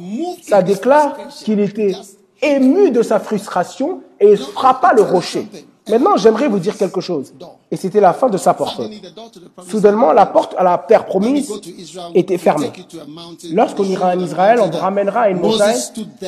ça 0.43 0.63
déclare 0.63 1.17
qu'il 1.45 1.59
était 1.61 1.95
ému 2.41 2.91
de 2.91 3.03
sa 3.03 3.19
frustration 3.19 4.03
et 4.21 4.33
il 4.33 4.37
frappa 4.39 4.93
le 4.95 5.03
rocher. 5.03 5.47
Maintenant, 5.89 6.17
j'aimerais 6.17 6.49
vous 6.49 6.61
dire 6.61 6.77
quelque 6.77 7.01
chose. 7.01 7.35
Et 7.71 7.77
c'était 7.77 8.01
la 8.01 8.13
fin 8.13 8.29
de 8.29 8.37
sa 8.37 8.55
porte. 8.55 8.81
Soudainement, 9.69 10.13
la 10.13 10.27
porte 10.27 10.55
à 10.57 10.63
la 10.63 10.79
terre 10.79 11.07
promise 11.07 11.53
était 12.15 12.39
fermée. 12.39 12.71
Lorsqu'on 13.51 13.85
ira 13.85 14.15
en 14.15 14.21
Israël, 14.21 14.61
on 14.61 14.71
vous 14.71 14.79
ramènera 14.79 15.23
à 15.23 15.29
une 15.31 15.41
montagne, 15.41 15.77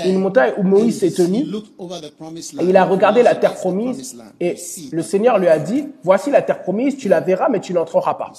une 0.06 0.18
montagne 0.18 0.54
où 0.58 0.62
Moïse 0.62 1.00
s'est 1.00 1.12
tenu. 1.12 1.46
Et 2.60 2.64
il 2.64 2.76
a 2.76 2.84
regardé 2.84 3.22
la 3.22 3.34
terre 3.34 3.54
promise 3.54 4.16
et 4.40 4.56
le 4.90 5.02
Seigneur 5.02 5.38
lui 5.38 5.48
a 5.48 5.58
dit, 5.58 5.86
voici 6.02 6.30
la 6.30 6.42
terre 6.42 6.62
promise, 6.62 6.96
tu 6.96 7.08
la 7.08 7.20
verras, 7.20 7.48
mais 7.48 7.60
tu 7.60 7.72
n'entreras 7.72 8.14
pas. 8.14 8.32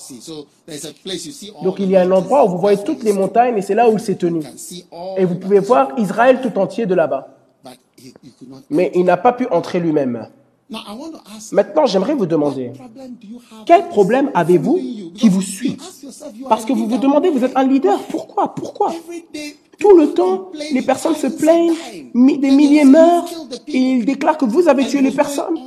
Donc 1.64 1.80
il 1.80 1.90
y 1.90 1.96
a 1.96 2.02
un 2.02 2.12
endroit 2.12 2.46
où 2.46 2.50
vous 2.50 2.58
voyez 2.58 2.84
toutes 2.84 3.04
les 3.04 3.14
montagnes 3.14 3.58
et 3.58 3.62
c'est 3.62 3.76
là 3.76 3.90
où 3.90 3.94
il 3.94 4.00
s'est 4.00 4.16
tenu. 4.16 4.42
Et 5.16 5.24
vous 5.24 5.36
pouvez 5.36 5.60
voir 5.60 5.90
Israël 5.98 6.42
tout 6.42 6.58
entier 6.60 6.86
de 6.86 6.96
là-bas. 6.96 7.30
Mais 8.70 8.92
il 8.94 9.06
n'a 9.06 9.18
pas 9.18 9.32
pu 9.32 9.48
entrer 9.48 9.80
lui-même. 9.80 10.28
Maintenant, 11.52 11.86
j'aimerais 11.86 12.16
vous 12.16 12.26
demander, 12.26 12.72
quel 13.66 13.88
problème 13.88 14.32
avez-vous 14.34 14.80
qui 15.16 15.30
vous 15.30 15.42
suit? 15.42 15.78
Parce 16.50 16.66
que 16.66 16.74
vous 16.74 16.88
vous 16.88 16.98
demandez, 16.98 17.30
vous 17.30 17.44
êtes 17.44 17.56
un 17.56 17.64
leader, 17.64 18.00
pourquoi? 18.10 18.54
Pourquoi? 18.56 18.92
Tout 19.78 19.96
le 19.96 20.14
temps, 20.14 20.52
les 20.72 20.82
personnes 20.82 21.16
se 21.16 21.28
plaignent, 21.28 21.74
des 22.14 22.52
milliers 22.52 22.86
meurent, 22.86 23.30
et 23.68 23.78
ils 23.78 24.06
déclarent 24.06 24.38
que 24.38 24.46
vous 24.46 24.68
avez 24.68 24.88
tué 24.88 25.02
les 25.02 25.12
personnes. 25.12 25.60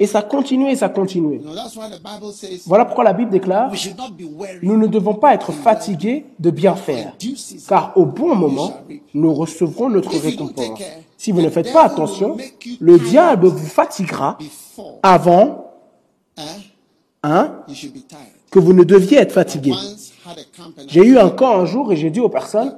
Et 0.00 0.06
ça 0.06 0.22
continue 0.22 0.70
et 0.70 0.76
ça 0.76 0.88
continue. 0.88 1.40
Voilà 2.66 2.84
pourquoi 2.84 3.04
la 3.04 3.12
Bible 3.12 3.30
déclare, 3.30 3.70
we 3.70 3.78
should 3.78 3.96
not 3.96 4.10
be 4.10 4.24
weary. 4.24 4.58
nous 4.62 4.76
ne 4.76 4.86
devons 4.86 5.14
pas 5.14 5.34
être 5.34 5.52
fatigués 5.52 6.24
de 6.38 6.50
bien 6.50 6.74
faire, 6.74 7.14
car 7.68 7.92
au 7.96 8.06
bon 8.06 8.34
moment, 8.34 8.72
nous 9.14 9.34
recevrons 9.34 9.88
notre 9.88 10.16
récompense. 10.18 10.80
Si 11.22 11.30
vous 11.30 11.40
ne 11.40 11.50
faites 11.50 11.72
pas 11.72 11.84
attention, 11.84 12.36
le 12.80 12.98
diable 12.98 13.46
vous 13.46 13.68
fatiguera 13.68 14.38
avant 15.04 15.70
hein, 17.22 17.60
que 18.50 18.58
vous 18.58 18.72
ne 18.72 18.82
deviez 18.82 19.18
être 19.18 19.30
fatigué. 19.30 19.72
J'ai 20.88 21.04
eu 21.06 21.18
un 21.18 21.30
camp 21.30 21.60
un 21.60 21.64
jour 21.64 21.92
et 21.92 21.96
j'ai 21.96 22.10
dit 22.10 22.18
aux 22.18 22.28
personnes, 22.28 22.76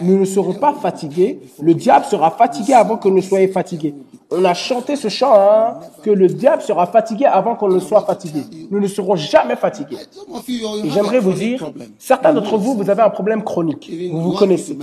nous 0.00 0.18
ne 0.18 0.24
serons 0.24 0.54
pas 0.54 0.72
fatigués, 0.74 1.40
le 1.60 1.74
diable 1.74 2.04
sera 2.04 2.30
fatigué 2.30 2.72
avant 2.72 2.96
que 2.96 3.08
nous 3.08 3.22
soyons 3.22 3.52
fatigués. 3.52 3.94
On 4.30 4.44
a 4.44 4.54
chanté 4.54 4.96
ce 4.96 5.08
chant, 5.08 5.34
hein, 5.34 5.78
que 6.02 6.10
le 6.10 6.26
diable 6.28 6.62
sera 6.62 6.86
fatigué 6.86 7.24
avant 7.24 7.54
qu'on 7.54 7.68
ne 7.68 7.78
soit 7.78 8.04
fatigué. 8.04 8.42
Nous 8.70 8.80
ne 8.80 8.86
serons 8.86 9.16
jamais 9.16 9.56
fatigués. 9.56 9.98
Et 10.84 10.90
j'aimerais 10.90 11.20
vous 11.20 11.32
dire, 11.32 11.72
certains 11.98 12.32
d'entre 12.32 12.58
vous, 12.58 12.74
vous 12.74 12.90
avez 12.90 13.02
un 13.02 13.10
problème 13.10 13.42
chronique. 13.42 13.90
Vous 14.10 14.20
vous 14.20 14.32
connaissez. 14.32 14.76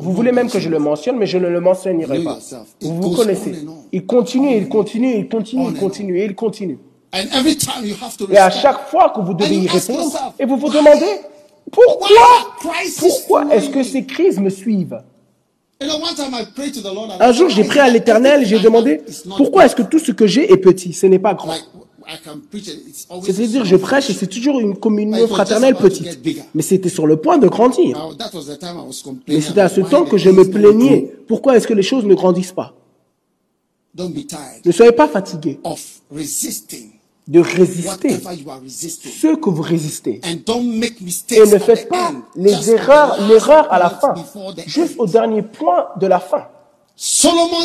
Vous 0.00 0.12
voulez 0.12 0.32
même 0.32 0.50
que 0.50 0.60
je 0.60 0.68
le 0.68 0.78
mentionne, 0.78 1.16
mais 1.16 1.26
je 1.26 1.38
ne 1.38 1.48
le 1.48 1.60
mentionnerai 1.60 2.22
pas. 2.22 2.38
Vous 2.80 3.00
vous 3.00 3.10
connaissez. 3.10 3.66
Il 3.92 4.06
continue, 4.06 4.56
il 4.56 4.68
continue, 4.68 5.16
il 5.16 5.28
continue, 5.28 5.62
On 5.62 5.70
il 5.70 5.78
continue, 5.78 6.24
il 6.24 6.34
continue. 6.34 6.78
Et 8.30 8.38
à 8.38 8.50
chaque 8.50 8.88
fois 8.88 9.10
que 9.10 9.20
vous 9.20 9.34
devez 9.34 9.56
y 9.56 9.68
répondre, 9.68 10.34
et 10.38 10.44
vous 10.44 10.56
vous 10.56 10.68
demandez, 10.68 11.20
pourquoi, 11.70 12.08
pourquoi 12.98 13.54
est-ce 13.54 13.70
que 13.70 13.82
ces 13.82 14.04
crises 14.04 14.38
me 14.38 14.50
suivent? 14.50 15.00
Un 15.80 17.32
jour, 17.32 17.48
j'ai 17.48 17.62
"Why 17.62 17.68
prié 17.68 17.80
à 17.82 17.88
l'Éternel 17.88 18.42
et 18.42 18.46
j'ai 18.46 18.58
demandé, 18.58 19.00
pourquoi 19.36 19.64
est-ce 19.64 19.76
que 19.76 19.82
tout 19.82 20.00
ce 20.00 20.10
que 20.12 20.26
j'ai 20.26 20.52
est 20.52 20.56
petit? 20.56 20.92
Ce 20.92 21.06
n'est 21.06 21.20
pas 21.20 21.34
grand. 21.34 21.54
C'est-à-dire, 23.22 23.64
je 23.64 23.76
prêche 23.76 24.10
et 24.10 24.14
c'est 24.14 24.26
toujours 24.26 24.58
une 24.58 24.76
communion 24.76 25.28
fraternelle 25.28 25.76
petite. 25.76 26.18
Mais 26.54 26.62
c'était 26.62 26.88
sur 26.88 27.06
le 27.06 27.18
point 27.18 27.38
de 27.38 27.46
grandir. 27.48 28.10
Mais 29.28 29.40
c'était 29.40 29.60
à 29.60 29.68
ce 29.68 29.82
temps 29.82 30.04
que 30.04 30.16
je 30.16 30.30
me 30.30 30.48
plaignais. 30.48 31.12
Pourquoi 31.28 31.56
est-ce 31.56 31.68
que 31.68 31.74
les 31.74 31.82
choses 31.82 32.04
ne 32.04 32.14
grandissent 32.14 32.52
pas? 32.52 32.74
Don't 33.94 34.12
be 34.12 34.26
tired. 34.26 34.64
Ne 34.64 34.72
soyez 34.72 34.92
pas 34.92 35.08
resisting 36.10 36.97
de 37.28 37.40
résister. 37.40 38.18
Ce 38.66 39.36
que 39.36 39.50
vous 39.50 39.62
résistez. 39.62 40.20
Et 40.24 41.40
ne 41.40 41.58
faites 41.58 41.88
pas 41.88 42.12
les 42.34 42.70
erreurs, 42.70 43.18
l'erreur 43.28 43.72
à 43.72 43.78
la 43.78 43.90
fin, 43.90 44.14
juste 44.66 44.94
au 44.98 45.06
dernier 45.06 45.42
point 45.42 45.88
de 46.00 46.06
la 46.06 46.18
fin. 46.20 46.46
Salomon 47.00 47.60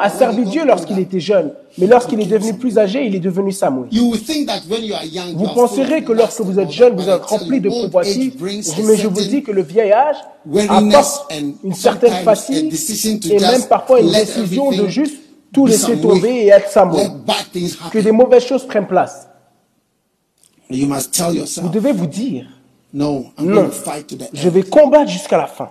a 0.00 0.08
servi 0.08 0.44
Dieu 0.44 0.64
lorsqu'il 0.64 0.98
était 1.00 1.20
jeune, 1.20 1.52
mais 1.76 1.86
lorsqu'il 1.86 2.18
est 2.18 2.26
devenu 2.26 2.54
plus 2.54 2.78
âgé, 2.78 3.04
il 3.04 3.14
est 3.14 3.20
devenu 3.20 3.52
Samuel. 3.52 3.90
Vous 5.34 5.48
penserez 5.48 6.02
que 6.02 6.12
lorsque 6.12 6.40
vous 6.40 6.58
êtes 6.58 6.70
jeune, 6.70 6.96
vous 6.96 7.10
êtes 7.10 7.24
rempli 7.24 7.60
de 7.60 7.68
convoitises, 7.68 8.32
mais 8.40 8.96
je 8.96 9.06
vous 9.06 9.20
dis 9.20 9.42
que 9.42 9.50
le 9.50 9.62
vieil 9.62 9.92
âge 9.92 10.16
apporte 10.68 11.30
une 11.62 11.74
certaine 11.74 12.24
fatigue 12.24 12.72
to 13.20 13.28
et 13.28 13.38
même 13.38 13.64
parfois 13.64 14.00
une 14.00 14.12
décision 14.12 14.70
de 14.70 14.86
juste 14.86 15.16
tout 15.54 15.66
laisser 15.66 15.98
tomber 15.98 16.28
et 16.28 16.48
être 16.48 16.68
things 17.52 17.76
Que 17.90 17.98
des 18.00 18.12
mauvaises 18.12 18.44
choses 18.44 18.66
prennent 18.66 18.86
place. 18.86 19.28
You 20.68 20.86
must 20.86 21.12
tell 21.12 21.28
Vous 21.28 21.36
yourself, 21.36 21.70
devez 21.70 21.92
vous 21.92 22.06
dire, 22.06 22.46
no, 22.92 23.26
I'm 23.38 23.46
non, 23.46 23.54
going 23.54 23.66
to 23.66 23.72
fight 23.72 24.06
to 24.08 24.16
the 24.16 24.28
je 24.32 24.48
vais 24.48 24.62
combattre 24.62 25.10
jusqu'à 25.10 25.36
la 25.38 25.46
fin. 25.46 25.70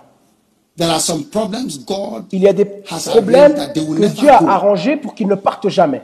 There 0.76 0.90
are 0.90 1.00
some 1.00 1.24
problems 1.24 1.78
God 1.86 2.24
Il 2.32 2.42
y 2.42 2.48
a 2.48 2.52
des 2.52 2.64
problèmes 2.64 3.52
arranged 3.52 3.56
that 3.56 3.72
they 3.74 3.84
will 3.84 4.00
que 4.00 4.06
Dieu 4.06 4.28
a 4.28 4.38
arrangés 4.50 4.96
pour 4.96 5.14
qu'ils 5.14 5.28
ne 5.28 5.34
partent 5.34 5.68
jamais. 5.68 6.02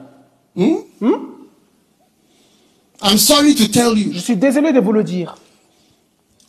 I'm 3.03 3.17
sorry 3.17 3.55
to 3.55 3.67
tell 3.69 3.97
you, 3.97 4.13
Je 4.13 4.19
suis 4.19 4.37
désolé 4.37 4.73
de 4.73 4.81
vous 4.81 4.93
le 4.93 5.03
dire. 5.03 5.35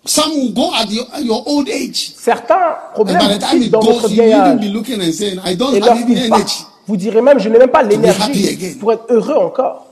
some 0.04 0.32
will 0.34 0.54
go 0.54 0.74
at 0.74 0.90
your, 0.90 1.06
your 1.22 1.44
old 1.48 1.70
age. 1.70 2.12
Certains 2.16 2.76
problèmes 2.94 3.20
vous 3.20 3.70
dans 3.70 3.80
votre 3.82 4.08
vieil 4.08 4.34
âge. 4.34 4.60
Et 4.66 5.80
lorsqu'ils 5.80 6.30
partent, 6.30 6.71
vous 6.92 6.98
direz 6.98 7.22
même, 7.22 7.40
je 7.40 7.48
n'ai 7.48 7.58
même 7.58 7.70
pas 7.70 7.84
l'énergie 7.84 8.76
pour 8.78 8.92
être 8.92 9.06
heureux 9.08 9.38
encore. 9.38 9.88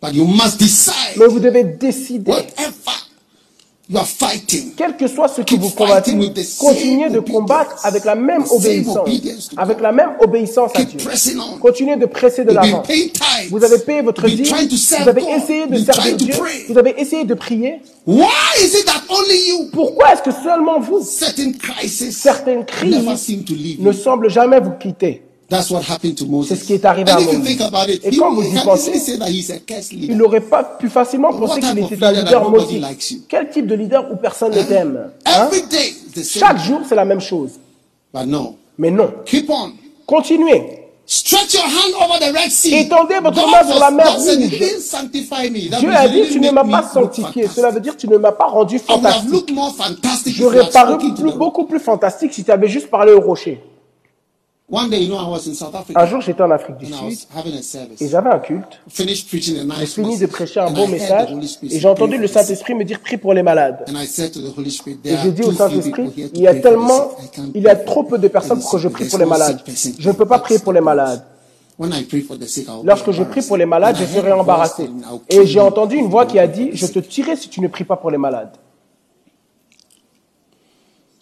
But 0.00 0.14
you 0.14 0.24
must 0.24 0.58
decide. 0.58 1.18
Mais 1.18 1.26
vous 1.26 1.38
devez 1.38 1.64
décider, 1.64 2.30
whatever 2.30 3.01
you 3.92 3.98
are 3.98 4.06
fighting. 4.06 4.72
quel 4.76 4.96
que 4.96 5.06
soit 5.06 5.28
ce 5.28 5.42
que 5.42 5.46
Keep 5.46 5.60
vous 5.60 5.68
same 5.68 6.32
continuez 6.58 7.10
de 7.10 7.20
combattre 7.20 7.76
avec 7.84 8.04
la 8.04 8.14
même 8.14 8.44
obéissance, 8.50 9.08
avec 9.56 9.80
la 9.80 9.92
même 9.92 10.12
obéissance 10.20 10.72
à 10.74 10.84
Dieu. 10.84 10.98
Continuez 11.60 11.96
de 11.96 12.06
presser 12.06 12.44
de 12.44 12.52
l'avant. 12.52 12.82
Vous 13.50 13.62
avez 13.64 13.78
payé 13.78 14.02
votre 14.02 14.26
dîme, 14.28 14.44
vous 14.44 15.08
avez 15.08 15.22
essayé 15.22 15.66
de 15.66 15.76
servir 15.78 16.16
Dieu, 16.16 16.34
vous 16.68 16.78
avez 16.78 17.00
essayé 17.00 17.24
de 17.24 17.34
prier. 17.34 17.80
Pourquoi 19.72 20.12
est-ce 20.12 20.22
que 20.22 20.32
seulement 20.32 20.80
vous, 20.80 21.02
certaines 21.02 22.64
crises 22.64 23.78
ne 23.78 23.92
semblent 23.92 24.30
jamais 24.30 24.60
vous 24.60 24.72
quitter 24.72 25.22
That's 25.52 25.70
what 25.70 25.82
happened 25.82 26.14
to 26.16 26.24
Moses. 26.24 26.48
C'est 26.48 26.56
ce 26.56 26.64
qui 26.64 26.72
est 26.72 26.84
arrivé 26.86 27.12
And 27.12 27.16
à 27.16 27.20
Moïse. 27.20 27.50
it, 27.90 28.04
Et 28.06 28.16
quand 28.16 28.32
vous 28.32 28.42
y 28.42 28.58
pensez. 28.64 28.92
Il 29.92 30.16
n'aurait 30.16 30.40
pas 30.40 30.64
pu 30.64 30.88
facilement 30.88 31.30
penser 31.30 31.60
qu'il 31.60 31.78
était 31.78 32.02
un 32.04 32.12
leader 32.12 32.48
maudit. 32.50 32.82
Quel 33.28 33.50
type 33.50 33.66
de 33.66 33.74
leader 33.74 34.10
où 34.10 34.16
personne 34.16 34.54
ne 34.54 34.62
t'aime? 34.62 35.10
Hein? 35.26 35.50
Chaque 36.24 36.58
jour, 36.58 36.80
c'est 36.88 36.94
la 36.94 37.04
même 37.04 37.20
chose. 37.20 37.50
But 38.14 38.26
no. 38.26 38.56
Mais 38.78 38.90
non. 38.90 39.12
Keep 39.26 39.50
on. 39.50 39.72
Continuez. 40.06 40.78
Stretch 41.04 41.52
your 41.52 41.64
hand 41.64 41.94
over 42.02 42.18
the 42.18 42.32
Red 42.34 42.50
Sea. 42.50 42.74
Étendez 42.80 43.16
votre 43.22 43.36
God 43.42 43.50
main 43.50 43.70
sur 43.70 43.78
la 43.78 43.90
mer 43.90 44.16
rouge. 44.16 44.38
Dieu 45.80 45.90
a 45.94 46.08
dit, 46.08 46.22
tu 46.32 46.40
ne 46.40 46.50
m'as 46.50 46.64
pas 46.64 46.82
sanctifié. 46.82 47.48
Cela 47.48 47.70
veut 47.70 47.80
dire, 47.80 47.96
tu 47.96 48.08
ne 48.08 48.16
m'as 48.16 48.32
pas 48.32 48.46
rendu 48.46 48.78
fantastique. 48.78 49.54
J'aurais 50.36 50.70
paru 50.70 50.96
plus- 51.14 51.32
beaucoup 51.32 51.64
plus 51.64 51.80
fantastique 51.80 52.32
si 52.32 52.42
tu 52.44 52.50
avais 52.50 52.68
juste 52.68 52.88
parlé 52.88 53.12
au 53.12 53.20
rocher. 53.20 53.60
Un 55.94 56.06
jour, 56.06 56.20
j'étais 56.22 56.42
en 56.42 56.50
Afrique 56.50 56.78
du 56.78 56.86
Sud 56.86 57.18
et 58.00 58.08
j'avais 58.08 58.30
un 58.30 58.38
culte. 58.38 58.80
J'ai 58.88 59.86
fini 59.86 60.18
de 60.18 60.26
prêcher 60.26 60.60
un 60.60 60.74
heard 60.74 60.88
message 60.88 61.28
et 61.62 61.78
j'ai 61.78 61.88
entendu 61.88 62.16
"Pray 62.16 62.22
le 62.22 62.28
for 62.28 62.40
the 62.40 62.44
sick." 62.44 62.56
Saint-Esprit 62.56 62.74
me 62.74 62.84
dire 62.84 63.00
prie 63.00 63.18
pour 63.18 63.34
les 63.34 63.42
malades. 63.42 63.84
Et 65.04 65.16
j'ai 65.22 65.32
dit 65.32 65.42
au 65.42 65.52
Saint-Esprit, 65.52 66.10
il 66.34 66.40
y 66.40 66.48
a 66.48 66.54
tellement, 66.54 67.12
il 67.54 67.62
y 67.62 67.68
a 67.68 67.76
trop 67.76 68.04
peu 68.04 68.16
de 68.18 68.28
personnes 68.28 68.60
pour 68.60 68.70
que 68.70 68.78
je 68.78 68.88
prie 68.88 69.08
pour 69.08 69.18
les 69.18 69.26
malades. 69.26 69.60
Je 69.98 70.08
ne 70.08 70.14
peux 70.14 70.26
pas 70.26 70.38
prier 70.38 70.58
pour 70.58 70.72
les 70.72 70.80
malades. 70.80 71.22
Lorsque 72.84 73.10
je 73.10 73.22
prie 73.24 73.42
pour 73.42 73.56
les 73.56 73.66
malades, 73.66 73.96
je 73.98 74.04
serai 74.04 74.32
embarrassé. 74.32 74.84
saying, 74.84 75.02
"I'll 75.10 75.20
Et 75.28 75.46
j'ai 75.46 75.60
entendu 75.60 75.96
une 75.96 76.08
voix 76.08 76.26
qui 76.26 76.38
a 76.38 76.46
dit, 76.46 76.70
je 76.72 76.86
te 76.86 77.00
sick." 77.00 77.08
tuerai 77.08 77.36
si 77.36 77.48
tu 77.48 77.60
ne 77.60 77.68
pries 77.68 77.84
pas 77.84 77.96
pour 77.96 78.10
les 78.10 78.18
malades. 78.18 78.52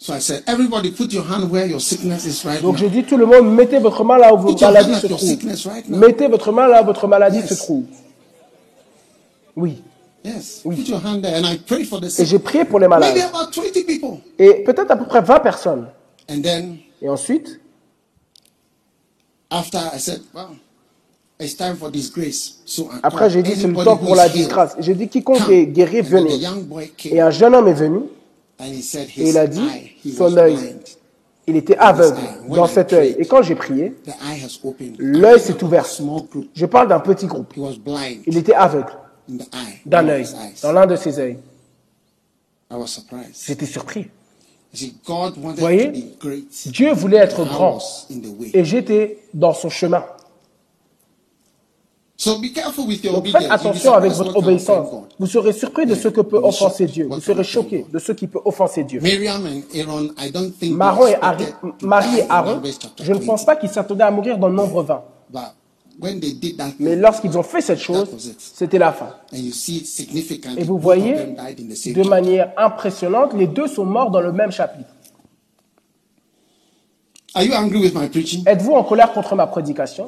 So 0.03 0.13
I 0.15 0.19
said, 0.19 0.43
everybody 0.47 0.89
put 0.91 1.13
your 1.13 1.23
hand 1.23 1.51
where 1.51 1.67
your 1.67 1.79
sickness 1.79 2.25
is 2.25 2.43
right 2.43 2.59
Donc 2.59 2.73
now. 2.73 2.79
j'ai 2.79 2.89
dit, 2.89 3.03
tout 3.03 3.17
le 3.17 3.27
monde, 3.27 3.53
mettez 3.53 3.77
votre 3.77 4.03
main 4.03 4.17
là 4.17 4.33
où 4.33 4.37
votre 4.39 4.59
your 4.59 4.71
maladie 4.71 4.93
hand 4.93 4.99
se 4.99 5.05
at 5.05 5.09
your 5.09 5.17
trouve. 5.19 5.29
sickness 5.29 5.65
right 5.67 5.87
now. 5.87 5.97
Mettez 5.99 6.27
votre 6.27 6.51
main 6.51 6.67
là 6.67 6.81
où 6.81 6.85
votre 6.87 7.07
maladie 7.07 7.37
Yes. 7.37 7.49
se 7.49 7.53
trouve. 7.53 7.83
Oui. 9.55 9.83
Yes, 10.25 10.61
put 10.63 10.87
your 10.89 10.99
hand 11.05 11.21
there. 11.23 11.35
And 11.37 11.45
I 11.45 11.57
prayed 11.59 11.87
for 11.87 11.99
the 11.99 12.05
Et 12.05 12.09
sick. 12.09 12.25
j'ai 12.25 12.39
prié 12.39 12.65
pour 12.65 12.79
les 12.79 12.87
Maybe 12.87 12.99
malades. 12.99 13.29
about 13.31 13.51
20 13.55 13.85
people. 13.85 14.17
Et 14.39 14.63
peut-être 14.63 14.89
à 14.89 14.95
peu 14.95 15.05
près 15.05 15.21
20 15.21 15.39
personnes. 15.39 15.87
And 16.27 16.41
then 16.41 16.77
Et 16.99 17.07
ensuite, 17.07 17.59
after 19.51 19.77
I 19.93 19.99
said, 19.99 20.21
well, 20.33 20.55
it's 21.39 21.55
time 21.55 21.75
for 21.75 21.91
disgrace. 21.91 22.55
So 22.65 22.89
I 22.91 22.99
après 23.03 23.29
j'ai 23.29 23.43
dit, 23.43 23.51
c'est 23.55 23.67
le 23.67 23.83
temps 23.83 23.97
pour 23.97 24.15
la 24.15 24.29
disgrâce. 24.29 24.75
J'ai 24.79 24.95
dit, 24.95 25.07
quiconque 25.09 25.47
est 25.49 25.67
guéri, 25.67 26.01
venez. 26.01 26.37
young 26.37 26.63
boy 26.63 26.91
Et 27.05 27.21
un 27.21 27.29
jeune 27.29 27.53
homme 27.53 27.67
est 27.67 27.73
venu. 27.73 27.99
Et 29.17 29.29
il 29.29 29.37
a 29.37 29.47
dit, 29.47 29.67
son 30.15 30.37
œil, 30.37 30.57
il 31.47 31.55
était 31.55 31.77
aveugle 31.77 32.21
dans 32.47 32.67
cet 32.67 32.93
œil. 32.93 33.15
Et 33.17 33.25
quand 33.25 33.41
j'ai 33.41 33.55
prié, 33.55 33.95
l'œil 34.99 35.39
s'est 35.39 35.63
ouvert. 35.63 35.85
Je 36.53 36.65
parle 36.65 36.87
d'un 36.87 36.99
petit 36.99 37.25
groupe. 37.25 37.53
Il 38.25 38.37
était 38.37 38.53
aveugle 38.53 38.93
d'un 39.85 40.07
œil, 40.07 40.25
dans 40.61 40.71
l'un 40.71 40.85
de 40.85 40.95
ses 40.95 41.19
œils. 41.19 41.37
J'étais 43.45 43.65
surpris. 43.65 44.07
Wanted 45.07 45.59
Voyez. 45.59 46.15
Dieu 46.67 46.93
voulait 46.93 47.17
être 47.17 47.43
grand 47.43 47.79
et 48.53 48.63
j'étais 48.63 49.19
dans 49.33 49.53
son 49.53 49.69
chemin. 49.69 50.05
So 52.21 52.37
be 52.37 52.51
careful 52.53 52.85
with 52.85 53.03
your 53.03 53.13
Donc 53.13 53.23
obedience. 53.23 53.43
faites 53.45 53.51
attention 53.51 53.93
avec 53.93 54.11
votre 54.11 54.37
obéissance. 54.37 54.87
Vous 55.17 55.25
serez 55.25 55.53
surpris 55.53 55.87
de 55.87 55.95
ce 55.95 56.07
que 56.07 56.21
peut 56.21 56.37
offenser 56.37 56.85
Dieu. 56.85 57.07
Vous 57.09 57.19
serez 57.19 57.43
choqué 57.43 57.83
de 57.91 57.97
ce 57.97 58.11
qui 58.11 58.27
peut 58.27 58.39
offenser 58.45 58.83
Dieu. 58.83 59.01
Marie 59.01 59.63
et 59.63 59.75
Aaron, 62.29 62.61
je 63.01 63.11
ne 63.11 63.17
pense 63.17 63.39
20. 63.41 63.45
pas 63.45 63.55
qu'ils 63.55 63.71
s'attendaient 63.71 64.03
à 64.03 64.11
mourir 64.11 64.37
dans 64.37 64.49
le 64.49 64.53
nombre 64.53 64.83
20. 64.83 65.03
But 65.31 65.41
when 65.99 66.19
they 66.19 66.33
did 66.33 66.57
that, 66.57 66.73
Mais 66.77 66.95
lorsqu'ils 66.95 67.35
ont 67.39 67.43
fait 67.43 67.61
cette 67.61 67.79
chose, 67.79 68.07
c'était 68.37 68.77
la 68.77 68.93
fin. 68.93 69.15
Et 69.33 70.63
vous 70.63 70.77
voyez, 70.77 71.15
de 71.15 72.07
manière 72.07 72.51
impressionnante, 72.55 73.33
les 73.33 73.47
deux 73.47 73.65
sont 73.65 73.85
morts 73.85 74.11
dans 74.11 74.21
le 74.21 74.31
même 74.31 74.51
chapitre. 74.51 74.89
Are 77.33 77.41
you 77.41 77.53
angry 77.55 77.79
with 77.79 77.95
my 77.95 78.07
preaching? 78.09 78.43
Êtes-vous 78.45 78.73
en 78.73 78.83
colère 78.83 79.11
contre 79.11 79.35
ma 79.35 79.47
prédication? 79.47 80.07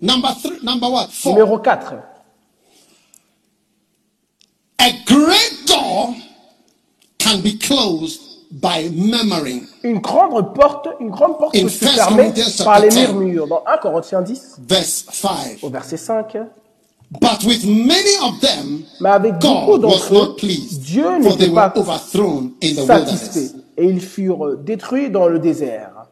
Number 0.00 0.34
three, 0.42 0.58
number 0.62 0.88
what? 0.88 1.08
Four. 1.10 1.32
Numéro 1.34 1.58
4. 1.62 2.02
A 4.78 4.92
great 5.06 5.66
door 5.66 6.14
can 7.18 7.40
be 7.42 7.58
closed 7.58 8.20
by 8.50 8.88
murmuring. 8.90 9.66
Une 9.84 10.00
grande 10.00 10.54
porte, 10.54 10.88
une 11.00 11.10
grande 11.10 11.38
porte 11.38 11.54
In 11.54 11.64
peut 11.64 11.68
se 11.68 11.84
fermer 11.84 12.32
par 12.64 12.80
les 12.80 12.90
chapter 12.90 13.06
10. 13.06 13.12
murmures. 13.12 13.46
Dans 13.46 13.62
1 13.66 13.76
Corinthiens 13.78 14.22
10, 14.22 14.56
Verse 14.66 15.04
5. 15.10 15.58
au 15.62 15.68
verset 15.68 15.98
5. 15.98 16.36
But 17.20 17.42
with 17.44 17.64
many 17.64 18.16
of 18.22 18.40
them, 18.40 18.84
Mais 19.00 19.10
avec 19.10 19.38
beaucoup 19.40 19.78
God 19.78 19.84
was 19.84 19.90
d'entre 19.98 20.12
not 20.14 20.28
eux, 20.30 20.36
pleased, 20.36 20.82
Dieu 20.82 21.02
for 21.04 21.18
n'était 21.18 21.36
they 21.38 21.48
were 21.48 21.54
pas 21.54 21.72
overthrown 21.76 22.52
in 22.62 22.74
the 22.74 22.86
satisfait. 22.86 23.50
Et 23.76 23.84
ils 23.86 24.00
furent 24.00 24.56
détruits 24.58 25.10
dans 25.10 25.26
le 25.26 25.38
désert. 25.40 26.06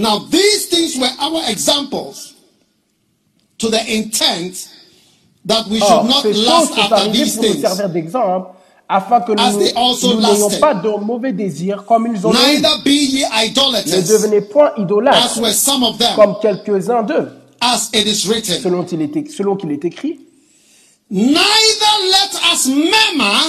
Now, 0.00 0.18
these 0.18 0.66
things 0.66 0.96
were 0.98 1.10
our 1.20 1.42
examples 1.50 2.34
to 3.58 3.68
the 3.68 3.80
intent 3.94 4.66
that 5.44 5.66
we 5.66 5.78
should 5.78 5.92
Or, 5.92 6.04
not 6.04 6.24
lust 6.24 6.74
sont 6.74 6.92
after 6.92 7.10
these 7.10 7.36
pour 7.36 7.44
nous 7.44 7.52
things, 7.52 7.60
servir 7.60 7.88
d'exemple, 7.90 8.54
afin 8.88 9.20
que 9.20 9.32
As 9.38 9.52
nous 9.52 10.20
n'ayons 10.20 10.50
pas 10.58 10.74
de 10.74 10.88
mauvais 11.04 11.32
désirs 11.32 11.84
comme 11.84 12.06
ils 12.14 12.26
ont 12.26 12.32
neither 12.32 12.82
be 12.82 12.88
ye 12.88 13.24
Ne 13.24 13.46
idolaters, 13.46 14.08
devenez 14.08 14.40
point 14.40 14.72
as 14.74 14.80
idolâtres, 14.80 15.38
were 15.38 15.52
some 15.52 15.84
of 15.84 15.98
them, 15.98 16.14
comme 16.16 16.36
quelques-uns 16.40 17.02
d'eux, 17.02 17.28
as 17.60 17.90
it 17.92 18.06
is 18.06 18.26
written. 18.26 18.58
selon 18.62 18.84
qu'il 18.84 19.02
est, 19.02 19.30
selon 19.30 19.56
qu'il 19.56 19.70
est 19.70 19.84
écrit. 19.84 20.18
Neither 21.10 21.36
let 21.36 22.54
us 22.54 22.66
murmur, 22.66 23.42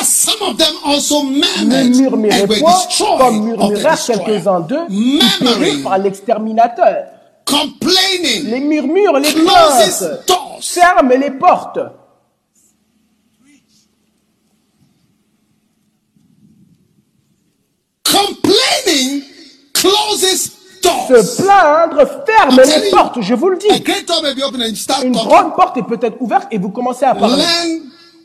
as 0.00 0.04
some 0.08 0.50
of 0.50 0.56
them 0.56 0.74
also 0.84 1.22
Ne 1.24 1.96
murmurez 2.00 2.60
point, 2.60 2.72
comme 3.18 3.44
murmurèrent 3.44 4.04
quelques-uns 4.04 4.60
d'eux, 4.60 4.86
périrent 5.40 5.82
par 5.82 5.98
l'exterminateur. 5.98 7.06
complaining, 7.44 8.50
Les 8.50 8.60
murmures, 8.60 9.18
les 9.18 9.32
plaintes, 9.32 10.04
ferment 10.60 11.14
les 11.20 11.30
portes. 11.30 11.78
Complaining 18.04 19.22
closes 19.72 20.50
doors. 20.82 21.08
se 21.08 21.42
plaindre, 21.42 22.24
ferme 22.26 22.60
les 22.60 22.90
portes, 22.90 23.20
je 23.20 23.34
vous 23.34 23.48
le 23.48 23.56
dis. 23.58 23.68
Une 25.04 25.12
grande 25.12 25.54
porte 25.54 25.76
est 25.76 25.82
peut-être 25.82 26.16
ouverte 26.20 26.48
et 26.50 26.58
vous 26.58 26.70
commencez 26.70 27.04
à 27.04 27.14
parler. 27.14 27.42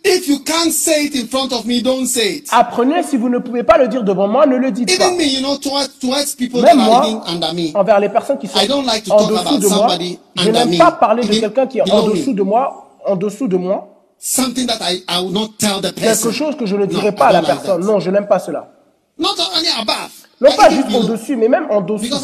If 0.03 0.27
you 0.29 0.39
can't 0.39 0.71
say 0.71 1.05
it 1.05 1.15
in 1.15 1.27
front 1.27 1.51
of 1.51 1.65
me, 1.65 1.81
don't 1.81 2.05
say 2.07 2.37
it. 2.37 2.47
Apprenez, 2.51 3.03
si 3.03 3.17
vous 3.17 3.27
ne 3.29 3.39
pouvez 3.39 3.63
pas 3.63 3.77
le 3.77 3.87
dire 3.89 4.03
devant 4.03 4.27
moi, 4.27 4.45
ne 4.45 4.55
le 4.55 4.71
dites 4.71 4.97
pas. 4.97 5.05
Even 5.07 5.17
me, 5.17 5.23
you 5.25 5.41
know, 5.41 5.57
towards, 5.57 5.89
towards 5.99 6.35
people 6.35 6.61
Même 6.61 6.77
that 6.77 6.83
are 6.83 6.89
moi, 6.89 7.03
living 7.05 7.21
under 7.27 7.53
me. 7.53 7.71
envers 7.75 7.99
les 7.99 8.09
personnes 8.09 8.37
qui 8.37 8.47
sont 8.47 8.57
I 8.59 8.67
don't 8.67 8.85
like 8.85 9.03
to 9.03 9.11
en 9.11 9.17
talk 9.17 9.29
dessous 9.29 9.39
about 9.55 9.59
de 9.59 9.67
moi, 9.67 9.97
je 10.37 10.49
n'aime 10.51 10.69
me. 10.69 10.77
pas 10.77 10.91
parler 10.93 11.23
de 11.27 11.33
quelqu'un 11.39 11.67
qui 11.67 11.79
est 11.79 11.91
en 11.91 12.07
me. 12.07 12.13
dessous 12.13 12.33
de 12.33 12.41
moi, 12.43 12.97
en 13.05 13.15
dessous 13.17 13.47
de 13.47 13.57
moi, 13.57 13.87
Something 14.21 14.67
that 14.67 14.79
I, 14.81 15.01
I 15.07 15.21
will 15.21 15.31
not 15.31 15.51
tell 15.57 15.79
the 15.81 15.93
person. 15.93 16.29
quelque 16.29 16.31
chose 16.31 16.55
que 16.57 16.65
je 16.65 16.75
ne 16.75 16.85
dirai 16.85 17.13
pas 17.13 17.27
à 17.27 17.31
la 17.33 17.41
like 17.41 17.47
personne. 17.51 17.81
that. 17.81 17.87
Non, 17.87 17.99
je 17.99 18.11
n'aime 18.11 18.27
pas 18.27 18.39
cela. 18.39 18.69
Not 19.17 19.35
only 19.55 19.67
above. 19.81 20.11
Non 20.41 20.51
pas 20.55 20.69
juste 20.69 20.87
below. 20.87 20.99
en 20.99 21.03
dessus, 21.03 21.35
mais 21.35 21.49
même 21.49 21.67
en 21.69 21.81
dessous. 21.81 22.15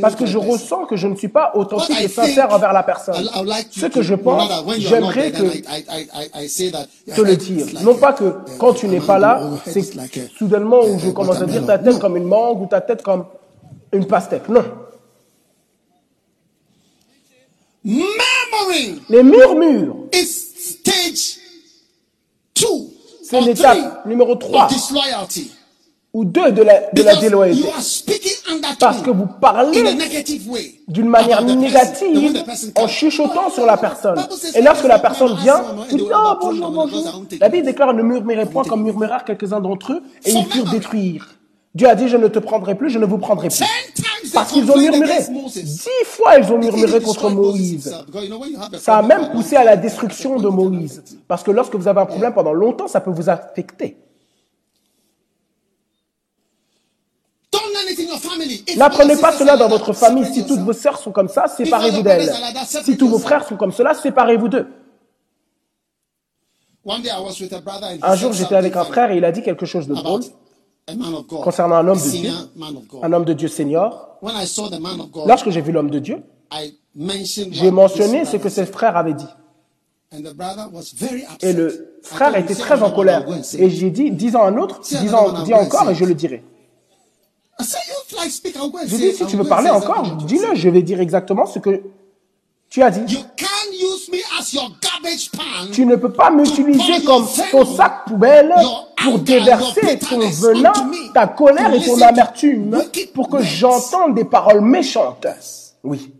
Parce 0.00 0.14
que 0.14 0.26
je 0.26 0.36
ressens 0.36 0.84
que 0.84 0.96
je 0.96 1.06
ne 1.06 1.16
suis 1.16 1.28
pas 1.28 1.52
authentique 1.54 2.00
et 2.00 2.08
sincère 2.08 2.52
envers 2.52 2.72
la 2.72 2.82
personne. 2.82 3.26
Ce 3.70 3.86
que 3.86 4.02
je 4.02 4.14
pense, 4.14 4.42
j'aimerais 4.78 5.32
que 5.32 7.14
te 7.14 7.20
le 7.22 7.36
dire. 7.36 7.66
Non 7.82 7.94
pas 7.94 8.12
que 8.12 8.34
quand 8.58 8.74
tu 8.74 8.88
n'es 8.88 9.00
pas 9.00 9.18
là, 9.18 9.40
c'est 9.64 9.82
soudainement 10.36 10.80
où 10.84 10.98
je 10.98 11.10
commence 11.10 11.40
à 11.40 11.46
dire 11.46 11.64
ta 11.64 11.78
tête 11.78 11.98
comme 11.98 12.16
une 12.16 12.24
mangue 12.24 12.60
ou 12.62 12.66
ta 12.66 12.80
tête 12.80 13.02
comme 13.02 13.24
une 13.92 14.06
pastèque. 14.06 14.48
Non. 14.48 14.64
Les 19.08 19.22
murmures, 19.22 19.96
c'est 23.22 23.40
l'étape 23.40 24.06
numéro 24.06 24.34
three 24.36 24.50
3 24.52 24.64
of 24.64 24.72
disloyalty. 24.72 25.50
Ou 26.14 26.24
2 26.24 26.52
de 26.52 26.62
la, 26.62 26.80
de 26.92 27.02
la 27.02 27.16
déloyauté. 27.16 27.68
Parce 28.78 29.02
que 29.02 29.10
vous 29.10 29.24
in 29.24 29.28
a 29.36 29.40
parlez 29.40 29.82
negative 29.94 30.48
way. 30.48 30.74
d'une 30.88 31.08
manière 31.08 31.42
négative 31.42 32.32
the 32.32 32.44
person 32.46 32.70
en 32.76 32.86
chuchotant 32.86 33.50
sur 33.50 33.66
la 33.66 33.76
personne. 33.76 34.18
Et 34.54 34.62
lorsque 34.62 34.84
la 34.84 34.98
personne 35.00 35.32
"Ask 35.32 35.42
vient, 35.42 35.60
vous 35.62 35.82
and 35.82 35.96
dites 35.96 36.08
Oh, 36.14 36.34
bonjour, 36.40 36.70
bonjour. 36.70 37.24
La 37.40 37.48
it." 37.48 37.52
Bible 37.52 37.66
déclare 37.66 37.92
Ne 37.92 38.02
murmurez 38.02 38.46
point 38.46 38.62
comme 38.64 38.84
murmurèrent 38.84 39.24
quelques-uns 39.24 39.60
d'entre 39.60 39.92
eux 39.94 40.02
et 40.24 40.30
ils 40.32 40.46
furent 40.46 40.70
détruire. 40.70 41.34
Dieu 41.74 41.88
a 41.88 41.96
dit 41.96 42.06
Je 42.08 42.16
ne 42.16 42.28
te 42.28 42.38
prendrai 42.38 42.76
plus, 42.76 42.90
je 42.90 43.00
ne 43.00 43.06
vous 43.06 43.18
prendrai 43.18 43.48
plus. 43.48 43.64
Parce 44.32 44.52
qu'ils 44.52 44.70
ont 44.70 44.78
murmuré. 44.78 45.18
Dix 45.52 45.88
fois 46.04 46.38
ils 46.38 46.52
ont 46.52 46.58
murmuré 46.58 47.00
contre 47.00 47.28
Moïse. 47.28 47.92
Ça 48.78 48.98
a 48.98 49.02
même 49.02 49.30
poussé 49.32 49.56
à 49.56 49.64
la 49.64 49.76
destruction 49.76 50.38
de 50.38 50.48
Moïse. 50.48 51.02
Parce 51.26 51.42
que 51.42 51.50
lorsque 51.50 51.74
vous 51.74 51.88
avez 51.88 52.00
un 52.00 52.06
problème 52.06 52.32
pendant 52.34 52.52
longtemps, 52.52 52.86
ça 52.86 53.00
peut 53.00 53.10
vous 53.10 53.28
affecter. 53.28 53.96
Don't 57.52 57.62
learn 57.72 57.72
it 57.72 57.72
in 57.72 57.72
your 57.72 57.72
family. 57.72 57.72
If 57.72 57.82
N'apprenez 58.76 59.16
pas 59.16 59.32
cela 59.32 59.56
dans 59.56 59.68
votre 59.68 59.92
famille. 59.92 60.26
Si 60.32 60.46
toutes 60.46 60.60
vos 60.60 60.72
sœurs 60.72 60.98
sont 60.98 61.12
comme 61.12 61.28
ça, 61.28 61.46
séparez-vous 61.46 62.02
d'elles. 62.02 62.32
Si 62.66 62.96
tous 62.96 63.08
vos 63.08 63.18
frères 63.18 63.46
sont 63.46 63.56
comme 63.56 63.72
cela, 63.72 63.94
séparez-vous 63.94 64.48
d'eux. 64.48 64.66
Un 68.02 68.16
jour, 68.16 68.32
j'étais 68.32 68.56
avec 68.56 68.76
un 68.76 68.84
frère 68.84 69.10
et 69.10 69.16
il 69.16 69.24
a 69.24 69.32
dit 69.32 69.42
quelque 69.42 69.66
chose 69.66 69.86
de 69.86 69.94
drôle 69.94 70.22
concernant 71.42 71.76
un 71.76 71.88
homme 71.88 71.98
de 71.98 72.10
Dieu, 72.10 72.30
un 73.02 73.12
homme 73.12 73.24
de 73.24 73.32
Dieu 73.32 73.48
senior. 73.48 74.18
Lorsque 75.26 75.50
j'ai 75.50 75.62
vu 75.62 75.72
l'homme 75.72 75.90
de 75.90 75.98
Dieu, 75.98 76.22
j'ai 77.50 77.70
mentionné 77.70 78.24
ce 78.24 78.36
que 78.36 78.48
ses 78.48 78.66
frères 78.66 78.96
avaient 78.96 79.14
dit. 79.14 79.26
Et 81.40 81.52
le 81.52 81.98
frère 82.02 82.36
était 82.36 82.54
"Say 82.54 82.60
très 82.60 82.82
en 82.82 82.90
colère. 82.92 83.26
Et 83.58 83.66
it." 83.66 83.70
j'ai 83.72 83.90
dit, 83.90 84.10
dis-en 84.12 84.42
un 84.42 84.56
autre, 84.58 84.80
dis 84.82 85.08
and 85.08 85.52
encore 85.54 85.90
et 85.90 85.94
je 85.94 86.04
le 86.04 86.14
dirai. 86.14 86.44
I 87.60 87.64
said, 87.64 87.80
"You 87.88 88.16
like 88.18 88.30
speak, 88.30 88.56
I'll 88.56 88.68
go 88.70 88.78
and 88.78 88.86
J'ai 88.88 88.96
say 88.96 89.02
dit, 89.02 89.08
it. 89.10 89.16
si 89.16 89.26
tu 89.26 89.36
veux 89.36 89.44
parler 89.44 89.70
encore, 89.70 90.02
dis-le, 90.26 90.48
said." 90.48 90.56
je 90.56 90.68
vais 90.68 90.82
dire 90.82 91.00
exactement 91.00 91.46
ce 91.46 91.58
que 91.58 91.82
tu 92.68 92.82
as 92.82 92.90
dit. 92.90 93.24
Tu 95.72 95.86
ne 95.86 95.96
peux 95.96 96.12
pas 96.12 96.30
m'utiliser 96.30 97.04
comme 97.04 97.26
ton 97.50 97.64
sac 97.76 98.06
poubelle 98.06 98.54
pour 99.02 99.18
déverser 99.20 99.98
ton 99.98 100.18
venin, 100.18 100.72
ta 101.12 101.26
colère 101.28 101.72
et 101.72 101.80
ton 101.84 102.00
amertume 102.00 102.82
pour 103.14 103.28
que 103.28 103.42
j'entende 103.42 104.14
des 104.14 104.24
paroles 104.24 104.60
méchantes. 104.60 105.26
Oui. 105.84 106.13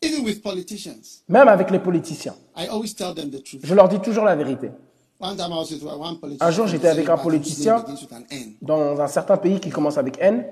Even 0.00 0.24
with 0.24 0.42
politicians, 0.42 1.22
Même 1.28 1.48
avec 1.48 1.70
les 1.70 1.80
politiciens. 1.80 2.34
I 2.56 2.68
always 2.68 2.94
tell 2.94 3.14
them 3.14 3.30
the 3.30 3.42
truth. 3.42 3.60
Je 3.64 3.74
leur 3.74 3.88
dis 3.88 3.98
toujours 4.00 4.24
la 4.24 4.36
vérité. 4.36 4.70
One 5.20 5.36
time 5.36 5.50
I 5.50 5.56
was 5.56 5.72
with 5.72 5.82
one 5.82 6.18
politician. 6.20 6.46
Un 6.46 6.50
jour, 6.52 6.66
j'étais 6.68 6.86
avec 6.88 7.08
un 7.08 7.16
politicien 7.18 7.84
dans 8.62 9.00
un 9.00 9.08
certain 9.08 9.36
pays 9.36 9.58
qui 9.58 9.70
commence 9.70 9.98
avec 9.98 10.16
N. 10.20 10.44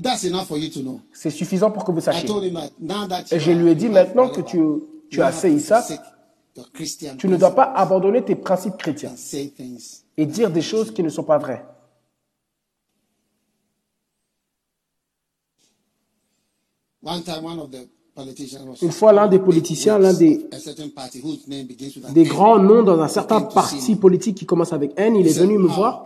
That's 0.00 0.22
enough 0.22 0.44
for 0.46 0.56
you 0.58 0.70
to 0.70 0.80
know. 0.80 1.00
C'est 1.12 1.30
suffisant 1.30 1.72
pour 1.72 1.84
que 1.84 1.90
vous 1.90 1.98
I 1.98 2.02
sachiez. 2.04 2.28
told 2.28 2.44
him 2.44 2.54
that 2.54 2.70
now 2.78 3.08
that 3.08 3.24
Et 3.32 3.40
je 3.40 3.50
lui 3.50 3.72
ai 3.72 3.74
dit 3.74 3.86
you 3.86 3.92
maintenant 3.92 4.28
que 4.28 4.42
tu, 4.42 4.60
tu 5.10 5.20
as 5.20 5.32
fait 5.32 5.58
ça, 5.58 5.84
tu 7.18 7.26
ne 7.26 7.36
dois 7.36 7.52
pas 7.56 7.64
abandonner 7.74 8.24
tes 8.24 8.36
principes 8.36 8.76
chrétiens 8.76 9.10
and 9.10 9.16
say 9.16 9.48
things. 9.48 10.04
et 10.16 10.24
dire 10.24 10.50
des 10.52 10.62
choses 10.62 10.94
qui 10.94 11.02
ne 11.02 11.08
sont 11.08 11.24
pas 11.24 11.38
vraies. 11.38 11.64
One 15.50 15.66
time, 15.66 15.74
one 15.74 15.74
of 15.74 15.80
the 15.80 16.04
politicians 16.04 16.84
was 16.84 16.87
Une 18.82 18.90
fois, 18.92 19.12
l'un 19.12 19.28
des 19.28 19.38
politiciens, 19.38 19.98
l'un 19.98 20.12
des, 20.12 20.44
des 22.12 22.24
grands 22.24 22.58
noms 22.58 22.82
dans 22.82 23.00
un 23.00 23.06
certain 23.08 23.40
parti 23.42 23.94
politique 23.94 24.36
qui 24.36 24.46
commence 24.46 24.72
avec 24.72 24.92
N, 24.96 25.14
il 25.16 25.26
est 25.26 25.38
venu 25.38 25.58
me 25.58 25.68
"How- 25.68 25.72
voir 25.72 26.04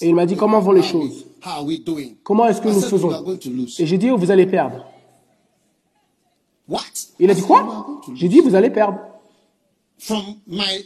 et 0.00 0.08
il 0.08 0.14
m'a 0.14 0.26
dit 0.26 0.36
comment 0.36 0.60
vont 0.60 0.72
les 0.72 0.82
choses, 0.82 1.26
comment 2.22 2.46
est-ce 2.46 2.60
que 2.60 2.68
nous 2.68 2.80
said, 2.80 2.92
"We 2.92 3.04
are 3.04 3.10
faisons. 3.10 3.22
going 3.24 3.38
to 3.38 3.50
lose." 3.50 3.80
Et 3.80 3.86
j'ai 3.86 3.98
dit, 3.98 4.10
oh, 4.10 4.16
vous 4.16 4.30
allez 4.30 4.46
perdre. 4.46 4.84
Il 7.18 7.30
a 7.30 7.34
dit 7.34 7.40
said, 7.40 7.50
"We 7.50 7.58
are 7.58 7.64
quoi 7.66 7.84
going 7.86 8.00
to 8.04 8.10
lose." 8.10 8.20
J'ai 8.20 8.28
dit, 8.28 8.40
vous 8.40 8.54
allez 8.54 8.70
perdre. 8.70 8.98
From 9.98 10.22
my 10.46 10.84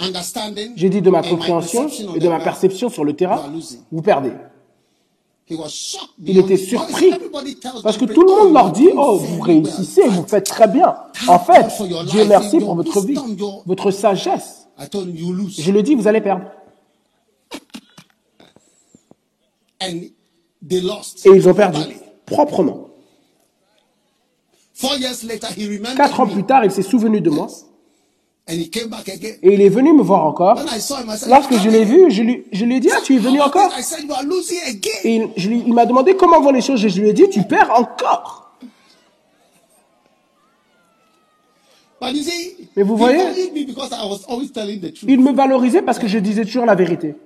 understanding 0.00 0.72
J'ai 0.76 0.88
dit 0.90 1.00
de 1.02 1.10
ma 1.10 1.18
and 1.18 1.22
my 1.22 1.28
compréhension 1.30 1.82
perception 1.84 2.10
on 2.12 2.14
et 2.16 2.18
de 2.20 2.26
the 2.26 2.30
ma 2.30 2.40
perception 2.40 2.88
sur 2.88 3.04
le 3.04 3.14
terrain, 3.14 3.52
vous 3.92 4.02
perdez. 4.02 4.32
Il 6.24 6.38
était 6.38 6.56
surpris 6.56 7.10
parce 7.82 7.96
que 7.96 8.04
tout 8.04 8.22
le 8.22 8.30
"Oh, 8.30 8.44
monde 8.44 8.52
leur 8.52 8.72
dit, 8.72 8.88
oh, 8.94 9.16
vous 9.16 9.40
réussissez, 9.40 10.06
vous 10.08 10.26
faites 10.26 10.46
très 10.46 10.68
bien. 10.68 10.94
En 11.26 11.38
fait, 11.38 11.66
Dieu 12.10 12.24
merci 12.26 12.58
pour 12.58 12.74
votre 12.74 13.00
vie, 13.00 13.18
votre 13.66 13.90
sagesse. 13.90 14.68
Je 14.78 15.70
le 15.72 15.82
dis, 15.82 15.94
vous 15.94 16.06
allez 16.06 16.20
perdre. 16.20 16.44
Et 19.80 20.12
ils 21.24 21.48
ont 21.48 21.54
perdu 21.54 21.80
proprement. 22.26 22.84
Four 24.74 24.96
years 24.98 25.24
later, 25.24 25.48
he 25.56 25.64
remembered 25.66 25.96
Quatre 25.96 26.20
ans 26.20 26.26
plus 26.28 26.44
tard, 26.44 26.64
il 26.64 26.70
s'est 26.70 26.82
souvenu 26.82 27.20
de 27.20 27.30
moi 27.30 27.46
And 27.48 27.50
he 27.50 27.56
came 27.56 27.56
back 27.56 27.56
again. 27.56 28.36
Et 29.42 29.54
il 29.54 29.60
est 29.60 29.68
venu 29.68 29.92
me 29.92 30.02
voir 30.02 30.24
encore. 30.24 30.56
Lorsque 31.28 31.50
"You 31.52 31.58
je 31.64 31.68
l'ai 31.70 31.84
coming?" 31.84 32.04
vu, 32.06 32.10
je 32.10 32.22
lui, 32.22 32.44
je 32.52 32.64
lui 32.64 32.76
ai 32.76 32.80
dit, 32.80 32.88
ah, 32.90 33.00
tu 33.04 33.14
es 33.16 33.18
venu 33.18 33.40
encore? 33.40 33.70
Et 35.04 35.16
il, 35.16 35.28
je 35.36 35.48
lui- 35.48 35.62
il 35.66 35.74
m'a 35.74 35.84
demandé 35.86 36.16
comment 36.16 36.40
vont 36.40 36.50
les 36.52 36.62
choses 36.62 36.84
et 36.84 36.88
je 36.88 37.00
lui 37.00 37.08
ai 37.10 37.12
dit, 37.12 37.28
tu 37.28 37.42
perds 37.42 37.70
encore. 37.76 38.52
Mais 42.76 42.82
vous 42.84 42.96
voyez-? 42.96 43.18
Il 45.08 45.20
me 45.20 45.32
valorisait 45.32 45.82
parce 45.82 45.98
que 45.98 46.06
je 46.06 46.18
disais 46.18 46.44
toujours 46.44 46.64
la 46.64 46.74
vérité. 46.76 47.16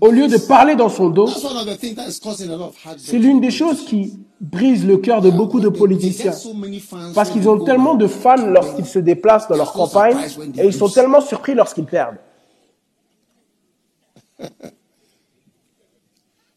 Au 0.00 0.10
lieu 0.10 0.28
de 0.28 0.36
parler 0.36 0.76
dans 0.76 0.88
son 0.88 1.08
dos, 1.08 1.28
c'est 2.98 3.18
l'une 3.18 3.40
des 3.40 3.50
choses 3.50 3.84
qui 3.84 4.18
brise 4.40 4.84
le 4.86 4.98
cœur 4.98 5.20
de 5.20 5.30
beaucoup 5.30 5.60
de 5.60 5.68
politiciens. 5.68 6.34
Parce 7.14 7.30
qu'ils 7.30 7.48
ont 7.48 7.64
tellement 7.64 7.94
de 7.94 8.06
fans 8.06 8.46
lorsqu'ils 8.46 8.86
se 8.86 8.98
déplacent 8.98 9.48
dans 9.48 9.56
leur 9.56 9.72
campagne 9.72 10.16
et 10.56 10.66
ils 10.66 10.74
sont 10.74 10.88
tellement 10.88 11.20
surpris 11.20 11.54
lorsqu'ils 11.54 11.86
perdent. 11.86 12.18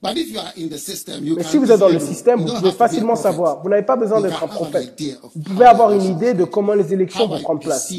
But 0.02 0.18
if 0.18 0.32
you 0.32 0.40
are 0.40 0.52
in 0.58 0.68
the 0.68 0.80
system, 0.80 1.24
you 1.24 1.36
Mais 1.36 1.44
si 1.44 1.58
vous 1.58 1.72
êtes 1.72 1.80
dans 1.80 1.88
le 1.88 2.00
système, 2.00 2.40
vous 2.40 2.56
pouvez 2.56 2.72
facilement 2.72 3.16
savoir. 3.16 3.62
Vous 3.62 3.70
n'avez 3.70 3.86
pas 3.86 3.96
besoin 3.96 4.20
d'être 4.20 4.44
un 4.44 4.48
prophète. 4.48 5.00
Vous 5.36 5.42
pouvez 5.42 5.66
avoir 5.66 5.92
une 5.92 6.02
idée 6.02 6.34
de 6.34 6.44
comment 6.44 6.74
les 6.74 6.92
élections 6.92 7.28
vont 7.28 7.40
prendre 7.40 7.60
place. 7.60 7.94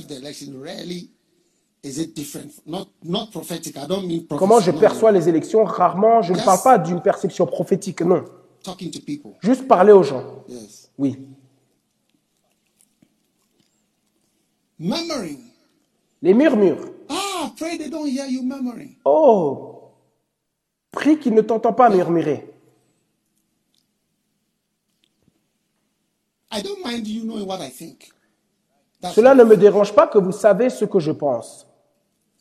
Comment 4.28 4.60
je 4.60 4.70
perçois 4.70 5.10
les 5.10 5.28
élections? 5.28 5.64
Rarement, 5.64 6.22
je 6.22 6.32
ne 6.32 6.38
parle 6.38 6.62
pas 6.62 6.78
d'une 6.78 7.02
perception 7.02 7.44
prophétique, 7.46 8.02
non. 8.02 8.24
Talking 8.62 8.90
to 8.92 9.00
people. 9.00 9.32
Juste 9.40 9.66
parler 9.66 9.92
aux 9.92 10.04
gens. 10.04 10.44
Yes. 10.48 10.90
Oui. 10.96 11.18
Les 16.22 16.34
murmures. 16.34 16.92
Ah, 17.08 17.52
pray 17.56 17.78
they 17.78 17.90
don't 17.90 18.06
hear 18.06 18.26
you 18.26 18.42
murmuring. 18.42 18.96
Oh 19.04 19.90
Prie 20.92 21.18
qu'il 21.18 21.34
ne 21.34 21.40
t'entend 21.40 21.72
pas 21.72 21.88
murmurer. 21.88 22.48
I 26.52 26.62
don't 26.62 26.84
mind 26.84 27.06
you 27.08 27.24
knowing 27.24 27.46
what 27.46 27.60
I 27.60 27.70
think. 27.70 28.12
That's 29.00 29.14
Cela 29.14 29.34
ne 29.34 29.42
me 29.42 29.56
dérange 29.56 29.92
pas 29.94 30.06
que 30.06 30.18
vous 30.18 30.32
savez 30.32 30.70
ce 30.70 30.84
que 30.84 31.00
je 31.00 31.10
pense. 31.10 31.66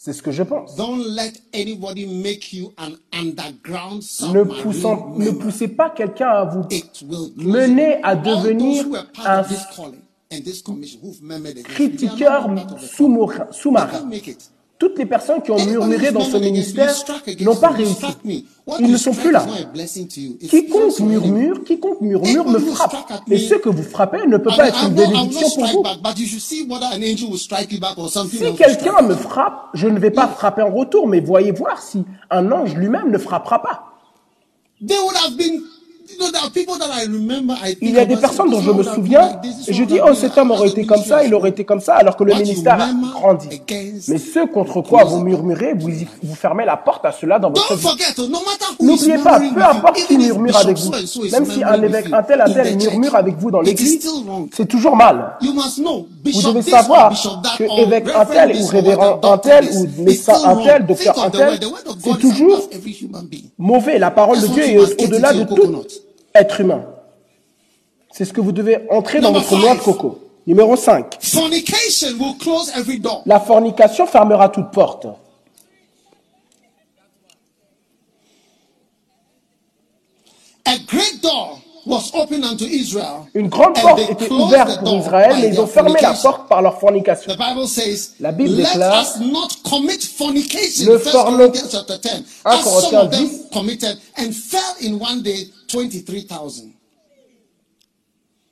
C'est 0.04 0.14
ce 0.14 0.24
que 0.24 0.32
je 0.32 0.42
pense. 0.42 0.76
Don't 0.76 1.04
let 1.16 1.34
anybody 1.54 2.08
make 2.08 2.52
you 2.54 2.74
an 2.80 2.94
underground 3.14 4.02
Ne, 4.34 4.42
poussant- 4.42 5.14
ne 5.16 5.30
poussez 5.30 5.68
pas 5.68 5.92
quelqu'un 5.92 6.28
à 6.30 6.46
vous 6.46 6.64
mener 7.36 8.00
à 8.02 8.16
devenir 8.16 8.84
un 9.24 9.44
critiqueur 11.64 12.50
sous-marin- 13.52 14.10
Toutes 14.82 14.98
les 14.98 15.06
personnes 15.06 15.44
qui 15.44 15.52
ont 15.52 15.64
murmuré 15.64 16.12
dans 16.12 16.24
ce 16.24 16.38
ministère 16.38 16.92
n'ont 17.42 17.56
pas 17.56 17.68
réussi. 17.70 18.48
Ils 18.80 18.92
ne 18.92 18.98
sont 18.98 19.14
plus 19.14 19.32
là. 19.32 19.46
Quiconque 20.50 21.00
murmure, 21.02 21.64
quiconque 21.64 22.02
murmure 22.02 22.48
me 22.48 22.58
frappe. 22.58 22.96
Et 23.30 23.38
ceux 23.38 23.60
que 23.60 23.70
vous 23.70 23.84
frappez 23.84 24.26
ne 24.26 24.38
peut 24.38 24.50
pas 24.58 24.70
être 24.70 24.84
une 24.88 24.96
bénédiction 24.96 25.48
pour 25.52 25.68
vous. 25.68 25.84
Si 28.28 28.56
quelqu'un 28.56 29.04
me 29.04 29.14
frappe, 29.14 29.70
je 29.76 29.88
ne 29.88 30.00
vais 30.00 30.10
pas 30.10 30.28
frapper 30.28 30.64
en 30.64 30.74
retour, 30.74 31.08
mais 31.08 31.20
voyez 31.20 31.52
voir 31.52 31.80
si 31.80 32.04
un 32.32 32.52
ange 32.52 32.74
lui-même 32.74 33.12
ne 33.12 33.20
frappera 33.20 33.62
pas. 33.62 33.84
Il 37.82 37.92
y 37.92 38.00
a 38.00 38.06
des 38.06 38.18
personnes 38.18 38.50
dont 38.50 38.62
je 38.62 38.72
me 38.72 38.84
souviens, 38.84 39.40
et 39.68 39.74
je 39.74 39.84
dis, 39.84 40.00
oh, 40.06 40.14
cet 40.14 40.38
homme 40.38 40.52
aurait 40.52 40.70
été 40.70 40.86
comme 40.86 41.04
ça, 41.04 41.24
il 41.24 41.34
aurait 41.34 41.50
été 41.50 41.64
comme 41.66 41.82
ça, 41.82 41.96
alors 41.96 42.16
que 42.16 42.24
le 42.24 42.34
ministère 42.44 42.78
grandit. 43.14 43.48
against 43.52 44.10
Mais 44.10 44.18
ce 44.18 44.46
contre 44.48 44.82
quoi 44.82 45.04
vous 45.04 45.20
murmurez, 45.22 45.74
vous, 45.74 45.90
y- 45.90 46.08
vous 46.24 46.36
fermez 46.36 46.66
la 46.66 46.78
porte 46.78 47.06
à 47.06 47.12
cela 47.12 47.40
dans 47.40 47.50
votre 47.50 47.76
vie. 47.76 47.84
N'oubliez 48.80 49.18
pas, 49.24 49.40
peu 49.40 49.62
importe 49.64 49.96
qui 50.08 50.18
murmure 50.18 50.58
avec 50.58 50.78
vous, 50.78 50.92
même 51.32 51.46
si 51.46 51.64
un 51.64 51.82
évêque, 51.84 52.06
un 52.14 52.24
tel, 52.24 52.42
un 52.42 52.46
tel 52.46 52.78
murmure 52.78 53.16
avec 53.16 53.38
vous 53.38 53.52
dans 53.52 53.62
l'église, 53.62 54.00
c'est 54.56 54.68
toujours 54.68 54.96
mal. 54.96 55.38
Vous 56.34 56.42
devez 56.54 56.62
savoir 56.72 57.10
que 57.58 57.64
évêque 57.82 58.08
un 58.16 58.26
tel 58.26 58.56
ou 58.62 58.66
révérend 58.68 59.20
un 59.24 59.38
tel 59.38 59.70
ou 59.76 59.88
médecin 60.04 60.34
un 60.46 60.56
tel, 60.58 60.86
docteur 60.86 61.16
un 61.24 61.30
tel, 61.30 61.60
c'est 62.04 62.20
toujours 62.20 62.70
mauvais. 63.58 64.00
La 64.00 64.12
parole 64.12 64.40
de 64.42 64.48
Dieu 64.48 64.64
est 64.64 65.04
au-delà 65.04 65.34
de 65.34 65.44
tout. 65.44 65.84
Être 66.36 66.62
humain. 66.62 66.86
C'est 68.12 68.26
ce 68.26 68.34
que 68.34 68.42
vous 68.42 68.52
devez 68.52 68.88
entrer 68.90 69.22
dans 69.22 69.32
votre 69.32 69.56
noix 69.58 69.76
de 69.76 69.80
coco. 69.80 70.20
Numéro 70.46 70.76
5. 70.76 71.18
Fornication 71.22 72.18
will 72.20 72.36
close 72.38 72.72
every 72.76 73.00
door. 73.00 73.22
La 73.26 73.40
fornication 73.40 74.06
fermera 74.08 74.50
toute 74.50 74.72
porte. 74.72 75.08
A 80.66 80.78
great 80.88 81.22
door 81.22 81.61
was 81.86 82.12
opened 82.14 82.44
unto 82.46 82.66
Israel. 82.66 83.26
Une 83.34 83.48
grande 83.50 83.78
and 83.78 83.82
porte 83.82 84.00
était 84.10 84.32
ouverte 84.32 84.80
the 84.80 84.84
pour 84.84 85.00
Israël, 85.00 85.36
mais 85.42 85.50
ils 85.50 85.60
ont 85.60 85.68
fermé 85.68 86.00
la 86.02 86.14
porte 86.14 86.48
par 86.48 86.62
leur 86.62 86.80
fornication. 86.80 87.34
The 87.34 87.38
Bible 87.38 87.68
says, 87.68 88.12
La 88.20 88.32
Bible 88.32 88.56
déclare, 88.56 89.02
us 89.02 89.20
not 89.20 89.48
commit 89.70 90.00
fornication. 90.02 90.92
Ne 90.92 90.98
1 90.98 91.00
forno- 91.00 91.38
Corinthians 91.38 91.70
chapter 91.72 91.98
10. 92.00 92.10
1 92.46 92.52
As 92.52 92.64
some 92.64 92.74
of 92.74 92.90
Corinthiens 92.92 93.10
them 93.10 93.30
10. 93.30 93.50
committed 93.52 93.98
and 94.18 94.32
fell 94.32 94.76
in 94.82 94.94
one 95.00 95.22
day 95.24 95.48
23,000. 95.70 96.72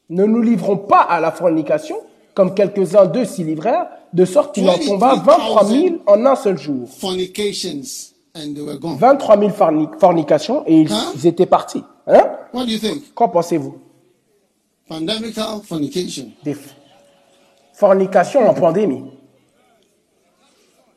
Ne 0.09 0.25
nous 0.25 0.41
livrons 0.41 0.77
pas 0.77 1.01
à 1.01 1.19
la 1.19 1.31
fornication, 1.31 1.97
comme 2.33 2.53
quelques-uns 2.55 3.05
d'eux 3.05 3.25
s'y 3.25 3.43
livrèrent, 3.43 3.87
de 4.11 4.25
sorte 4.25 4.55
qu'il 4.55 4.67
en 4.67 4.77
tomba 4.79 5.15
23 5.23 5.65
000 5.65 5.85
en 6.07 6.25
un 6.25 6.35
seul 6.35 6.57
jour. 6.57 6.87
Fornications 6.99 8.13
and 8.35 8.53
they 8.55 8.61
were 8.61 8.77
gone. 8.79 8.97
23 8.97 9.37
000 9.37 9.49
forni- 9.51 9.87
fornications 9.99 10.63
et 10.65 10.81
ils, 10.81 10.91
Hein? 10.91 11.11
ils 11.15 11.27
étaient 11.27 11.45
partis. 11.45 11.83
Hein? 12.09 12.23
What 12.53 12.65
do 12.65 12.71
you 12.71 12.79
think? 12.79 13.13
Qu'en 13.13 13.29
pensez-vous? 13.29 13.79
Pandemical 14.87 15.61
fornication. 15.63 16.31
Des 16.43 16.53
f- 16.55 16.73
fornications 17.73 18.49
en 18.49 18.53
pandémie. 18.53 19.11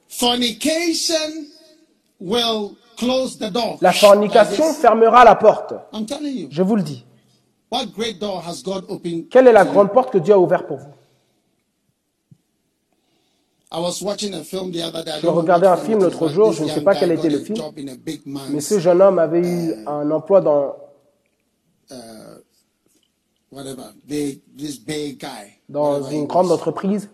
Fornication 0.08 1.46
will 2.20 2.76
close 2.96 3.38
the 3.38 3.50
door. 3.50 3.78
La 3.80 3.92
fornication 3.92 4.72
fermera 4.72 5.24
la 5.24 5.34
porte. 5.34 5.74
I'm 5.92 6.06
telling 6.06 6.34
you. 6.36 6.48
Je 6.50 6.62
vous 6.62 6.76
le 6.76 6.82
dis. 6.82 7.04
What 7.70 7.86
great 7.94 8.18
door 8.18 8.42
has 8.46 8.62
God 8.62 8.84
opened? 8.88 9.28
Quelle 9.30 9.48
est 9.48 9.52
la 9.52 9.64
grande 9.64 9.92
porte 9.92 10.10
que 10.12 10.18
Dieu 10.18 10.34
a 10.34 10.38
ouverte 10.38 10.66
pour 10.66 10.78
vous? 10.78 10.92
Je 13.74 15.26
regardais 15.28 15.66
un 15.66 15.78
film 15.78 16.00
l'autre 16.02 16.28
jour, 16.28 16.52
je 16.52 16.64
ne 16.64 16.68
sais 16.68 16.82
pas 16.82 16.94
quel 16.94 17.10
était 17.12 17.30
le 17.30 17.38
film. 17.38 17.58
Mais 18.50 18.60
ce 18.60 18.78
jeune 18.78 19.00
homme 19.00 19.18
avait 19.18 19.40
eu 19.40 19.74
un 19.86 20.10
emploi 20.10 20.42
dans, 20.42 20.76
whatever, 23.50 23.92
big, 24.06 24.40
this 24.56 24.78
big 24.78 25.18
guy. 25.20 25.58
dans 25.68 25.92
whatever 26.00 26.14
une 26.16 26.26
grande 26.26 26.50
entreprise. 26.50 27.08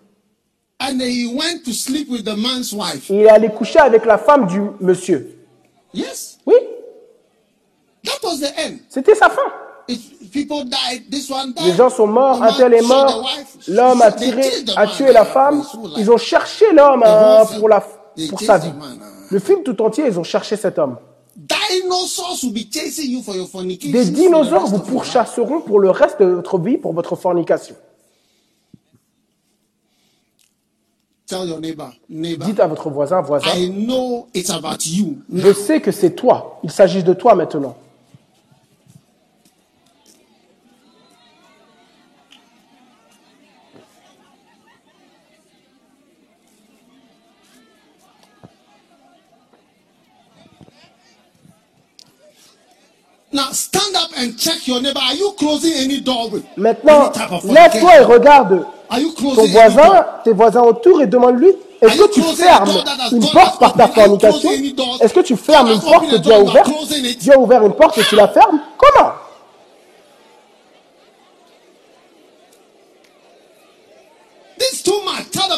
And 0.80 1.00
he 1.00 1.26
went 1.34 1.64
to 1.64 1.72
sleep 1.72 2.08
with 2.08 2.24
the 2.24 2.36
man's 2.36 2.72
wife. 2.72 3.10
Il 3.10 3.22
est 3.22 3.28
allé 3.28 3.48
coucher 3.50 3.80
avec 3.80 4.04
la 4.04 4.16
femme 4.18 4.46
du 4.46 4.60
monsieur. 4.80 5.34
Yes, 5.92 6.38
Oui, 6.46 6.54
that 8.04 8.18
was 8.22 8.38
the 8.40 8.52
end. 8.58 8.78
c'était 8.88 9.14
sa 9.16 9.28
fin. 9.28 9.42
It, 9.88 10.30
people 10.30 10.64
died. 10.64 11.10
This 11.10 11.30
one 11.30 11.52
died. 11.54 11.66
Les 11.66 11.72
gens 11.72 11.90
sont 11.90 12.06
morts, 12.06 12.38
The 12.38 12.42
un 12.42 12.52
tel 12.52 12.74
est 12.74 12.82
mort, 12.86 13.28
l'homme 13.68 14.02
a 14.02 14.12
tiré, 14.12 14.44
a 14.76 14.86
tué 14.86 15.12
la 15.12 15.24
femme, 15.24 15.64
ils 15.96 16.10
ont 16.10 16.18
cherché 16.18 16.66
l'homme 16.72 17.02
hein, 17.04 17.44
film. 17.46 17.58
pour, 17.60 17.68
la, 17.70 17.80
pour 18.28 18.40
sa 18.40 18.58
vie. 18.58 18.70
Le 19.30 19.38
film 19.40 19.62
tout 19.64 19.80
entier, 19.82 20.04
ils 20.06 20.18
ont 20.18 20.24
cherché 20.24 20.56
cet 20.56 20.78
homme. 20.78 20.96
Dinosaurs 21.88 22.42
will 22.44 22.52
be 22.52 22.68
chasing 22.70 23.10
you 23.10 23.22
for 23.22 23.34
your 23.34 23.48
fornication. 23.48 23.92
Des 23.92 24.10
dinosaures 24.10 24.66
vous 24.66 24.80
pourchasseront 24.80 25.60
pour 25.60 25.80
le 25.80 25.90
reste 25.90 26.20
de 26.20 26.26
votre 26.26 26.58
vie, 26.58 26.76
pour 26.76 26.92
votre 26.92 27.16
fornication. 27.16 27.74
Tell 31.26 31.46
your 31.46 31.60
neighbor, 31.60 31.92
neighbor. 32.08 32.46
Dites 32.46 32.60
à 32.60 32.66
votre 32.66 32.88
voisin, 32.88 33.20
voisin, 33.20 33.50
I 33.54 33.68
know 33.68 34.28
it's 34.34 34.50
about 34.50 34.86
you. 34.86 35.18
je 35.32 35.52
sais 35.52 35.80
que 35.80 35.92
c'est 35.92 36.14
toi. 36.14 36.58
Il 36.62 36.70
s'agit 36.70 37.02
de 37.02 37.12
toi 37.12 37.34
maintenant. 37.34 37.76
Now 53.30 53.52
stand 53.52 53.94
up 53.94 54.10
and 54.16 54.38
check 54.38 54.66
your 54.66 54.80
neighbor. 54.80 55.00
Are 55.00 55.14
you 55.14 55.32
closing 55.38 55.72
any 55.74 56.02
Maintenant, 56.56 57.12
lève-toi 57.44 58.00
et 58.00 58.04
regarde 58.04 58.64
Are 58.88 58.98
you 58.98 59.12
ton 59.12 59.34
closing 59.34 59.52
voisin, 59.52 60.06
tes 60.24 60.32
voisins 60.32 60.62
autour 60.62 61.02
et 61.02 61.06
demande-lui, 61.06 61.52
est-ce 61.82 61.96
que 61.96 62.10
tu 62.10 62.22
fermes 62.22 62.70
une 63.12 63.30
porte 63.30 63.60
par 63.60 63.74
ta 63.74 63.88
fornication? 63.88 64.50
Est-ce 65.00 65.12
que 65.12 65.20
tu 65.20 65.36
fermes 65.36 65.70
une 65.70 65.80
porte 65.80 66.08
que 66.10 66.16
Dieu 66.16 66.32
a 66.32 66.40
ouverte? 66.40 66.70
Dieu 67.20 67.34
a 67.34 67.38
ouvert 67.38 67.64
une 67.64 67.74
porte 67.74 67.98
et 67.98 68.04
tu 68.04 68.16
la 68.16 68.28
fermes? 68.28 68.60
Comment? 68.78 69.12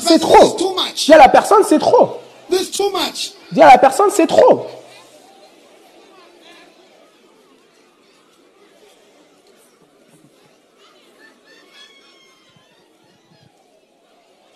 C'est 0.02 0.18
trop. 0.18 0.56
Dis 0.96 1.12
à 1.12 1.18
la 1.18 1.28
personne, 1.28 1.62
c'est 1.68 1.78
trop. 1.78 2.18
Dis 2.50 3.62
à 3.62 3.66
la 3.68 3.78
personne, 3.78 4.10
c'est 4.10 4.26
trop. 4.26 4.66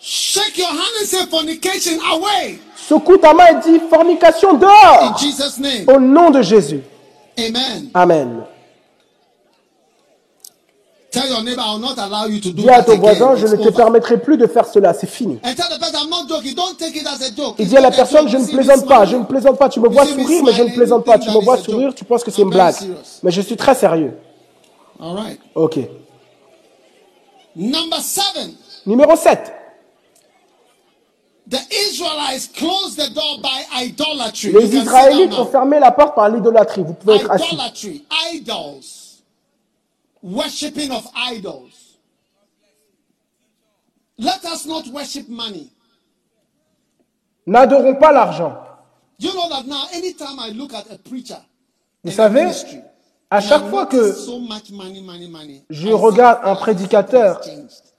Shake 0.07 0.57
your 0.57 0.67
hand 0.67 0.95
and 1.01 1.04
say 1.15 1.25
fornication 1.27 1.99
away. 2.11 2.59
Secoue 2.75 3.17
ta 3.17 3.33
main 3.33 3.47
et 3.47 3.61
dis 3.63 3.79
fornication 3.89 4.51
In 4.51 4.57
dehors. 4.57 5.17
Jesus' 5.17 5.59
name. 5.59 5.85
Au 5.87 5.99
nom 5.99 6.29
de 6.29 6.41
Jésus. 6.41 6.81
Amen. 7.37 7.89
Amen. 7.93 8.43
Tell 11.11 11.29
your 11.29 11.43
neighbor, 11.43 11.61
I 11.61 11.71
will 11.71 11.79
not 11.79 11.97
allow 11.97 12.25
you 12.25 12.41
to 12.41 12.51
do 12.51 12.61
Dis 12.61 12.69
à 12.69 12.83
ton 12.83 12.97
voisin, 12.97 13.35
je 13.37 13.47
ne 13.47 13.55
te 13.55 13.69
permettrai 13.69 14.19
plus 14.19 14.37
de 14.37 14.47
faire 14.47 14.65
cela, 14.65 14.93
c'est 14.93 15.07
fini. 15.07 15.39
And 15.45 15.55
tell 15.55 15.69
the 15.69 15.79
person, 15.79 16.03
I'm 16.03 16.09
not 16.09 16.27
joking. 16.27 16.53
Don't 16.53 16.77
take 16.77 16.93
it 16.97 17.07
as 17.07 17.21
a 17.21 17.33
joke. 17.33 17.57
Et 17.57 17.63
It's 17.63 17.69
dis 17.69 17.77
à 17.77 17.81
la 17.81 17.91
personne, 17.91 18.27
je 18.27 18.37
ne 18.37 18.45
plaisante 18.45 18.85
pas, 18.85 19.05
je 19.05 19.15
ne 19.15 19.23
plaisante 19.23 19.57
pas. 19.57 19.69
Tu 19.69 19.79
me 19.79 19.87
vois 19.87 20.05
sourire, 20.05 20.43
mais 20.43 20.51
je 20.51 20.63
ne 20.63 20.75
plaisante 20.75 21.05
pas. 21.05 21.17
Tu 21.17 21.29
me 21.29 21.39
vois 21.39 21.57
sourire, 21.57 21.95
tu 21.95 22.03
penses 22.03 22.23
que 22.23 22.31
c'est 22.31 22.41
une 22.41 22.49
blague. 22.49 22.75
Mais 23.23 23.31
je 23.31 23.41
suis 23.41 23.55
très 23.55 23.75
sérieux. 23.75 24.13
Ok. 25.55 25.79
Numéro 28.85 29.15
7. 29.15 29.53
The 29.55 29.55
Israelites 29.55 29.55
closed 29.55 29.55
the 29.55 29.55
door 29.55 29.55
by 29.55 29.55
idolatry. 29.55 31.33
Les 34.43 34.75
Israélites 34.75 35.33
ont 35.33 35.45
fermé 35.45 35.79
la 35.79 35.91
porte 35.91 36.15
par 36.15 36.29
l'idolâtrie. 36.29 36.81
Vous 36.83 36.93
pouvez 36.93 37.15
être 37.15 37.29
assis. 37.31 37.53
Idolatry, 37.53 38.05
idols, 38.33 39.21
worshipping 40.23 40.91
of 40.91 41.05
idols. 41.31 41.97
Let 44.17 44.43
us 44.45 44.65
not 44.65 44.87
worship 44.91 45.27
money. 45.29 45.69
N'adorons 47.45 47.95
pas 47.95 48.11
l'argent. 48.11 48.55
You 49.19 49.31
know 49.33 49.47
that 49.49 49.65
now, 49.67 49.85
anytime 49.93 50.39
I 50.39 50.49
look 50.49 50.73
at 50.73 50.89
a 50.91 50.97
preacher, 50.97 51.37
Vous 52.03 52.11
savez, 52.11 52.41
ministry, 52.41 52.79
à 53.29 53.39
chaque 53.39 53.69
fois 53.69 53.85
que 53.85 54.13
so 54.13 54.39
much 54.39 54.71
money, 54.71 55.01
money, 55.01 55.27
money, 55.27 55.63
je 55.69 55.87
I 55.89 55.93
regarde 55.93 56.39
un 56.43 56.55
prédicateur 56.55 57.39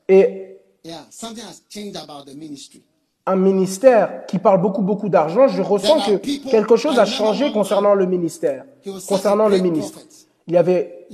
et 0.08 0.42
Yeah, 0.84 1.04
something 1.10 1.42
has 1.44 1.62
changed 1.68 1.96
about 1.96 2.26
the 2.26 2.34
ministry. 2.34 2.80
Un 3.26 3.36
ministère 3.36 4.26
qui 4.26 4.38
parle 4.38 4.60
beaucoup, 4.60 4.82
beaucoup 4.82 5.08
d'argent, 5.08 5.48
je 5.48 5.60
ressens 5.60 6.00
que 6.06 6.16
quelque 6.48 6.76
chose 6.76 6.98
a 6.98 7.04
changé 7.04 7.50
concernant 7.52 7.94
le 7.94 8.06
ministère, 8.06 8.64
concernant 9.08 9.48
le 9.48 9.58
ministre. 9.58 9.98
Il 10.46 10.54
y 10.54 10.56
avait 10.56 11.08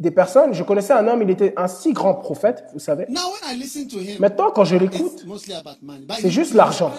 des 0.00 0.10
personnes, 0.10 0.54
je 0.54 0.62
connaissais 0.64 0.92
un 0.94 1.06
homme, 1.06 1.22
il 1.22 1.30
était 1.30 1.52
un 1.56 1.68
si 1.68 1.92
grand 1.92 2.14
prophète, 2.14 2.64
vous 2.72 2.80
savez. 2.80 3.06
Now 3.08 3.20
when 3.20 3.54
I 3.54 3.58
listen 3.58 3.86
to 3.86 3.98
him, 3.98 4.16
Maintenant, 4.18 4.50
quand 4.50 4.64
je 4.64 4.76
l'écoute, 4.76 5.24
c'est 6.18 6.30
juste 6.30 6.54
l'argent. 6.54 6.90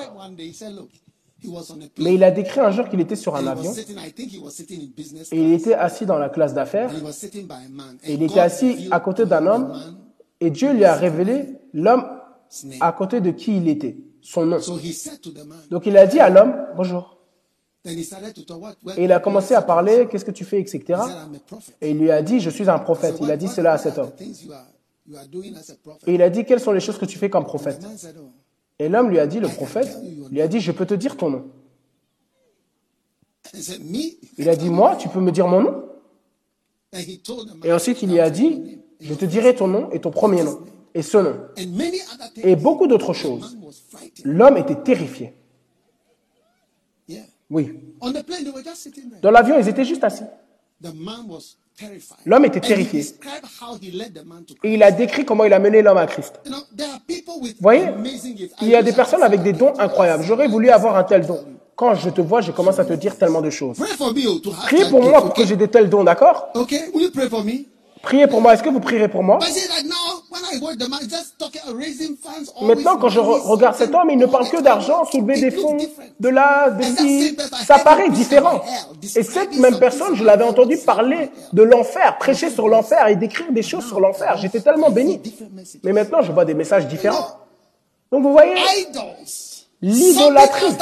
mais 1.97 2.13
il 2.13 2.23
a 2.23 2.31
décrit 2.31 2.59
un 2.59 2.71
jour 2.71 2.87
qu'il 2.87 2.99
était 3.01 3.15
sur 3.15 3.35
un 3.35 3.43
he 3.43 3.47
avion. 3.49 3.73
et 5.31 5.37
il 5.41 5.53
était 5.53 5.73
assis 5.73 6.05
dans 6.05 6.19
la 6.19 6.29
classe 6.29 6.53
d'affaires. 6.53 6.91
Et 6.93 7.01
And 7.01 7.95
il 8.07 8.23
était 8.23 8.39
assis 8.39 8.87
à 8.91 8.99
côté 8.99 9.25
d'un 9.25 9.45
homme. 9.47 9.73
et 10.39 10.51
Dieu 10.51 10.71
lui 10.71 10.85
a 10.85 10.93
révélé 10.95 11.57
l'homme 11.73 12.05
à 12.79 12.91
côté 12.91 13.19
de 13.19 13.31
qui 13.31 13.57
il 13.57 13.67
était, 13.67 13.97
son 14.21 14.45
nom. 14.45 14.57
Donc 15.69 15.85
il 15.85 15.97
a 15.97 16.05
dit 16.07 16.19
à 16.19 16.29
l'homme, 16.29 16.55
bonjour. 16.75 17.17
Et 17.85 19.03
il 19.03 19.11
a 19.11 19.19
commencé 19.19 19.55
à 19.55 19.61
parler, 19.61 20.07
qu'est-ce 20.09 20.25
que 20.25 20.31
tu 20.31 20.45
fais, 20.45 20.59
etc. 20.59 21.01
Et 21.81 21.91
il 21.91 21.97
lui 21.97 22.11
a 22.11 22.21
dit, 22.21 22.39
je 22.39 22.49
suis 22.49 22.69
un 22.69 22.79
prophète. 22.79 23.15
Il 23.21 23.31
a 23.31 23.37
dit 23.37 23.47
cela 23.47 23.73
à 23.73 23.77
cet 23.77 23.97
homme. 23.97 24.11
Et 26.05 26.13
il 26.13 26.21
a 26.21 26.29
dit, 26.29 26.45
quelles 26.45 26.59
sont 26.59 26.71
les 26.71 26.79
choses 26.79 26.97
que 26.97 27.05
tu 27.05 27.17
fais 27.17 27.29
comme 27.29 27.43
prophète? 27.43 27.81
oh, 27.83 28.31
Et 28.77 28.87
l'homme 28.87 29.09
lui 29.09 29.19
a 29.19 29.25
dit, 29.25 29.39
le 29.39 29.47
prophète, 29.47 29.97
lui 30.29 30.41
a 30.41 30.47
dit, 30.47 30.59
je 30.59 30.71
peux 30.71 30.85
te 30.85 30.93
dire 30.93 31.17
ton 31.17 31.29
nom. 31.31 31.51
Il 34.37 34.47
a 34.47 34.55
dit, 34.55 34.69
moi, 34.69 34.95
tu 34.95 35.09
peux 35.09 35.19
me 35.19 35.31
dire 35.31 35.47
mon 35.47 35.61
nom 35.61 35.83
Et 37.63 37.73
ensuite, 37.73 38.01
il 38.03 38.11
lui 38.11 38.19
a 38.19 38.29
dit, 38.29 38.79
je 38.99 39.13
te 39.15 39.25
dirai 39.25 39.55
ton 39.55 39.67
nom 39.67 39.89
et 39.91 39.99
ton 39.99 40.11
premier 40.11 40.43
nom. 40.43 40.59
Et 40.93 41.01
things. 41.03 41.33
Et 42.43 42.55
beaucoup 42.55 42.87
d'autres 42.87 43.13
choses. 43.13 43.57
L'homme 44.23 44.57
était 44.57 44.75
terrifié. 44.75 45.33
Oui. 47.49 47.79
Dans 49.21 49.31
l'avion, 49.31 49.59
ils 49.59 49.67
étaient 49.67 49.83
juste 49.85 50.03
assis. 50.03 50.23
The 50.81 50.93
man 50.95 51.25
was 51.27 51.57
terrified. 51.77 52.17
L'homme 52.25 52.45
était 52.45 52.61
terrifié. 52.61 53.05
Et 54.63 54.73
il 54.73 54.81
a 54.81 54.91
décrit 54.91 55.25
comment 55.25 55.43
il 55.43 55.53
a 55.53 55.59
mené 55.59 55.81
l'homme 55.81 55.97
à 55.97 56.07
Christ. 56.07 56.39
With 57.41 57.57
voyez? 57.59 57.89
Il 58.61 58.69
y 58.69 58.75
a 58.75 58.81
des 58.81 58.93
personnes 58.93 59.23
avec 59.23 59.43
des 59.43 59.53
dons 59.53 59.73
incroyables. 59.77 60.23
J'aurais 60.23 60.47
voulu 60.47 60.69
avoir 60.69 60.95
un 60.95 61.03
tel 61.03 61.25
don. 61.25 61.43
Quand 61.75 61.95
je 61.95 62.09
te 62.09 62.21
vois, 62.21 62.41
je 62.41 62.51
commence 62.51 62.79
à 62.79 62.85
te 62.85 62.93
dire 62.93 63.17
tellement 63.17 63.41
de 63.41 63.49
choses. 63.49 63.77
Oh, 63.79 64.13
that 64.13 64.89
pour 64.89 65.03
moi 65.03 65.21
pour 65.21 65.33
que 65.33 65.45
j'ai 65.45 65.55
des 65.55 65.67
tels 65.67 65.89
dons, 65.89 66.03
d'accord? 66.03 66.51
Priez 68.03 68.27
pour 68.27 68.41
moi. 68.41 68.53
Est-ce 68.53 68.63
que 68.63 68.69
vous 68.69 68.79
prierez 68.79 69.07
pour 69.07 69.23
moi? 69.23 69.39
Always 71.67 72.09
Maintenant, 72.61 72.97
quand 72.97 73.09
je 73.09 73.19
re- 73.19 73.41
regarde 73.41 73.75
cet 73.75 73.93
homme, 73.93 74.09
il 74.09 74.17
ne 74.17 74.25
parle 74.25 74.49
que 74.49 74.61
d'argent, 74.61 75.05
soulever 75.05 75.39
des 75.39 75.51
fonds, 75.51 75.77
de 76.19 76.29
là, 76.29 76.69
de 76.71 76.83
ci. 76.83 77.37
Ça 77.65 77.79
paraît 77.79 78.09
différent. 78.09 78.61
Et 79.15 79.23
cette 79.23 79.55
même 79.57 79.77
personne, 79.79 80.07
things 80.07 80.17
je 80.17 80.23
l'avais 80.23 80.43
entendu 80.43 80.77
parler 80.77 81.29
de 81.53 81.61
l'enfer, 81.63 82.17
prêcher 82.17 82.49
sur 82.49 82.67
l'enfer 82.67 83.07
et 83.07 83.15
décrire 83.15 83.51
des 83.51 83.61
choses 83.63 83.85
sur 83.85 83.99
l'enfer. 83.99 84.37
J'étais 84.37 84.61
tellement 84.61 84.89
béni. 84.89 85.21
Mais 85.83 85.93
maintenant, 85.93 86.21
je 86.21 86.31
vois 86.31 86.45
des 86.45 86.53
messages 86.55 86.87
différents. 86.87 87.27
Donc 88.11 88.23
vous 88.23 88.31
voyez. 88.31 88.55
L'idolâtrie. 89.81 90.75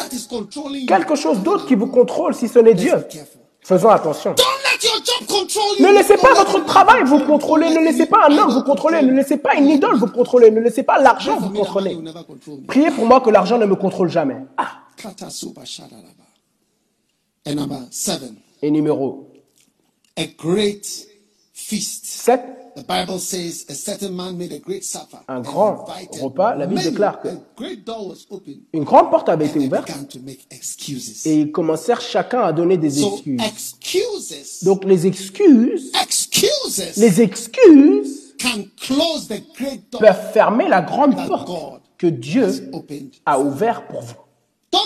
Quelque 0.87 1.15
chose 1.15 1.39
d'autre 1.39 1.65
qui 1.65 1.75
vous 1.75 1.87
contrôle 1.87 2.33
si 2.33 2.47
ce 2.47 2.59
n'est 2.59 2.73
Dieu. 2.73 2.95
Faisons 3.61 3.89
attention. 3.89 4.35
Ne 5.79 5.93
laissez 5.93 6.17
pas 6.17 6.33
votre 6.33 6.65
travail 6.65 7.03
vous 7.03 7.19
contrôler, 7.19 7.69
ne 7.69 7.79
laissez 7.79 8.05
pas 8.05 8.27
un 8.29 8.37
homme 8.37 8.51
vous 8.51 8.63
contrôler, 8.63 9.01
ne 9.01 9.13
laissez 9.13 9.37
pas 9.37 9.55
une 9.55 9.67
idole 9.67 9.95
vous 9.97 10.07
contrôler, 10.07 10.51
ne 10.51 10.59
laissez 10.61 10.83
pas 10.83 10.99
l'argent 10.99 11.37
vous 11.37 11.49
contrôler. 11.49 11.97
Priez 12.67 12.91
pour 12.91 13.05
moi 13.05 13.21
que 13.21 13.29
l'argent 13.29 13.57
ne 13.57 13.65
me 13.65 13.75
contrôle 13.75 14.09
jamais. 14.09 14.37
Ah. 14.57 14.83
Et 18.61 18.71
numéro 18.71 19.31
a 20.17 20.25
great 20.25 21.07
feast. 21.53 22.05
7, 22.05 22.41
The 22.79 22.85
Bible 22.87 23.19
says 23.19 23.65
a 23.69 23.73
certain 23.73 24.15
man 24.15 24.37
made 24.37 24.53
a 24.53 24.59
great 24.59 24.83
supper. 24.83 25.17
Un 25.27 25.37
and 25.37 25.41
grand 25.41 25.85
repas. 26.21 26.55
La 26.55 26.65
Bible 26.65 26.81
déclare 26.81 27.19
que- 27.21 27.27
une 28.73 28.83
grande 28.85 29.09
porte 29.09 29.27
avait 29.27 29.47
été 29.47 29.59
ouverte 29.59 29.89
et 31.25 31.35
ils 31.41 31.51
commencèrent 31.51 31.99
chacun 32.01 32.41
à 32.41 32.53
donner 32.53 32.77
des 32.77 33.03
excuses. 33.03 33.41
Donc 34.63 34.85
les 34.85 35.07
excuses, 35.07 35.91
les 36.97 37.21
excuses 37.21 38.35
peuvent 39.99 40.31
fermer 40.33 40.67
la 40.69 40.81
grande 40.81 41.15
porte 41.27 41.81
que 41.97 42.07
Dieu 42.07 42.71
a 43.25 43.39
ouverte 43.39 43.85
pour 43.89 44.01
vous. 44.01 44.15
Oh. 44.71 44.77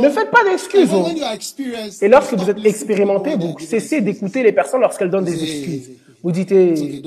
Ne 0.00 0.08
faites 0.08 0.30
pas 0.30 0.42
d'excuses. 0.42 0.88
Oh. 0.92 1.06
Et 2.00 2.08
lorsque 2.08 2.32
vous 2.34 2.48
êtes 2.50 2.64
expérimenté, 2.64 3.36
vous 3.36 3.54
cessez 3.58 4.00
d'écouter 4.00 4.42
les 4.42 4.52
personnes 4.52 4.80
lorsqu'elles 4.80 5.10
donnent 5.10 5.26
des 5.26 5.40
excuses. 5.42 5.90
Vous 6.22 6.32
dites, 6.32 6.52
eh, 6.52 7.02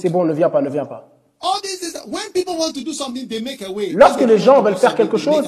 c'est 0.00 0.08
bon, 0.08 0.24
ne 0.24 0.32
viens 0.32 0.50
pas, 0.50 0.62
ne 0.62 0.70
viens 0.70 0.86
pas. 0.86 1.16
Lorsque 3.92 4.20
les 4.22 4.38
gens 4.38 4.62
veulent 4.62 4.76
faire 4.76 4.94
quelque 4.94 5.16
chose, 5.16 5.44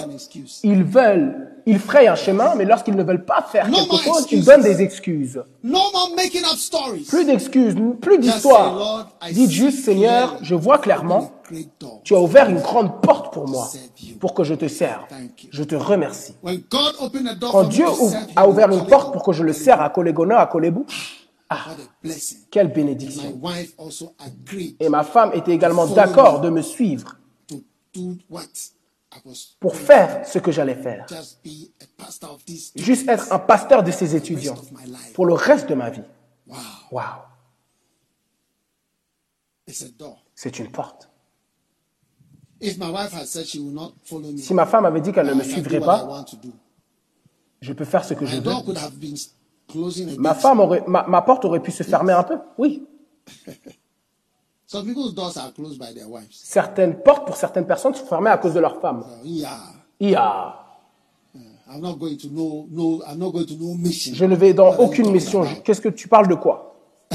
ils 0.63 0.85
veulent, 0.85 1.49
ils 1.67 1.79
frayent 1.79 2.09
un 2.09 2.15
chemin, 2.15 2.55
mais 2.57 2.65
lorsqu'ils 2.65 2.95
ne 2.95 3.03
veulent 3.03 3.25
pas 3.25 3.47
faire 3.51 3.71
quelque 3.71 3.97
chose, 3.97 4.27
ils 4.31 4.45
donnent 4.45 4.63
des 4.63 4.83
excuses. 4.83 5.43
Plus 7.09 7.25
d'excuses, 7.25 7.75
plus 8.01 8.19
d'histoires. 8.19 9.09
Dites 9.33 9.51
juste, 9.51 9.85
Seigneur, 9.85 10.37
je 10.43 10.55
vois 10.55 10.79
clairement, 10.79 11.33
tu 12.05 12.15
as 12.15 12.21
ouvert 12.21 12.51
une 12.51 12.61
grande 12.61 13.01
porte 13.01 13.33
pour 13.33 13.49
moi, 13.49 13.69
pour 14.21 14.35
que 14.35 14.45
je 14.45 14.55
te 14.55 14.69
serve. 14.69 15.05
Je 15.51 15.65
te 15.65 15.75
remercie. 15.75 16.35
Quand 17.51 17.65
Dieu 17.65 17.87
serve 17.87 18.27
a 18.37 18.49
ouvert 18.49 18.71
une 18.71 18.87
porte 18.87 19.13
pour 19.13 19.23
que 19.23 19.33
je 19.33 19.43
le 19.43 19.53
sers 19.53 19.81
à 19.81 19.89
Colegona, 19.89 20.39
à 20.39 20.47
Colebou, 20.47 20.87
what 21.51 21.73
a 21.73 21.77
blessing. 22.03 22.39
quelle 22.51 22.73
bénédiction. 22.73 23.41
Et 24.81 24.89
ma 24.89 25.05
femme 25.05 25.33
était 25.35 25.53
également 25.53 25.87
d'accord 25.87 26.41
de 26.41 26.51
me 26.51 26.63
suivre 26.63 27.17
pour 29.61 29.77
faire 29.77 30.27
ce 30.27 30.39
que 30.39 30.53
j'allais 30.53 30.75
faire. 30.75 31.07
Juste 32.77 33.09
être 33.09 33.33
un 33.33 33.39
pasteur 33.39 33.83
de 33.83 33.91
ces 33.91 34.15
étudiants 34.15 34.55
of 34.55 34.71
my 34.73 34.87
life. 34.87 35.13
pour 35.15 35.27
le 35.27 35.35
reste 35.35 35.69
de 35.69 35.75
ma 35.75 35.91
vie. 35.91 36.03
Wow, 36.91 37.03
c'est 40.35 40.59
une 40.59 40.71
porte. 40.71 41.11
If 42.61 42.77
my 42.79 42.91
wife 42.91 43.13
had 43.13 43.27
said 43.27 43.47
she 43.47 43.59
will 43.59 43.73
not 43.73 43.95
follow 44.05 44.33
me, 44.33 44.39
Si 44.39 44.53
ma 44.53 44.67
femme 44.67 44.85
avait 44.85 45.01
dit 45.01 45.13
qu'elle 45.13 45.27
ne 45.27 45.35
me 45.35 45.45
suivrait 45.45 45.81
pas, 45.81 46.25
je 47.61 47.73
peux 47.73 47.85
faire 47.85 48.05
ce 48.05 48.15
que 48.15 48.27
je 48.27 48.37
veux. 48.37 48.53
Ma 50.19 50.35
femme 50.35 50.61
aurait, 50.61 50.85
ma, 50.87 51.05
ma 51.07 51.23
porte 51.23 51.45
aurait 51.45 51.61
pu 51.61 51.71
se 51.71 51.83
fermer 51.83 52.13
un 52.13 52.23
peu. 52.23 52.39
Oui. 52.57 52.87
Certaines 56.31 57.03
portes 57.03 57.27
pour 57.27 57.37
certaines 57.37 57.67
personnes 57.67 57.95
sont 57.95 58.05
fermées 58.05 58.29
à 58.29 58.37
cause 58.37 58.53
de 58.53 58.61
leur 58.61 58.79
femme. 58.83 59.03
Yeah. 59.99 60.55
Je 64.15 64.25
ne 64.25 64.37
vais 64.37 64.53
dans 64.53 64.77
aucune 64.77 65.11
mission. 65.11 65.45
Qu'est-ce 65.65 65.81
que 65.81 65.89
tu 65.89 66.07
parles 66.07 66.29
de 66.29 66.35
quoi? 66.35 66.77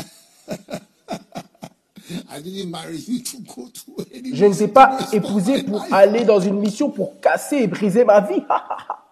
Je 4.34 4.46
ne 4.46 4.54
t'ai 4.54 4.68
pas 4.68 4.98
épousé 5.12 5.64
pour 5.64 5.86
aller 5.92 6.26
dans 6.26 6.40
une 6.40 6.60
mission 6.60 6.90
pour 6.90 7.20
casser 7.20 7.58
et 7.58 7.68
briser 7.68 8.04
ma 8.04 8.20
vie. 8.22 8.42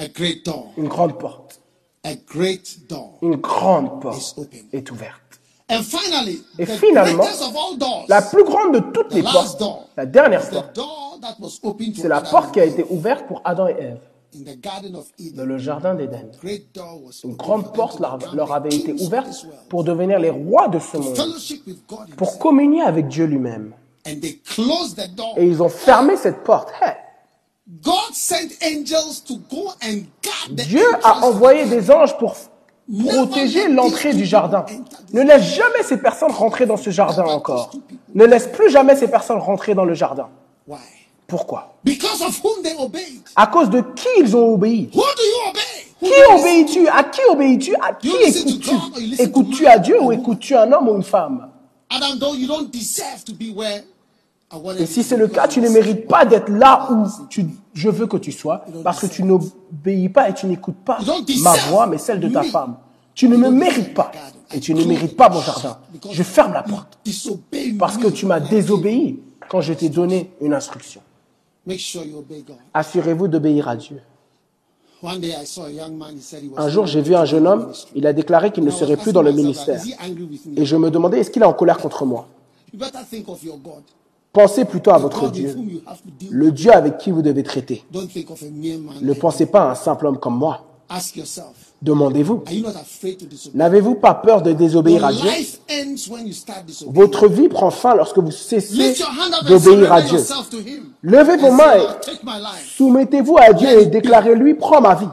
A 0.00 0.08
great 0.08 0.44
door. 0.46 0.72
Une 0.78 0.88
grande 0.88 1.18
porte. 1.18 1.60
A 2.04 2.14
great 2.26 2.88
door. 2.88 3.18
Une 3.20 3.36
grande 3.36 3.86
is 3.86 4.00
porte 4.00 4.34
open. 4.38 4.60
est 4.72 4.90
ouverte. 4.90 5.20
And 5.70 5.82
finally, 5.82 6.42
Et 6.58 6.64
the 6.64 6.70
finalement, 6.72 7.22
greatest 7.22 7.42
of 7.42 7.54
all 7.54 7.76
doors, 7.78 8.04
La 8.08 8.22
plus 8.22 8.42
grande 8.44 8.72
de 8.74 8.80
toutes 8.92 9.12
les 9.14 9.22
last 9.22 9.34
portes, 9.34 9.58
door, 9.60 9.88
la 9.96 10.06
dernière 10.06 10.42
is 10.42 10.48
the 10.48 10.52
porte, 10.54 10.74
door 10.74 11.18
that 11.20 11.36
was 11.38 11.60
open 11.62 11.92
to 11.92 12.00
c'est 12.00 12.08
la 12.08 12.16
Adam 12.16 12.30
porte 12.30 12.52
qui 12.54 12.60
a 12.60 12.64
and 12.64 12.68
été 12.68 12.80
Eve 12.80 12.90
ouverte 12.90 13.26
pour 13.28 13.40
Adam 13.44 13.68
et 13.68 13.76
Ève 13.78 13.98
in 14.34 14.40
the 14.44 14.58
Garden 14.60 14.96
of 14.96 15.06
dans 15.18 15.24
Eden. 15.26 15.44
le 15.44 15.58
jardin 15.58 15.94
d'Éden. 15.94 16.30
Great 16.42 16.74
door 16.74 16.98
was 17.04 17.20
Une 17.22 17.36
grande 17.36 17.72
porte 17.74 17.98
to 17.98 18.34
leur, 18.34 18.52
avait 18.52 18.74
été 18.74 18.92
ouverte 18.94 19.46
pour 19.68 19.84
devenir 19.84 20.18
les 20.18 20.30
rois 20.30 20.68
de 20.68 20.78
ce 20.78 20.96
monde, 20.96 21.16
pour 22.16 22.38
communier 22.38 22.82
avec 22.82 23.06
Dieu 23.08 23.26
lui-même. 23.26 23.74
Et 24.06 25.46
ils 25.46 25.62
ont 25.62 25.68
fermé 25.68 26.16
cette 26.16 26.42
porte. 26.42 26.70
Hey, 26.80 26.94
Dieu 30.48 30.86
a 31.04 31.24
envoyé 31.24 31.64
des 31.66 31.90
anges 31.90 32.18
pour 32.18 32.34
protéger 33.06 33.68
l'entrée 33.68 34.12
du 34.12 34.24
jardin. 34.24 34.66
Ne 35.12 35.22
laisse 35.22 35.54
jamais 35.54 35.82
ces 35.84 35.96
personnes 35.96 36.32
rentrer 36.32 36.66
dans 36.66 36.76
ce 36.76 36.90
jardin 36.90 37.24
encore. 37.24 37.70
Ne 38.14 38.24
laisse 38.24 38.48
plus 38.48 38.70
jamais 38.70 38.96
ces 38.96 39.08
personnes 39.08 39.38
rentrer 39.38 39.74
dans 39.74 39.84
le 39.84 39.94
jardin. 39.94 40.28
Why? 40.66 40.78
Pourquoi? 41.26 41.76
Because 41.84 42.22
of 42.22 42.42
whom 42.42 42.62
they 42.62 42.74
obeyed. 42.76 43.22
À 43.36 43.46
cause 43.46 43.70
de 43.70 43.80
qui 43.80 44.08
ils 44.18 44.36
ont 44.36 44.54
obéi 44.54 44.90
Who 44.92 45.00
do 45.00 45.22
you 45.22 45.50
obey? 45.50 45.60
Who 46.02 46.08
Qui 46.08 46.32
obéis-tu? 46.32 46.88
À 46.88 47.04
qui 47.04 47.20
obéis-tu? 47.30 47.74
À 47.76 47.92
qui 47.92 48.10
écoutes-tu? 48.10 49.22
Écoutes-tu 49.22 49.66
à 49.66 49.78
Dieu 49.78 50.02
ou 50.02 50.10
écoutes-tu 50.10 50.56
un 50.56 50.72
homme 50.72 50.88
ou 50.88 50.96
une 50.96 51.04
femme? 51.04 51.48
Et 54.78 54.86
si 54.86 55.04
c'est 55.04 55.16
le 55.16 55.28
cas, 55.28 55.46
tu 55.46 55.60
ne 55.60 55.68
mérites 55.68 56.08
pas 56.08 56.24
d'être 56.24 56.48
là 56.48 56.88
où 56.90 57.06
tu, 57.28 57.46
je 57.74 57.88
veux 57.88 58.06
que 58.06 58.16
tu 58.16 58.32
sois, 58.32 58.64
parce 58.82 59.00
que 59.00 59.06
tu 59.06 59.22
n'obéis 59.22 60.08
pas 60.08 60.28
et 60.28 60.34
tu 60.34 60.46
n'écoutes 60.46 60.82
pas 60.84 60.98
ma 61.42 61.56
voix, 61.68 61.86
mais 61.86 61.98
celle 61.98 62.20
de 62.20 62.28
ta 62.28 62.42
femme. 62.42 62.76
Tu 63.14 63.28
ne 63.28 63.36
me 63.36 63.50
mérites 63.50 63.94
pas 63.94 64.12
et 64.52 64.60
tu 64.60 64.74
ne 64.74 64.84
mérites 64.84 65.16
pas 65.16 65.28
mon 65.28 65.40
jardin. 65.40 65.78
Je 66.10 66.22
ferme 66.22 66.52
la 66.52 66.62
porte 66.62 66.98
parce 67.78 67.98
que 67.98 68.08
tu 68.08 68.26
m'as 68.26 68.40
désobéi 68.40 69.20
quand 69.48 69.60
je 69.60 69.72
t'ai 69.72 69.88
donné 69.88 70.30
une 70.40 70.54
instruction. 70.54 71.00
Make 71.66 71.78
sure 71.78 72.04
you 72.04 72.18
obey 72.18 72.42
God. 72.46 72.56
Assurez-vous 72.72 73.28
d'obéir 73.28 73.68
à 73.68 73.76
Dieu. 73.76 74.00
One 75.02 75.20
day 75.20 75.32
I 75.32 75.46
saw 75.46 75.64
a 75.64 75.70
young 75.70 75.96
man, 75.96 76.16
he 76.16 76.20
said 76.20 76.42
he 76.42 76.48
was 76.48 76.58
Un 76.58 76.68
jour, 76.68 76.86
j'ai 76.86 77.00
vu 77.00 77.14
un 77.14 77.24
jeune 77.24 77.46
homme, 77.46 77.72
il 77.94 78.06
a 78.06 78.12
déclaré 78.12 78.52
qu'il 78.52 78.64
ne 78.64 78.70
serait 78.70 78.96
plus 78.96 79.12
dans 79.12 79.22
le 79.22 79.32
ministère. 79.32 79.82
Et 80.56 80.64
je 80.64 80.76
me 80.76 80.90
demandais, 80.90 81.20
est-ce 81.20 81.30
qu'il 81.30 81.42
est 81.42 81.46
en 81.46 81.54
colère 81.54 81.78
contre 81.78 82.04
moi? 82.04 82.28
Pensez 84.32 84.64
plutôt 84.64 84.92
à 84.92 84.98
votre 84.98 85.28
Dieu, 85.30 85.56
le 86.30 86.52
Dieu 86.52 86.72
avec 86.72 86.98
qui 86.98 87.10
vous 87.10 87.22
devez 87.22 87.42
traiter. 87.42 87.84
Ne 89.02 89.12
pensez 89.12 89.46
pas 89.46 89.62
à 89.62 89.70
un 89.72 89.74
simple 89.74 90.06
homme 90.06 90.18
comme 90.18 90.36
moi. 90.36 90.66
Demandez-vous, 91.82 92.42
n'avez-vous 93.54 93.94
pas 93.94 94.14
peur 94.14 94.42
de 94.42 94.52
désobéir 94.52 95.04
à 95.04 95.12
Dieu? 95.12 95.30
Votre 96.88 97.28
vie 97.28 97.48
prend 97.48 97.70
fin 97.70 97.94
lorsque 97.94 98.18
vous 98.18 98.30
cessez 98.30 98.94
d'obéir 99.48 99.92
à 99.92 100.02
Dieu. 100.02 100.18
Levez 101.02 101.36
vos 101.36 101.52
mains 101.52 101.76
et 101.76 101.86
soumettez-vous 102.76 103.38
à 103.38 103.52
Dieu 103.52 103.68
et 103.80 103.86
déclarez-lui, 103.86 104.54
prends 104.54 104.80
ma 104.80 104.94
vie. 104.94 105.08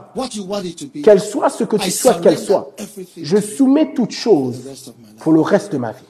Qu'elle 1.03 1.22
soit 1.22 1.49
ce 1.49 1.64
que 1.64 1.77
tu 1.77 1.91
souhaites 1.91 2.22
qu'elle 2.22 2.39
soit. 2.39 2.72
Je 3.22 3.38
soumets 3.38 3.94
my 3.98 4.07
life. 4.07 4.85
pour 5.19 5.31
le 5.31 5.41
reste 5.41 5.72
de 5.72 5.77
ma 5.77 5.91
vie. 5.91 6.03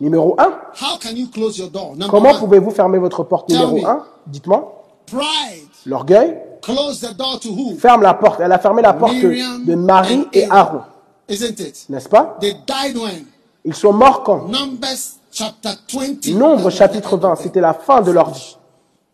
Numéro 0.00 0.34
1. 0.38 0.42
how 0.80 0.98
can 0.98 1.16
you 1.16 1.28
close 1.28 1.58
your 1.58 1.68
door? 1.70 1.90
Number 1.96 2.08
Comment 2.08 2.34
pouvez-vous 2.38 2.70
fermer 2.70 2.98
votre 2.98 3.24
porte 3.24 3.48
Numéro 3.48 3.76
me. 3.76 3.84
1. 3.84 4.04
Dites-moi. 4.26 4.84
L'orgueil 5.86 6.38
Close 6.62 7.00
the 7.00 7.16
door 7.16 7.38
to 7.40 7.48
who? 7.50 7.76
ferme 7.78 8.02
la 8.02 8.14
porte. 8.14 8.40
Elle 8.40 8.52
a 8.52 8.58
fermé 8.58 8.82
la 8.82 8.92
porte 8.92 9.14
de 9.14 9.74
Marie 9.74 10.26
et 10.32 10.46
Aaron. 10.50 10.82
N'est-ce 11.28 12.08
pas? 12.08 12.36
They 12.40 12.54
died 12.66 12.96
when? 12.96 13.24
Ils 13.64 13.74
sont 13.74 13.92
morts 13.92 14.22
quand? 14.22 14.48
Numbers 14.48 15.18
chapter 15.32 15.70
20. 15.92 16.34
Nombre 16.34 16.70
chapitre 16.70 17.16
20. 17.16 17.36
C'était 17.36 17.60
la 17.60 17.74
fin 17.74 18.00
de 18.00 18.10
leur 18.10 18.30
vie. 18.30 18.56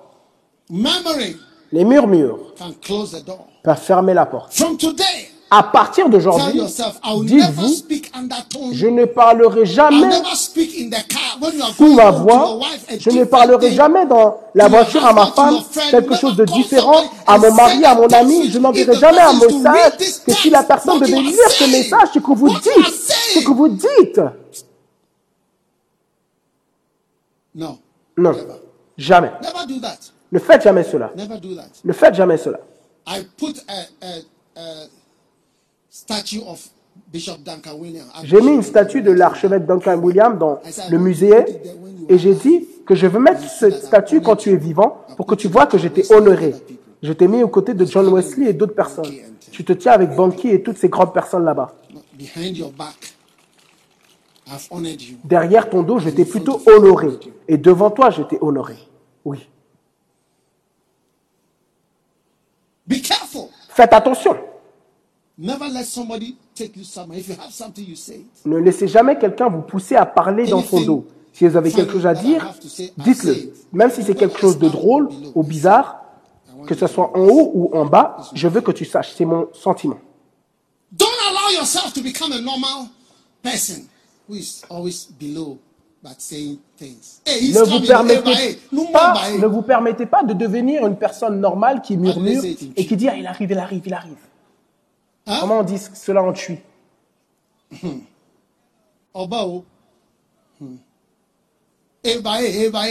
Murmuring 0.70 1.36
Les 1.74 1.84
murmures 1.84 2.54
can 2.58 2.72
close 2.82 3.12
the 3.12 3.26
door. 3.26 3.48
peuvent 3.64 3.78
fermer 3.82 4.14
la 4.14 4.26
porte. 4.26 4.54
From 4.54 4.78
today, 4.78 5.04
À 5.54 5.64
partir 5.64 6.08
d'aujourd'hui, 6.08 6.62
dites-vous, 7.24 7.74
je 8.72 8.88
ne 8.88 9.04
parlerai 9.04 9.66
jamais 9.66 10.08
sous 11.76 11.94
ma 11.96 12.12
voix, 12.12 12.60
je 13.00 13.10
ne 13.10 13.24
parlerai 13.24 13.72
jamais 13.74 14.06
dans 14.06 14.38
la 14.54 14.68
voiture 14.68 15.04
à 15.06 15.14
ma 15.14 15.28
femme 15.28 15.56
quelque 15.90 16.16
chose 16.16 16.36
de 16.36 16.46
différent 16.46 17.02
à 17.26 17.38
mon 17.38 17.54
mari, 17.54 17.84
à 17.86 17.96
mon 17.96 18.08
ami. 18.08 18.50
Je 18.50 18.60
n'enverrai 18.60 18.96
jamais 18.96 19.22
un 19.22 19.34
message 19.34 19.94
que 20.26 20.34
si 20.34 20.50
la 20.50 20.64
personne 20.64 21.00
devait 21.00 21.20
lire 21.20 21.50
ce 21.50 21.64
message, 21.66 22.10
ce 22.14 22.20
que 22.20 22.32
vous 22.34 22.50
dites, 22.50 22.64
ce 23.34 23.40
que 23.40 23.52
vous 23.52 23.70
dites. 23.70 24.22
No, 27.54 27.78
Non, 28.18 28.34
jamais. 28.98 29.32
Ne 30.32 30.40
faites 30.40 30.64
jamais 30.64 30.84
cela. 30.84 31.12
Ne 31.84 31.94
faites 31.94 32.16
jamais 32.16 32.38
cela. 32.38 32.60
I 33.08 33.24
put 33.36 33.56
a, 33.68 34.06
a, 34.06 34.62
a 34.62 34.88
statue 35.90 36.42
of. 36.48 36.70
J'ai 38.24 38.42
mis 38.42 38.54
une 38.54 38.64
statue 38.64 39.02
de 39.02 39.12
l'archevêque 39.12 39.66
Duncan 39.66 39.98
William 39.98 40.38
dans 40.38 40.60
le 40.90 40.98
musée 40.98 41.46
et 42.08 42.18
j'ai 42.18 42.34
dit 42.34 42.68
que 42.86 42.96
je 42.96 43.08
veux 43.08 43.20
mettre 43.20 43.42
cette 43.50 43.84
statue 43.84 44.22
quand 44.22 44.36
tu 44.38 44.52
es 44.52 44.56
vivant 44.56 45.06
pour 45.18 45.26
que 45.26 45.36
tu 45.36 45.48
vois 45.48 45.66
que 45.66 45.78
je 45.78 45.88
t'ai 45.88 46.12
honoré. 46.14 46.56
Je 47.04 47.14
t'ai 47.14 47.28
mis 47.28 47.44
aux 47.44 47.48
côtés 47.48 47.74
de 47.74 47.86
John 47.86 48.08
Wesley 48.08 48.50
et 48.50 48.54
d'autres 48.54 48.76
personnes. 48.76 49.12
Tu 49.52 49.66
te 49.66 49.74
tiens 49.74 49.94
avec 49.94 50.16
Banky 50.16 50.50
et 50.50 50.62
toutes 50.62 50.78
ces 50.78 50.88
grandes 50.88 51.14
personnes 51.14 51.44
là-bas. 51.44 51.74
Derrière 55.24 55.70
ton 55.70 55.82
dos, 55.84 56.00
je 56.00 56.10
t'ai 56.10 56.26
plutôt 56.26 56.62
honoré. 56.66 57.10
Et 57.48 57.58
devant 57.58 57.90
toi, 57.90 58.10
je 58.10 58.22
t'ai 58.24 58.38
honoré. 58.42 58.76
Oui. 59.26 59.48
Faites 63.70 63.94
attention. 63.94 64.38
Ne 65.38 65.54
laissez 68.58 68.88
jamais 68.88 69.18
quelqu'un 69.18 69.50
vous 69.50 69.62
pousser 69.62 69.96
à 69.96 70.06
parler 70.06 70.46
dans 70.48 70.62
son 70.62 70.82
dos. 70.82 71.08
Si 71.34 71.48
vous 71.48 71.56
avez 71.56 71.72
quelque 71.72 71.94
chose 71.94 72.06
à 72.06 72.14
dire, 72.14 72.54
dites-le. 72.98 73.54
Même 73.72 73.90
si 73.90 74.04
c'est 74.04 74.16
quelque 74.16 74.38
chose 74.38 74.60
de 74.60 74.68
drôle 74.68 75.08
ou 75.34 75.44
bizarre, 75.44 76.02
que 76.68 76.76
ce 76.76 76.88
soit 76.88 77.18
en 77.18 77.22
haut 77.22 77.52
ou 77.54 77.72
en 77.74 77.86
bas, 77.86 78.18
je 78.34 78.48
veux 78.48 78.62
que 78.62 78.72
tu 78.72 78.86
saches. 78.86 79.14
C'est 79.16 79.26
mon 79.26 79.48
sentiment. 79.54 79.98
Don't 80.92 81.08
allow 81.30 81.58
yourself 81.58 81.94
to 81.94 82.02
become 82.02 82.34
a 82.34 82.42
normal 82.42 82.90
person 83.42 83.88
who 84.28 84.36
is 84.36 84.62
always 84.70 85.08
below 85.20 85.58
but 86.04 86.20
saying 86.20 86.60
things. 86.78 87.22
Hey, 87.26 87.40
he's 87.40 87.56
Ne 87.56 87.64
vous, 87.64 87.80
permettez 87.80 88.60
pas, 88.92 89.14
ne 89.40 89.48
vous 89.48 89.62
permettez 89.62 90.06
pas 90.06 90.24
de 90.24 90.34
devenir 90.34 90.86
une 90.86 90.98
personne 90.98 91.40
normale 91.40 91.82
qui 91.82 91.96
murmure 91.96 92.44
et 92.44 92.86
qui 92.86 92.98
dit 92.98 93.08
ah, 93.08 93.16
il 93.16 93.26
arrive, 93.26 93.52
il 93.52 93.58
arrive, 93.58 93.84
il 93.86 93.94
arrive. 93.94 94.18
Hein? 95.28 95.38
Comment 95.40 95.60
on 95.60 95.64
dit 95.64 95.78
cela 95.94 96.24
en 96.24 96.34
tue 96.34 96.60
Ọba 99.14 99.46
o. 99.46 99.66
Hmm. 100.60 100.78
Hey, 102.04 102.20
bah, 102.20 102.42
hey, 102.42 102.52
hey, 102.52 102.70
bah. 102.70 102.86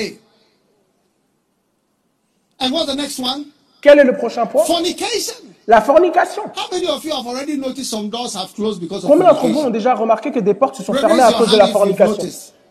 And 2.60 2.72
what's 2.72 2.86
the 2.86 2.96
next 2.96 3.18
one? 3.18 3.46
Quel 3.80 3.98
est 3.98 4.04
le 4.04 4.16
prochain 4.16 4.46
point? 4.46 4.64
Fornication. 4.64 5.34
La 5.66 5.80
fornication. 5.80 6.42
How 6.54 6.68
many 6.72 6.86
of 6.86 7.04
you 7.04 7.12
have 7.12 7.26
already 7.26 7.56
noticed 7.56 7.90
some 7.90 8.10
doors 8.10 8.34
have 8.34 8.52
closed 8.54 8.80
because 8.80 9.04
of 9.04 9.10
Combien 9.10 9.28
d'entre 9.28 9.48
vous 9.48 9.60
ont 9.60 9.70
déjà 9.70 9.94
remarqué 9.94 10.30
que 10.30 10.40
des 10.40 10.54
portes 10.54 10.76
se 10.76 10.82
sont 10.82 10.92
fermées 10.94 11.22
à 11.22 11.32
cause 11.32 11.50
de 11.50 11.56
la 11.56 11.68
fornication? 11.68 12.28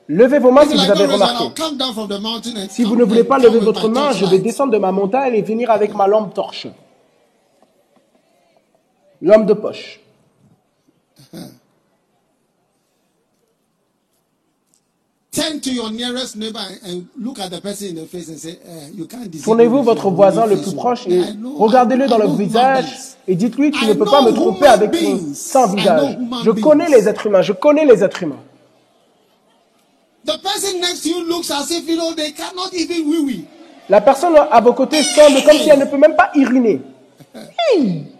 Levez 0.07 0.39
vos 0.39 0.51
mains 0.51 0.65
si 0.65 0.75
vous 0.75 0.91
avez 0.91 1.05
remarqué. 1.05 1.43
I'll 1.43 1.53
come 1.53 1.77
down 1.77 1.93
from 1.93 2.07
the 2.07 2.19
mountain 2.19 2.57
and 2.57 2.67
Si 2.69 2.83
vous 2.83 2.95
ne 2.95 3.03
voulez 3.03 3.23
pas 3.23 3.37
lever 3.37 3.59
votre 3.59 3.89
main, 3.89 4.11
je 4.11 4.25
vais 4.25 4.39
descendre 4.39 4.73
de 4.73 4.77
ma 4.77 4.91
montagne 4.91 5.35
et 5.35 5.41
venir 5.41 5.71
avec 5.71 5.95
ma 5.95 6.07
lampe 6.07 6.33
torche. 6.33 6.67
Lampe 9.21 9.45
de 9.45 9.53
poche. 9.53 9.99
Tournez-vous 19.43 19.83
votre 19.83 20.09
voisin 20.09 20.45
le 20.45 20.57
plus 20.57 20.73
proche 20.73 21.07
et 21.07 21.21
regardez-le 21.57 22.07
dans 22.07 22.17
le 22.17 22.27
visage 22.27 22.85
et 23.27 23.35
dites-lui 23.35 23.71
tu 23.71 23.85
ne 23.85 23.93
peux 23.93 24.05
pas 24.05 24.21
me 24.21 24.31
tromper 24.31 24.65
avec 24.65 24.95
sans 25.33 25.73
visage. 25.73 26.17
Je 26.43 26.51
connais 26.51 26.89
les 26.89 27.07
êtres 27.07 27.27
humains, 27.27 27.41
je 27.41 27.53
connais 27.53 27.85
les 27.85 28.03
êtres 28.03 28.23
humains. 28.23 28.39
The 30.25 30.37
person 30.43 30.79
next 30.81 31.03
to 31.03 31.09
you 31.09 31.23
looks 31.27 31.49
as 31.49 31.71
if 31.71 31.87
you 31.87 31.95
know 31.95 32.13
they 32.13 32.31
cannot 32.33 32.73
even 32.73 33.07
wee 33.07 33.19
wee. 33.19 33.45
La 33.87 34.01
personne 34.01 34.35
à 34.35 34.59
vos 34.61 34.73
côtés 34.73 35.01
semble 35.01 35.41
comme 35.43 35.57
si 35.57 35.69
elle 35.69 35.79
ne 35.79 35.85
peut 35.85 35.97
même 35.97 36.15
pas 36.15 36.31
uriner. 36.35 36.81
Hey 37.33 38.03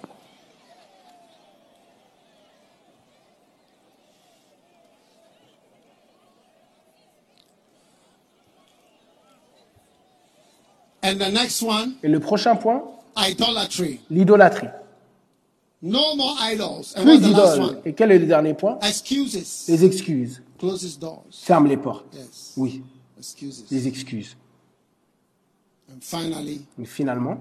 And 11.02 11.16
the 11.18 11.32
next 11.32 11.62
one, 11.62 11.94
Et 12.04 12.08
le 12.10 12.20
prochain 12.20 12.56
point, 12.56 12.84
idolatry. 13.18 14.02
l'idolâtrie. 14.10 14.68
No 15.82 16.14
more 16.16 16.36
idols. 16.52 16.94
And 16.98 17.04
Plus 17.04 17.20
d'idoles. 17.22 17.60
one? 17.60 17.78
Et 17.86 17.94
quel 17.94 18.12
est 18.12 18.20
le 18.20 18.26
dernier 18.26 18.54
point? 18.54 18.78
Excuses. 18.82 19.66
Les 19.70 19.86
excuses. 19.86 20.42
Closes 20.58 21.00
doors. 21.00 21.24
Ferme 21.32 21.68
les 21.68 21.78
portes. 21.78 22.14
Yes. 22.14 22.54
Oui, 22.58 22.84
Excuses. 23.18 23.66
les 23.72 23.88
excuses. 23.88 24.36
And 25.90 26.00
finally, 26.02 26.66
Et 26.82 26.86
finalement, 26.86 27.38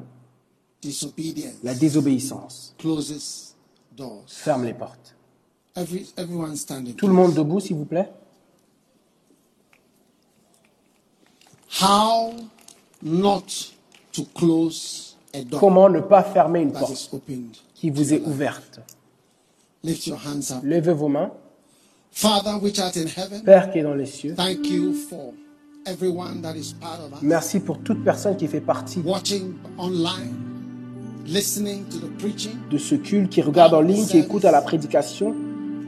disobedience 0.80 1.54
la 1.64 1.74
désobéissance. 1.74 2.74
closes 2.78 3.56
doors. 3.96 4.22
Ferme 4.28 4.64
les 4.64 4.74
portes. 4.74 5.16
Every, 5.74 6.06
everyone 6.16 6.54
standing. 6.56 6.94
Tout 6.94 7.08
le 7.08 7.12
monde 7.14 7.34
debout, 7.34 7.58
s'il 7.58 7.74
vous 7.76 7.84
plaît. 7.84 8.08
How 11.80 12.32
not 13.02 13.44
to 14.12 14.22
close 14.34 15.16
a 15.34 15.42
door 15.42 15.60
Comment 15.60 15.88
ne 15.88 16.00
pas 16.00 16.22
fermer 16.22 16.60
une 16.62 16.72
that 16.72 16.80
porte 16.80 17.10
opened. 17.12 17.56
qui 17.74 17.90
vous 17.90 18.12
est 18.14 18.22
ouverte? 18.26 18.80
Lift 19.84 20.06
your 20.06 20.18
hands 20.18 20.50
up. 20.52 20.60
Levez 20.64 20.92
vos 20.94 21.08
mains. 21.08 21.30
Father, 22.10 22.56
which 22.60 22.78
art 22.80 22.96
in 22.96 23.06
heaven, 23.06 23.42
Père 23.44 23.70
qui 23.70 23.78
est 23.78 23.82
dans 23.82 23.94
les 23.94 24.06
cieux, 24.06 24.34
thank 24.34 24.66
you 24.68 24.92
for 24.92 25.32
everyone 25.86 26.40
that 26.42 26.56
is 26.56 26.72
part 26.80 26.98
of 27.00 27.12
us. 27.12 27.22
merci 27.22 27.60
pour 27.60 27.78
toute 27.78 28.02
personne 28.02 28.36
qui 28.36 28.48
fait 28.48 28.60
partie 28.60 28.98
Watching 29.04 29.54
online, 29.78 30.34
listening 31.26 31.84
to 31.90 31.98
the 31.98 32.10
preaching. 32.18 32.56
de 32.70 32.78
ce 32.78 32.96
culte, 32.96 33.30
qui 33.30 33.40
regarde 33.42 33.74
en 33.74 33.82
ligne, 33.82 34.04
qui 34.06 34.18
écoute 34.18 34.44
à 34.44 34.50
la 34.50 34.62
prédication, 34.62 35.34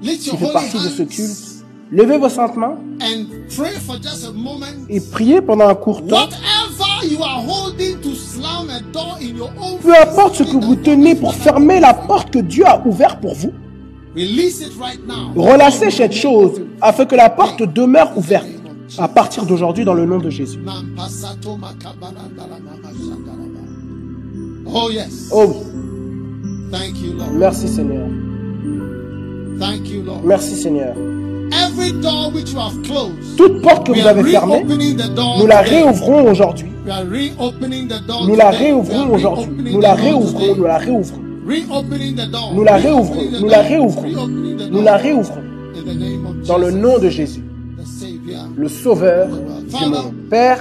Lift 0.02 0.22
qui 0.22 0.28
your 0.28 0.38
fait 0.38 0.44
holy 0.44 0.52
partie 0.52 0.78
de 0.78 0.88
ce 0.88 1.02
hands 1.02 1.06
culte. 1.06 1.64
Levez 1.90 2.18
vos 2.18 2.28
saintes 2.28 2.56
mains 2.56 2.78
and 3.02 3.24
pray 3.56 3.72
for 3.80 3.96
just 4.00 4.24
a 4.24 4.30
moment. 4.30 4.66
et 4.88 5.00
priez 5.00 5.40
pendant 5.42 5.66
un 5.68 5.74
court 5.74 6.06
temps. 6.06 6.26
Whatever 6.26 6.59
you 7.04 7.22
are 7.22 7.40
holding 7.46 8.00
to 8.00 8.14
slam 8.14 8.68
a 8.70 8.80
door 8.92 9.16
in 9.20 9.36
your 9.36 9.50
own 9.60 9.78
Peu 9.82 9.92
importe 10.02 10.36
ce 10.36 10.42
que 10.44 10.56
vous 10.64 10.76
tenez 10.76 11.14
pour 11.14 11.34
fermer 11.34 11.80
la 11.80 11.94
porte 11.94 12.30
que 12.30 12.38
Dieu 12.40 12.64
a 12.66 12.80
ouverte 12.86 13.20
pour 13.20 13.34
vous, 13.34 13.52
Release 14.16 14.60
it 14.60 14.72
right 14.80 15.00
now. 15.06 15.32
relâchez 15.36 15.90
cette 15.90 16.12
chose 16.12 16.60
afin 16.80 17.04
que 17.06 17.14
la 17.16 17.30
porte 17.30 17.62
demeure 17.62 18.16
ouverte 18.16 18.46
à 18.98 19.06
partir 19.08 19.46
d'aujourd'hui 19.46 19.84
dans 19.84 19.94
le 19.94 20.04
nom 20.04 20.18
de 20.18 20.30
Jésus. 20.30 20.58
Oh 24.72 24.88
yes. 24.90 25.30
Oh 25.32 25.46
oui, 25.48 26.70
Thank 26.70 27.00
you, 27.02 27.12
Lord. 27.14 27.32
merci 27.32 27.68
Seigneur. 27.68 28.06
Thank 29.58 29.88
you, 29.90 30.02
Lord. 30.02 30.22
Merci 30.24 30.56
Seigneur. 30.56 30.94
Toute 33.36 33.62
porte 33.62 33.86
que 33.86 33.92
vous 33.92 34.06
avez 34.06 34.24
fermée, 34.30 34.64
nous 35.38 35.46
la 35.46 35.60
réouvrons 35.60 36.30
aujourd'hui. 36.30 36.68
Nous 38.26 38.36
la 38.36 38.50
réouvrons 38.50 39.14
aujourd'hui. 39.14 39.48
Nous 39.72 39.80
la 39.80 39.94
réouvrons, 39.94 40.54
nous 40.56 40.64
la 40.64 40.78
réouvrons. 40.78 41.20
Nous 42.54 42.64
la 42.64 42.76
réouvrons, 42.76 43.22
nous 43.40 43.48
la 43.48 43.62
réouvrons. 43.62 44.08
Nous 44.70 44.82
la 44.82 44.96
réouvrons 44.96 45.42
dans 46.46 46.58
le 46.58 46.70
nom 46.70 46.98
de 46.98 47.08
Jésus, 47.08 47.44
le 48.56 48.68
Sauveur 48.68 49.28
du 49.28 49.84
monde. 49.86 50.14
Père, 50.28 50.60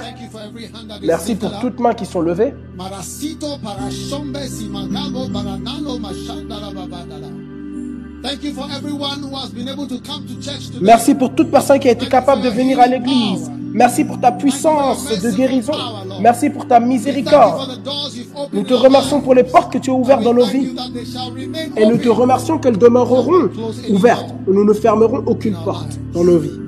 merci 1.02 1.34
pour 1.34 1.58
toutes 1.60 1.78
mains 1.78 1.94
qui 1.94 2.06
sont 2.06 2.20
levées. 2.20 2.54
Merci 10.80 11.14
pour 11.14 11.34
toute 11.34 11.50
personne 11.50 11.78
qui 11.78 11.88
a 11.88 11.92
été 11.92 12.06
capable 12.06 12.42
de 12.42 12.50
venir 12.50 12.78
à 12.80 12.86
l'église. 12.86 13.50
Merci 13.72 14.04
pour 14.04 14.20
ta 14.20 14.32
puissance 14.32 15.06
de 15.22 15.30
guérison. 15.30 15.72
Merci 16.20 16.50
pour 16.50 16.66
ta 16.66 16.80
miséricorde. 16.80 17.80
Nous 18.52 18.62
te 18.62 18.74
remercions 18.74 19.20
pour 19.20 19.34
les 19.34 19.44
portes 19.44 19.72
que 19.72 19.78
tu 19.78 19.90
as 19.90 19.94
ouvertes 19.94 20.22
dans 20.22 20.34
nos 20.34 20.44
vies. 20.44 20.74
Et 21.76 21.86
nous 21.86 21.98
te 21.98 22.08
remercions 22.08 22.58
qu'elles 22.58 22.78
demeureront 22.78 23.48
ouvertes. 23.88 24.34
Nous 24.46 24.64
ne 24.64 24.72
fermerons 24.72 25.22
aucune 25.26 25.56
porte 25.64 25.98
dans 26.12 26.24
nos 26.24 26.38
vies. 26.38 26.58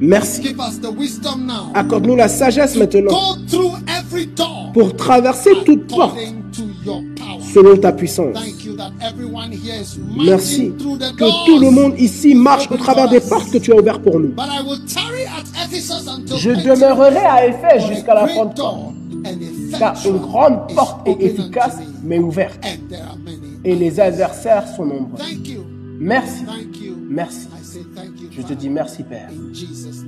Merci. 0.00 0.56
Accorde-nous 1.74 2.16
la 2.16 2.28
sagesse 2.28 2.76
maintenant 2.76 3.36
pour 4.72 4.96
traverser 4.96 5.50
toute 5.66 5.86
porte 5.88 6.16
selon 7.58 7.76
ta 7.76 7.92
puissance. 7.92 8.36
Merci 10.16 10.72
que 11.16 11.46
tout 11.46 11.58
le 11.58 11.70
monde 11.70 11.94
ici 11.98 12.34
marche 12.34 12.70
au 12.70 12.76
travers 12.76 13.08
des 13.08 13.20
portes 13.20 13.50
que 13.50 13.58
tu 13.58 13.72
as 13.72 13.76
ouvertes 13.76 14.02
pour 14.02 14.20
nous. 14.20 14.34
Je 16.36 16.50
demeurerai 16.50 17.24
à 17.24 17.46
Éphèse 17.46 17.86
jusqu'à 17.88 18.14
la 18.14 18.26
Pentecôte, 18.26 18.56
door 18.56 18.92
and 19.24 19.78
car 19.78 19.94
une 20.06 20.18
grande 20.18 20.72
porte 20.74 21.06
est 21.08 21.20
efficace 21.20 21.78
mais 22.04 22.18
ouverte, 22.18 22.64
et 23.64 23.74
les 23.74 24.00
adversaires 24.00 24.66
sont 24.76 24.84
nombreux. 24.84 25.18
Merci, 26.00 26.44
merci. 27.08 27.48
Je 28.30 28.42
te 28.42 28.52
dis 28.52 28.70
merci 28.70 29.02
Père, 29.02 29.30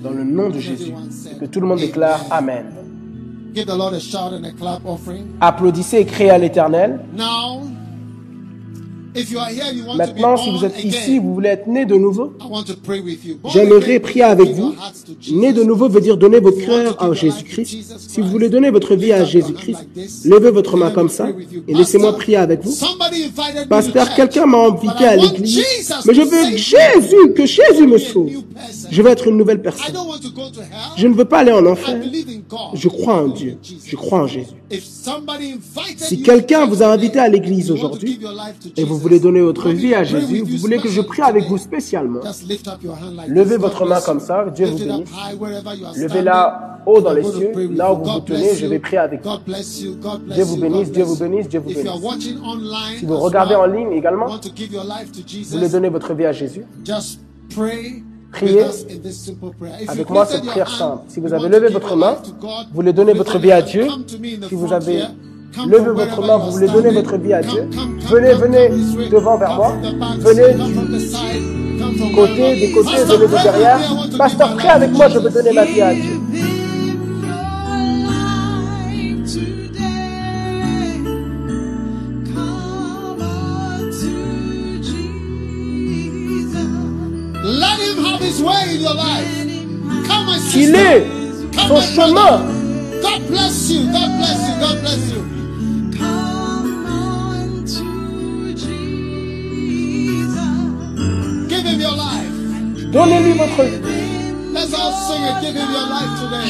dans 0.02 0.10
le 0.10 0.22
nom 0.22 0.50
de 0.50 0.60
Jésus, 0.60 0.94
et 1.32 1.38
que 1.38 1.46
tout 1.46 1.60
le 1.60 1.66
monde 1.66 1.80
déclare 1.80 2.24
Amen. 2.30 2.66
Give 3.52 3.66
the 3.66 3.74
Lord 3.74 3.94
a 3.94 4.00
shout 4.00 4.32
and 4.32 4.46
a 4.46 4.52
clap 4.52 4.84
offering. 4.84 5.36
Applaudissez 5.40 5.98
et 5.98 6.06
criez 6.06 6.30
à 6.30 6.38
l'Éternel. 6.38 7.00
Now, 7.12 7.62
Maintenant, 9.96 10.36
si 10.36 10.50
vous 10.50 10.64
êtes 10.64 10.84
ici, 10.84 11.18
vous 11.18 11.34
voulez 11.34 11.50
être 11.50 11.66
né 11.66 11.84
de 11.84 11.94
nouveau, 11.94 12.32
J'aimerais 13.52 13.98
prier 13.98 14.24
avec 14.24 14.50
vous. 14.50 14.74
Né 15.32 15.52
de 15.52 15.62
nouveau 15.62 15.88
veut 15.88 16.00
dire 16.00 16.16
donner 16.16 16.40
votre 16.40 16.64
cœur 16.64 17.02
à 17.02 17.12
Jésus-Christ. 17.12 17.84
Si 17.98 18.20
vous 18.20 18.28
voulez 18.28 18.48
donner 18.48 18.70
votre 18.70 18.94
vie 18.94 19.12
à 19.12 19.24
Jésus-Christ, 19.24 19.88
levez 20.24 20.50
votre 20.50 20.76
main 20.76 20.90
comme 20.90 21.08
ça 21.08 21.28
et 21.66 21.74
laissez-moi 21.74 22.16
prier 22.16 22.36
avec 22.36 22.62
vous. 22.64 22.74
Pasteur, 23.68 24.14
quelqu'un 24.14 24.46
m'a 24.46 24.58
invité 24.66 25.04
à 25.04 25.16
l'église, 25.16 25.92
mais 26.06 26.14
je 26.14 26.22
veux 26.22 26.50
que. 26.52 26.56
Jésus, 26.56 27.32
que 27.34 27.46
Jésus 27.46 27.86
me 27.86 27.98
sauve. 27.98 28.30
Je 28.90 29.02
veux 29.02 29.10
être 29.10 29.28
une 29.28 29.36
nouvelle 29.36 29.58
I 29.58 29.62
personne. 29.62 29.94
Je 30.96 31.06
ne 31.06 31.14
veux 31.14 31.24
pas 31.24 31.38
aller 31.38 31.52
en 31.52 31.64
I 31.64 31.68
enfer. 31.68 32.00
Je 32.74 32.88
crois 32.88 33.22
en 33.22 33.28
Dieu. 33.28 33.58
Je 33.84 33.96
crois 33.96 34.22
en 34.22 34.26
Jésus. 34.26 34.50
Si 35.96 36.22
quelqu'un 36.22 36.66
vous 36.66 36.82
a 36.82 36.86
invité 36.86 37.18
à 37.18 37.28
l'église 37.28 37.70
aujourd'hui 37.70 38.20
et 38.76 38.84
vous 38.84 38.98
voulez 39.00 39.20
donner 39.20 39.40
votre 39.40 39.68
vie 39.70 39.94
à 39.94 40.04
Jésus, 40.04 40.42
vous 40.42 40.56
voulez 40.58 40.78
que 40.78 40.88
je 40.88 41.00
prie 41.00 41.22
avec 41.22 41.44
vous 41.48 41.58
spécialement, 41.58 42.20
Levez 43.28 43.56
votre 43.56 43.86
main 43.86 44.00
comme 44.00 44.20
ça. 44.20 44.46
Dieu 44.54 44.66
vous 44.66 44.78
bénisse. 44.78 45.10
Levez-la 45.96 46.80
haut 46.86 47.00
dans 47.00 47.12
les 47.12 47.22
cieux. 47.24 47.52
Là 47.74 47.92
où 47.92 47.98
vous 47.98 48.10
vous 48.10 48.20
tenez, 48.20 48.54
je 48.54 48.66
vais 48.66 48.78
prier 48.78 48.98
avec 48.98 49.22
vous. 49.24 49.30
Dieu 50.32 50.44
vous 50.44 50.56
bénisse, 50.56 50.90
Dieu 50.90 51.04
vous 51.04 51.16
bénisse, 51.16 51.48
Dieu 51.48 51.60
vous 51.60 51.68
bénisse. 51.68 51.92
Si 52.98 53.04
vous 53.04 53.16
regardez 53.18 53.54
en 53.54 53.66
ligne 53.66 53.92
également, 53.92 54.26
vous 54.28 55.50
voulez 55.50 55.68
donner 55.68 55.88
votre 55.88 56.14
vie 56.14 56.26
à 56.26 56.32
Jésus, 56.32 56.64
Priez 58.32 58.64
avec 59.88 60.08
moi 60.08 60.24
cette 60.24 60.44
prière 60.44 60.70
simple. 60.70 61.02
Si 61.08 61.18
vous 61.18 61.34
avez 61.34 61.48
levé 61.48 61.68
votre 61.68 61.96
main, 61.96 62.16
vous 62.40 62.48
voulez 62.74 62.92
donner 62.92 63.12
votre 63.12 63.38
vie 63.38 63.50
à. 63.52 63.60
Dieu. 63.60 63.88
Si 64.48 64.54
vous 64.54 64.72
avez 64.72 65.02
from 65.52 65.70
votre 65.70 66.20
main, 66.22 66.36
vous 66.38 66.52
voulez 66.52 66.68
donner 66.68 66.90
votre 66.90 67.16
vie 67.16 67.32
à 67.32 67.42
Dieu, 67.42 67.68
venez, 68.08 68.34
venez 68.34 68.68
devant 69.10 69.36
vers 69.36 69.54
moi. 69.54 69.76
Venez 70.18 70.54
du 71.92 72.14
côté, 72.14 72.60
des 72.60 72.72
côtés, 72.72 73.04
venez 73.04 73.26
de 73.26 73.42
derrière. 73.42 73.80
Pasteur, 74.16 74.56
prie 74.56 74.68
avec 74.68 74.92
moi, 74.92 75.08
je 75.08 75.18
veux 75.18 75.30
donner 75.30 75.52
ma 75.52 75.64
vie 75.64 75.82
à 75.82 75.94
Dieu. 75.94 76.20
Qu'il 90.50 90.72
Come, 91.52 91.80
son 91.80 91.80
chemin. 91.80 92.42
God 93.02 93.28
bless 93.28 93.70
you. 93.70 93.84
God 93.92 94.18
bless 94.18 94.48
you. 94.48 94.54
God 94.60 94.80
bless 94.80 95.12
you. 95.12 95.39
Donnez-lui 102.92 103.32
votre 103.32 103.62
vie. 103.62 103.80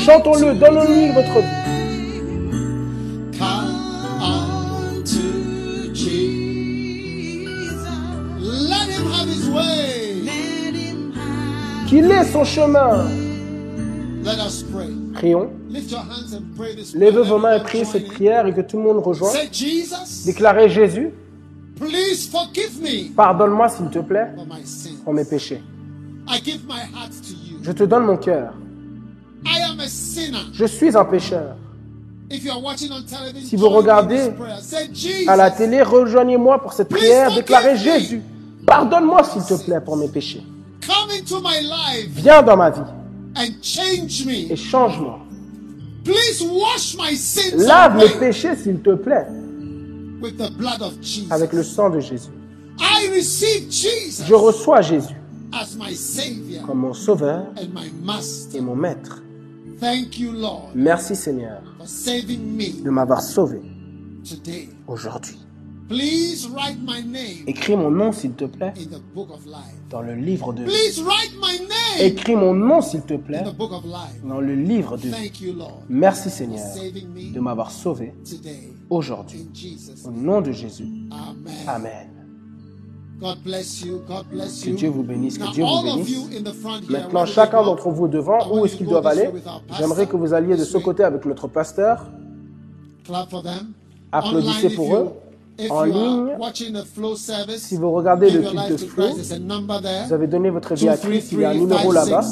Chantons-le, 0.05 0.55
donnons-lui 0.55 1.13
votre 1.13 1.39
vie. 1.41 1.61
Come 3.39 3.71
unto 4.23 5.95
Jesus. 5.95 7.49
Let 8.41 8.89
him 8.89 9.07
have 9.13 9.29
his 9.29 9.49
way. 9.51 10.23
Let 10.25 10.75
him 10.75 11.13
have 11.13 11.89
Qu'il 11.89 12.11
est 12.11 12.25
son 12.25 12.45
chemin. 12.45 13.07
Let 14.25 14.39
us 14.39 14.63
pray. 14.63 14.89
Prions. 15.15 15.51
Levez 16.95 17.23
vos 17.23 17.39
mains 17.39 17.57
et 17.57 17.63
priez 17.63 17.85
cette 17.85 18.09
prière 18.09 18.47
et 18.47 18.55
que 18.55 18.63
tout 18.63 18.79
le 18.79 18.85
monde 18.85 18.99
rejoigne. 19.05 19.35
Déclarez 20.25 20.69
Jésus, 20.71 21.11
please 21.79 22.29
forgive 22.31 22.81
me 22.83 23.15
pardonne-moi 23.15 23.69
s'il 23.69 23.89
te 23.91 23.99
plaît 23.99 24.29
pour 25.05 25.13
mes 25.13 25.25
péchés. 25.25 25.63
Je 27.63 27.73
te 27.73 27.85
donne 27.85 28.05
mon 28.05 28.17
cœur. 28.17 28.53
I 29.45 29.63
am 29.71 29.81
a 29.81 29.89
sinner. 29.89 30.39
Je 30.53 30.65
suis 30.65 30.97
un 30.97 31.05
pécheur. 31.05 31.57
If 32.31 32.45
you 32.45 32.53
are 32.53 32.63
watching 32.63 32.91
on 32.93 33.03
television, 33.03 33.49
Si 33.49 33.57
vous 33.57 33.69
regardez 33.69 34.31
À 35.27 35.37
la 35.37 35.51
télé, 35.51 35.83
rejoignez-moi 35.83 36.61
pour 36.63 36.73
cette 36.73 36.89
prière. 36.89 37.35
Déclarez 37.35 37.77
Jésus, 37.77 38.23
pardonne-moi 38.67 39.25
s'il 39.25 39.43
te 39.43 39.61
plaît 39.65 39.81
pour 39.81 39.97
mes 39.97 40.09
péchés. 40.09 40.43
Viens 42.11 42.43
dans 42.43 42.57
ma 42.57 42.71
vie 42.71 42.81
et 44.51 44.57
change-moi. 44.57 45.19
Please 46.05 46.43
wash 46.43 46.97
my 46.97 47.17
sins 47.17 47.57
Lave 47.57 47.97
mes 47.97 48.09
péchés 48.09 48.57
s'il 48.57 48.81
te 48.81 48.95
plaît 48.95 49.27
avec 51.31 51.53
le 51.53 51.63
sang 51.63 51.91
de 51.91 52.01
Jésus. 52.01 52.31
I 52.79 53.09
receive 53.15 53.71
Jesus 53.71 54.25
Je 54.27 54.35
reçois 54.35 54.81
Jésus 54.81 55.20
comme 56.67 56.79
mon 56.81 56.95
sauveur 56.95 57.47
and 57.57 57.69
my 57.75 57.91
Master. 58.05 58.59
et 58.59 58.61
mon 58.63 58.77
maître. 58.77 59.23
Thank 59.81 60.19
you, 60.19 60.33
Lord, 60.33 60.71
Merci 60.75 61.17
Seigneur 61.17 61.63
for 61.79 61.87
saving 61.89 62.41
me. 62.57 62.83
de 62.85 62.91
m'avoir 62.91 63.23
sauvé. 63.23 63.61
today. 64.25 64.69
aujourd'hui. 64.87 65.37
Please 65.89 66.47
write 66.55 66.79
my 66.87 67.03
name 67.03 67.43
Écris 67.49 67.75
mon 67.75 67.91
nom, 67.91 68.13
s'il 68.13 68.33
te 68.35 68.45
plaît, 68.45 68.73
in 68.77 68.97
the 68.97 69.01
book 69.13 69.29
of 69.33 69.45
life. 69.47 69.75
dans 69.91 70.03
le 70.03 70.15
livre 70.15 70.53
de 70.53 70.63
vie. 70.63 70.69
Please 70.71 71.03
write 71.03 71.33
my 71.43 71.59
name 71.59 71.99
Écris 72.07 72.37
mon 72.37 72.55
nom, 72.55 72.81
s'il 72.81 73.01
te 73.03 73.15
plaît, 73.15 73.43
dans 74.23 74.41
le 74.41 74.55
livre 74.55 74.97
de 74.97 75.03
vie. 75.03 75.11
Thank 75.11 75.41
you, 75.41 75.53
Lord, 75.55 75.83
Merci 75.89 76.29
for 76.29 76.33
Seigneur 76.39 76.61
saving 76.77 77.09
me 77.09 77.33
de 77.35 77.41
m'avoir 77.41 77.73
sauvé 77.73 78.15
today. 78.25 78.73
aujourd'hui. 78.89 79.41
In 79.51 79.55
Jesus' 79.55 80.05
Au 80.07 80.11
nom 80.13 80.41
de 80.43 80.53
Jésus. 80.53 80.87
Amen. 81.67 82.20
Amen. 83.23 83.35
God 83.35 83.43
bless 83.45 83.83
you. 83.83 84.03
God 84.09 84.27
bless 84.31 84.65
Que. 84.65 84.71
Dieu 84.71 84.89
vous 84.89 85.03
bénisse, 85.03 85.39
que 85.39 85.45
Now, 85.45 85.53
Dieu 85.53 85.65
vous 85.65 85.83
bénisse. 85.83 86.11
you 86.11 86.39
in 86.39 86.43
the 86.43 86.55
front 86.55 86.81
here, 86.83 86.91
Maintenant, 86.91 87.27
chacun 87.27 87.63
d'entre 87.63 87.91
vous 87.91 88.09
devant, 88.09 88.39
où 88.53 88.65
est-ce 88.65 88.77
qu'ils 88.77 88.87
doivent 88.87 89.07
aller? 89.07 89.31
J'aimerais 89.79 90.07
que 90.07 90.17
vous 90.17 90.33
alliez 90.35 90.57
de 90.57 90.65
ce 90.65 90.79
côté 90.79 91.05
avec 91.05 91.25
notre 91.27 91.49
pasteur. 91.49 92.07
Clap 93.05 93.29
for 93.31 93.43
them. 93.43 93.73
Applaudissez 94.13 94.71
pour 94.71 94.95
eux. 94.97 95.09
En 95.69 95.83
ligne, 95.85 96.37
Si 97.59 97.77
vous 97.77 97.91
regardez 97.91 98.31
le 98.31 98.43
culte 98.43 98.71
de 98.71 98.77
flow, 98.77 99.09
vous 100.07 100.13
avez 100.13 100.27
donné 100.27 100.51
votre 100.51 100.75
vie 100.75 100.89
à 100.89 100.97
Christ, 100.97 101.33
il 101.33 101.41
y 101.41 101.45
a 101.45 101.51
un 101.51 101.55
numéro 101.55 101.93
là-bas, 101.93 102.23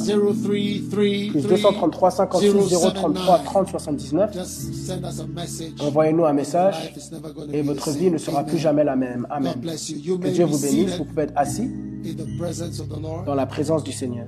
plus 0.91 1.31
233 1.33 2.11
56 2.11 2.93
033 2.95 3.39
30 3.39 3.69
79. 3.69 4.33
Just 4.33 4.75
send 4.87 5.05
us 5.05 5.21
a 5.21 5.27
message. 5.27 5.73
Envoyez-nous 5.81 6.25
un 6.25 6.33
message 6.33 6.95
et 7.53 7.63
votre 7.63 7.91
vie 7.91 8.11
ne 8.11 8.19
sera 8.19 8.45
plus 8.45 8.59
jamais 8.59 8.85
la 8.85 8.97
même. 8.97 9.27
Amen. 9.31 9.55
Que 9.61 10.29
Dieu 10.29 10.45
vous 10.45 10.59
bénisse. 10.59 10.97
Vous 10.97 11.05
pouvez 11.05 11.25
être 11.25 11.35
assis 11.37 11.71
dans 13.27 13.35
la 13.35 13.47
présence 13.47 13.85
du 13.85 13.93
Seigneur. 13.93 14.27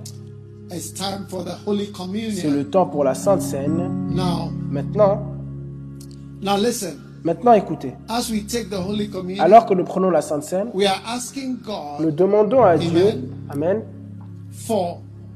It's 0.72 0.92
time 0.92 1.26
for 1.28 1.44
the 1.44 1.56
Holy 1.66 1.90
C'est 2.32 2.50
le 2.50 2.68
temps 2.70 2.86
pour 2.86 3.02
la 3.02 3.14
Sainte 3.14 3.42
Seine. 3.42 3.90
Maintenant, 4.70 5.20
now 6.42 6.56
listen. 6.56 7.09
Maintenant 7.24 7.52
écoutez. 7.52 7.94
As 8.08 8.30
we 8.30 8.46
take 8.46 8.68
the 8.68 8.74
Holy 8.74 9.08
Communion, 9.08 9.42
Alors 9.42 9.66
que 9.66 9.74
nous 9.74 9.84
prenons 9.84 10.10
la 10.10 10.22
Sainte 10.22 10.44
Seine, 10.44 10.68
we 10.74 10.86
are 10.86 11.00
asking 11.06 11.58
nous 12.00 12.10
demandons 12.10 12.62
à 12.62 12.76
Dieu, 12.76 13.30
Amen. 13.48 13.82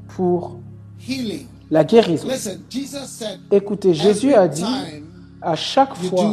Pour 0.09 0.59
healing. 1.06 1.47
la 1.70 1.85
guérison. 1.85 2.28
Listen, 2.28 2.61
Jesus 2.69 3.06
said, 3.06 3.40
Écoutez, 3.51 3.94
Jésus 3.94 4.35
a 4.35 4.47
dit, 4.48 4.65
à 5.43 5.56
chaque 5.56 5.94
fois 5.97 6.32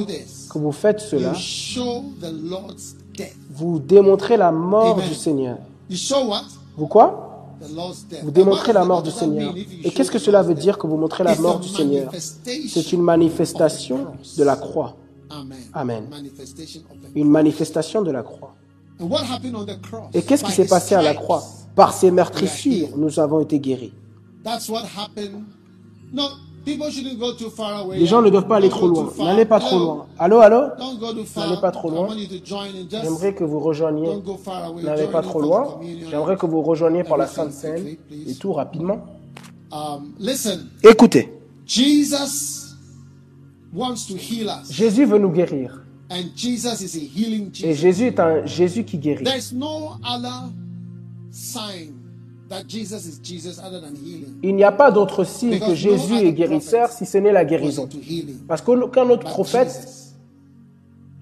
que 0.52 0.58
vous 0.58 0.72
faites 0.72 1.00
cela, 1.00 1.30
you 1.30 1.36
show 1.36 2.04
the 2.22 2.32
Lord's 2.32 2.96
death. 3.18 3.36
vous 3.50 3.80
démontrez 3.80 4.38
la 4.38 4.52
mort 4.52 5.02
du 5.02 5.14
Seigneur. 5.16 5.58
You 5.90 5.98
show 5.98 6.28
what? 6.28 6.44
Vous 6.78 6.88
quoi? 6.88 7.28
Vous 8.24 8.32
démontrez 8.32 8.74
la 8.74 8.84
mort 8.84 9.04
du 9.04 9.12
Seigneur. 9.12 9.54
Et 9.84 9.92
qu'est-ce 9.92 10.12
que 10.12 10.20
cela 10.20 10.42
veut 10.42 10.56
dire 10.56 10.78
que 10.78 10.88
vous 10.88 10.98
montrez 10.98 11.24
la 11.24 11.36
mort 11.36 11.60
du 11.60 11.70
Seigneur? 11.70 12.12
C'est 12.14 12.92
une 12.92 13.02
manifestation 13.02 14.08
de 14.38 14.44
la 14.44 14.56
croix. 14.56 14.96
Amen. 15.74 16.10
Une 17.16 17.30
manifestation 17.30 18.02
de 18.02 18.12
la 18.12 18.24
croix. 18.24 18.56
Et 20.14 20.22
qu'est-ce 20.22 20.44
qui 20.44 20.52
s'est 20.52 20.68
passé 20.68 20.96
à 20.96 21.02
la 21.02 21.14
croix? 21.14 21.44
Par 21.76 21.94
ces 21.94 22.12
meurtrissures, 22.12 22.90
nous 22.98 23.20
avons 23.20 23.40
été 23.40 23.60
guéris. 23.60 23.94
Les 26.66 28.06
gens 28.06 28.22
ne 28.22 28.30
doivent 28.30 28.48
pas 28.48 28.58
aller 28.58 28.70
trop 28.70 28.88
loin. 28.88 29.12
N'allez 29.18 29.46
pas 29.46 29.60
trop 29.60 29.80
loin. 29.80 30.06
Allô, 30.20 30.40
allô? 30.40 30.68
N'allez 31.36 31.62
pas 31.62 31.72
trop 31.72 31.90
loin. 31.90 32.08
J'aimerais 32.92 33.34
que 33.34 33.44
vous 33.44 33.60
rejoigniez. 33.60 34.22
N'allez 34.84 35.08
pas 35.08 35.22
trop 35.22 35.42
loin. 35.42 35.80
J'aimerais 36.10 36.38
que 36.38 36.46
vous 36.46 36.62
rejoigniez 36.62 37.04
par 37.04 37.18
la 37.18 37.28
Sainte 37.28 37.54
Seine. 37.54 37.96
Et 38.12 38.36
tout 38.36 38.54
rapidement. 38.54 39.06
Um, 39.74 40.14
Écoutez, 40.84 41.32
Jesus 41.66 42.71
wants 43.74 44.08
to 44.08 44.16
heal 44.16 44.50
us. 44.50 44.72
Jésus 44.72 45.06
veut 45.06 45.20
nous 45.20 45.32
guérir. 45.32 45.84
And 46.10 46.36
Jesus 46.36 46.82
is 46.82 46.98
a 46.98 47.00
healing 47.00 47.52
Et 47.64 47.74
Jesus. 47.74 47.82
Jésus 47.82 48.06
est 48.08 48.20
un 48.20 48.46
Jésus 48.46 48.84
qui 48.84 48.98
guérit. 48.98 49.24
There's 49.24 49.54
no 49.54 49.98
other 50.04 50.52
sign 51.32 51.94
that 52.50 52.64
Jesus 52.68 53.06
is 53.06 53.20
Jesus 53.24 53.60
other 53.60 53.80
than 53.80 53.96
healing. 53.96 54.38
Il 54.44 54.56
n'y 54.56 54.66
a 54.66 54.74
pas 54.74 54.92
d'autre 54.92 55.24
signe 55.24 55.52
Because 55.52 55.70
que 55.70 55.76
Jésus 55.76 56.14
no 56.14 56.20
est 56.20 56.34
guérisseur 56.34 56.90
si 56.92 57.06
ce 57.06 57.18
n'est 57.18 57.32
la 57.32 57.46
guérison. 57.46 57.88
Parce 58.48 58.62
qu'aucun 58.62 59.10
autre 59.10 59.24
But 59.24 59.32
prophète 59.32 59.88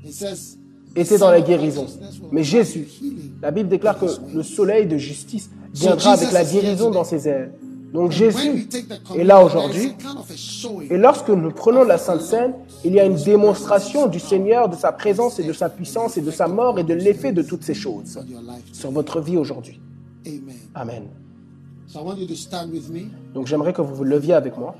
Jesus. 0.03 0.57
Était 0.95 1.19
dans 1.19 1.29
la 1.29 1.41
guérison. 1.41 1.85
Mais 2.31 2.43
Jésus, 2.43 2.87
la 3.43 3.51
Bible 3.51 3.69
déclare 3.69 3.99
que 3.99 4.07
le 4.33 4.41
soleil 4.41 4.87
de 4.87 4.97
justice 4.97 5.51
viendra 5.71 6.13
avec 6.13 6.31
la 6.31 6.43
guérison 6.43 6.89
dans 6.89 7.03
ses 7.03 7.27
ailes. 7.27 7.53
Donc 7.93 8.11
Jésus 8.11 8.67
est 9.15 9.23
là 9.23 9.43
aujourd'hui. 9.43 9.93
Et 10.89 10.97
lorsque 10.97 11.29
nous 11.29 11.51
prenons 11.51 11.83
la 11.83 11.97
Sainte 11.97 12.21
Seine, 12.21 12.53
il 12.85 12.93
y 12.93 12.99
a 12.99 13.05
une 13.05 13.15
démonstration 13.15 14.07
du 14.07 14.19
Seigneur, 14.19 14.69
de 14.69 14.75
sa 14.75 14.91
présence 14.91 15.39
et 15.39 15.43
de 15.43 15.53
sa 15.53 15.69
puissance 15.69 16.17
et 16.17 16.21
de 16.21 16.31
sa 16.31 16.47
mort 16.47 16.79
et 16.79 16.83
de 16.83 16.93
l'effet 16.93 17.31
de 17.31 17.41
toutes 17.41 17.63
ces 17.63 17.73
choses 17.73 18.19
sur 18.71 18.91
votre 18.91 19.21
vie 19.21 19.37
aujourd'hui. 19.37 19.79
Amen. 20.75 21.03
Donc 23.33 23.47
j'aimerais 23.47 23.73
que 23.73 23.81
vous 23.81 23.95
vous 23.95 24.03
leviez 24.03 24.33
avec 24.33 24.57
moi. 24.57 24.75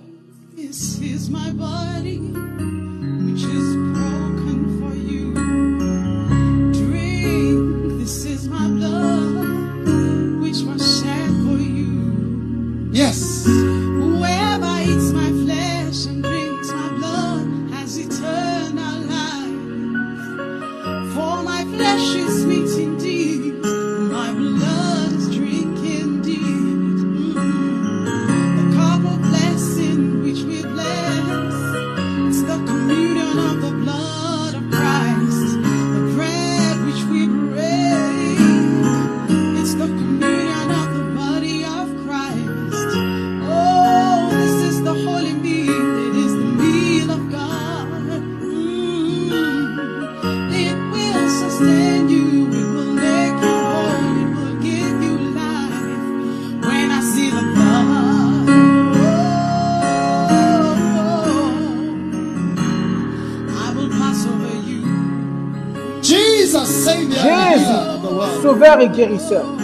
Sauveur 68.70 68.82
et 68.82 68.90
guérisseur 68.90 69.59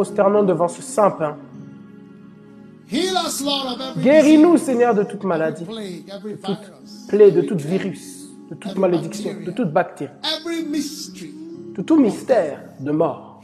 Prosternons 0.00 0.44
devant 0.44 0.66
ce 0.68 0.80
saint 0.80 1.10
pain. 1.10 1.36
Every 2.90 4.02
Guéris-nous, 4.02 4.56
Seigneur, 4.56 4.94
de 4.94 5.02
toute 5.02 5.24
maladie, 5.24 5.64
every 6.08 6.38
toute 6.38 6.72
plaie, 7.06 7.30
de 7.30 7.42
tout 7.42 7.58
virus, 7.58 8.26
de 8.50 8.54
toute 8.54 8.78
malédiction, 8.78 9.30
de 9.44 9.50
toute 9.50 9.70
bactérie, 9.70 10.10
de 11.76 11.82
tout 11.82 12.00
mystère 12.00 12.62
de 12.80 12.90
mort. 12.92 13.42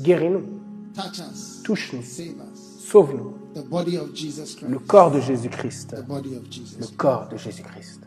Guéris-nous, 0.00 0.44
touch 0.94 1.18
us, 1.18 1.62
touche-nous, 1.62 2.02
save 2.02 2.28
us. 2.28 2.88
sauve-nous. 2.88 3.34
The 3.54 3.68
body 3.68 3.98
of 3.98 4.14
Jesus 4.14 4.56
Le 4.66 4.78
corps 4.78 5.10
de 5.10 5.20
Jésus-Christ. 5.20 5.96
Le 6.08 6.96
corps 6.96 7.28
de 7.28 7.36
Jésus-Christ. 7.36 8.00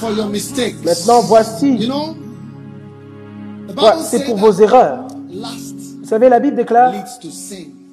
For 0.00 0.10
your 0.12 0.26
mistakes. 0.28 0.82
Maintenant, 0.84 1.20
You 1.22 1.28
voici, 1.28 1.86
know, 1.86 2.14
Bible 3.68 4.02
c'est 4.02 4.24
pour 4.24 4.36
vos 4.36 4.52
erreurs. 4.52 5.06
Vous 5.28 6.08
savez, 6.08 6.28
la 6.28 6.40
Bible 6.40 6.56
déclare, 6.56 6.92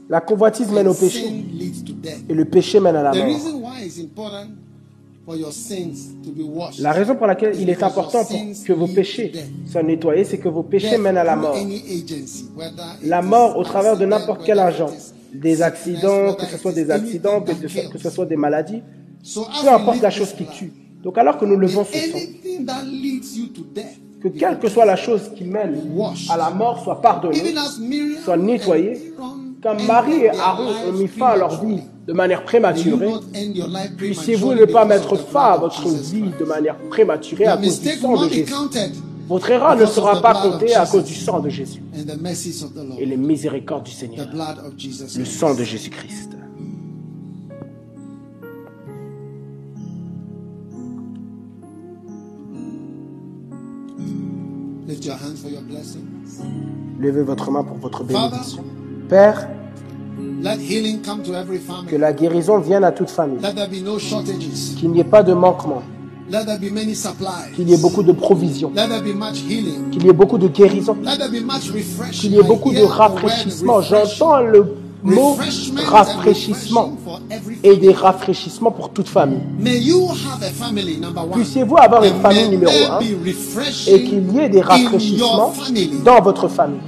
la 0.10 0.22
convoitise 0.22 0.72
mène 0.72 0.88
au 0.88 0.94
péché 0.94 1.26
et 2.30 2.34
le 2.34 2.46
péché 2.46 2.80
mène 2.80 2.96
à 2.96 3.04
la 3.04 3.14
mort. 3.14 3.28
La 6.80 6.92
raison 6.94 7.16
pour 7.16 7.28
laquelle 7.28 7.60
il 7.60 7.70
est 7.70 7.84
important 7.84 8.24
pour 8.24 8.38
que 8.66 8.74
vos 8.74 8.88
péchés 8.88 9.34
soient 9.70 9.84
nettoyés, 9.84 10.24
c'est 10.24 10.38
que 10.38 10.48
vos 10.48 10.64
péchés 10.64 10.98
mènent 10.98 11.18
à 11.18 11.26
la 11.26 11.36
mort. 11.36 11.58
La 13.04 13.22
mort 13.22 13.58
au 13.58 13.64
travers 13.64 13.98
de 13.98 14.06
n'importe 14.06 14.44
quel 14.46 14.60
agent. 14.60 14.90
Des 15.34 15.62
accidents, 15.62 16.34
que 16.34 16.46
ce 16.46 16.56
it 16.56 16.62
soit 16.62 16.72
des 16.72 16.90
accidents, 16.90 17.42
que 17.42 17.54
ce 17.54 17.68
soit, 17.68 17.82
that 17.84 17.90
que 17.90 17.98
ce 17.98 18.04
kills. 18.04 18.12
soit 18.12 18.26
des 18.26 18.38
maladies, 18.38 18.82
peu 19.62 19.70
importe 19.70 20.02
la 20.02 20.10
chose 20.10 20.32
qui 20.34 20.46
tue. 20.46 20.72
Donc 21.08 21.18
alors 21.18 21.38
que 21.38 21.46
nous 21.46 21.56
levons 21.56 21.86
ce 21.86 21.98
sang, 22.12 22.18
que 24.22 24.28
quelle 24.28 24.60
que 24.60 24.68
soit 24.68 24.84
la 24.84 24.98
chose 24.98 25.32
qui 25.38 25.46
mène 25.46 25.82
à 26.30 26.36
la 26.36 26.50
mort 26.50 26.84
soit 26.84 27.02
pardonnée, 27.02 27.56
soit 28.26 28.36
nettoyée, 28.36 29.14
comme 29.64 29.86
Marie 29.86 30.24
et 30.24 30.30
Aaron 30.32 30.68
ont 30.86 30.92
mis 30.92 31.08
fin 31.08 31.28
à 31.28 31.38
leur 31.38 31.64
vie 31.64 31.80
de 32.06 32.12
manière 32.12 32.44
prématurée, 32.44 33.14
puissiez-vous 33.96 34.54
ne 34.54 34.66
pas 34.66 34.84
mettre 34.84 35.16
fin 35.16 35.54
à 35.54 35.58
votre 35.58 35.88
vie 35.88 36.26
de 36.38 36.44
manière 36.44 36.78
prématurée 36.90 37.46
à 37.46 37.56
cause 37.56 37.80
du 37.80 37.96
sang 37.96 38.22
de 38.26 38.28
Jésus. 38.28 38.54
Votre 39.30 39.52
erreur 39.52 39.78
ne 39.78 39.86
sera 39.86 40.22
pas 40.22 40.34
comptée 40.34 40.76
à 40.76 40.86
cause 40.86 41.06
du 41.06 41.16
sang 41.16 41.40
de 41.40 41.48
Jésus. 41.48 41.82
et 43.00 43.06
les 43.06 43.18
miséricordes 43.18 43.84
du 43.86 43.92
Seigneur, 43.92 44.28
le 45.16 45.26
sang 45.26 45.56
de 45.56 45.64
Jésus-Christ. 45.64 46.38
Levez 57.00 57.24
votre 57.24 57.52
main 57.52 57.64
pour 57.64 57.78
votre 57.78 58.04
bénédiction. 58.04 58.64
Père, 59.08 59.48
Let 60.42 60.58
healing 60.60 61.02
come 61.02 61.24
to 61.24 61.34
every 61.34 61.58
que 61.60 61.66
family. 61.66 61.98
la 61.98 62.14
guérison 62.14 62.60
vienne 62.60 62.84
à 62.84 62.92
toute 62.92 63.10
famille, 63.10 63.40
qu'il 64.78 64.92
n'y 64.92 65.00
ait 65.00 65.04
pas 65.04 65.24
de 65.24 65.34
manquement, 65.34 65.82
qu'il 67.56 67.70
y 67.70 67.74
ait 67.74 67.78
beaucoup 67.78 68.04
de 68.04 68.12
provisions, 68.12 68.72
qu'il 69.92 70.06
y 70.06 70.10
ait 70.10 70.14
beaucoup 70.14 70.38
de 70.38 70.48
guérison, 70.48 70.96
qu'il 72.12 72.32
y 72.34 72.40
ait 72.40 72.44
beaucoup 72.44 72.72
de 72.72 72.84
rafraîchissement. 72.84 73.82
J'entends 73.82 74.42
le 74.42 74.66
mot 75.03 75.38
rafraîchissement 75.86 76.98
et 77.64 77.76
des 77.78 77.94
rafraîchissements 77.94 78.72
pour 78.72 78.90
toute 78.90 79.07
famille. 79.07 79.41
Puissiez-vous 81.34 81.78
avoir 81.78 82.03
une 82.03 82.19
famille 82.19 82.49
numéro 82.49 82.74
un 82.91 82.99
et 82.99 84.03
qu'il 84.03 84.34
y 84.34 84.40
ait 84.40 84.49
des 84.49 84.61
rafraîchissements 84.61 85.53
dans 86.03 86.22
votre 86.22 86.48
famille. 86.48 86.80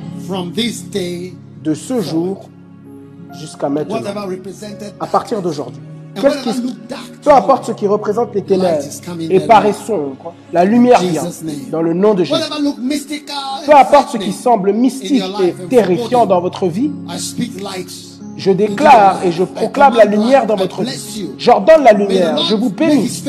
De 1.63 1.73
ce 1.73 2.01
jour 2.01 2.49
jusqu'à 3.39 3.69
maintenant, 3.69 3.99
à 4.99 5.07
partir 5.07 5.41
d'aujourd'hui. 5.41 5.81
Qu'est-ce 6.21 6.61
qui, 6.61 6.75
peu 7.23 7.31
importe 7.31 7.65
ce 7.65 7.71
qui 7.73 7.87
représente 7.87 8.33
les 8.33 8.43
ténèbres 8.43 8.83
et 9.29 9.39
paraît 9.41 9.73
sombre, 9.73 10.33
la 10.53 10.65
lumière 10.65 10.99
vient 11.01 11.23
dans 11.71 11.81
le 11.81 11.93
nom 11.93 12.13
de 12.13 12.23
Jésus. 12.23 12.41
Peu 13.65 13.75
importe 13.75 14.09
ce 14.13 14.17
qui 14.17 14.31
semble 14.31 14.73
mystique 14.73 15.23
et 15.43 15.53
terrifiant 15.69 16.25
dans 16.25 16.41
votre 16.41 16.67
vie, 16.67 16.91
je 18.37 18.51
déclare 18.51 19.19
et 19.25 19.31
je 19.31 19.43
proclame 19.43 19.95
la 19.95 20.05
lumière 20.05 20.45
dans 20.45 20.55
votre 20.55 20.83
vie. 20.83 21.29
J'ordonne 21.37 21.83
la 21.83 21.93
lumière, 21.93 22.37
je 22.49 22.55
vous 22.55 22.69
bénis. 22.69 23.23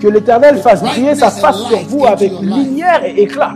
Que 0.00 0.08
l'Éternel 0.08 0.58
fasse 0.58 0.82
briller 0.82 1.14
sa 1.14 1.30
face 1.30 1.58
sur 1.62 1.78
vous 1.88 2.06
avec 2.06 2.32
lumière 2.40 3.04
et 3.04 3.22
éclat. 3.22 3.54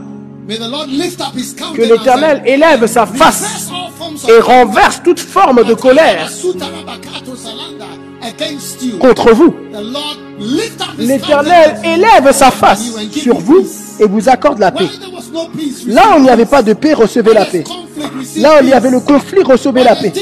Que 0.48 1.82
l'Éternel 1.82 2.42
élève 2.46 2.86
sa 2.86 3.06
face 3.06 3.68
et 4.28 4.40
renverse 4.40 5.02
toute 5.02 5.20
forme 5.20 5.64
de 5.64 5.74
colère 5.74 6.28
Contre 9.00 9.32
vous. 9.32 9.54
L'Éternel 10.98 11.80
élève 11.84 12.32
sa 12.32 12.50
face 12.50 12.90
sur 13.12 13.38
vous 13.38 13.66
et 13.98 14.06
vous 14.06 14.28
accorde 14.28 14.58
la 14.58 14.72
paix. 14.72 14.88
Là 15.86 16.02
où 16.14 16.18
il 16.18 16.22
n'y 16.22 16.30
avait 16.30 16.46
pas 16.46 16.62
de 16.62 16.72
paix, 16.72 16.94
recevez 16.94 17.34
la 17.34 17.44
paix. 17.44 17.64
Là 18.36 18.56
où 18.56 18.64
il 18.64 18.68
y 18.68 18.72
avait 18.72 18.90
le 18.90 19.00
conflit, 19.00 19.42
recevez 19.42 19.84
la 19.84 19.96
paix. 19.96 20.12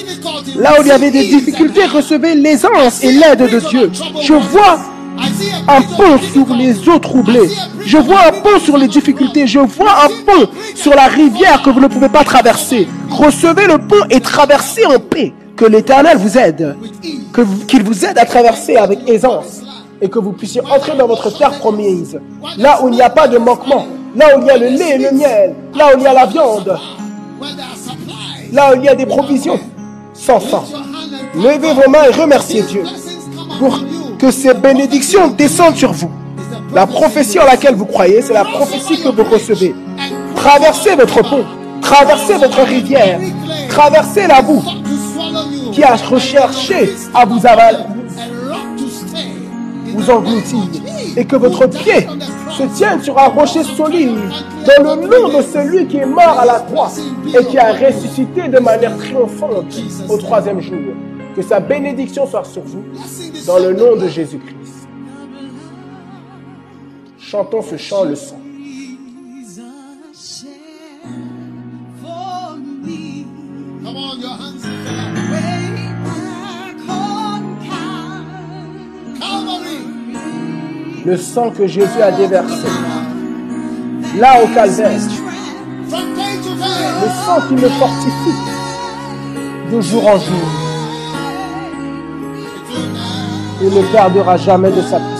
Là 0.57 0.75
où 0.79 0.83
il 0.83 0.89
y 0.89 0.91
avait 0.91 1.11
des 1.11 1.27
difficultés, 1.27 1.87
recevez 1.87 2.35
l'aisance 2.35 3.03
et 3.03 3.12
l'aide 3.12 3.51
de 3.51 3.61
Dieu. 3.69 3.91
Je 4.23 4.35
vois 4.35 4.79
un 5.69 5.83
pont 5.83 6.19
sur 6.33 6.55
les 6.55 6.89
eaux 6.89 6.99
troublées. 6.99 7.51
Je 7.85 7.99
vois 7.99 8.27
un 8.29 8.33
pont 8.33 8.59
sur 8.61 8.77
les 8.77 8.89
difficultés. 8.89 9.47
Je 9.47 9.59
vois 9.59 10.05
un 10.05 10.09
pont 10.25 10.49
sur 10.75 10.95
la 10.95 11.07
rivière 11.07 11.62
que 11.62 11.70
vous 11.70 11.81
ne 11.81 11.89
pouvez 11.89 12.09
pas 12.09 12.25
traverser. 12.25 12.89
Recevez 13.11 13.66
le 13.66 13.79
pont 13.79 14.05
et 14.11 14.20
traversez 14.20 14.87
en 14.87 14.99
paix. 14.99 15.33
Que 15.59 15.65
l'Éternel 15.65 16.17
vous 16.19 16.39
aide. 16.39 16.77
Qu'il 17.67 17.83
vous 17.83 18.05
aide 18.05 18.17
à 18.17 18.25
traverser 18.25 18.77
avec 18.77 19.01
aisance. 19.09 19.61
Et 20.01 20.09
que 20.09 20.21
vous 20.21 20.31
puissiez 20.31 20.61
entrer 20.61 20.97
dans 20.97 21.09
votre 21.09 21.37
terre 21.37 21.59
promise. 21.59 22.21
Là 22.57 22.79
où 22.81 22.89
il 22.89 22.95
n'y 22.95 23.03
a 23.03 23.11
pas 23.11 23.27
de 23.27 23.39
manquement. 23.39 23.85
Là 24.15 24.39
où 24.39 24.41
il 24.41 24.47
y 24.47 24.51
a 24.51 24.57
le 24.57 24.69
lait 24.69 24.95
et 24.95 24.99
le 24.99 25.11
miel. 25.11 25.55
Là 25.75 25.89
où 25.89 25.99
il 25.99 26.05
y 26.05 26.07
a 26.07 26.13
la 26.13 26.27
viande. 26.27 26.79
Là 28.53 28.73
où 28.73 28.77
il 28.77 28.85
y 28.85 28.89
a 28.89 28.95
des 28.95 29.05
provisions. 29.05 29.59
Sans 30.15 30.39
fin. 30.39 30.63
Levez 31.35 31.73
vos 31.75 31.91
mains 31.91 32.05
et 32.09 32.15
remerciez 32.15 32.63
Dieu. 32.63 32.85
pour 33.59 33.81
que 34.19 34.31
ces 34.31 34.55
bénédictions 34.55 35.29
descendent 35.29 35.77
sur 35.77 35.93
vous. 35.93 36.11
La 36.73 36.87
prophétie 36.87 37.41
en 37.41 37.47
laquelle 37.47 37.75
vous 37.75 37.87
croyez, 37.87 38.23
c'est 38.23 38.33
la 38.33 38.45
prophétie 38.45 39.03
que 39.03 39.09
vous 39.09 39.25
recevez. 39.25 39.75
Traversez 40.37 40.95
votre 40.95 41.23
pont, 41.29 41.45
traversez 41.81 42.35
votre 42.35 42.61
rivière, 42.63 43.19
traversez 43.69 44.27
la 44.27 44.43
boue 44.43 44.63
qui 45.79 45.85
a 45.85 45.95
recherché 45.95 46.93
à 47.15 47.25
vous 47.25 47.47
avaler, 47.47 47.85
vous 49.95 50.11
engloutir, 50.11 50.65
et 51.17 51.25
que 51.25 51.37
votre 51.37 51.69
pied 51.69 52.05
se 52.51 52.65
tienne 52.77 53.01
sur 53.01 53.17
un 53.17 53.29
rocher 53.29 53.63
solide, 53.63 54.19
dans 54.67 54.97
le 54.97 55.07
nom 55.07 55.39
de 55.39 55.41
celui 55.41 55.87
qui 55.87 55.99
est 55.99 56.07
mort 56.07 56.37
à 56.37 56.45
la 56.45 56.59
croix 56.59 56.91
et 57.29 57.45
qui 57.45 57.59
a 57.59 57.73
ressuscité 57.73 58.49
de 58.49 58.59
manière 58.59 58.97
triomphante 58.97 59.73
au 60.09 60.17
troisième 60.17 60.61
jour. 60.61 60.79
Que 61.37 61.43
sa 61.43 61.61
bénédiction 61.61 62.27
soit 62.27 62.43
sur 62.45 62.63
vous, 62.63 62.83
dans 63.47 63.61
le 63.61 63.73
nom 63.73 63.95
de 63.95 64.09
Jésus-Christ. 64.09 64.89
Chantons 67.21 67.63
ce 67.63 67.77
chant 67.77 68.03
le 68.03 68.17
sang. 68.17 68.41
Le 81.05 81.16
sang 81.16 81.51
que 81.51 81.66
Jésus 81.66 82.03
a 82.03 82.11
déversé 82.12 82.69
là 84.19 84.43
au 84.43 84.47
calvaire. 84.55 85.01
Le 87.01 87.09
sang 87.24 87.40
qui 87.49 87.55
me 87.55 87.69
fortifie 87.69 88.36
de 89.73 89.81
jour 89.81 90.07
en 90.07 90.19
jour. 90.19 90.49
Il 93.61 93.69
ne 93.69 93.82
perdra 93.93 94.36
jamais 94.36 94.70
de 94.70 94.82
sa 94.82 94.99
puissance. 94.99 95.18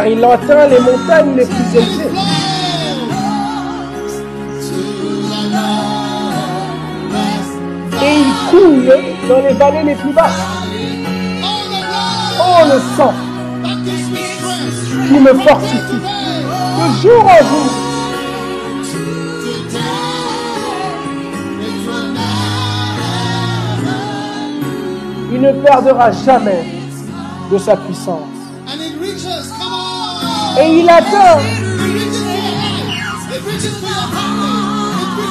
Car 0.00 0.08
il 0.08 0.24
atteint 0.24 0.66
les 0.66 0.78
montagnes 0.80 1.36
les 1.36 1.44
plus 1.44 1.76
élevées. 1.76 2.10
Et 8.02 8.14
il 8.16 8.50
coule 8.50 8.94
dans 9.28 9.40
les 9.46 9.54
vallées 9.54 9.82
les 9.82 9.94
plus 9.96 10.12
basses. 10.12 10.32
Oh, 12.40 12.64
le 12.64 12.80
sang 12.96 13.12
qui 15.08 15.18
me 15.18 15.34
fortifie 15.34 16.00
de 16.78 17.02
jour 17.02 17.24
en 17.24 17.44
jour. 17.44 17.70
Il 25.32 25.40
ne 25.42 25.52
perdra 25.52 26.10
jamais 26.10 26.64
de 27.52 27.58
sa 27.58 27.76
puissance. 27.76 28.39
Your 30.60 31.00
family. 31.10 31.50
It 33.32 33.80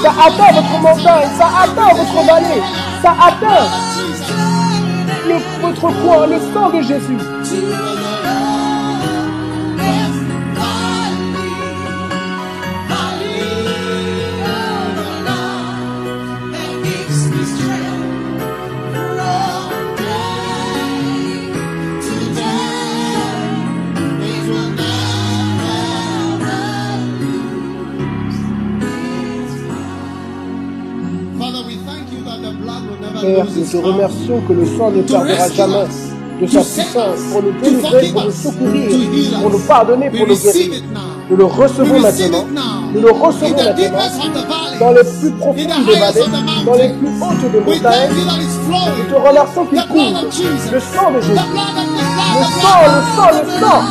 ça 0.01 0.11
atteint 0.25 0.53
votre 0.53 0.79
montagne, 0.81 1.29
ça 1.37 1.49
atteint 1.63 1.93
votre 1.93 2.25
vallée, 2.25 2.61
ça 3.01 3.15
atteint 3.19 3.67
votre 5.61 5.81
coin, 5.81 6.27
le 6.27 6.39
sang 6.53 6.69
de 6.69 6.81
Jésus. 6.81 7.17
Père, 33.21 33.45
nous 33.55 33.63
te 33.63 33.77
remercions 33.77 34.41
que 34.47 34.53
le 34.53 34.65
sang 34.65 34.91
ne 34.91 35.01
perdra 35.01 35.49
jamais 35.49 35.85
de 36.41 36.47
sa 36.47 36.61
puissance 36.61 37.19
pour 37.31 37.43
nous 37.43 37.51
délivrer, 37.61 38.07
pour 38.13 38.23
nous 38.23 38.31
secourir, 38.31 38.89
pour 39.41 39.49
nous 39.51 39.59
pardonner, 39.59 40.09
pour 40.09 40.27
nous 40.27 40.35
guérir. 40.35 40.83
Nous 41.29 41.35
le 41.37 41.45
recevons 41.45 41.99
maintenant. 41.99 42.45
Nous 42.93 43.01
le 43.01 43.11
recevons 43.11 43.55
maintenant 43.55 43.99
dans 44.79 44.91
les 44.91 45.03
plus 45.03 45.31
profondes 45.31 45.85
des 45.85 45.99
vallées, 45.99 46.21
dans 46.65 46.73
les 46.75 46.89
plus 46.89 47.09
hautes 47.21 47.51
des 47.51 47.59
montagnes. 47.59 48.09
Nous 48.97 49.05
te 49.05 49.15
remercions 49.15 49.65
qu'il 49.65 49.83
coule. 49.87 50.13
Le 50.71 50.79
sang 50.79 51.11
de 51.11 51.21
Jésus. 51.21 51.33
Le 51.33 52.43
sang, 52.61 52.81
le 52.85 53.01
sang, 53.15 53.31
le 53.31 53.43
sang. 53.59 53.83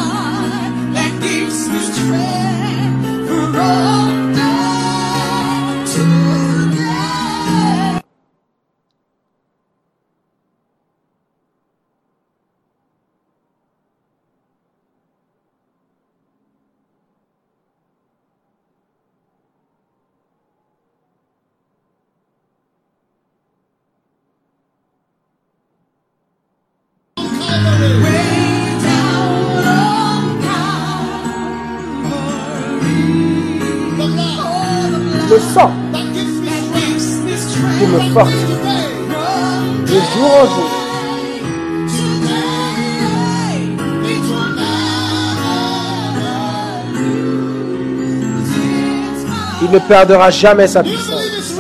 Il 49.71 49.75
ne 49.75 49.79
perdra 49.81 50.31
jamais 50.31 50.67
sa 50.67 50.83
puissance. 50.83 51.53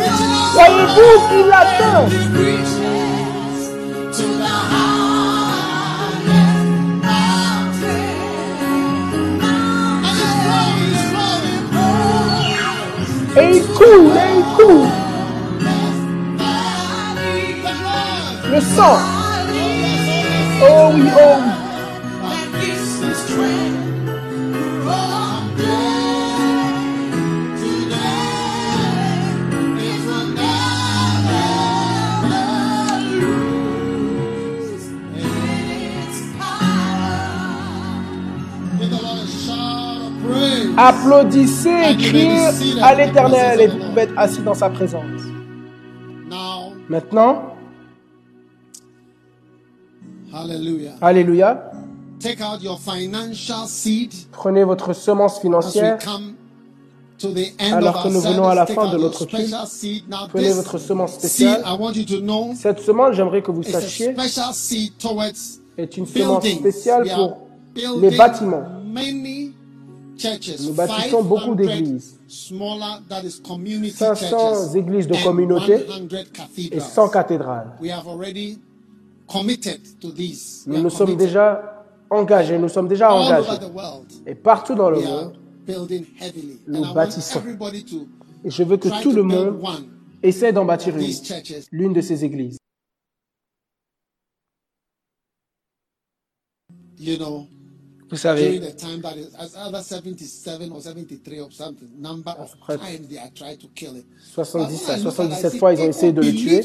Voyez-vous 0.55 1.29
qu'il 1.29 1.45
flowing. 1.77 2.29
et 13.37 13.57
il 13.57 13.63
coule, 13.75 14.17
et 14.17 14.39
il 14.39 14.45
coule. 14.57 14.89
Le 18.51 18.61
sang. 18.61 18.99
Oh 20.63 20.91
oui, 20.95 21.03
oh 21.15 21.37
oui. 23.39 23.68
Applaudissez 40.81 41.91
et 41.91 41.97
criez 41.97 42.81
à 42.81 42.95
l'éternel 42.95 43.61
et 43.61 43.67
vous 43.67 43.79
pouvez 43.79 44.03
être 44.03 44.17
assis 44.17 44.43
dans 44.43 44.55
sa 44.55 44.71
présence. 44.71 45.03
Maintenant. 46.89 47.57
Alléluia, 51.01 51.73
Take 52.21 52.41
out 52.43 52.63
your 52.63 52.79
financial 52.79 53.67
seed 53.67 54.13
prenez 54.31 54.63
votre 54.63 54.93
semence 54.93 55.41
financière, 55.41 55.99
Alors 57.73 58.05
que 58.05 58.09
nous 58.09 58.21
venons 58.21 58.47
à 58.47 58.55
la 58.55 58.67
fin 58.67 58.89
de 58.93 58.99
notre 58.99 59.25
culte, 59.25 59.53
prenez 60.29 60.53
votre 60.53 60.79
semence 60.79 61.15
spéciale. 61.15 61.63
I 61.67 61.77
want 61.77 61.95
you 61.95 62.05
to 62.05 62.21
know, 62.21 62.53
Cette 62.55 62.79
semence, 62.81 63.17
j'aimerais 63.17 63.43
que 63.43 63.51
vous 63.51 63.65
sachiez, 63.65 64.15
est 65.77 65.97
une 65.97 66.07
semence 66.07 66.47
spéciale 66.47 67.09
pour 67.13 67.39
les 68.01 68.17
bâtiments. 68.17 68.63
Nous 70.65 70.73
bâtissons 70.73 71.23
beaucoup 71.23 71.55
500 71.55 71.55
d'églises. 71.55 72.19
Smaller, 72.27 73.01
that 73.09 73.23
is 73.23 73.41
community 73.41 73.91
500 73.91 74.29
churches, 74.29 74.75
églises 74.75 75.07
de 75.07 75.17
communauté 75.23 75.79
100 75.79 76.09
et 76.09 76.25
cathedrals. 76.33 76.81
100 76.81 77.09
cathédrales. 77.11 77.69
We 77.81 77.91
have 77.91 78.07
already 78.09 78.59
committed 79.27 79.81
to 80.01 80.11
this. 80.11 80.65
We 80.67 80.77
Nous 80.77 80.83
nous 80.83 80.91
sommes 80.91 81.17
déjà 81.17 81.85
engagés, 82.11 82.59
nous 82.59 82.69
sommes 82.69 82.89
déjà 82.89 83.13
engagés. 83.13 83.49
Et 84.27 84.35
partout 84.35 84.75
dans 84.75 84.91
le 84.91 85.01
monde, 85.01 85.39
building 85.67 86.05
heavily. 86.21 86.59
Nous 86.67 86.93
bâtissons. 86.93 87.43
et 88.45 88.51
je 88.51 88.63
veux 88.63 88.77
que 88.77 88.89
tout 89.03 89.11
to 89.11 89.13
le 89.13 89.23
monde 89.23 89.61
essaie 90.23 90.53
d'en 90.53 90.65
bâtir 90.65 90.97
une, 90.97 91.07
l'une 91.71 91.93
de 91.93 92.01
ces 92.01 92.25
églises. 92.25 92.59
You 97.01 97.17
know, 97.17 97.47
Vous 98.11 98.17
savez, 98.17 98.59
the 98.59 98.75
time 98.77 99.01
that 99.03 99.15
is 99.17 99.29
as 99.39 99.51
either 99.67 99.83
77 99.83 100.73
or 100.73 100.81
73 100.81 101.41
or 101.41 101.49
something, 101.51 101.89
number 102.01 102.31
of 102.39 102.49
Après- 102.63 102.79
times 102.79 103.07
they 103.09 103.19
are 103.19 103.31
trying 103.35 103.57
to 103.59 103.67
kill 103.75 103.97
it. 103.97 104.07
70 104.35 104.89
à 104.89 104.97
But 104.97 104.97
when 104.97 105.01
I 105.01 105.05
look 105.05 105.19
at 105.19 105.25
it, 105.25 105.33
I 105.33 105.41
77 105.43 105.51
see 105.53 105.59
fois, 105.59 105.73
ils 105.75 105.81
ont 105.81 105.89
essayé 105.89 106.13
de 106.13 106.23
le 106.23 106.33
tuer. 106.33 106.65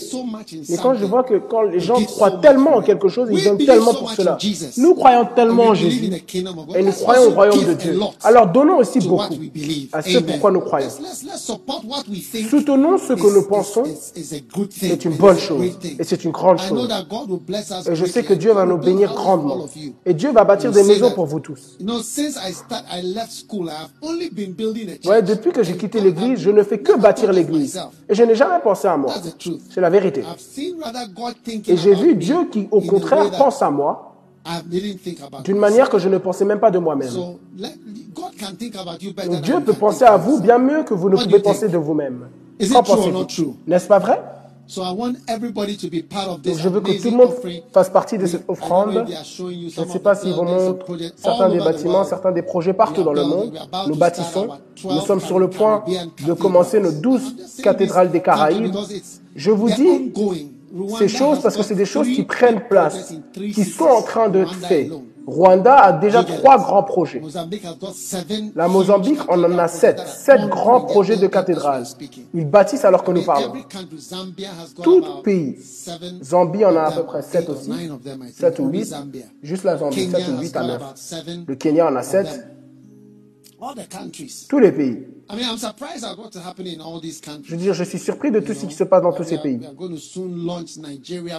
Mais 0.70 0.78
quand 0.78 0.94
je 0.94 1.06
vois 1.06 1.24
que 1.24 1.36
quand 1.40 1.64
les 1.64 1.80
gens 1.82 2.02
croient 2.06 2.40
tellement 2.40 2.78
en 2.78 2.82
quelque 2.82 3.10
chose, 3.10 3.28
ils 3.32 3.36
We 3.36 3.44
donnent 3.44 3.58
tellement 3.66 3.94
pour 3.94 4.12
cela. 4.12 4.38
Nous 4.78 4.96
croyons 4.96 5.28
tellement 5.36 5.64
en 5.64 5.74
Jésus 5.74 6.10
the 6.10 6.26
kingdom 6.26 6.58
of 6.60 6.68
God. 6.68 6.76
et 6.78 6.84
nous 6.84 6.92
croyons 6.94 7.24
au 7.28 7.32
royaume 7.32 7.66
de 7.66 7.72
a 7.72 7.74
Dieu. 7.74 7.94
lot 7.94 8.14
Alors 8.24 8.48
donnons 8.48 8.78
aussi 8.78 9.00
beaucoup 9.00 9.34
à 9.92 10.02
ce 10.02 10.18
pourquoi 10.20 10.52
nous 10.52 10.62
croyons. 10.62 10.90
Soutenons 12.50 12.98
ce 12.98 13.14
que 13.14 13.34
nous 13.36 13.44
pensons. 13.48 13.84
is- 13.86 14.20
is 14.20 14.36
a 14.36 14.40
good 14.56 14.70
thing. 14.70 14.90
C'est 14.90 15.06
une 15.06 15.16
bonne 15.18 15.36
a 15.36 15.40
chose 15.40 15.66
et 16.00 16.04
c'est 16.04 16.24
une 16.24 16.32
grande 16.32 16.60
chose. 16.60 16.90
Et 17.90 17.96
je 17.96 18.06
sais 18.06 18.24
que 18.24 18.34
Dieu 18.34 18.54
va 18.54 18.66
nous 18.66 18.78
bénir 18.78 19.14
grandement. 19.14 19.66
Et 20.06 20.14
Dieu 20.14 20.32
va 20.32 20.44
bâtir 20.44 20.72
des 20.72 20.84
maisons 20.84 21.12
pour 21.12 21.26
vous 21.26 21.33
tous. 21.40 21.78
You 21.80 21.86
know, 21.86 22.02
since 22.02 22.38
I 22.38 22.52
start, 22.54 22.84
I 22.92 23.02
left 23.02 23.32
school, 23.32 23.70
I 23.70 23.74
have 23.84 23.92
only 24.02 24.30
been 24.30 24.54
building 24.54 24.90
a 24.90 24.98
church. 24.98 25.06
Ouais, 25.06 25.22
depuis 25.22 25.52
que 25.52 25.64
j'ai 25.64 25.78
quitté 25.78 26.00
l'église, 26.02 26.40
je 26.40 26.50
ne 26.52 26.64
fais 26.64 26.80
que 26.80 26.98
bâtir 26.98 27.32
l'église. 27.32 27.80
Et 28.10 28.16
je 28.16 28.24
n'ai 28.24 28.36
jamais 28.36 28.60
pensé 28.64 28.88
à 28.88 28.98
moi. 28.98 29.14
C'est 29.70 29.82
la 29.82 29.90
vérité. 29.90 30.24
Et 31.68 31.78
j'ai 31.78 31.94
about 31.94 31.96
vu 31.96 32.16
Dieu 32.16 32.48
qui, 32.52 32.68
au 32.72 32.82
contraire, 32.82 33.32
pense 33.32 33.62
à 33.62 33.70
moi 33.70 34.10
d'une 35.44 35.58
manière 35.58 35.90
que 35.90 35.98
je 35.98 36.10
ne 36.10 36.18
pensais 36.18 36.44
même 36.44 36.60
pas 36.60 36.72
de 36.72 36.78
moi-même. 36.80 37.14
Dieu 39.42 39.62
peut 39.62 39.74
penser 39.74 40.04
à 40.04 40.18
vous 40.18 40.42
bien 40.42 40.58
mieux 40.58 40.84
que 40.84 40.94
vous 40.94 41.10
ne 41.10 41.16
pouvez 41.16 41.40
penser 41.40 41.70
de 41.70 41.78
vous-même. 41.78 42.28
Qu'en 42.72 42.84
pensez-vous? 42.84 43.58
N'est-ce 43.66 43.88
pas 43.88 44.00
vrai? 44.00 44.22
So 44.66 44.82
I 44.82 44.92
want 44.92 45.18
everybody 45.28 45.76
to 45.78 45.88
be 45.90 46.02
part 46.02 46.28
of 46.30 46.42
Donc 46.42 46.54
this 46.56 46.62
je 46.62 46.70
veux 46.70 46.80
que 46.80 46.92
tout 47.02 47.12
le 47.12 47.18
monde 47.18 47.34
fasse 47.74 47.90
partie 47.90 48.18
de 48.18 48.26
cette 48.26 48.46
offrande. 48.48 49.06
Je 49.08 49.82
ne 49.82 49.86
sais 49.86 50.00
of 50.00 50.02
pas 50.02 50.16
s'ils 50.16 50.34
vous 50.34 50.42
and 50.42 50.46
montrent 50.46 50.80
projects 50.80 51.14
certains 51.18 51.50
des 51.50 51.60
bâtiments, 51.60 52.04
certains 52.06 52.32
des 52.32 52.42
projets 52.42 52.74
partout 52.74 53.04
dans 53.04 53.14
le 53.14 53.24
monde. 53.24 53.54
Nous 53.88 53.96
bâtissons. 53.96 54.48
Nous 54.84 55.02
sommes 55.02 55.20
sur 55.20 55.40
le 55.40 55.50
point 55.50 55.84
de 56.26 56.34
commencer 56.34 56.80
nos 56.80 56.92
douze 56.92 57.36
cathédrales 57.62 58.12
des 58.12 58.22
Caraïbes. 58.22 58.74
Je 59.36 59.52
vous 59.52 59.70
dis 59.70 60.14
ces 60.98 61.08
choses 61.08 61.40
parce 61.42 61.58
que 61.58 61.64
c'est 61.64 61.76
des 61.76 61.86
choses 61.86 62.08
qui 62.08 62.24
prennent 62.24 62.68
place, 62.68 63.14
qui 63.34 63.66
sont 63.66 63.86
en 63.86 64.02
train 64.02 64.30
de 64.30 64.46
faire. 64.46 64.92
Rwanda 65.26 65.76
a 65.76 65.94
déjà 65.94 66.24
trois 66.24 66.58
grands 66.58 66.84
projets. 66.84 67.22
La 68.56 68.68
Mozambique, 68.68 69.20
on 69.30 69.44
en 69.44 69.58
a 69.58 69.68
sept. 69.68 70.00
Sept 70.00 70.48
grands 70.50 70.82
projets 70.82 71.18
de 71.18 71.28
cathédrales. 71.28 71.86
Ils 72.34 72.46
bâtissent 72.46 72.86
alors 72.86 73.04
que 73.04 73.12
nous 73.12 73.24
parlons. 73.24 73.54
Tout 74.82 75.04
pays. 75.24 75.58
Zambie 76.22 76.66
en 76.66 76.76
a 76.76 76.84
à 76.84 76.92
peu 76.92 77.04
près 77.04 77.22
sept 77.22 77.50
aussi. 77.50 77.72
Sept 78.34 78.60
ou 78.60 78.68
huit. 78.68 78.94
Juste 79.42 79.64
la 79.64 79.78
Zambie, 79.78 80.10
sept 80.10 80.28
ou 80.28 80.42
huit 80.42 80.56
à 80.56 80.64
neuf. 80.64 80.82
Le 81.48 81.56
Kenya 81.56 81.88
en 81.88 81.96
a 81.96 82.04
sept. 82.04 82.48
Tous 84.50 84.60
les 84.60 84.72
pays. 84.72 85.08
I 85.30 85.36
mean, 85.36 85.46
I'm 85.50 85.58
surprised 85.58 86.04
at 86.04 86.18
what's 86.18 86.36
happening 86.38 86.76
in 86.76 86.82
all 86.82 87.00
these 87.00 87.22
countries. 87.22 87.46
Je 87.48 87.52
veux 87.56 87.62
dire, 87.62 87.74
je 87.74 87.84
suis 87.84 87.98
surpris 88.00 88.30
de 88.32 88.40
tout 88.42 88.54
ce 88.54 88.66
qui 88.66 88.74
se 88.74 88.84
passe 88.84 89.02
dans 89.02 89.14
tous 89.14 89.24
ces 89.24 89.38
pays. 89.38 89.60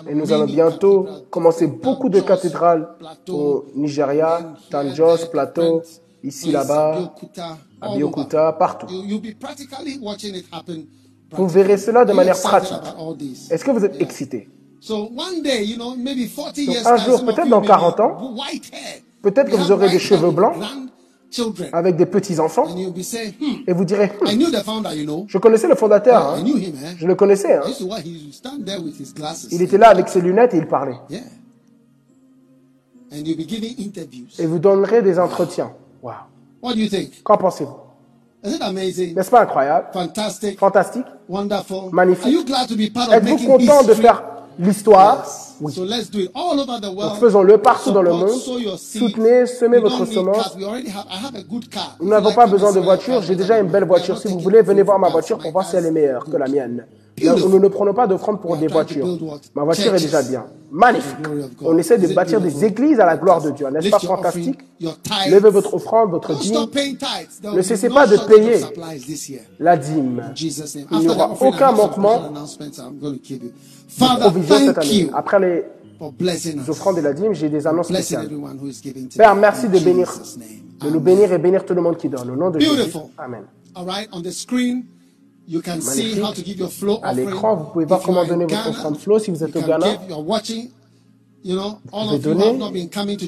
Et 0.09 0.15
nous 0.15 0.33
allons 0.33 0.47
bientôt 0.47 1.07
commencer 1.31 1.67
beaucoup 1.67 2.09
de 2.09 2.21
cathédrales 2.21 2.89
au 3.29 3.67
Nigeria, 3.75 4.55
Tanjos, 4.71 5.27
Plateau, 5.31 5.83
ici, 6.23 6.51
là-bas, 6.51 7.13
à 7.81 7.95
Biokuta, 7.97 8.53
partout. 8.53 8.87
You- 8.91 9.05
You'll 9.05 9.21
be 9.21 9.35
practically 9.39 9.99
watching 10.01 10.35
it 10.35 10.47
happen. 10.51 10.87
Vous 11.33 11.49
verrez 11.49 11.77
cela 11.79 12.05
de 12.05 12.13
manière 12.13 12.41
pratique. 12.41 12.77
Est-ce 13.51 13.65
que 13.65 13.71
vous 13.71 13.85
êtes 13.85 14.01
excités 14.01 14.49
So 14.81 15.11
one 15.17 15.43
day, 15.43 15.65
you 15.65 15.77
know, 15.77 15.95
maybe 15.97 16.29
40 16.29 16.57
Donc, 16.67 16.75
years 16.75 16.87
un 16.87 16.97
jour, 16.99 17.25
peut-être 17.25 17.49
dans 17.49 17.61
may 17.63 17.67
40 17.67 17.97
be 17.97 18.01
ans, 18.03 18.35
peut-être 19.23 19.51
que 19.51 19.57
vous 19.57 19.73
aurez 19.73 19.89
des 19.91 19.99
cheveux 19.99 20.31
blancs 20.31 20.57
avec 21.73 21.97
des 21.97 22.07
petits-enfants 22.07 22.67
And 22.69 22.77
you'll 22.79 22.93
be 22.93 23.03
saying, 23.03 23.35
hmm, 23.41 23.63
et 23.67 23.73
vous 23.73 23.85
direz, 23.85 24.13
Hmm, 24.21 24.27
I 24.27 24.37
knew 24.37 24.51
the 24.51 24.63
founder, 24.65 24.95
you 24.95 25.05
know. 25.05 25.25
je 25.29 25.39
connaissais 25.39 25.69
le 25.69 25.75
fondateur, 25.75 26.37
I 26.37 26.41
hein. 26.41 26.43
knew 26.45 26.57
him, 26.57 26.75
eh? 26.83 26.97
je 26.99 27.07
le 27.07 27.15
connaissais. 27.15 27.55
hein. 27.55 27.63
I 27.67 27.71
used 27.71 27.79
to 27.81 27.87
watch, 27.87 28.03
he 28.05 28.11
would 28.25 28.35
stand 28.35 28.65
there 28.65 28.81
with 28.81 28.99
his 29.01 29.13
glasses. 29.15 29.49
Il 29.51 29.63
était 29.63 29.79
là 29.79 29.89
avec 29.89 30.09
ses 30.09 30.21
lunettes 30.21 30.55
et 30.55 30.59
il 30.59 30.67
parlait. 30.67 30.97
Yeah. 31.11 31.21
And 33.13 33.25
you'll 33.27 33.37
be 33.37 33.49
giving 33.49 33.75
interviews. 33.79 34.29
Et 34.39 34.47
vous 34.47 34.59
donnerez 34.59 35.03
des 35.03 35.19
entretiens. 35.19 35.73
Wow. 36.03 36.13
What 36.63 36.75
do 36.75 36.81
you 36.81 36.89
think? 36.89 37.23
Qu'en 37.23 37.37
pensez-vous? 37.37 37.77
N'est-ce 38.45 39.31
pas 39.31 39.41
incroyable? 39.43 39.87
Fantastic. 39.93 40.59
Fantastique 40.59 41.07
Wonderful. 41.29 41.91
Magnifique. 41.93 42.47
Êtes-vous 43.13 43.39
content 43.47 43.83
de 43.85 43.95
faire 43.95 44.23
l'histoire 44.59 45.27
Oui. 45.61 45.75
Donc 45.75 47.17
faisons-le 47.21 47.59
partout 47.59 47.93
dans 47.93 48.03
le 48.03 48.13
monde. 48.13 48.31
Soutenez, 48.77 49.47
semez 49.47 49.79
votre 49.79 50.05
semence. 50.05 50.57
Nous 52.01 52.09
n'avons 52.09 52.33
pas 52.33 52.47
besoin 52.47 52.73
de 52.73 52.81
voiture, 52.81 53.23
j'ai 53.23 53.37
déjà 53.37 53.59
une 53.59 53.69
belle 53.69 53.85
voiture. 53.85 54.19
Si 54.19 54.29
vous 54.29 54.39
voulez, 54.41 54.63
venez 54.63 54.83
voir 54.83 54.99
ma 54.99 55.09
voiture 55.09 55.39
pour 55.39 55.53
voir 55.53 55.69
si 55.69 55.77
elle 55.77 55.87
est 55.87 55.91
meilleure 55.91 56.25
que 56.25 56.37
la 56.37 56.49
mienne. 56.49 56.85
Nous 57.23 57.61
ne 57.61 57.69
prenons 57.69 57.95
pas 57.95 58.09
d'offrande 58.09 58.41
pour 58.41 58.57
des 58.57 58.67
voitures. 58.67 59.07
Ma 59.55 59.63
voiture 59.63 59.95
est 59.95 60.01
déjà 60.01 60.23
bien. 60.23 60.45
Magnifique. 60.73 61.15
On 61.63 61.79
essaie 61.79 61.97
de 61.99 62.13
bâtir 62.13 62.41
des 62.41 62.65
églises 62.65 62.99
à 62.99 63.07
la 63.07 63.17
gloire 63.17 63.41
de 63.41 63.53
Dieu. 63.53 63.69
N'est-ce 63.71 63.91
pas 63.91 64.01
fantastique? 64.01 64.59
Levez 65.31 65.51
votre 65.51 65.75
offrande, 65.75 66.11
votre 66.11 66.37
dîme, 66.37 66.67
Ne 67.55 67.63
cessez 67.63 67.89
pas 67.89 68.09
de 68.09 68.17
payer. 68.17 68.65
la 69.61 69.77
dîme. 69.77 70.33
Il 70.91 70.99
n'y 70.99 71.09
aura 71.09 71.31
aucun 71.41 71.71
manquement 71.71 72.21
Father, 73.89 74.21
provision 74.23 74.59
cette 74.59 74.79
année. 74.79 75.11
Après 75.13 75.39
les 75.41 76.69
offrandes 76.69 76.99
et 76.99 77.03
la 77.03 77.13
dîme, 77.13 77.35
j'ai 77.35 77.49
des 77.49 77.67
annonces 77.67 77.89
spéciales. 77.89 78.29
Père, 79.17 79.35
merci 79.35 79.69
de 79.69 79.79
bénir, 79.79 80.13
de 80.81 80.91
nous 80.91 81.01
bénir 81.01 81.33
et 81.33 81.39
bénir 81.39 81.65
tout 81.65 81.75
le 81.75 81.83
monde 81.83 81.97
qui 81.97 82.09
donne. 82.09 82.31
Au 82.31 82.37
nom 82.37 82.51
de 82.51 82.61
Jésus. 82.61 82.97
Amen. 83.19 83.45
Flow 86.69 86.99
À 87.03 87.13
l'écran, 87.13 87.55
vous 87.57 87.65
pouvez 87.73 87.85
voir 87.85 88.01
comment 88.01 88.25
donner 88.25 88.47
votre 88.47 88.69
offrande 88.69 88.97
flow 88.99 89.19
si 89.19 89.31
vous 89.31 89.45
êtes 89.45 89.55
au 89.55 89.61
Ghana. 89.61 89.87
pouvez 92.09 92.19
donner. 92.19 92.59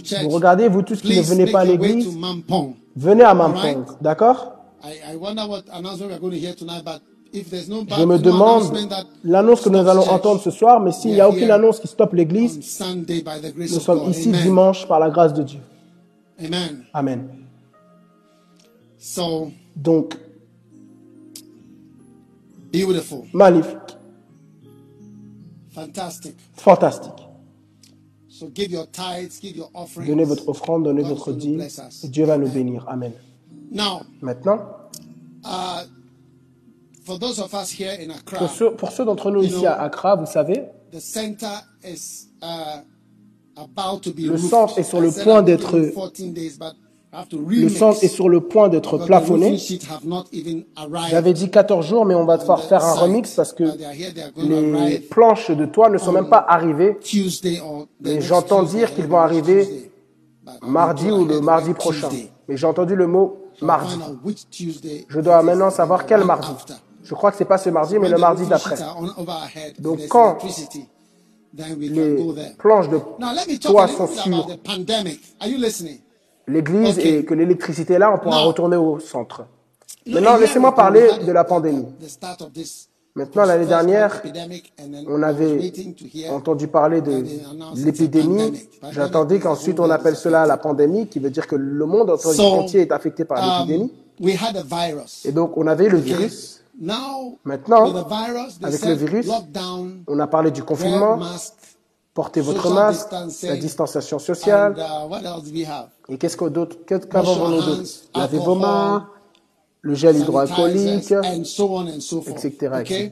church. 0.02 0.22
Vous 0.22 0.30
regardez, 0.30 0.68
vous 0.68 0.82
tous 0.82 1.00
qui 1.02 1.16
ne 1.16 1.22
venez 1.22 1.50
pas 1.50 1.60
à 1.60 1.64
l'église, 1.64 2.08
venez 2.96 3.22
à. 3.22 3.34
Mampong. 3.34 3.84
D'accord? 4.00 4.52
Je 7.42 8.04
me 8.04 8.18
demande 8.18 8.76
l'annonce 9.24 9.60
que 9.60 9.68
nous 9.68 9.78
allons 9.78 10.08
entendre 10.08 10.40
ce 10.40 10.50
soir, 10.50 10.80
mais 10.80 10.92
s'il 10.92 11.12
n'y 11.12 11.20
a 11.20 11.28
aucune 11.28 11.50
annonce 11.50 11.80
qui 11.80 11.88
stoppe 11.88 12.14
l'église, 12.14 12.80
nous 13.56 13.80
sommes 13.80 14.10
ici 14.10 14.30
dimanche 14.30 14.86
par 14.88 15.00
la 15.00 15.10
grâce 15.10 15.34
de 15.34 15.42
Dieu. 15.42 15.60
Amen. 16.92 17.28
Donc, 19.76 20.16
magnifique, 23.32 23.76
fantastique. 26.54 27.12
Donnez 30.06 30.24
votre 30.24 30.48
offrande, 30.48 30.84
donnez 30.84 31.02
votre 31.02 31.32
dîme, 31.32 31.60
et 31.60 32.08
Dieu 32.08 32.24
va 32.24 32.36
nous 32.36 32.48
bénir. 32.48 32.84
Amen. 32.88 33.12
Maintenant, 34.20 34.60
pour 37.06 38.50
ceux, 38.50 38.70
pour 38.72 38.90
ceux 38.90 39.04
d'entre 39.04 39.30
nous 39.30 39.42
ici 39.42 39.66
à 39.66 39.80
Accra, 39.80 40.16
vous 40.16 40.26
savez, 40.26 40.64
the 40.92 41.00
center 41.00 41.46
is 41.84 42.28
about 43.56 44.00
to 44.02 44.12
be 44.12 44.26
Le 44.26 44.36
centre 44.36 44.78
est 44.78 44.82
sur 44.82 45.00
le 45.00 45.10
point 45.10 45.42
d'être- 45.42 45.78
you 45.78 45.92
14 45.92 46.32
days, 46.32 46.58
but 46.58 46.74
I 47.12 47.18
have 47.20 47.28
to 47.28 47.38
le 47.48 47.68
centre 47.68 48.04
est 48.04 48.08
sur 48.08 48.28
le 48.28 48.40
point 48.40 48.68
d'être 48.68 48.98
plafonné. 48.98 49.56
J'avais 51.08 51.32
dit 51.32 51.50
14 51.50 51.86
jours, 51.86 52.04
mais 52.04 52.14
on 52.14 52.24
va 52.26 52.36
devoir 52.36 52.62
faire 52.64 52.84
un 52.84 52.94
remix 52.94 53.34
parce 53.34 53.52
que 53.52 53.64
les 54.36 54.98
planches 54.98 55.50
de 55.50 55.64
toit 55.64 55.88
ne 55.88 55.98
sont 55.98 56.12
même 56.12 56.28
pas 56.28 56.44
arrivées 56.46 56.98
Et 58.04 58.20
j'entends 58.20 58.64
dire 58.64 58.94
qu'ils 58.94 59.06
vont 59.06 59.18
arriver 59.18 59.90
mardi 60.62 61.10
ou 61.10 61.24
le 61.24 61.40
mardi 61.40 61.72
prochain. 61.72 62.10
Mais 62.48 62.56
j'ai 62.56 62.66
entendu 62.66 62.94
le 62.94 63.06
mot 63.06 63.38
mardi. 63.62 63.98
Je 65.08 65.20
dois 65.20 65.42
maintenant 65.42 65.70
savoir 65.70 66.04
quel 66.06 66.24
mardi. 66.24 66.48
Je 67.08 67.14
crois 67.14 67.30
que 67.30 67.36
c'est 67.36 67.44
pas 67.44 67.58
ce 67.58 67.70
mardi, 67.70 67.98
mais 67.98 68.08
le 68.08 68.18
mardi 68.18 68.46
d'après. 68.46 68.76
Donc, 69.78 70.00
quand 70.08 70.38
Les 71.54 72.16
planches 72.58 72.88
de 72.88 72.96
Now 73.18 73.32
let 73.32 73.46
me 73.48 73.58
talk 73.58 73.72
toit 73.72 73.88
sont 73.88 74.06
sur 74.08 74.46
l'église 76.48 76.98
et 76.98 77.24
que 77.24 77.34
l'électricité 77.34 77.94
est 77.94 77.98
là, 77.98 78.12
on 78.12 78.18
pourra 78.18 78.40
retourner 78.40 78.76
au 78.76 78.98
centre. 78.98 79.46
Maintenant, 80.06 80.36
laissez-moi 80.36 80.74
parler 80.74 81.08
de 81.24 81.32
la 81.32 81.44
pandémie. 81.44 81.86
Maintenant, 83.14 83.44
l'année 83.46 83.66
dernière, 83.66 84.22
on 85.08 85.22
avait 85.22 85.72
entendu 86.30 86.68
parler 86.68 87.00
de 87.00 87.24
l'épidémie. 87.76 88.68
J'attendais 88.90 89.38
qu'ensuite 89.38 89.80
on 89.80 89.88
appelle 89.90 90.16
cela 90.16 90.44
la 90.44 90.58
pandémie, 90.58 91.06
qui 91.06 91.18
veut 91.20 91.30
dire 91.30 91.46
que 91.46 91.56
le 91.56 91.86
monde 91.86 92.10
entier 92.10 92.80
est 92.82 92.92
affecté 92.92 93.24
par 93.24 93.38
Um, 93.38 93.66
l'épidémie. 93.68 93.92
we 94.20 94.34
had 94.34 94.56
a 94.56 94.62
virus. 94.62 95.24
Et 95.24 95.32
donc, 95.32 95.56
on 95.56 95.66
avait 95.66 95.88
le 95.88 95.98
virus. 95.98 96.62
Now, 96.78 97.38
Maintenant, 97.44 97.86
avec 98.62 98.84
le 98.84 98.94
virus, 98.94 99.26
On 100.06 100.18
a 100.18 100.26
parlé 100.26 100.50
du 100.50 100.62
confinement, 100.62 101.18
portez 102.12 102.40
votre 102.42 102.70
masque, 102.70 103.08
la 103.42 103.56
distanciation 103.56 104.18
sociale. 104.18 104.76
uh? 104.78 106.12
Et 106.12 106.18
qu'est-ce 106.18 106.36
que 106.36 106.44
d'autre 106.46 106.76
qu'avons-nous 106.86 107.62
d'autre? 107.62 107.82
Lavez 108.14 108.38
vos 108.38 108.54
mains, 108.56 109.08
le 109.80 109.94
gel 109.94 110.16
hydroalcoolique, 110.18 111.12
etc., 112.26 112.72
etc. 112.80 113.10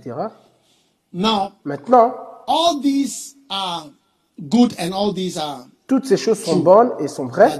Maintenant, 1.64 2.14
all 2.46 2.80
these 2.82 3.36
are 3.48 3.86
good 4.50 4.74
and 4.78 4.92
all 4.92 5.14
these 5.14 5.38
are, 5.38 5.66
toutes 5.86 6.06
ces 6.06 6.16
choses 6.16 6.42
sont 6.42 6.56
bonnes 6.58 6.90
et 6.98 7.08
sont 7.08 7.26
vraies 7.26 7.58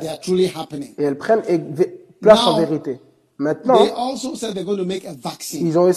et 0.99 1.03
elles 1.03 1.17
prennent 1.19 1.43
ex- 1.47 1.89
place 2.21 2.41
en 2.47 2.59
vérité. 2.59 3.01
Maintenant, 3.37 3.79
They 3.85 3.91
also 3.91 4.37
said 4.37 4.55
they're 4.55 4.65
going 4.65 4.79
to 4.79 4.85
make 4.85 5.05
a 5.05 5.13
vaccine. 5.13 5.67
ils 5.67 5.77
ont 5.77 5.91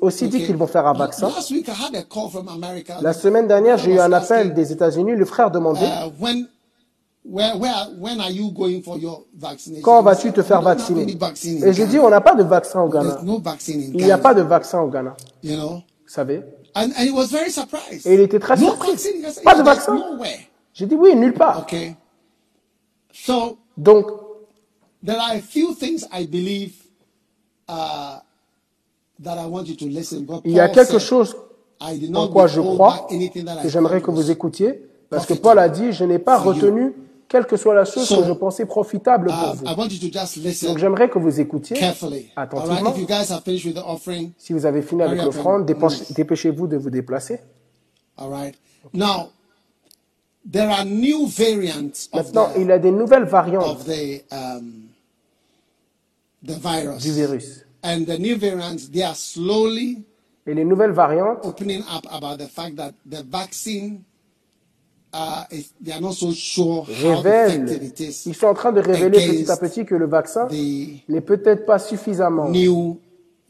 aussi 0.00 0.28
dit 0.28 0.36
Okay. 0.36 0.46
qu'ils 0.46 0.56
vont 0.56 0.68
faire 0.68 0.86
un 0.86 0.92
vaccin. 0.92 1.28
Last 1.28 1.50
week, 1.50 1.66
I 1.68 1.72
had 1.72 1.96
a 1.96 2.04
call 2.04 2.28
from 2.30 2.48
America. 2.48 2.98
La 3.02 3.12
semaine 3.12 3.48
dernière, 3.48 3.76
j'ai 3.76 3.92
eu 3.94 3.98
un 3.98 4.12
appel 4.12 4.54
des 4.54 4.70
États-Unis. 4.70 5.16
Le 5.16 5.24
frère 5.24 5.50
demandait 5.50 5.80
uh, 5.84 6.10
when, 6.20 6.46
where, 7.24 7.58
where, 7.58 7.88
when 7.98 8.20
are 8.20 8.30
you 8.30 8.52
going 8.52 8.82
for 8.82 8.98
your 8.98 9.24
vaccination? 9.36 9.82
Quand 9.82 10.00
vas-tu 10.02 10.32
te 10.32 10.42
faire 10.42 10.60
"We 10.60 10.76
don't 10.76 10.98
have 11.10 11.18
vacciner? 11.18 11.66
Et 11.66 11.72
j'ai 11.72 11.86
dit 11.86 11.98
on 11.98 12.08
n'a 12.08 12.20
pas 12.20 12.36
de 12.36 12.44
vaccin 12.44 12.80
au 12.82 12.88
Ghana. 12.88 13.10
There's 13.16 13.24
no 13.24 13.40
vaccine 13.40 13.80
in 13.80 13.98
Il 13.98 14.04
n'y 14.04 14.12
a 14.12 14.18
pas 14.18 14.34
de 14.34 14.42
vaccin 14.42 14.80
au 14.80 14.88
Ghana. 14.88 15.16
You 15.42 15.56
know? 15.56 15.70
Vous 16.04 16.12
savez? 16.12 16.44
And, 16.76 16.90
and 16.96 17.04
he 17.04 17.10
was 17.10 17.26
very 17.32 17.50
surprised. 17.50 18.06
Et 18.06 18.14
il 18.14 18.20
était 18.20 18.38
très 18.38 18.54
no 18.58 18.66
surpris. 18.68 18.90
vaccine. 18.92 19.22
Pas 19.42 19.54
de 19.54 19.58
"Yeah, 19.58 19.64
there's 19.64 19.86
vaccin. 19.86 19.98
J'ai 20.72 20.86
dit 20.86 20.94
oui, 20.94 21.16
nulle 21.16 21.34
part. 21.34 21.62
Okay. 21.62 21.96
So 23.12 23.56
Donc, 23.76 24.06
there 25.06 25.18
are 25.18 25.34
a 25.36 25.40
few 25.40 25.74
things 25.74 26.04
I 26.12 26.26
believe 26.26 26.74
uh, 27.68 28.18
that 29.20 29.38
I 29.38 29.46
want 29.46 29.66
you 29.68 29.76
to 29.76 29.86
listen. 29.86 30.24
But 30.26 30.42
il 30.44 30.52
y 30.52 30.60
a 30.60 30.68
quelque 30.68 30.98
said, 30.98 31.08
chose 31.08 31.36
I 31.80 31.98
did 31.98 32.14
en 32.16 32.28
quoi 32.28 32.46
je 32.46 32.60
crois, 32.60 33.06
que 33.62 33.68
j'aimerais 33.68 34.00
que 34.02 34.10
vous 34.10 34.30
écoutiez, 34.30 34.82
parce 35.08 35.26
que 35.26 35.34
Paul 35.34 35.58
a 35.58 35.68
dit, 35.68 35.92
je 35.92 36.04
n'ai 36.04 36.18
pas 36.18 36.38
retenu 36.38 36.92
quelle 37.28 37.44
que 37.46 37.56
soit 37.56 37.74
la 37.74 37.84
chose 37.84 38.06
So, 38.06 38.20
que 38.20 38.26
je 38.28 38.32
pensais 38.32 38.66
profitable 38.66 39.26
pour 39.28 39.54
Uh, 39.54 39.74
vous. 39.74 40.66
Donc 40.68 40.78
j'aimerais 40.78 41.08
que 41.10 41.18
vous 41.18 41.40
écoutiez 41.40 41.76
carefully. 41.76 42.30
All 42.36 42.44
right. 42.46 42.54
attentivement. 42.54 42.90
If 42.92 42.98
you 42.98 43.06
guys 43.06 43.30
have 43.30 43.42
finished 43.42 43.64
with 43.66 43.74
the 43.74 43.84
offering, 43.84 44.32
Si 44.38 44.52
vous 44.52 44.64
avez 44.64 44.80
fini 44.82 45.02
avec 45.02 45.22
l'offrande, 45.22 45.66
dépêchez-vous 45.66 46.66
de 46.68 46.76
vous 46.76 46.90
déplacer. 46.90 47.40
all 48.18 48.30
right. 48.30 48.54
Now, 48.94 49.30
there 50.50 50.70
are 50.70 50.84
new 50.84 51.26
variants 51.26 52.08
of 52.12 52.26
Maintenant, 52.26 52.48
the, 52.54 52.60
il 52.60 52.66
y 52.68 52.72
a 52.72 52.78
des 52.78 52.92
nouvelles 52.92 53.24
variantes 53.24 53.66
of 53.66 53.84
the 53.84 54.22
um, 54.30 54.85
the 56.44 56.54
virus, 56.58 57.02
du 57.02 57.12
virus. 57.12 57.64
and 57.82 58.06
the 58.06 58.18
new 58.18 58.36
variants 58.36 58.88
they 58.90 59.02
are 59.02 59.14
slowly 59.14 60.04
Et 60.48 60.54
les 60.54 60.64
nouvelles 60.64 60.92
variantes 60.92 61.38
opening 61.44 61.80
up 61.92 62.06
about 62.10 62.36
the 62.38 62.46
fact 62.48 62.76
that 62.76 62.92
the 63.04 63.22
vaccine. 63.28 64.04
Uh, 65.12 65.44
is, 65.50 65.72
they 65.80 65.92
are 65.92 66.00
not 66.00 66.12
so 66.12 66.30
sure 66.32 66.84
how 66.84 67.20
effective 67.20 67.24
révèlent, 67.24 67.82
it 67.82 68.00
is. 68.00 68.26
ils 68.26 68.34
sont 68.34 68.48
en 68.48 68.54
train 68.54 68.70
de 68.72 68.80
révéler 68.80 69.18
petit 69.44 69.50
à 69.50 69.56
petit 69.56 69.84
que 69.86 69.94
le 69.94 70.06
vaccin 70.06 70.46
the 70.48 71.00
n'est 71.08 71.22
peut-être 71.22 71.64
pas 71.64 71.78
suffisamment 71.78 72.50
new 72.50 73.00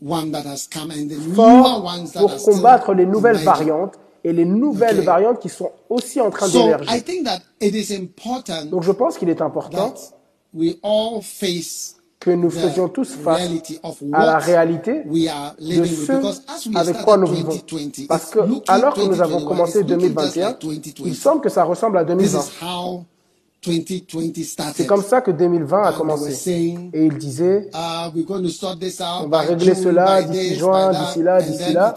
one 0.00 0.30
that 0.30 0.44
has 0.46 0.68
come 0.72 0.90
and 0.92 1.08
the 1.08 1.18
newer 1.18 1.34
fort 1.34 1.82
ones 1.84 2.12
that 2.12 2.20
pour 2.20 2.30
are 2.30 2.38
still 2.38 2.54
combattre 2.54 2.94
les 2.94 3.04
nouvelles 3.06 3.40
emerging. 3.42 3.66
variantes 3.66 3.94
et 4.22 4.32
les 4.32 4.44
nouvelles 4.44 4.98
Okay. 4.98 5.06
variantes 5.06 5.40
qui 5.40 5.48
sont 5.48 5.72
aussi 5.88 6.20
en 6.20 6.30
train 6.30 6.46
So 6.46 6.60
I 6.60 6.62
d'émerger. 6.64 7.00
think 7.02 7.24
that 7.24 7.40
it 7.60 7.74
is 7.74 7.92
important 7.92 8.66
Donc 8.70 8.84
je 8.84 8.92
pense 8.92 9.18
qu'il 9.18 9.28
est 9.30 9.42
important 9.42 9.90
that 9.90 10.12
we 10.54 10.76
all 10.84 11.20
face 11.20 11.95
que 12.26 12.32
nous 12.32 12.50
faisions 12.50 12.88
tous 12.88 13.14
face 13.14 13.48
à 14.12 14.26
la 14.26 14.38
réalité 14.38 15.02
we 15.06 15.28
are 15.28 15.54
de 15.60 15.84
ce 15.84 16.76
avec 16.76 16.96
quoi 17.02 17.16
nous 17.16 17.28
vivons. 17.28 17.54
2020 17.68 18.08
Parce 18.08 18.30
que 18.30 18.40
alors 18.66 18.94
que 18.94 19.02
nous 19.02 19.20
avons 19.20 19.38
2021, 19.38 19.46
commencé 19.46 19.78
it's 19.78 19.88
looking 19.88 20.08
just 20.08 20.16
2021, 20.34 20.46
like 20.48 20.58
2020. 20.60 21.06
il 21.06 21.14
semble 21.14 21.40
que 21.40 21.48
ça 21.48 21.62
ressemble 21.62 21.98
à 21.98 22.04
This 22.04 22.32
2020. 22.32 22.38
is 22.40 22.50
how 22.60 23.04
2020 23.62 24.42
started. 24.44 24.74
C'est 24.76 24.86
comme 24.86 25.04
ça 25.04 25.20
que 25.20 25.30
2020 25.30 25.82
a 25.84 25.92
commencé. 25.92 26.76
Et 26.92 27.04
il 27.04 27.16
disait, 27.16 27.70
out 27.72 28.12
on 29.22 29.28
va 29.28 29.38
régler 29.42 29.76
cela 29.76 30.22
d'ici 30.24 30.56
juin, 30.56 30.90
d'ici 30.90 31.22
là, 31.22 31.40
d'ici 31.40 31.72
là. 31.72 31.94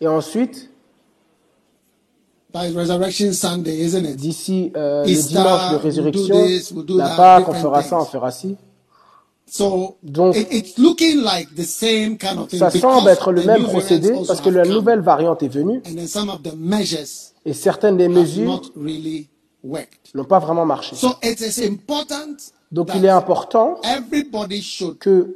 Et 0.00 0.06
ensuite, 0.06 0.70
d'ici 4.14 4.72
euh, 4.76 5.04
le 5.04 5.28
dimanche 5.28 5.72
de 5.72 5.76
résurrection, 5.76 6.46
la 6.96 7.08
Pâque, 7.08 7.48
on 7.48 7.54
fera 7.54 7.82
ça, 7.82 7.98
on 7.98 8.04
fera 8.04 8.30
ci. 8.30 8.56
So 9.56 9.98
Donc, 10.02 10.34
it, 10.34 10.48
it's 10.50 10.78
looking 10.78 11.22
like 11.22 11.54
the 11.54 11.62
same 11.62 12.18
kind 12.18 12.40
of 12.40 12.48
thing. 12.48 12.58
Ça 12.58 12.70
semble 12.70 13.08
être 13.08 13.30
le 13.30 13.44
même 13.44 13.62
procédé 13.62 14.12
parce 14.26 14.40
que 14.40 14.50
la 14.50 14.64
nouvelle 14.64 14.98
variante 14.98 15.44
est 15.44 15.48
venue 15.48 15.80
And 15.86 15.94
then 15.94 16.08
some 16.08 16.28
of 16.28 16.42
the 16.42 16.56
measures 16.56 17.32
et 17.46 17.52
certaines 17.52 17.96
des 17.96 18.08
mesures 18.08 18.62
really 18.74 19.28
n'ont 20.12 20.24
pas 20.24 20.40
vraiment 20.40 20.66
marché. 20.66 20.96
So 20.96 21.14
it 21.22 21.40
is 21.40 21.64
important 21.64 22.34
Donc 22.72 22.88
il 22.96 23.04
est 23.04 23.10
important 23.10 23.76
everybody 23.84 24.60
should 24.60 24.98
que 24.98 25.32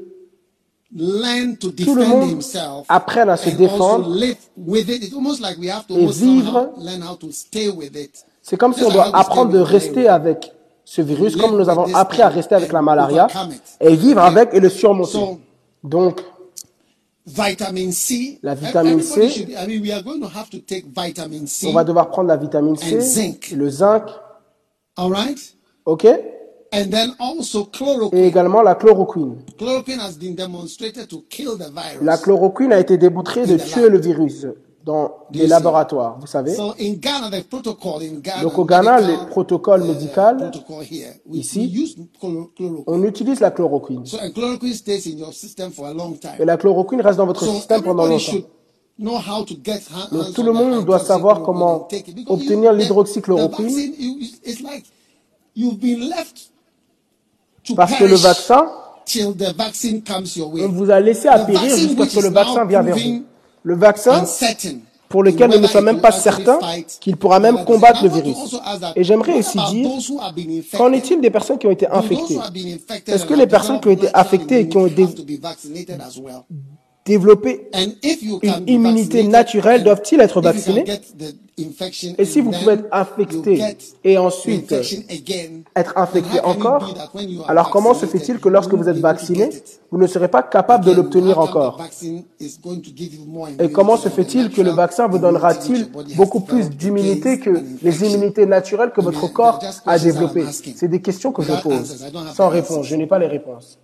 learn 0.97 1.57
to 1.57 1.71
tout 1.71 1.95
le 1.95 2.03
defend 2.03 2.19
monde 2.19 2.31
himself 2.31 2.87
apprenne 2.89 3.29
à 3.29 3.37
se 3.37 3.51
défendre. 3.51 4.09
live 4.13 4.37
with 4.57 4.89
it. 4.89 5.05
It's 5.05 5.15
almost 5.15 5.41
like 5.41 5.59
we 5.61 5.71
have 5.71 5.87
to 5.87 5.95
et 5.97 6.07
vivre. 6.07 6.73
somehow 6.75 6.85
learn 6.85 7.03
how 7.09 7.15
to 7.15 7.31
stay 7.31 7.69
with 7.69 7.95
it. 7.95 8.25
C'est 8.43 8.57
comme 8.57 8.75
si 8.75 8.83
on 8.83 8.91
doit 8.91 9.17
apprendre 9.17 9.53
de 9.53 9.61
rester 9.61 10.09
avec 10.09 10.51
ce 10.91 11.03
virus, 11.03 11.37
comme 11.37 11.59
nous 11.59 11.69
avons 11.69 11.95
appris 11.95 12.23
à 12.23 12.31
rester 12.31 12.55
avec 12.55 12.73
la 12.73 12.79
and 12.79 12.83
malaria, 12.83 13.27
et 13.79 13.95
vivre 13.95 14.23
avec 14.23 14.55
et 14.55 14.61
le 14.61 14.71
surmonter. 14.71 15.19
Donc. 15.85 16.23
La 17.37 17.51
vitamine 17.51 17.93
C. 17.93 18.41
everybody 18.43 19.03
should- 19.31 19.51
I 19.51 19.67
mean, 19.67 19.83
we 19.83 19.93
are 19.93 20.03
going 20.03 20.21
to 20.21 20.29
have 20.35 20.49
to 20.49 20.61
take 20.61 20.87
vitamin 20.97 21.47
C. 21.47 21.67
on 21.69 21.75
va 21.75 21.85
devoir 21.85 22.09
prendre 22.09 22.29
la 22.29 22.39
vitamine 22.39 22.77
C, 22.77 22.95
le 23.55 23.69
zinc, 23.69 24.09
ok, 25.85 26.07
And 26.73 26.91
then 26.91 27.15
also 27.19 27.65
et 27.65 27.77
chloroquine. 27.77 28.25
également 28.25 28.63
la 28.63 28.75
chloroquine. 28.75 29.37
Chloroquine 29.59 30.01
has 30.01 30.17
been 30.19 30.35
demonstrated 30.35 31.07
to 31.09 31.23
kill 31.29 31.59
the 31.59 31.71
virus. 31.71 32.03
La 32.03 32.17
chloroquine 32.17 32.73
a 32.73 32.79
été 32.81 32.97
démontrée 32.97 33.47
de 33.47 33.59
tuer 33.59 33.91
le 33.91 33.99
virus 33.99 34.47
dans 34.85 35.27
les 35.33 35.47
laboratoires, 35.47 36.17
vous 36.21 36.27
savez. 36.27 36.55
So 36.55 36.75
in 36.81 36.95
Ghana, 36.95 37.31
the 37.31 37.45
protocol 37.49 38.03
in 38.03 38.21
Ghana, 38.21 38.43
Donc 38.43 38.59
au 38.59 38.65
Ghana, 38.65 39.01
medical, 39.01 39.25
le 39.25 39.31
protocole 39.31 39.83
uh, 39.83 39.87
we, 41.27 41.39
ici, 41.39 42.09
on 42.87 43.03
utilise 43.03 43.41
la 43.41 43.51
chloroquine. 43.51 44.07
So 44.07 44.19
and 44.19 44.31
chloroquine 44.33 44.75
stays 44.75 45.07
in 45.07 45.19
your 45.19 45.33
system 45.33 45.71
for 45.71 45.87
a 45.89 45.93
long 45.93 46.19
time. 46.19 46.37
Et 46.39 46.45
la 46.45 46.57
chloroquine 46.57 47.01
reste 47.01 47.19
dans 47.19 47.27
votre 47.27 47.45
système 47.45 47.83
pendant 47.83 48.07
longtemps. 48.07 48.19
should 48.19 48.45
know 48.99 49.17
how 49.19 49.45
to 49.45 49.55
get 49.63 49.81
ha- 49.93 50.09
Donc 50.11 50.33
tout 50.33 50.43
le 50.43 50.53
monde 50.53 50.85
doit 50.85 50.99
savoir 51.01 51.43
comment 51.43 51.89
obtenir 52.27 52.73
l'hydroxychloroquine. 52.73 53.95
Parce 57.77 57.95
que 57.97 58.05
le 58.05 58.17
vaccin, 58.17 58.67
till 59.05 59.37
the 59.37 59.55
vaccine 59.57 60.03
comes 60.03 60.37
your 60.37 60.53
way. 60.53 60.65
on 60.65 60.69
vous 60.69 60.91
a 60.91 61.01
laissé 61.01 61.29
à 61.29 61.39
périr 61.41 61.77
jusqu'à 61.77 62.07
ce 62.07 62.17
que 62.19 62.23
le 62.23 62.31
vaccin 62.31 62.65
vienne 62.65 62.87
vers 62.87 62.97
vous. 62.97 63.25
Le 63.63 63.75
vaccin 63.75 64.25
pour 65.09 65.23
lequel 65.23 65.51
nous 65.51 65.59
ne 65.59 65.67
sommes 65.67 65.87
même 65.87 66.01
pas 66.01 66.13
certains 66.13 66.59
qu'il 67.01 67.17
pourra 67.17 67.41
même 67.41 67.65
combattre 67.65 68.03
le 68.03 68.11
virus. 68.11 68.57
Et 68.95 69.05
j'aimerais 69.05 69.35
aussi 69.35 69.59
dire, 69.71 69.91
qu'en 70.77 70.93
est-il 70.93 71.21
des 71.21 71.31
personnes 71.31 71.59
qui 71.59 71.67
ont 71.67 71.71
été 71.71 71.87
infectées? 71.89 72.39
Est-ce 73.07 73.25
que 73.25 73.35
les 73.35 73.47
personnes 73.47 73.81
qui 73.81 73.89
ont 73.89 73.93
été 73.93 74.09
affectées 74.15 74.61
et 74.61 74.69
qui 74.69 74.77
ont 74.77 74.87
natural 74.87 76.43
Développer 77.09 77.71
une 77.75 78.69
immunité 78.69 79.23
vaccinated, 79.23 79.31
naturelle, 79.31 79.81
and 79.81 79.85
doivent-ils 79.85 80.21
être 80.21 80.37
if 80.37 80.37
you 80.37 80.43
can 80.43 80.49
vaccinés 80.51 80.85
Et 82.19 82.25
si 82.27 82.41
vous 82.43 82.51
pouvez 82.51 82.75
être 82.75 82.85
infecté 82.93 83.63
et 84.05 84.19
ensuite 84.19 84.73
again, 84.73 85.63
être 85.75 85.97
infecté 85.97 86.39
encore, 86.41 86.95
alors 87.49 87.71
comment 87.71 87.95
se 87.95 88.05
vaccinated, 88.05 88.21
fait-il 88.21 88.41
que 88.41 88.51
lorsque 88.51 88.75
vous 88.75 88.89
êtes 88.91 88.99
vacciné, 88.99 89.49
vous 89.91 89.97
ne 89.97 90.07
serez 90.07 90.29
pas 90.29 90.43
capable 90.43 90.85
de 90.85 90.93
l'obtenir 90.93 91.39
encore? 91.39 91.83
Et 93.59 93.71
immunity 93.71 93.73
comment 93.73 93.97
se 93.97 94.09
than 94.09 94.11
the 94.11 94.15
fait-il 94.15 94.51
que 94.51 94.61
le 94.61 94.71
natural 94.71 94.77
vaccin 94.77 95.09
vous 95.09 95.19
donnera-t-il 95.19 95.79
your 95.79 95.89
body 95.89 96.13
has 96.13 96.17
beaucoup 96.17 96.41
plus 96.41 96.69
developed 96.69 96.77
d'immunité 96.77 97.41
que 97.41 97.63
les 97.83 98.05
immunités 98.05 98.45
naturelles 98.45 98.93
que 98.93 99.01
votre 99.01 99.33
corps 99.33 99.59
a 99.87 99.99
développées? 99.99 100.45
C'est 100.77 100.89
des 100.89 101.01
questions 101.01 101.33
que 101.33 101.43
je 101.43 101.55
pose, 101.63 102.05
sans 102.35 102.49
réponse. 102.49 102.85
Je 102.87 102.97
n'ai 102.97 103.07
pas 103.07 103.19
les 103.19 103.29
réponses. 103.29 103.79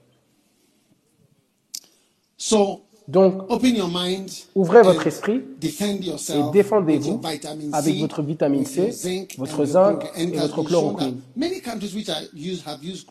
So 2.36 2.83
Donc, 3.06 3.34
ouvrez 4.54 4.82
votre 4.82 5.06
esprit 5.06 5.42
et 5.62 5.72
défendez-vous 6.52 7.20
avec 7.72 7.98
votre 8.00 8.22
vitamine 8.22 8.64
C, 8.64 9.28
votre 9.36 9.64
zinc 9.66 10.04
et 10.16 10.26
votre 10.26 10.62
chloroquine. 10.62 11.20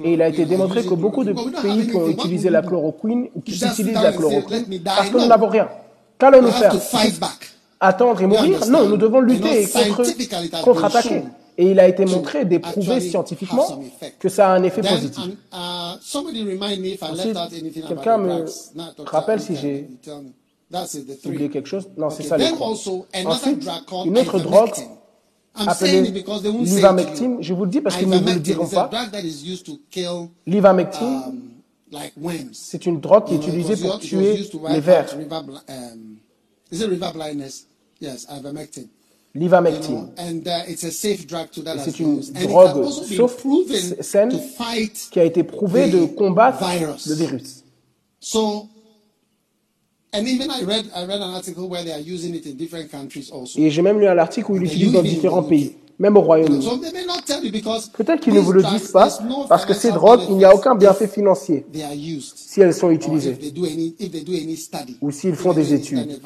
Et 0.03 0.13
il 0.13 0.21
a 0.21 0.29
été 0.29 0.45
démontré 0.45 0.83
que 0.83 0.95
beaucoup 0.95 1.23
de 1.23 1.33
pays 1.33 1.87
qui 1.87 1.95
ont 1.95 2.07
utilisé 2.07 2.49
la 2.49 2.63
chloroquine 2.63 3.27
ou 3.35 3.41
qui 3.41 3.53
utilisent 3.53 3.93
la 3.93 4.11
chloroquine 4.13 4.65
parce 4.83 5.09
que 5.09 5.13
nous 5.13 5.19
No. 5.21 5.27
n'avons 5.27 5.47
rien. 5.47 5.69
Qu'allons-nous 6.17 6.51
faire? 6.51 6.73
Attendre 7.79 8.21
et 8.21 8.27
mourir? 8.27 8.65
Non, 8.67 8.87
nous 8.89 8.97
devons 8.97 9.19
lutter 9.19 9.63
et 9.63 9.65
now 9.65 9.95
contre- 9.95 10.05
scientifically 10.05 11.23
Et 11.57 11.71
il 11.71 11.79
a 11.79 11.87
été 11.87 12.05
montré, 12.05 12.45
déprouvé 12.45 12.99
scientifiquement 12.99 13.81
que 14.19 14.29
ça 14.29 14.49
a 14.49 14.55
un 14.55 14.63
effet 14.63 14.81
positif. 14.81 15.23
um, 15.23 15.35
uh, 15.51 15.97
somebody 16.01 16.43
remind 16.43 16.81
me 16.81 16.93
if 16.93 17.01
I 17.01 17.11
Ensuite, 17.11 17.25
left 17.35 17.37
out 17.37 17.53
anything 17.53 17.83
about 17.83 17.95
quelqu'un 17.95 18.17
me 18.17 18.45
rappelle 19.05 19.39
si 19.39 19.55
j'ai 19.55 19.87
oublié 21.25 21.49
quelque 21.49 21.67
chose 21.67 21.89
Non, 21.97 22.09
c'est 22.09 22.23
ça 22.23 22.37
les 22.37 22.45
Ensuite, 23.25 23.69
une 24.05 24.17
autre 24.17 24.39
drogue 24.39 24.71
appelée 25.55 25.99
you. 25.99 27.37
Je 27.41 27.53
vous 27.53 27.65
le 27.65 27.69
dis 27.69 27.81
parce 27.81 27.97
qu'ils 27.97 28.09
ne 28.09 28.17
vous 28.17 28.25
le 28.25 28.39
diront 28.39 28.67
pas. 28.67 28.89
L'ivermectine, 30.47 31.21
um, 31.93 32.49
c'est 32.51 32.85
une 32.85 32.99
drogue 32.99 33.25
qui 33.25 33.35
est 33.35 33.37
utilisée 33.37 33.77
pour 33.77 33.99
tuer 33.99 34.47
les 34.69 34.79
vers. 34.79 35.15
um, 35.15 36.17
is 36.71 36.81
it 36.81 36.89
river 36.89 37.11
blindness? 37.13 37.67
Yes, 37.99 38.25
ivermectin. 38.29 38.87
L'ivermectine. 39.35 40.09
uh, 40.47 40.63
it's 40.67 40.83
a 40.83 40.91
safe 40.91 41.25
drug 41.25 41.49
to 41.51 41.63
that 41.63 41.75
Et 41.75 41.79
has 41.79 41.83
c'est 41.85 41.99
une 41.99 42.19
drogue 42.19 42.85
sauf 43.17 43.43
saine 44.01 44.31
qui 45.11 45.19
a 45.19 45.23
été 45.23 45.43
prouvé 45.43 45.89
de 45.89 46.05
combattre 46.05 46.63
virus. 46.63 47.07
le 47.07 47.15
virus. 47.15 47.63
So, 48.19 48.67
and 50.13 50.27
even 50.27 50.51
I 50.51 50.63
read 50.63 50.85
I 50.95 51.05
read 51.05 51.19
an 51.19 51.33
article 51.33 51.67
where 51.67 51.83
they 51.83 51.91
are 51.93 51.99
using 51.99 52.35
it 52.35 52.45
in 52.45 52.55
different 52.55 52.91
countries 52.91 53.31
also. 53.31 53.59
Et 53.59 53.71
j'ai 53.71 53.81
même 53.81 53.99
lu 53.99 54.07
un 54.07 54.19
article 54.19 54.51
où 54.51 54.55
ils 54.55 54.61
l'utilisent 54.61 54.91
dans 54.93 55.01
différents 55.01 55.43
pays, 55.43 55.73
même 56.03 56.17
au 56.17 56.23
because 57.49 57.89
Peut-être 57.97 58.19
qu'ils 58.19 58.33
ne 58.33 58.41
vous 58.41 58.51
le 58.51 58.61
disent 58.61 58.91
pas, 58.91 59.07
parce 59.47 59.65
que 59.65 59.73
ces 59.73 59.91
drogues, 59.91 60.19
il 60.29 60.35
n'y 60.35 60.43
a 60.43 60.53
aucun 60.53 60.75
bienfait 60.75 61.07
financier. 61.07 61.65
si 62.35 62.59
elles 62.59 62.73
sont 62.73 62.91
utilisées. 62.91 63.37
Ou 65.01 65.11
s'ils 65.11 65.35
font 65.35 65.53
des 65.53 65.73
études. 65.73 66.19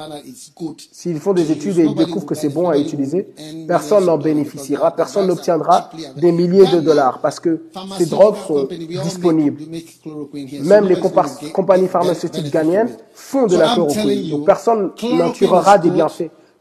S'ils 0.91 1.19
font 1.19 1.33
des 1.33 1.51
études 1.51 1.77
et 1.77 1.83
ils 1.83 1.93
découvrent 1.93 2.25
que 2.25 2.33
c'est 2.33 2.49
bon 2.49 2.69
à 2.69 2.77
utiliser, 2.77 3.27
personne 3.67 4.05
n'en 4.05 4.17
bénéficiera, 4.17 4.95
personne 4.95 5.27
n'obtiendra 5.27 5.91
des 6.15 6.31
milliers 6.31 6.65
de 6.67 6.79
dollars 6.79 7.19
parce 7.21 7.39
que 7.39 7.61
ces 7.99 8.07
drogues 8.07 8.35
sont 8.47 8.61
company, 8.61 8.87
we 8.89 8.97
all 8.97 9.03
make- 9.03 9.03
disponibles. 9.03 9.61
we 9.61 9.69
make 9.69 10.01
chloroquine 10.01 10.47
here. 10.47 10.63
So 10.63 10.69
Même 10.69 10.87
les 10.87 10.95
nobody's 10.95 11.51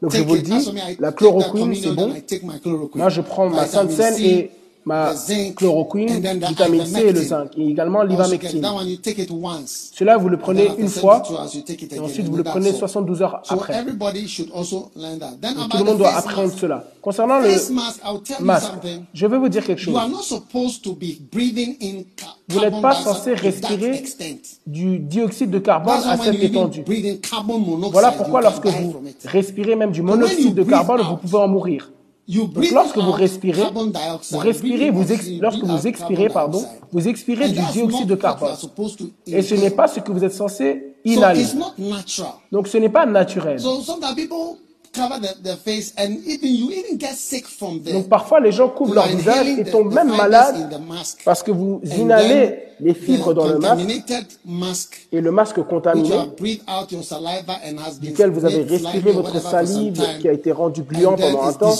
donc 0.01 0.15
je 0.15 0.21
vous 0.21 0.35
le 0.35 0.41
dis, 0.41 0.71
la 0.99 1.11
chloroquine, 1.11 1.73
c'est 1.75 1.91
bon. 1.91 2.13
Là 2.95 3.09
je 3.09 3.21
prends 3.21 3.49
ma 3.49 3.65
sainte 3.65 3.91
et 4.19 4.51
ma 4.87 5.13
chloroquine, 5.57 6.21
vitamine 6.47 6.85
C 6.85 7.07
et 7.07 7.11
le 7.11 7.21
zinc, 7.21 7.49
et 7.57 7.67
également 7.67 8.03
l'ivermectine. 8.03 8.65
Cela, 9.65 10.17
vous 10.17 10.29
le 10.29 10.37
prenez 10.37 10.69
une 10.77 10.87
fois, 10.87 11.23
et 11.91 11.99
ensuite 11.99 12.27
vous 12.29 12.37
le 12.37 12.43
prenez 12.43 12.71
72 12.71 13.21
heures 13.21 13.41
après. 13.49 13.83
Tout 13.83 13.89
le 15.77 15.83
monde 15.83 15.97
doit 15.97 16.15
apprendre 16.15 16.53
cela. 16.53 16.85
Concernant 17.01 17.39
le 17.39 17.49
masque, 18.41 18.71
je 19.13 19.27
vais 19.27 19.37
vous 19.37 19.49
dire 19.49 19.65
quelque 19.65 19.81
chose. 19.81 19.99
Vous 22.49 22.59
n'êtes 22.61 22.81
pas 22.81 22.93
censé 22.93 23.33
respirer 23.33 24.03
du 24.65 24.99
dioxyde 24.99 25.49
de 25.51 25.59
carbone 25.59 26.01
à 26.05 26.17
cette 26.17 26.41
étendue. 26.41 26.85
Voilà 27.91 28.11
pourquoi 28.13 28.41
lorsque 28.41 28.67
vous 28.67 28.95
respirez 29.25 29.75
même 29.75 29.91
du 29.91 30.01
monoxyde 30.01 30.55
de 30.55 30.63
carbone, 30.63 31.01
vous 31.01 31.17
pouvez 31.17 31.37
en 31.39 31.49
mourir. 31.49 31.91
Donc, 32.27 32.71
lorsque 32.71 32.97
vous 32.97 33.11
respirez, 33.11 33.63
vous 34.31 34.37
respirez, 34.37 34.89
vous 34.91 35.05
lorsque 35.39 35.63
vous 35.63 35.87
expirez, 35.87 36.27
pardon, 36.27 36.63
vous 36.91 37.07
expirez 37.07 37.49
du 37.49 37.61
dioxyde 37.71 38.07
de 38.07 38.15
carbone. 38.15 38.55
Et 39.25 39.41
ce 39.41 39.55
n'est 39.55 39.71
pas 39.71 39.87
ce 39.87 40.01
que 40.01 40.11
vous 40.11 40.23
êtes 40.23 40.33
censé 40.33 40.95
inhaler. 41.05 41.45
Donc 42.51 42.67
ce 42.67 42.77
n'est 42.77 42.89
pas 42.89 43.05
naturel. 43.05 43.59
Donc 47.93 48.09
parfois 48.09 48.39
les 48.39 48.51
gens 48.51 48.69
couvrent 48.69 48.95
leur 48.95 49.07
visage 49.07 49.47
et 49.59 49.63
tombent 49.65 49.93
même 49.93 50.15
malades 50.15 50.81
parce 51.25 51.43
que 51.43 51.51
vous 51.51 51.81
inhalez 51.97 52.67
les 52.79 52.93
fibres 52.93 53.33
dans 53.33 53.47
le 53.47 53.57
masque 53.57 55.07
et 55.11 55.21
le 55.21 55.31
masque 55.31 55.61
contaminé 55.63 56.15
duquel 58.01 58.29
vous 58.29 58.45
avez 58.45 58.63
respiré 58.63 59.11
votre 59.11 59.41
salive 59.41 60.01
qui 60.19 60.29
a 60.29 60.33
été 60.33 60.51
rendue 60.51 60.83
gluant 60.83 61.15
pendant 61.15 61.43
un 61.43 61.53
temps 61.53 61.75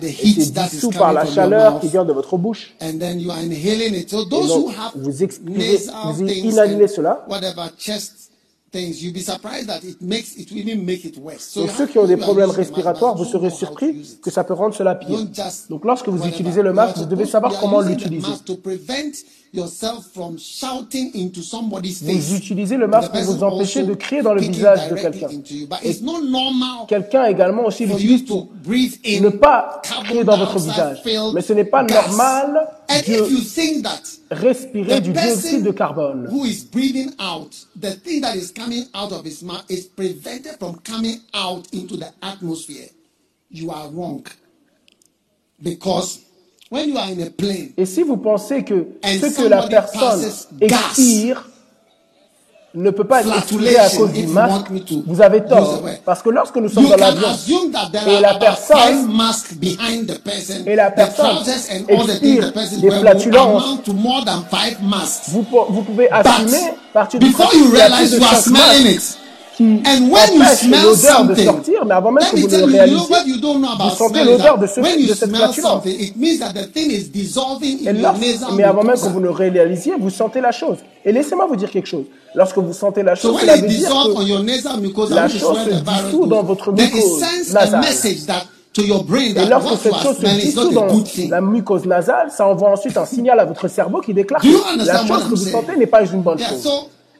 et 0.00 0.28
dissous 0.28 0.90
par 0.90 1.12
la 1.12 1.26
chaleur 1.26 1.80
qui 1.80 1.88
vient 1.88 2.04
de 2.04 2.12
votre 2.12 2.36
bouche. 2.36 2.74
Et 2.80 2.92
donc 2.92 4.70
vous, 4.94 5.22
expirez, 5.22 5.80
vous 6.12 6.28
inhalez 6.28 6.88
cela 6.88 7.26
things, 8.72 9.02
Donc 11.56 11.70
ceux 11.70 11.86
qui 11.86 11.98
ont 11.98 12.06
des 12.06 12.16
problèmes 12.16 12.50
respiratoires, 12.50 13.16
vous 13.16 13.24
serez 13.24 13.50
surpris 13.50 14.18
que 14.22 14.30
ça 14.30 14.44
peut 14.44 14.54
rendre 14.54 14.74
cela 14.74 14.94
pire. 14.94 15.18
Donc 15.70 15.84
lorsque 15.84 16.08
vous 16.08 16.26
utilisez 16.26 16.62
le 16.62 16.72
masque, 16.72 16.98
vous 16.98 17.06
devez 17.06 17.26
savoir 17.26 17.58
comment 17.60 17.80
l'utiliser. 17.80 18.28
Vous 22.00 22.34
utilisez 22.34 22.76
le 22.76 22.86
masque 22.86 23.12
pour 23.12 23.22
vous 23.22 23.42
empêcher 23.42 23.82
de 23.82 23.94
crier 23.94 24.22
dans 24.22 24.34
le 24.34 24.40
visage 24.40 24.90
de 24.90 24.94
quelqu'un. 24.96 25.28
Quelqu'un 26.86 27.24
également 27.26 27.64
aussi 27.66 27.86
l'utilise 27.86 28.24
pour 28.24 28.48
ne 28.66 29.28
pas 29.30 29.80
crier 29.82 30.24
dans 30.24 30.36
votre 30.36 30.58
visage. 30.58 31.02
Mais 31.34 31.40
ce 31.40 31.52
n'est 31.52 31.64
pas 31.64 31.82
normal 31.82 32.68
de 32.88 34.34
respirer 34.34 35.00
du 35.00 35.12
dioxyde 35.12 35.62
de 35.62 35.70
carbone. 35.70 36.28
You 43.48 43.70
are 43.70 43.88
wrong 43.88 44.26
because 45.62 46.25
et 47.76 47.86
si 47.86 48.02
vous 48.02 48.16
pensez 48.16 48.64
que 48.64 48.86
ce 49.04 49.26
que 49.42 49.46
la 49.48 49.62
personne 49.68 50.24
expire 50.60 51.48
ne 52.74 52.90
peut 52.90 53.04
pas 53.04 53.20
être 53.22 53.34
expliqué 53.38 53.78
à 53.78 53.88
cause 53.88 54.12
du 54.12 54.26
masque, 54.26 54.66
vous 55.06 55.22
avez 55.22 55.44
tort. 55.44 55.82
Parce 56.04 56.22
que 56.22 56.28
lorsque 56.30 56.56
nous 56.56 56.68
sommes 56.68 56.88
dans 56.88 56.96
l'avion 56.96 57.70
et 58.06 58.20
la 58.20 58.34
personne 58.34 59.08
et 60.66 60.74
la 60.76 60.90
personne 60.90 61.36
expire 61.88 62.52
des 62.80 62.90
flatulences, 62.90 63.78
vous, 65.28 65.46
vous 65.70 65.82
pouvez 65.82 66.10
assumer 66.10 66.74
partir 66.92 67.20
du 67.20 67.30
de 67.30 67.34
5 67.36 68.46
masques 68.48 69.18
qui 69.56 69.80
empêche 69.82 70.64
l'odeur 70.68 71.24
de 71.24 71.34
sortir, 71.34 71.84
mais 71.86 71.94
avant 71.94 72.12
même 72.12 72.24
que 72.30 72.36
vous 72.36 72.46
ne 72.48 72.58
le 72.58 72.64
réalisiez, 72.66 73.16
vous 73.78 73.90
sentez 73.90 74.24
l'odeur 74.24 74.58
de, 74.58 74.66
ce, 74.66 74.80
de 74.80 75.14
cette 75.14 75.34
flatulence. 75.34 75.86
Et 75.86 76.12
mais 78.54 78.64
avant 78.64 78.82
même 78.84 78.96
que 78.96 79.08
vous 79.08 79.20
ne 79.20 79.28
réalisiez, 79.28 79.94
vous 79.98 80.10
sentez 80.10 80.40
la 80.42 80.52
chose. 80.52 80.76
Et 81.04 81.12
laissez-moi 81.12 81.46
vous 81.46 81.56
dire 81.56 81.70
quelque 81.70 81.86
chose. 81.88 82.04
Lorsque 82.34 82.58
vous 82.58 82.72
sentez 82.74 83.02
la 83.02 83.14
chose, 83.14 83.40
cela 83.40 83.56
dire 83.56 83.88
que 83.88 85.14
la 85.14 85.28
chose 85.28 85.58
se 85.64 85.70
dissout 86.10 86.26
dans 86.26 86.42
votre 86.42 86.70
mucose 86.72 87.22
nasale. 87.52 87.84
Et 88.78 89.46
lorsque 89.48 89.78
cette 89.82 89.94
chose 89.94 90.18
se 90.18 90.38
dissout 90.38 90.70
dans 90.70 90.86
la 91.30 91.40
mucose 91.40 91.86
nasale, 91.86 92.30
ça 92.30 92.46
envoie 92.46 92.70
ensuite 92.72 92.96
un 92.98 93.06
signal 93.06 93.40
à 93.40 93.46
votre 93.46 93.68
cerveau 93.68 94.00
qui 94.02 94.12
déclare 94.12 94.42
que 94.42 94.84
la 94.84 95.06
chose 95.06 95.24
que 95.24 95.28
vous 95.30 95.36
sentez 95.36 95.76
n'est 95.76 95.86
pas 95.86 96.04
une 96.04 96.20
bonne 96.20 96.38
chose. 96.38 96.68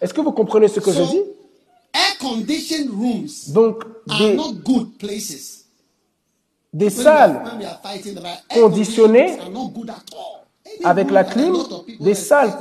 Est-ce 0.03 0.13
que 0.13 0.21
vous 0.21 0.33
comprenez 0.33 0.69
ce 0.69 0.81
que 0.81 0.93
je 0.93 1.01
dis? 1.03 1.23
Donc, 3.49 3.83
des, 6.73 6.91
salles 6.91 7.43
conditionnées 8.53 9.39
avec 10.85 11.11
la 11.11 11.25
clim, 11.25 11.55
les 12.01 12.15
salles 12.15 12.53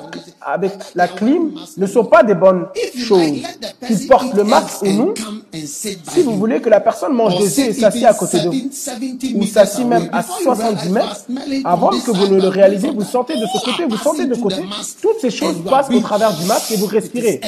avec 0.46 0.74
la 0.94 1.08
clim 1.08 1.52
ne 1.78 1.88
sont 1.88 2.06
pas 2.06 2.24
des 2.24 2.36
bonnes 2.36 2.68
choses. 2.98 3.42
Qu'ils 3.86 4.08
portent 4.08 4.34
le 4.34 4.44
masque 4.44 4.82
ou 4.84 4.92
non, 4.92 5.14
si 5.54 6.22
vous 6.24 6.38
voulez 6.38 6.62
que 6.62 6.70
la 6.70 6.80
personne 6.80 7.14
mange 7.14 7.38
des 7.38 7.60
œufs 7.60 7.68
et 7.70 7.74
s'assied 7.74 8.06
à 8.06 8.14
côté 8.14 8.40
de 8.40 8.50
vous, 8.50 9.40
ou 9.40 9.46
s'assied 9.46 9.86
même 9.86 10.10
à 10.12 10.24
70 10.24 10.90
mètres, 10.90 11.26
avant 11.64 11.90
que 11.90 12.12
vous 12.12 12.28
ne 12.28 12.42
le 12.42 12.48
réalisez, 12.48 12.90
vous 12.92 13.04
sentez 13.04 13.36
de 13.36 13.46
ce 13.46 13.64
côté, 13.64 13.86
vous 13.86 13.98
sentez 13.98 14.26
de 14.26 14.36
côté, 14.36 14.64
toutes 15.02 15.20
ces 15.20 15.32
choses 15.32 15.64
passent 15.70 15.90
au 15.90 16.00
travers 16.00 16.34
du 16.36 16.46
masque 16.46 16.72
et 16.72 16.78
vous 16.78 16.88
respirez. 16.88 17.42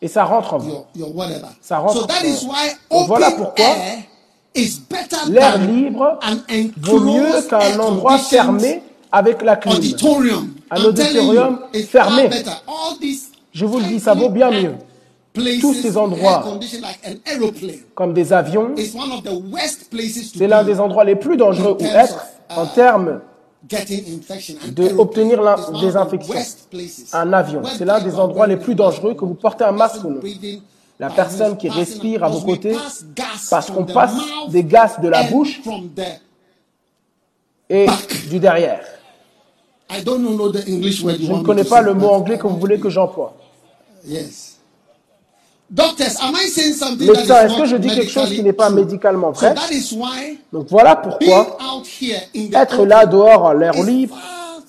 Et 0.00 0.08
ça 0.08 0.24
rentre 0.24 0.54
en 0.54 0.58
vous. 0.58 0.72
Ça 1.60 1.78
rentre 1.78 2.06
en 2.06 2.98
vous. 3.00 3.06
Voilà 3.06 3.30
pourquoi 3.30 3.66
L'air 5.28 5.58
libre 5.58 6.18
vaut 6.76 7.00
mieux 7.00 7.42
qu'un 7.48 7.78
endroit 7.78 8.18
fermé 8.18 8.82
avec 9.12 9.42
la 9.42 9.56
clim, 9.56 9.74
un 10.70 10.84
auditorium 10.84 11.58
fermé. 11.86 12.30
Je 13.52 13.66
vous 13.66 13.78
le 13.78 13.84
dis, 13.84 14.00
ça 14.00 14.14
vaut 14.14 14.30
bien 14.30 14.50
mieux. 14.50 14.74
Tous 15.60 15.74
ces 15.74 15.96
endroits, 15.96 16.44
comme 17.94 18.12
des 18.12 18.32
avions, 18.32 18.74
c'est 20.36 20.48
l'un 20.48 20.64
des 20.64 20.80
endroits 20.80 21.04
les 21.04 21.16
plus 21.16 21.36
dangereux 21.36 21.76
où 21.78 21.84
être 21.84 22.26
en 22.56 22.66
termes 22.66 23.20
d'obtenir 24.72 25.40
de 25.40 25.80
des 25.80 25.96
infections. 25.96 26.34
Un 27.12 27.32
avion, 27.32 27.62
c'est 27.64 27.84
l'un 27.84 28.00
des 28.00 28.18
endroits 28.18 28.46
les 28.46 28.56
plus 28.56 28.74
dangereux 28.74 29.14
que 29.14 29.24
vous 29.24 29.34
portez 29.34 29.64
un 29.64 29.72
masque 29.72 30.04
ou 30.04 30.10
non. 30.10 30.20
La 30.98 31.10
personne 31.10 31.56
qui 31.56 31.68
respire 31.68 32.24
à 32.24 32.28
vos 32.28 32.40
côtés, 32.40 32.76
parce 33.50 33.70
qu'on 33.70 33.84
passe 33.84 34.14
des 34.48 34.64
gaz 34.64 35.00
de 35.02 35.08
la 35.08 35.24
bouche 35.24 35.60
et 37.70 37.86
du 38.28 38.38
derrière. 38.38 38.84
I 39.92 40.02
don't 40.02 40.22
know 40.22 40.50
the 40.50 40.66
English 40.66 41.02
word 41.02 41.18
Je 41.20 41.30
ne 41.30 41.42
connais 41.42 41.64
pas 41.64 41.82
le 41.82 41.92
mot 41.92 42.08
anglais 42.08 42.38
que 42.38 42.46
vous 42.46 42.58
voulez 42.58 42.80
que 42.80 42.88
j'emploie. 42.88 43.34
Yes. 44.06 44.56
Doctors, 45.70 46.20
am 46.22 46.34
I 46.34 46.48
saying 46.48 46.74
something 46.74 47.06
that 47.06 47.24
is 47.24 47.30
est-ce 47.30 47.56
que 47.56 47.66
je 47.66 47.76
dis 47.76 47.88
quelque 47.88 48.10
chose 48.10 48.30
qui 48.30 48.42
n'est 48.42 48.52
pas 48.52 48.70
médicalement 48.70 49.32
So 49.34 49.46
that 49.54 49.70
is 49.70 49.94
why 49.94 50.38
voilà 50.68 50.96
pourquoi 50.96 51.58
être 52.52 52.84
là 52.84 53.06
dehors 53.06 53.48
à 53.48 53.54
l'air 53.54 53.82
libre, 53.82 54.18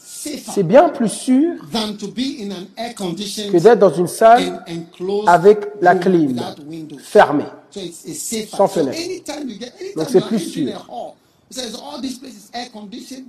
c'est 0.05 0.63
bien 0.63 0.89
plus 0.89 1.09
sûr 1.09 1.55
que 1.71 3.57
d'être 3.57 3.79
dans 3.79 3.93
une 3.93 4.05
and 4.05 4.07
salle 4.07 4.65
avec 5.27 5.59
la 5.81 5.95
clim 5.95 6.39
fermée. 6.99 7.43
So 7.71 7.79
it's. 7.79 8.49
Sans 8.55 8.67
fenêtre. 8.67 8.97
Donc 9.95 10.07
c'est 10.09 10.19
are 10.19 10.27
plus 10.27 10.39
sûr. 10.39 10.69
a 10.69 10.91
hall, 10.91 11.15
says 11.49 11.75
all 11.75 11.99
this 11.99 12.19
place 12.19 12.33
is 12.33 12.49
air-conditioned. 12.53 13.25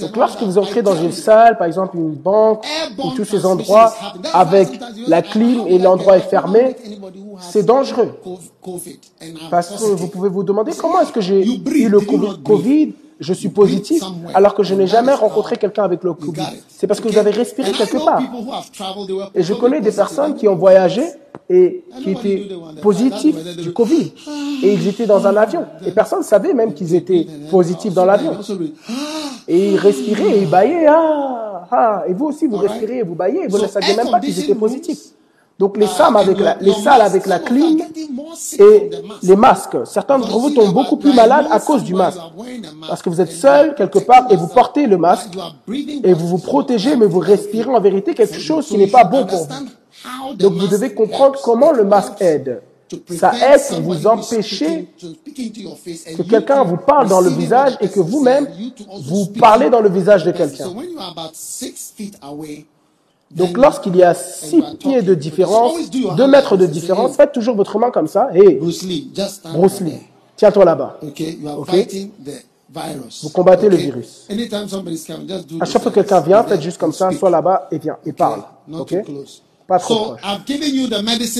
Donc 0.00 0.16
lorsque 0.16 0.42
vous 0.42 0.58
entrez 0.58 0.82
dans 0.82 0.94
une 0.94 1.12
salle, 1.12 1.58
par 1.58 1.66
exemple 1.66 1.96
une 1.96 2.14
banque 2.14 2.64
ou 2.98 3.10
tous 3.10 3.24
ces 3.24 3.44
endroits 3.44 3.92
avec 4.32 4.68
la 5.08 5.22
clim 5.22 5.66
et 5.66 5.78
l'endroit 5.78 6.18
est 6.18 6.28
fermé, 6.28 6.76
c'est 7.40 7.64
dangereux. 7.64 8.20
Parce 9.50 9.70
que 9.70 9.84
vous 9.94 10.08
pouvez 10.08 10.28
vous 10.28 10.44
demander 10.44 10.72
comment 10.78 11.00
est-ce 11.00 11.12
que 11.12 11.20
j'ai 11.20 11.44
eu 11.44 11.88
le 11.88 12.00
Covid 12.00 12.94
je 13.18 13.32
suis 13.32 13.48
positif 13.48 14.02
alors 14.34 14.54
que 14.54 14.62
je 14.62 14.74
n'ai 14.74 14.86
jamais 14.86 15.14
rencontré 15.14 15.56
quelqu'un 15.56 15.84
avec 15.84 16.02
le 16.04 16.12
Covid. 16.12 16.42
C'est 16.68 16.86
parce 16.86 17.00
que 17.00 17.08
vous 17.08 17.18
avez 17.18 17.30
respiré 17.30 17.72
quelque 17.72 18.04
part. 18.04 18.22
Et 19.34 19.42
je 19.42 19.54
connais 19.54 19.80
des 19.80 19.92
personnes 19.92 20.34
qui 20.34 20.46
ont 20.48 20.56
voyagé 20.56 21.02
et 21.48 21.84
qui 22.02 22.10
étaient 22.10 22.48
positifs 22.82 23.56
du 23.56 23.72
Covid. 23.72 24.12
Et 24.62 24.74
ils 24.74 24.88
étaient 24.88 25.06
dans 25.06 25.26
un 25.26 25.36
avion. 25.36 25.64
Et 25.86 25.92
personne 25.92 26.20
ne 26.20 26.24
savait 26.24 26.52
même 26.52 26.74
qu'ils 26.74 26.94
étaient 26.94 27.26
positifs 27.50 27.94
dans 27.94 28.04
l'avion. 28.04 28.36
Et 29.48 29.72
ils 29.72 29.76
respiraient 29.76 30.38
et 30.38 30.42
ils 30.42 30.50
baillaient. 30.50 30.86
Ah, 30.88 31.66
ah. 31.70 32.04
Et 32.08 32.12
vous 32.12 32.26
aussi, 32.26 32.46
vous 32.46 32.56
respirez 32.56 32.98
et 32.98 33.02
vous 33.02 33.14
baillez. 33.14 33.44
et 33.44 33.46
vous 33.46 33.58
ne 33.58 33.66
saviez 33.66 33.94
même 33.94 34.10
pas 34.10 34.20
qu'ils 34.20 34.38
étaient 34.38 34.54
positifs. 34.54 35.15
Donc 35.58 35.78
les 35.78 35.86
uh, 35.86 35.88
salles 35.88 36.16
avec 36.16 36.38
la, 36.38 36.56
les 36.60 36.72
salles 36.72 37.00
avec 37.00 37.26
la 37.26 37.38
clim 37.38 37.78
et 38.58 38.90
les 39.22 39.36
masques. 39.36 39.76
Certains 39.86 40.18
d'entre 40.18 40.38
vous 40.38 40.50
tombent 40.50 40.74
beaucoup 40.74 40.96
plus 40.96 41.14
malades 41.14 41.46
à 41.50 41.60
cause 41.60 41.82
du 41.82 41.94
masque. 41.94 42.20
Parce 42.86 43.00
que 43.00 43.08
vous 43.08 43.20
êtes 43.20 43.32
seul 43.32 43.74
quelque 43.74 43.98
part 43.98 44.26
et 44.30 44.36
vous 44.36 44.48
portez 44.48 44.86
le 44.86 44.98
masque 44.98 45.30
et 46.04 46.12
vous 46.12 46.28
vous 46.28 46.38
protégez, 46.38 46.96
mais 46.96 47.06
vous 47.06 47.20
respirez 47.20 47.70
en 47.70 47.80
vérité 47.80 48.14
quelque 48.14 48.38
chose 48.38 48.66
qui 48.66 48.76
n'est 48.76 48.86
pas 48.86 49.04
bon 49.04 49.24
pour 49.24 49.46
vous. 49.46 50.34
Donc 50.36 50.52
vous 50.54 50.68
devez 50.68 50.92
comprendre 50.92 51.38
comment 51.42 51.72
le 51.72 51.84
masque 51.84 52.20
aide. 52.20 52.60
Ça 53.18 53.32
aide 53.34 53.60
pour 53.68 53.80
vous 53.80 54.06
empêcher 54.06 54.88
que 54.98 56.22
quelqu'un 56.22 56.62
vous 56.62 56.76
parle 56.76 57.08
dans 57.08 57.20
le 57.20 57.30
visage 57.30 57.76
et 57.80 57.88
que 57.88 57.98
vous-même, 57.98 58.46
vous 59.02 59.26
parlez 59.26 59.70
dans 59.70 59.80
le 59.80 59.88
visage 59.88 60.24
de 60.24 60.30
quelqu'un. 60.30 60.70
Donc 63.30 63.56
lorsqu'il 63.56 63.96
y 63.96 64.02
a 64.02 64.14
six 64.14 64.62
pieds 64.78 65.02
de 65.02 65.14
différence, 65.14 65.72
deux 66.16 66.26
mètres 66.26 66.56
de 66.56 66.66
différence, 66.66 67.16
faites 67.16 67.32
toujours 67.32 67.56
votre 67.56 67.78
main 67.78 67.90
comme 67.90 68.06
ça. 68.06 68.28
Hey, 68.32 68.54
Bruce 68.56 68.82
Lee, 68.82 69.10
tiens-toi 70.36 70.64
là-bas. 70.64 70.98
Okay, 71.02 71.38
Okay. 71.58 72.10
Vous 73.22 73.30
combattez 73.30 73.68
le 73.68 73.76
Okay? 73.76 73.84
virus. 73.84 74.26
Anytime 74.28 74.68
somebody's 74.68 75.04
coming, 75.06 75.28
just 75.28 75.48
do 75.48 75.56
À 75.60 75.64
chaque 75.64 75.80
fois 75.82 75.90
que 75.90 76.00
quelqu'un 76.00 76.20
vient, 76.20 76.42
faites 76.42 76.60
juste 76.60 76.78
comme 76.78 76.92
ça, 76.92 77.10
sois 77.12 77.30
là-bas 77.30 77.68
et 77.70 77.78
viens 77.78 77.96
et 78.04 78.12
parle. 78.12 78.42
Not 78.66 78.80
Ok? 78.80 78.88
too 78.90 79.02
close. 79.02 79.42
Pas 79.66 79.78
trop 79.78 80.14
proche. 80.14 80.20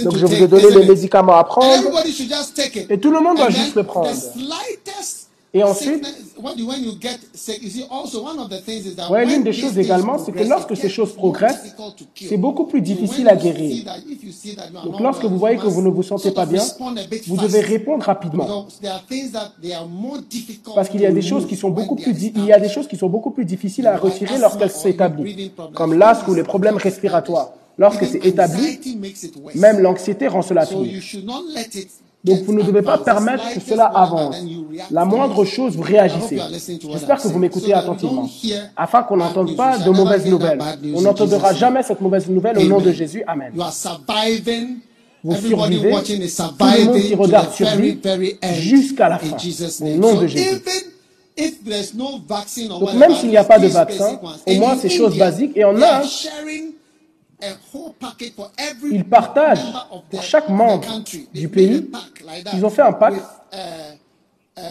Donc 0.03 0.17
je 0.17 0.27
vous 0.27 0.35
ai 0.35 0.49
donné 0.49 0.71
les 0.71 0.87
médicaments 0.87 1.37
à 1.37 1.45
prendre. 1.45 1.73
everybody 1.75 2.13
should 2.13 2.29
just 2.29 2.55
take 2.57 2.77
it. 2.81 2.91
Et 2.91 2.99
tout 2.99 3.11
le 3.11 3.21
monde 3.21 3.37
doit 3.37 3.47
And 3.47 3.51
juste 3.51 3.75
le 3.75 3.83
prendre. 3.85 4.09
Et 5.57 5.63
ensuite- 5.63 6.03
Ouais, 9.11 9.25
l'une 9.25 9.43
des 9.43 9.53
choses 9.53 9.79
également, 9.79 10.19
c'est 10.19 10.33
que 10.33 10.39
lorsque 10.51 10.77
ces 10.77 10.89
choses 10.91 11.13
progressent, 11.15 11.63
c'est 12.29 12.37
beaucoup 12.37 12.65
plus 12.67 12.81
difficile 12.83 13.29
à 13.29 13.37
guérir. 13.37 13.85
Donc 14.85 15.01
lorsque 15.01 15.25
vous 15.25 15.39
voyez 15.39 15.57
que 15.57 15.67
vous 15.67 15.83
ne 15.83 15.89
vous 15.89 16.03
sentez 16.03 16.31
pas 16.31 16.45
bien, 16.47 16.63
vous 17.27 17.37
devez 17.47 17.61
répondre 17.61 18.05
rapidement. 18.05 18.47
Parce 20.75 20.89
qu'il 20.91 21.01
y 21.01 21.07
a 21.07 21.13
des 21.13 21.23
choses 21.23 21.47
qui 21.47 21.57
sont 21.57 21.71
beaucoup 21.71 21.97
plus, 21.97 22.13
il 22.37 22.45
y 22.45 22.53
a 22.53 22.61
des 22.61 22.69
choses 22.69 22.87
qui 22.89 22.97
sont 22.97 23.09
beaucoup 23.09 23.31
plus 23.31 23.45
difficiles 23.47 23.87
à 23.87 23.97
retirer 23.97 24.35
lorsqu'elles 24.39 24.71
s'établissent, 24.83 25.37
comme 25.75 25.95
l'asthme 25.99 26.31
ou 26.31 26.35
les 26.35 26.43
problèmes 26.45 26.77
respiratoires. 26.77 27.51
Lorsque 27.79 28.05
c'est 28.07 28.19
établi, 28.27 28.79
même 29.59 29.81
l'anxiété 29.81 30.29
rend 30.29 30.43
cela 30.43 30.65
pire. 30.85 31.03
Donc 32.27 32.43
vous 32.43 32.53
ne 32.53 32.63
devez 32.63 32.83
pas 32.83 32.99
permettre 32.99 33.55
que 33.55 33.61
cela 33.61 33.85
avance. 33.85 34.37
La 34.91 35.05
moindre 35.05 35.45
chose, 35.45 35.77
vous 35.77 35.83
réagissez. 35.83 36.41
J'espère 36.93 37.23
que 37.23 37.29
vous 37.29 37.39
m'écoutez 37.39 37.73
attentivement. 37.73 38.29
Afin 38.77 39.05
qu'on 39.05 39.17
n'entende 39.17 39.57
pas 39.57 39.79
de 39.79 39.91
mauvaises 39.91 40.27
nouvelles. 40.27 40.59
On 40.95 41.03
n'entendra 41.03 41.55
jamais 41.55 41.85
cette 41.85 42.01
mauvaise 42.01 42.29
nouvelle 42.29 42.59
au 42.59 42.65
nom 42.65 42.81
de. 42.81 42.97
Jésus. 42.97 43.23
Amen. 43.27 43.53
Vous 45.23 45.35
survivez. 45.37 45.91
Tout 45.91 46.13
le 46.61 46.85
monde 46.85 47.01
qui 47.01 47.15
regarde 47.15 47.53
survit 47.53 47.99
jusqu'à 48.55 49.09
la 49.09 49.17
in 49.17 49.19
fin. 49.19 49.85
Au 49.85 49.97
nom 49.97 50.21
de 50.21 50.27
Jésus. 50.27 50.63
Donc 52.69 52.95
même 52.95 53.15
s'il 53.15 53.29
n'y 53.29 53.37
a 53.37 53.45
pas 53.45 53.59
de 53.59 53.69
vaccin, 53.69 54.19
au 54.47 54.55
moins 54.55 54.73
in 54.73 54.77
ces 54.77 54.89
choses 54.89 55.17
basiques. 55.17 55.53
Et 55.55 55.65
en 55.65 55.81
a 55.81 56.03
ils 58.91 59.05
partagent 59.05 59.65
pour 60.11 60.23
chaque 60.23 60.49
membre 60.49 60.87
du 61.35 61.49
pays. 61.49 61.91
Ils 62.55 62.65
ont 62.65 62.71
fait 62.71 62.83
un 62.83 62.93
pack. 62.93 63.15
with, 63.15 63.23
uh, 63.53 63.57
uh, 64.59 64.63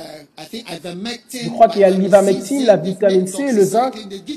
Je 1.32 1.50
crois 1.50 1.68
qu'il 1.68 1.82
y 1.82 1.84
a 1.84 1.90
l'ivermectine, 1.92 2.66
la 2.66 2.76
vitamine 2.76 3.28
C, 3.28 3.52
le 3.52 3.64
zinc, 3.64 3.94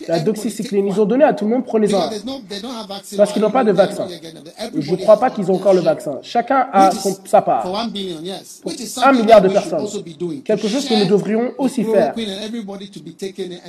la 0.06 0.20
doxycycline. 0.20 0.88
Ils 0.88 1.00
ont 1.00 1.06
donné 1.06 1.24
à 1.24 1.32
tout 1.32 1.46
le 1.46 1.52
monde, 1.52 1.64
prenez-en 1.64 2.10
Parce 3.16 3.32
qu'ils 3.32 3.42
n'ont 3.42 3.50
pas 3.50 3.64
de 3.64 3.72
vaccin. 3.72 4.06
Je 4.76 4.90
ne 4.90 4.96
crois 4.96 5.18
pas 5.18 5.30
qu'ils 5.30 5.50
ont 5.50 5.54
encore 5.54 5.74
le 5.74 5.80
vaccin. 5.80 6.18
Chacun 6.22 6.68
a 6.72 6.90
son- 6.90 7.16
sa 7.24 7.40
part. 7.40 7.66
is 8.78 9.00
un 9.02 9.12
milliard 9.12 9.40
de 9.40 9.48
personnes. 9.48 9.86
Quelque 10.44 10.68
chose 10.68 10.86
que 10.86 10.94
nous 10.94 11.06
devrions 11.06 11.52
aussi 11.56 11.82
faire. 11.84 12.14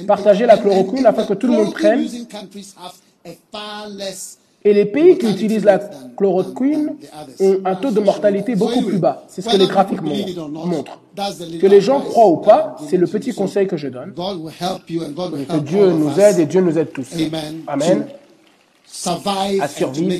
Partager 0.05 0.45
la 0.45 0.57
chloroquine 0.57 1.05
afin 1.05 1.23
que 1.23 1.33
tout 1.33 1.47
le 1.47 1.53
monde 1.53 1.73
prenne. 1.73 2.07
Et 4.69 4.73
les 4.73 4.85
pays 4.85 5.17
qui 5.17 5.25
utilisent 5.31 5.63
la 5.65 5.79
chloroquine 6.15 6.95
ont 7.39 7.57
un 7.65 7.73
taux 7.73 7.89
de 7.89 7.99
mortalité 7.99 8.55
beaucoup 8.55 8.83
plus 8.83 8.99
bas. 8.99 9.23
C'est 9.27 9.41
ce 9.41 9.49
que 9.49 9.57
les 9.57 9.65
graphiques 9.65 10.03
mon- 10.03 10.13
montrent. 10.67 10.99
Que 11.59 11.65
les 11.65 11.81
gens 11.81 12.01
croient 12.01 12.27
ou 12.27 12.37
pas, 12.37 12.75
c'est 12.87 12.97
le 12.97 13.07
petit 13.07 13.33
conseil 13.33 13.65
que 13.65 13.77
je 13.77 13.87
donne. 13.87 14.13
Que 14.13 15.57
Dieu 15.57 15.91
nous 15.91 16.11
us 16.11 16.19
aide 16.19 16.37
et 16.37 16.45
Dieu 16.45 16.61
nous 16.61 16.77
aide 16.77 16.91
tous. 16.93 17.07
Amen. 17.67 18.05
À 19.59 19.67
survivre 19.67 20.13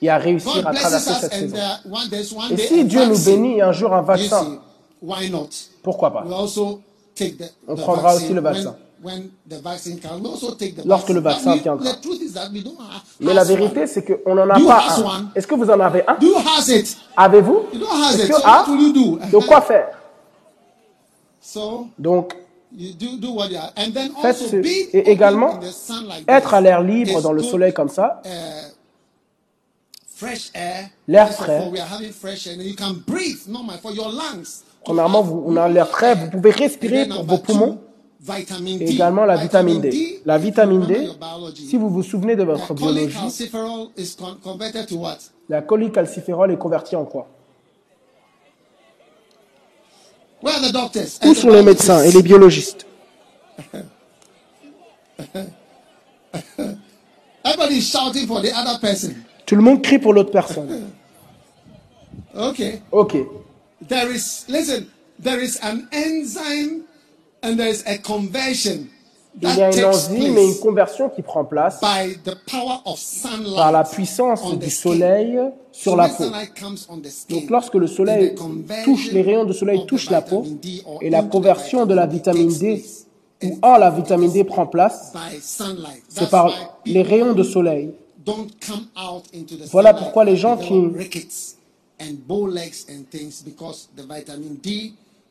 Et 0.00 0.08
à 0.08 0.18
réussir 0.18 0.68
à 0.68 0.72
traverser 0.72 1.14
cette 1.20 1.34
saison. 1.34 1.56
one 1.90 2.52
Et 2.52 2.56
si 2.56 2.84
Dieu 2.84 3.06
nous 3.06 3.18
bénit 3.18 3.60
un 3.60 3.72
jour 3.72 3.92
un 3.92 4.02
vaccin, 4.02 4.40
see, 4.44 4.58
why 5.02 5.30
not? 5.30 5.48
pourquoi 5.82 6.12
pas? 6.12 6.24
On 7.66 7.74
prendra 7.74 8.14
aussi 8.14 8.32
le 8.32 8.40
vaccin. 8.40 8.76
When 9.04 9.30
the 9.46 9.60
vaccine 9.60 10.00
comes. 10.00 10.22
We 10.22 10.30
also 10.30 10.54
take 10.54 10.74
the 10.76 10.84
Lorsque 10.86 11.10
le 11.10 11.20
vaccine. 11.20 11.52
vaccin 11.52 11.76
viendra. 11.76 11.92
Mais 13.20 13.34
la 13.34 13.44
vérité, 13.44 13.86
c'est 13.86 14.02
qu'on 14.02 14.34
n'en 14.34 14.48
a 14.48 14.58
pas 14.58 14.86
un. 14.98 15.30
Est-ce 15.34 15.46
que 15.46 15.54
vous 15.54 15.70
en 15.70 15.78
avez 15.78 16.02
un? 16.08 16.16
Avez-vous? 17.16 17.64
Ah? 18.44 18.64
Donc 19.30 19.46
quoi 19.46 19.60
faire? 19.60 19.88
So 21.40 21.88
Donc, 21.98 22.34
faites 24.22 24.36
ce... 24.38 24.56
Et 24.96 25.10
également, 25.10 25.60
être 26.26 26.54
à 26.54 26.60
l'air 26.62 26.82
libre 26.82 27.20
dans 27.20 27.32
le 27.32 27.42
soleil 27.42 27.74
comme 27.74 27.90
ça, 27.90 28.22
uh. 28.24 28.28
L'air 31.06 31.30
frais. 31.34 31.70
Premièrement, 34.82 35.22
vous, 35.22 35.44
on 35.46 35.56
a 35.56 35.68
l'air 35.68 35.88
frais, 35.88 36.14
vous 36.14 36.30
pouvez 36.30 36.50
respirer 36.50 37.06
pour 37.06 37.24
vos 37.24 37.38
poumons. 37.38 37.78
Et 38.80 38.90
également 38.90 39.24
la 39.24 39.36
vitamine 39.36 39.80
D. 39.80 40.20
La 40.24 40.38
vitamine 40.38 40.86
D, 40.86 41.08
si 41.54 41.76
vous 41.76 41.90
vous 41.90 42.02
souvenez 42.02 42.36
de 42.36 42.44
votre 42.44 42.72
biologie, 42.72 43.16
la 45.48 45.60
cholecalciférol 45.62 46.50
est 46.52 46.56
convertie 46.56 46.96
en 46.96 47.04
quoi? 47.04 47.28
Where 50.42 50.56
are 50.56 50.62
the 50.62 50.72
doctors? 50.72 51.20
Où 51.24 51.34
sont 51.34 51.50
les 51.50 51.62
médecins 51.62 52.02
et 52.02 52.12
les 52.12 52.22
biologistes? 52.22 52.86
Everybody 57.44 57.78
is 57.78 57.90
shouting 57.90 58.26
for 58.26 58.40
the 58.42 58.52
other 58.54 58.78
person. 58.80 59.14
Tout 59.46 59.56
le 59.56 59.62
monde 59.62 59.82
crie 59.82 59.98
pour 59.98 60.12
l'autre 60.12 60.30
personne. 60.30 60.90
Okay. 62.36 62.82
Ok. 62.90 63.14
There 63.86 64.10
is, 64.10 64.44
listen, 64.48 64.88
there 65.22 65.40
is 65.40 65.56
an 65.62 65.86
enzyme 65.92 66.83
and 67.44 67.56
there 67.56 67.70
is 67.70 67.82
a 67.86 67.98
conversion 67.98 68.86
Il 69.42 69.48
y 69.58 69.62
a 69.62 69.76
une 69.76 69.84
enzyme 69.84 70.38
et 70.38 70.44
une 70.46 70.58
conversion 70.60 71.08
qui 71.08 71.20
prend 71.22 71.44
place 71.44 71.80
by 71.80 72.16
the 72.24 72.36
power 72.48 72.78
of 72.84 72.96
sunlight 72.98 73.56
par 73.56 73.72
la 73.72 73.82
puissance 73.82 74.56
du 74.56 74.70
soleil 74.70 75.40
sur 75.72 75.96
la 75.96 76.08
peau. 76.08 76.24
Donc 77.28 77.50
lorsque 77.50 77.74
le 77.74 77.88
soleil 77.88 78.34
touche, 78.84 79.10
les 79.10 79.22
rayons 79.22 79.44
de 79.44 79.52
soleil 79.52 79.86
touchent 79.86 80.10
la 80.10 80.22
peau 80.22 80.44
et 81.00 81.10
la 81.10 81.22
conversion 81.24 81.84
de 81.84 81.94
la 81.94 82.06
vitamin 82.06 82.46
vitamine 82.46 82.78
D 82.78 82.84
ou 83.44 83.58
en 83.60 83.76
la 83.76 83.90
vitamine 83.90 84.30
D 84.30 84.44
prend 84.44 84.66
place, 84.68 85.12
c'est 86.08 86.30
par 86.30 86.78
les 86.86 87.02
rayons 87.02 87.32
de 87.32 87.42
soleil. 87.42 87.90
Voilà 89.72 89.94
pourquoi 89.94 90.24
les 90.24 90.36
gens 90.36 90.56
qui- 90.56 90.92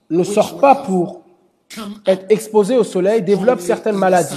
Ne 0.09 0.23
sortent 0.23 0.59
pas 0.59 0.75
pour 0.75 1.21
être 2.05 2.25
exposés 2.29 2.77
au 2.77 2.83
soleil, 2.83 3.21
développent 3.21 3.59
only 3.59 3.67
certaines 3.67 3.97
maladies. 3.97 4.35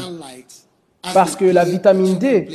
Parce 1.14 1.36
que 1.36 1.44
la 1.44 1.64
vitamine 1.64 2.18
D 2.18 2.48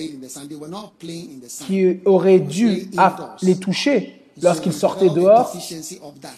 qui 1.68 2.00
auraient 2.06 2.40
dû 2.40 2.90
les 3.42 3.56
toucher 3.56 4.24
lorsqu'ils 4.42 4.74
sortaient 4.74 5.10
dehors 5.10 5.56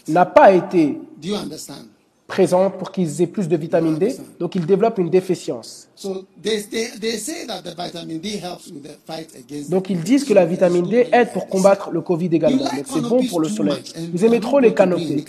n'a 0.08 0.26
pas 0.26 0.52
été 0.52 1.00
Do 1.22 1.30
you 1.30 1.36
understand? 1.36 1.88
présent 2.28 2.70
pour 2.72 2.92
qu'ils 2.92 3.22
aient 3.22 3.28
plus 3.28 3.48
de 3.48 3.56
vitamine 3.56 3.98
D, 3.98 4.16
donc 4.40 4.56
ils 4.56 4.66
développent 4.66 4.98
une 4.98 5.10
déficience. 5.10 5.88
So 5.96 6.26
they, 6.42 6.62
they, 6.64 6.88
they 7.00 7.18
say 7.18 7.46
that 7.46 7.62
the 7.64 7.76
vitamin 7.76 8.18
D 8.20 8.38
helps 8.38 8.68
with 8.68 8.84
the 8.84 8.98
fight 9.06 9.30
against. 9.36 9.70
Donc 9.70 9.90
ils 9.90 10.02
disent 10.02 10.24
que 10.26 10.34
la 10.34 10.46
vitamine 10.46 10.88
D 10.88 11.08
aide 11.12 11.32
pour 11.34 11.48
combattre 11.48 11.92
le 11.92 12.02
Covid 12.02 12.30
également. 12.32 12.64
Donc 12.64 12.86
c'est 12.92 13.02
bon 13.02 13.24
pour 13.28 13.40
le 13.40 13.48
soleil. 13.48 13.84
Vous 14.14 14.26
aimez 14.26 14.40
trop 14.40 14.60
les 14.60 14.74
canopées. 14.74 15.24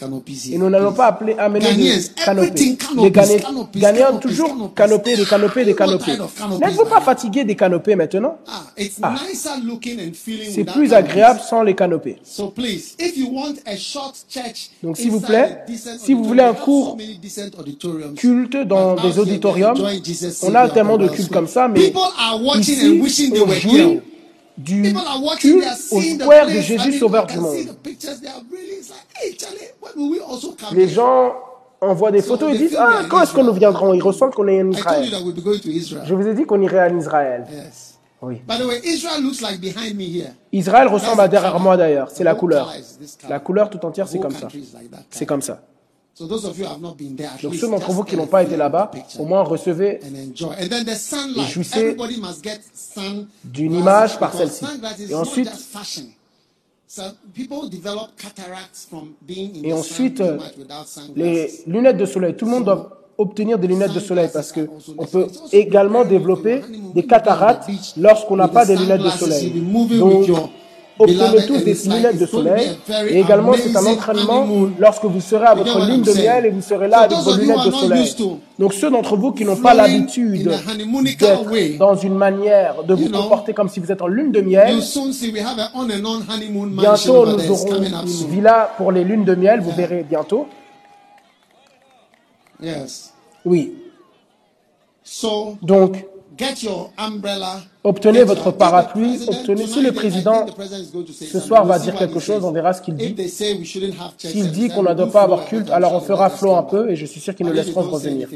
Et 0.50 0.58
nous 0.58 0.70
n'allons 0.70 0.92
pas 0.92 1.06
appeler, 1.08 1.34
amener 1.38 1.74
des 1.74 2.00
canopées. 2.24 2.76
Les 2.96 3.10
Ghané- 3.10 3.42
Ghanéens 3.76 4.16
toujours 4.16 4.72
canopées, 4.74 5.16
des 5.16 5.24
canopées, 5.26 5.64
des 5.64 5.74
canopées. 5.74 6.12
N'êtes-vous 6.60 6.86
pas 6.86 7.00
fatigué 7.02 7.44
des 7.44 7.56
canopées 7.56 7.94
maintenant 7.94 8.38
Ah, 8.48 8.64
it's 8.78 8.96
Ah. 9.02 9.14
nicer 9.28 9.50
looking 9.64 10.00
and 10.00 10.12
feeling 10.14 10.48
C'est 10.50 10.64
plus 10.64 10.88
canopies. 10.88 10.94
agréable 10.94 11.40
sans 11.40 11.62
les 11.62 11.74
canopées. 11.74 12.16
So 12.24 12.48
please, 12.48 12.94
if 12.98 13.16
you 13.16 13.28
want 13.30 13.54
a 13.66 13.76
short 13.76 14.14
church 14.28 14.70
Donc, 14.82 14.96
s'il 14.96 15.10
vous 15.10 15.20
plaît, 15.20 15.58
si 15.98 16.14
vous 16.14 16.24
voulez 16.24 16.42
un 16.42 16.54
cours. 16.54 16.96
Culte 18.16 18.56
dans 18.66 18.94
des 18.96 19.18
auditoriums, 19.18 19.76
Jesus 20.02 20.30
on 20.62 20.64
a 20.64 20.68
tellement 20.68 20.98
de 20.98 21.08
cultes 21.08 21.32
comme 21.32 21.46
ça, 21.48 21.68
mais 21.68 21.80
People 21.80 22.02
are 22.18 22.42
watching 22.42 22.74
ici, 22.74 22.86
and 22.86 23.02
wishing 23.02 23.32
they 23.32 23.42
on 23.42 23.46
were 23.46 23.60
jouit 23.60 24.00
du 24.56 24.94
culte 25.38 25.66
au 25.90 26.00
square 26.00 26.46
de 26.46 26.60
Jésus 26.60 26.98
Sauveur 26.98 27.26
du 27.26 27.38
monde. 27.38 27.56
Les 30.72 30.88
gens 30.88 31.34
envoient 31.80 32.10
des 32.12 32.22
photos 32.22 32.54
et 32.54 32.58
disent 32.58 32.76
Ah, 32.78 33.02
quand 33.08 33.22
est-ce 33.22 33.32
que 33.32 33.40
nous 33.40 33.52
viendrons 33.52 33.94
Ils 33.94 34.02
ressentent 34.02 34.34
qu'on 34.34 34.48
est 34.48 34.62
en 34.62 34.70
Israël. 34.70 35.10
Je 36.04 36.14
vous 36.14 36.26
ai 36.26 36.34
dit 36.34 36.44
qu'on 36.44 36.60
irait 36.60 36.90
en 36.90 36.98
Israël. 36.98 37.44
Oui. 38.22 38.40
By 38.48 38.58
the 38.58 38.64
way, 38.64 38.80
Israel 38.84 39.22
looks 39.22 39.42
like 39.42 39.60
behind 39.60 39.96
me 39.96 40.04
here. 40.04 40.30
Israël 40.50 40.88
ressemble 40.88 41.20
à 41.20 41.28
derrière 41.28 41.60
moi 41.60 41.76
d'ailleurs. 41.76 42.08
C'est 42.10 42.24
la 42.24 42.34
couleur. 42.34 42.72
La 43.28 43.38
couleur 43.38 43.68
tout 43.68 43.84
entière, 43.84 44.08
c'est 44.08 44.18
comme 44.18 44.34
ça. 44.34 44.48
C'est 45.10 45.26
comme 45.26 45.42
ça. 45.42 45.60
So 46.16 46.28
those 46.28 46.44
of 46.44 46.56
you 46.56 46.64
who 46.64 46.70
have 46.70 46.80
not 46.80 46.94
been 46.96 47.16
there, 47.16 47.30
at 47.34 47.42
Donc 47.42 47.56
ceux 47.56 47.68
d'entre 47.68 47.90
vous 47.90 48.04
qui 48.04 48.16
n'ont 48.16 48.26
pas 48.28 48.44
été 48.44 48.56
là-bas, 48.56 48.90
au 49.18 49.24
moins 49.24 49.42
recevez 49.42 49.98
and 50.04 50.30
enjoy. 50.30 50.54
And 50.62 50.68
then 50.68 50.84
the 50.84 50.94
sunlight. 50.94 51.48
jouissez 51.50 51.80
Everybody 51.80 52.20
must 52.20 52.44
get 52.44 52.60
sun 52.72 53.26
d'une 53.42 53.74
image 53.74 54.16
par 54.18 54.32
celle-ci. 54.32 54.64
Et 55.10 55.14
ensuite- 55.14 55.48
just 55.50 55.72
fashion. 55.72 56.04
So 56.86 57.02
people 57.34 57.68
develop 57.68 58.10
cataracts 58.16 58.86
from 58.88 59.14
being 59.26 59.56
in 59.56 59.64
Et 59.64 59.70
the 59.70 59.74
ensuite, 59.74 60.18
sun 60.18 60.38
too 60.38 60.44
euh, 60.44 61.12
les 61.16 61.50
lunettes 61.66 61.96
de 61.96 62.06
soleil. 62.06 62.36
Tout 62.36 62.44
le 62.44 62.52
monde 62.52 62.64
doit 62.66 63.00
obtenir 63.18 63.58
des 63.58 63.66
lunettes 63.66 63.92
de 63.92 63.98
soleil 63.98 64.28
parce 64.32 64.52
que 64.52 64.68
on 64.96 65.04
peut 65.06 65.26
également 65.50 66.04
développer 66.04 66.62
des 66.94 67.04
cataractes 67.04 67.68
lorsqu'on 67.96 68.36
n'a 68.36 68.46
pas 68.46 68.64
des 68.64 68.76
lunettes 68.76 69.02
de 69.02 69.10
soleil. 69.10 69.50
Donc, 69.98 70.28
obtenez 70.98 71.46
tous 71.46 71.58
des 71.58 71.74
lunettes 71.74 72.18
de 72.18 72.26
soleil. 72.26 72.76
Et 73.08 73.20
également, 73.20 73.52
c'est 73.54 73.76
un 73.76 73.86
entraînement 73.86 74.46
lorsque 74.78 75.04
vous 75.04 75.20
serez 75.20 75.46
à 75.46 75.54
votre 75.54 75.86
lune 75.86 76.02
de 76.02 76.12
miel 76.12 76.46
et 76.46 76.50
vous 76.50 76.62
serez 76.62 76.88
là 76.88 77.00
avec 77.00 77.18
vos 77.18 77.34
lunettes 77.34 77.66
de 77.66 77.70
soleil. 77.70 78.14
Donc, 78.58 78.72
ceux 78.72 78.90
d'entre 78.90 79.16
vous 79.16 79.32
qui 79.32 79.44
n'ont 79.44 79.56
pas 79.56 79.74
l'habitude 79.74 80.44
d'être 81.14 81.78
dans 81.78 81.96
une 81.96 82.14
manière 82.14 82.84
de 82.84 82.94
vous 82.94 83.10
comporter 83.10 83.52
comme 83.52 83.68
si 83.68 83.80
vous 83.80 83.90
êtes 83.90 84.02
en 84.02 84.06
lune 84.06 84.32
de 84.32 84.40
miel, 84.40 84.78
bientôt 86.70 87.26
nous 87.26 87.50
aurons 87.50 87.82
une 87.82 88.30
villa 88.30 88.70
pour 88.76 88.92
les 88.92 89.04
lunes 89.04 89.24
de 89.24 89.34
miel, 89.34 89.60
vous 89.60 89.72
verrez 89.72 90.04
bientôt. 90.08 90.46
Yes. 92.60 93.12
Oui. 93.44 93.74
So 95.02 95.58
Donc, 95.60 96.06
get 96.36 96.62
your 96.62 96.90
umbrella. 96.96 97.62
Obtenez 97.86 98.24
votre 98.24 98.50
parapluie, 98.50 99.18
obtenez- 99.28 99.66
si 99.66 99.82
le 99.82 99.92
président, 99.92 100.46
ce 101.10 101.38
soir 101.38 101.66
va 101.66 101.78
dire 101.78 101.94
quelque 101.94 102.18
chose, 102.18 102.42
on 102.42 102.50
verra 102.50 102.72
ce 102.72 102.80
qu'il 102.80 102.94
dit. 102.94 103.14
S'il 104.16 104.50
dit 104.52 104.70
qu'on 104.70 104.82
ne 104.82 104.94
doit 104.94 105.04
do 105.04 105.06
pas 105.10 105.20
avoir 105.22 105.44
culte, 105.44 105.68
alors 105.70 105.92
on 105.92 106.00
fera 106.00 106.30
flot 106.30 106.54
un 106.56 106.62
peu 106.62 106.90
et 106.90 106.96
je 106.96 107.04
suis 107.04 107.20
sûr 107.20 107.34
qu'ils 107.34 107.44
nous 107.44 107.52
laisseront 107.52 107.82
revenir. 107.82 108.28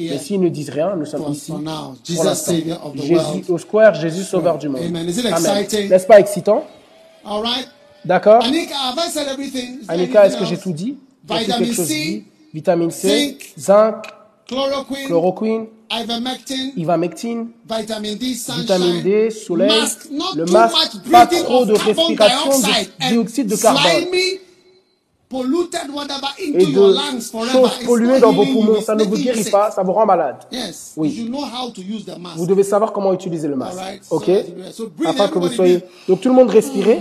Mais 0.00 0.18
s'ils 0.18 0.40
ne 0.40 0.48
disent 0.48 0.70
rien, 0.70 0.96
nous 0.96 1.06
sommes 1.06 1.30
ici 1.30 1.52
pour 1.52 2.24
l'instant. 2.24 2.52
Jésus, 2.96 3.44
au 3.48 3.58
square, 3.58 3.94
Jésus 3.94 4.24
sauveur 4.24 4.58
du 4.58 4.68
monde. 4.68 4.82
Amen. 4.82 5.66
N'est-ce 5.88 6.06
pas 6.06 6.18
excitant? 6.18 6.64
D'accord? 8.04 8.42
Annika, 9.88 10.26
est-ce 10.26 10.36
que 10.36 10.44
j'ai 10.44 10.58
tout 10.58 10.72
dit? 10.72 10.96
quelque 11.28 11.72
chose 11.72 11.86
Vitamine 12.54 12.90
C, 12.90 13.38
zinc, 13.58 14.02
Chloroquine, 15.06 15.66
ivermectin, 15.90 17.46
D, 18.16 18.34
sunshine, 18.34 18.60
vitamine 18.60 19.02
D, 19.02 19.30
soleil, 19.30 19.70
le 20.34 20.44
masque, 20.46 20.98
pas 21.10 21.26
trop 21.26 21.64
de 21.64 21.72
respiration 21.72 22.58
de 22.60 23.08
dioxyde 23.10 23.46
de 23.48 23.56
carbone 23.56 23.82
slimy, 23.82 24.40
polluted 25.28 25.90
whatever 25.92 26.28
into 26.38 26.58
et 26.58 26.66
de 26.66 27.50
choses 27.50 27.70
polluées 27.84 28.20
dans 28.20 28.32
vos 28.32 28.44
poumons. 28.46 28.80
Ça 28.80 28.94
ne 28.94 29.04
vous 29.04 29.16
guérit 29.16 29.50
pas, 29.50 29.70
ça 29.70 29.82
vous 29.82 29.92
rend 29.92 30.06
malade. 30.06 30.36
Yes, 30.52 30.92
Oui. 30.96 31.08
you 31.08 31.14
should 31.16 31.30
know 31.30 31.44
how 31.44 31.70
to 31.70 31.80
use 31.80 32.04
the 32.04 32.18
mask. 32.18 32.36
Vous 32.36 32.46
devez 32.46 32.62
savoir 32.62 32.92
comment 32.92 33.12
utiliser 33.12 33.48
le 33.48 33.56
masque. 33.56 33.78
Ok? 34.10 34.30
Afin 35.04 35.28
que 35.28 35.38
vous 35.38 35.48
soyez. 35.48 35.82
Donc 36.08 36.20
tout 36.20 36.28
le 36.28 36.34
monde 36.34 36.50
respirez. 36.50 37.00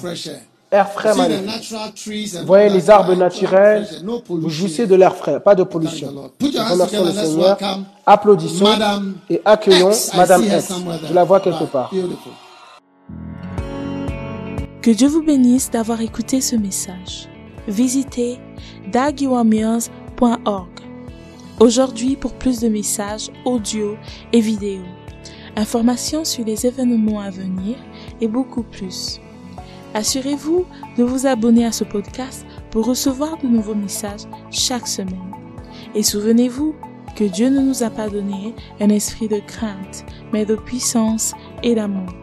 Fresh 0.00 0.28
air. 0.72 0.90
Frais 0.90 1.12
Vous 1.12 2.46
voyez 2.46 2.70
les 2.70 2.90
arbres 2.90 3.14
naturels. 3.14 3.86
Vous 4.28 4.48
jouissez 4.48 4.86
de 4.86 4.94
l'air 4.94 5.14
frais, 5.14 5.38
pas 5.40 5.54
de 5.54 5.62
pollution. 5.62 6.30
Remercions 6.40 7.04
le 7.04 7.12
Seigneur. 7.12 7.58
Applaudissons 8.06 8.66
et 9.30 9.40
accueillons 9.44 9.92
Madame 10.16 10.42
there. 10.42 10.62
Je 11.08 11.14
la 11.14 11.24
vois 11.24 11.40
quelque 11.40 11.64
part. 11.64 11.90
Que 14.80 14.90
Dieu 14.90 15.06
vous 15.06 15.22
bénisse 15.22 15.70
d'avoir 15.70 16.00
écouté 16.00 16.40
ce 16.40 16.56
message. 16.56 17.28
Visitez 17.68 18.40
dagiwameals.org. 18.90 20.68
Aujourd'hui 21.60 22.16
pour 22.16 22.32
plus 22.32 22.58
de 22.58 22.68
messages 22.68 23.30
audio 23.44 23.96
et 24.32 24.40
vidéo, 24.40 24.82
informations 25.54 26.24
sur 26.24 26.44
les 26.44 26.66
événements 26.66 27.20
à 27.20 27.30
venir 27.30 27.76
et 28.20 28.26
beaucoup 28.26 28.64
plus. 28.64 29.20
Assurez-vous 29.94 30.64
de 30.96 31.04
vous 31.04 31.26
abonner 31.26 31.66
à 31.66 31.72
ce 31.72 31.84
podcast 31.84 32.46
pour 32.70 32.86
recevoir 32.86 33.36
de 33.38 33.46
nouveaux 33.46 33.74
messages 33.74 34.26
chaque 34.50 34.86
semaine. 34.86 35.32
Et 35.94 36.02
souvenez-vous 36.02 36.74
que 37.16 37.24
Dieu 37.24 37.50
ne 37.50 37.60
nous 37.60 37.82
a 37.82 37.90
pas 37.90 38.08
donné 38.08 38.54
un 38.80 38.88
esprit 38.88 39.28
de 39.28 39.40
crainte, 39.40 40.04
mais 40.32 40.46
de 40.46 40.56
puissance 40.56 41.34
et 41.62 41.74
d'amour. 41.74 42.21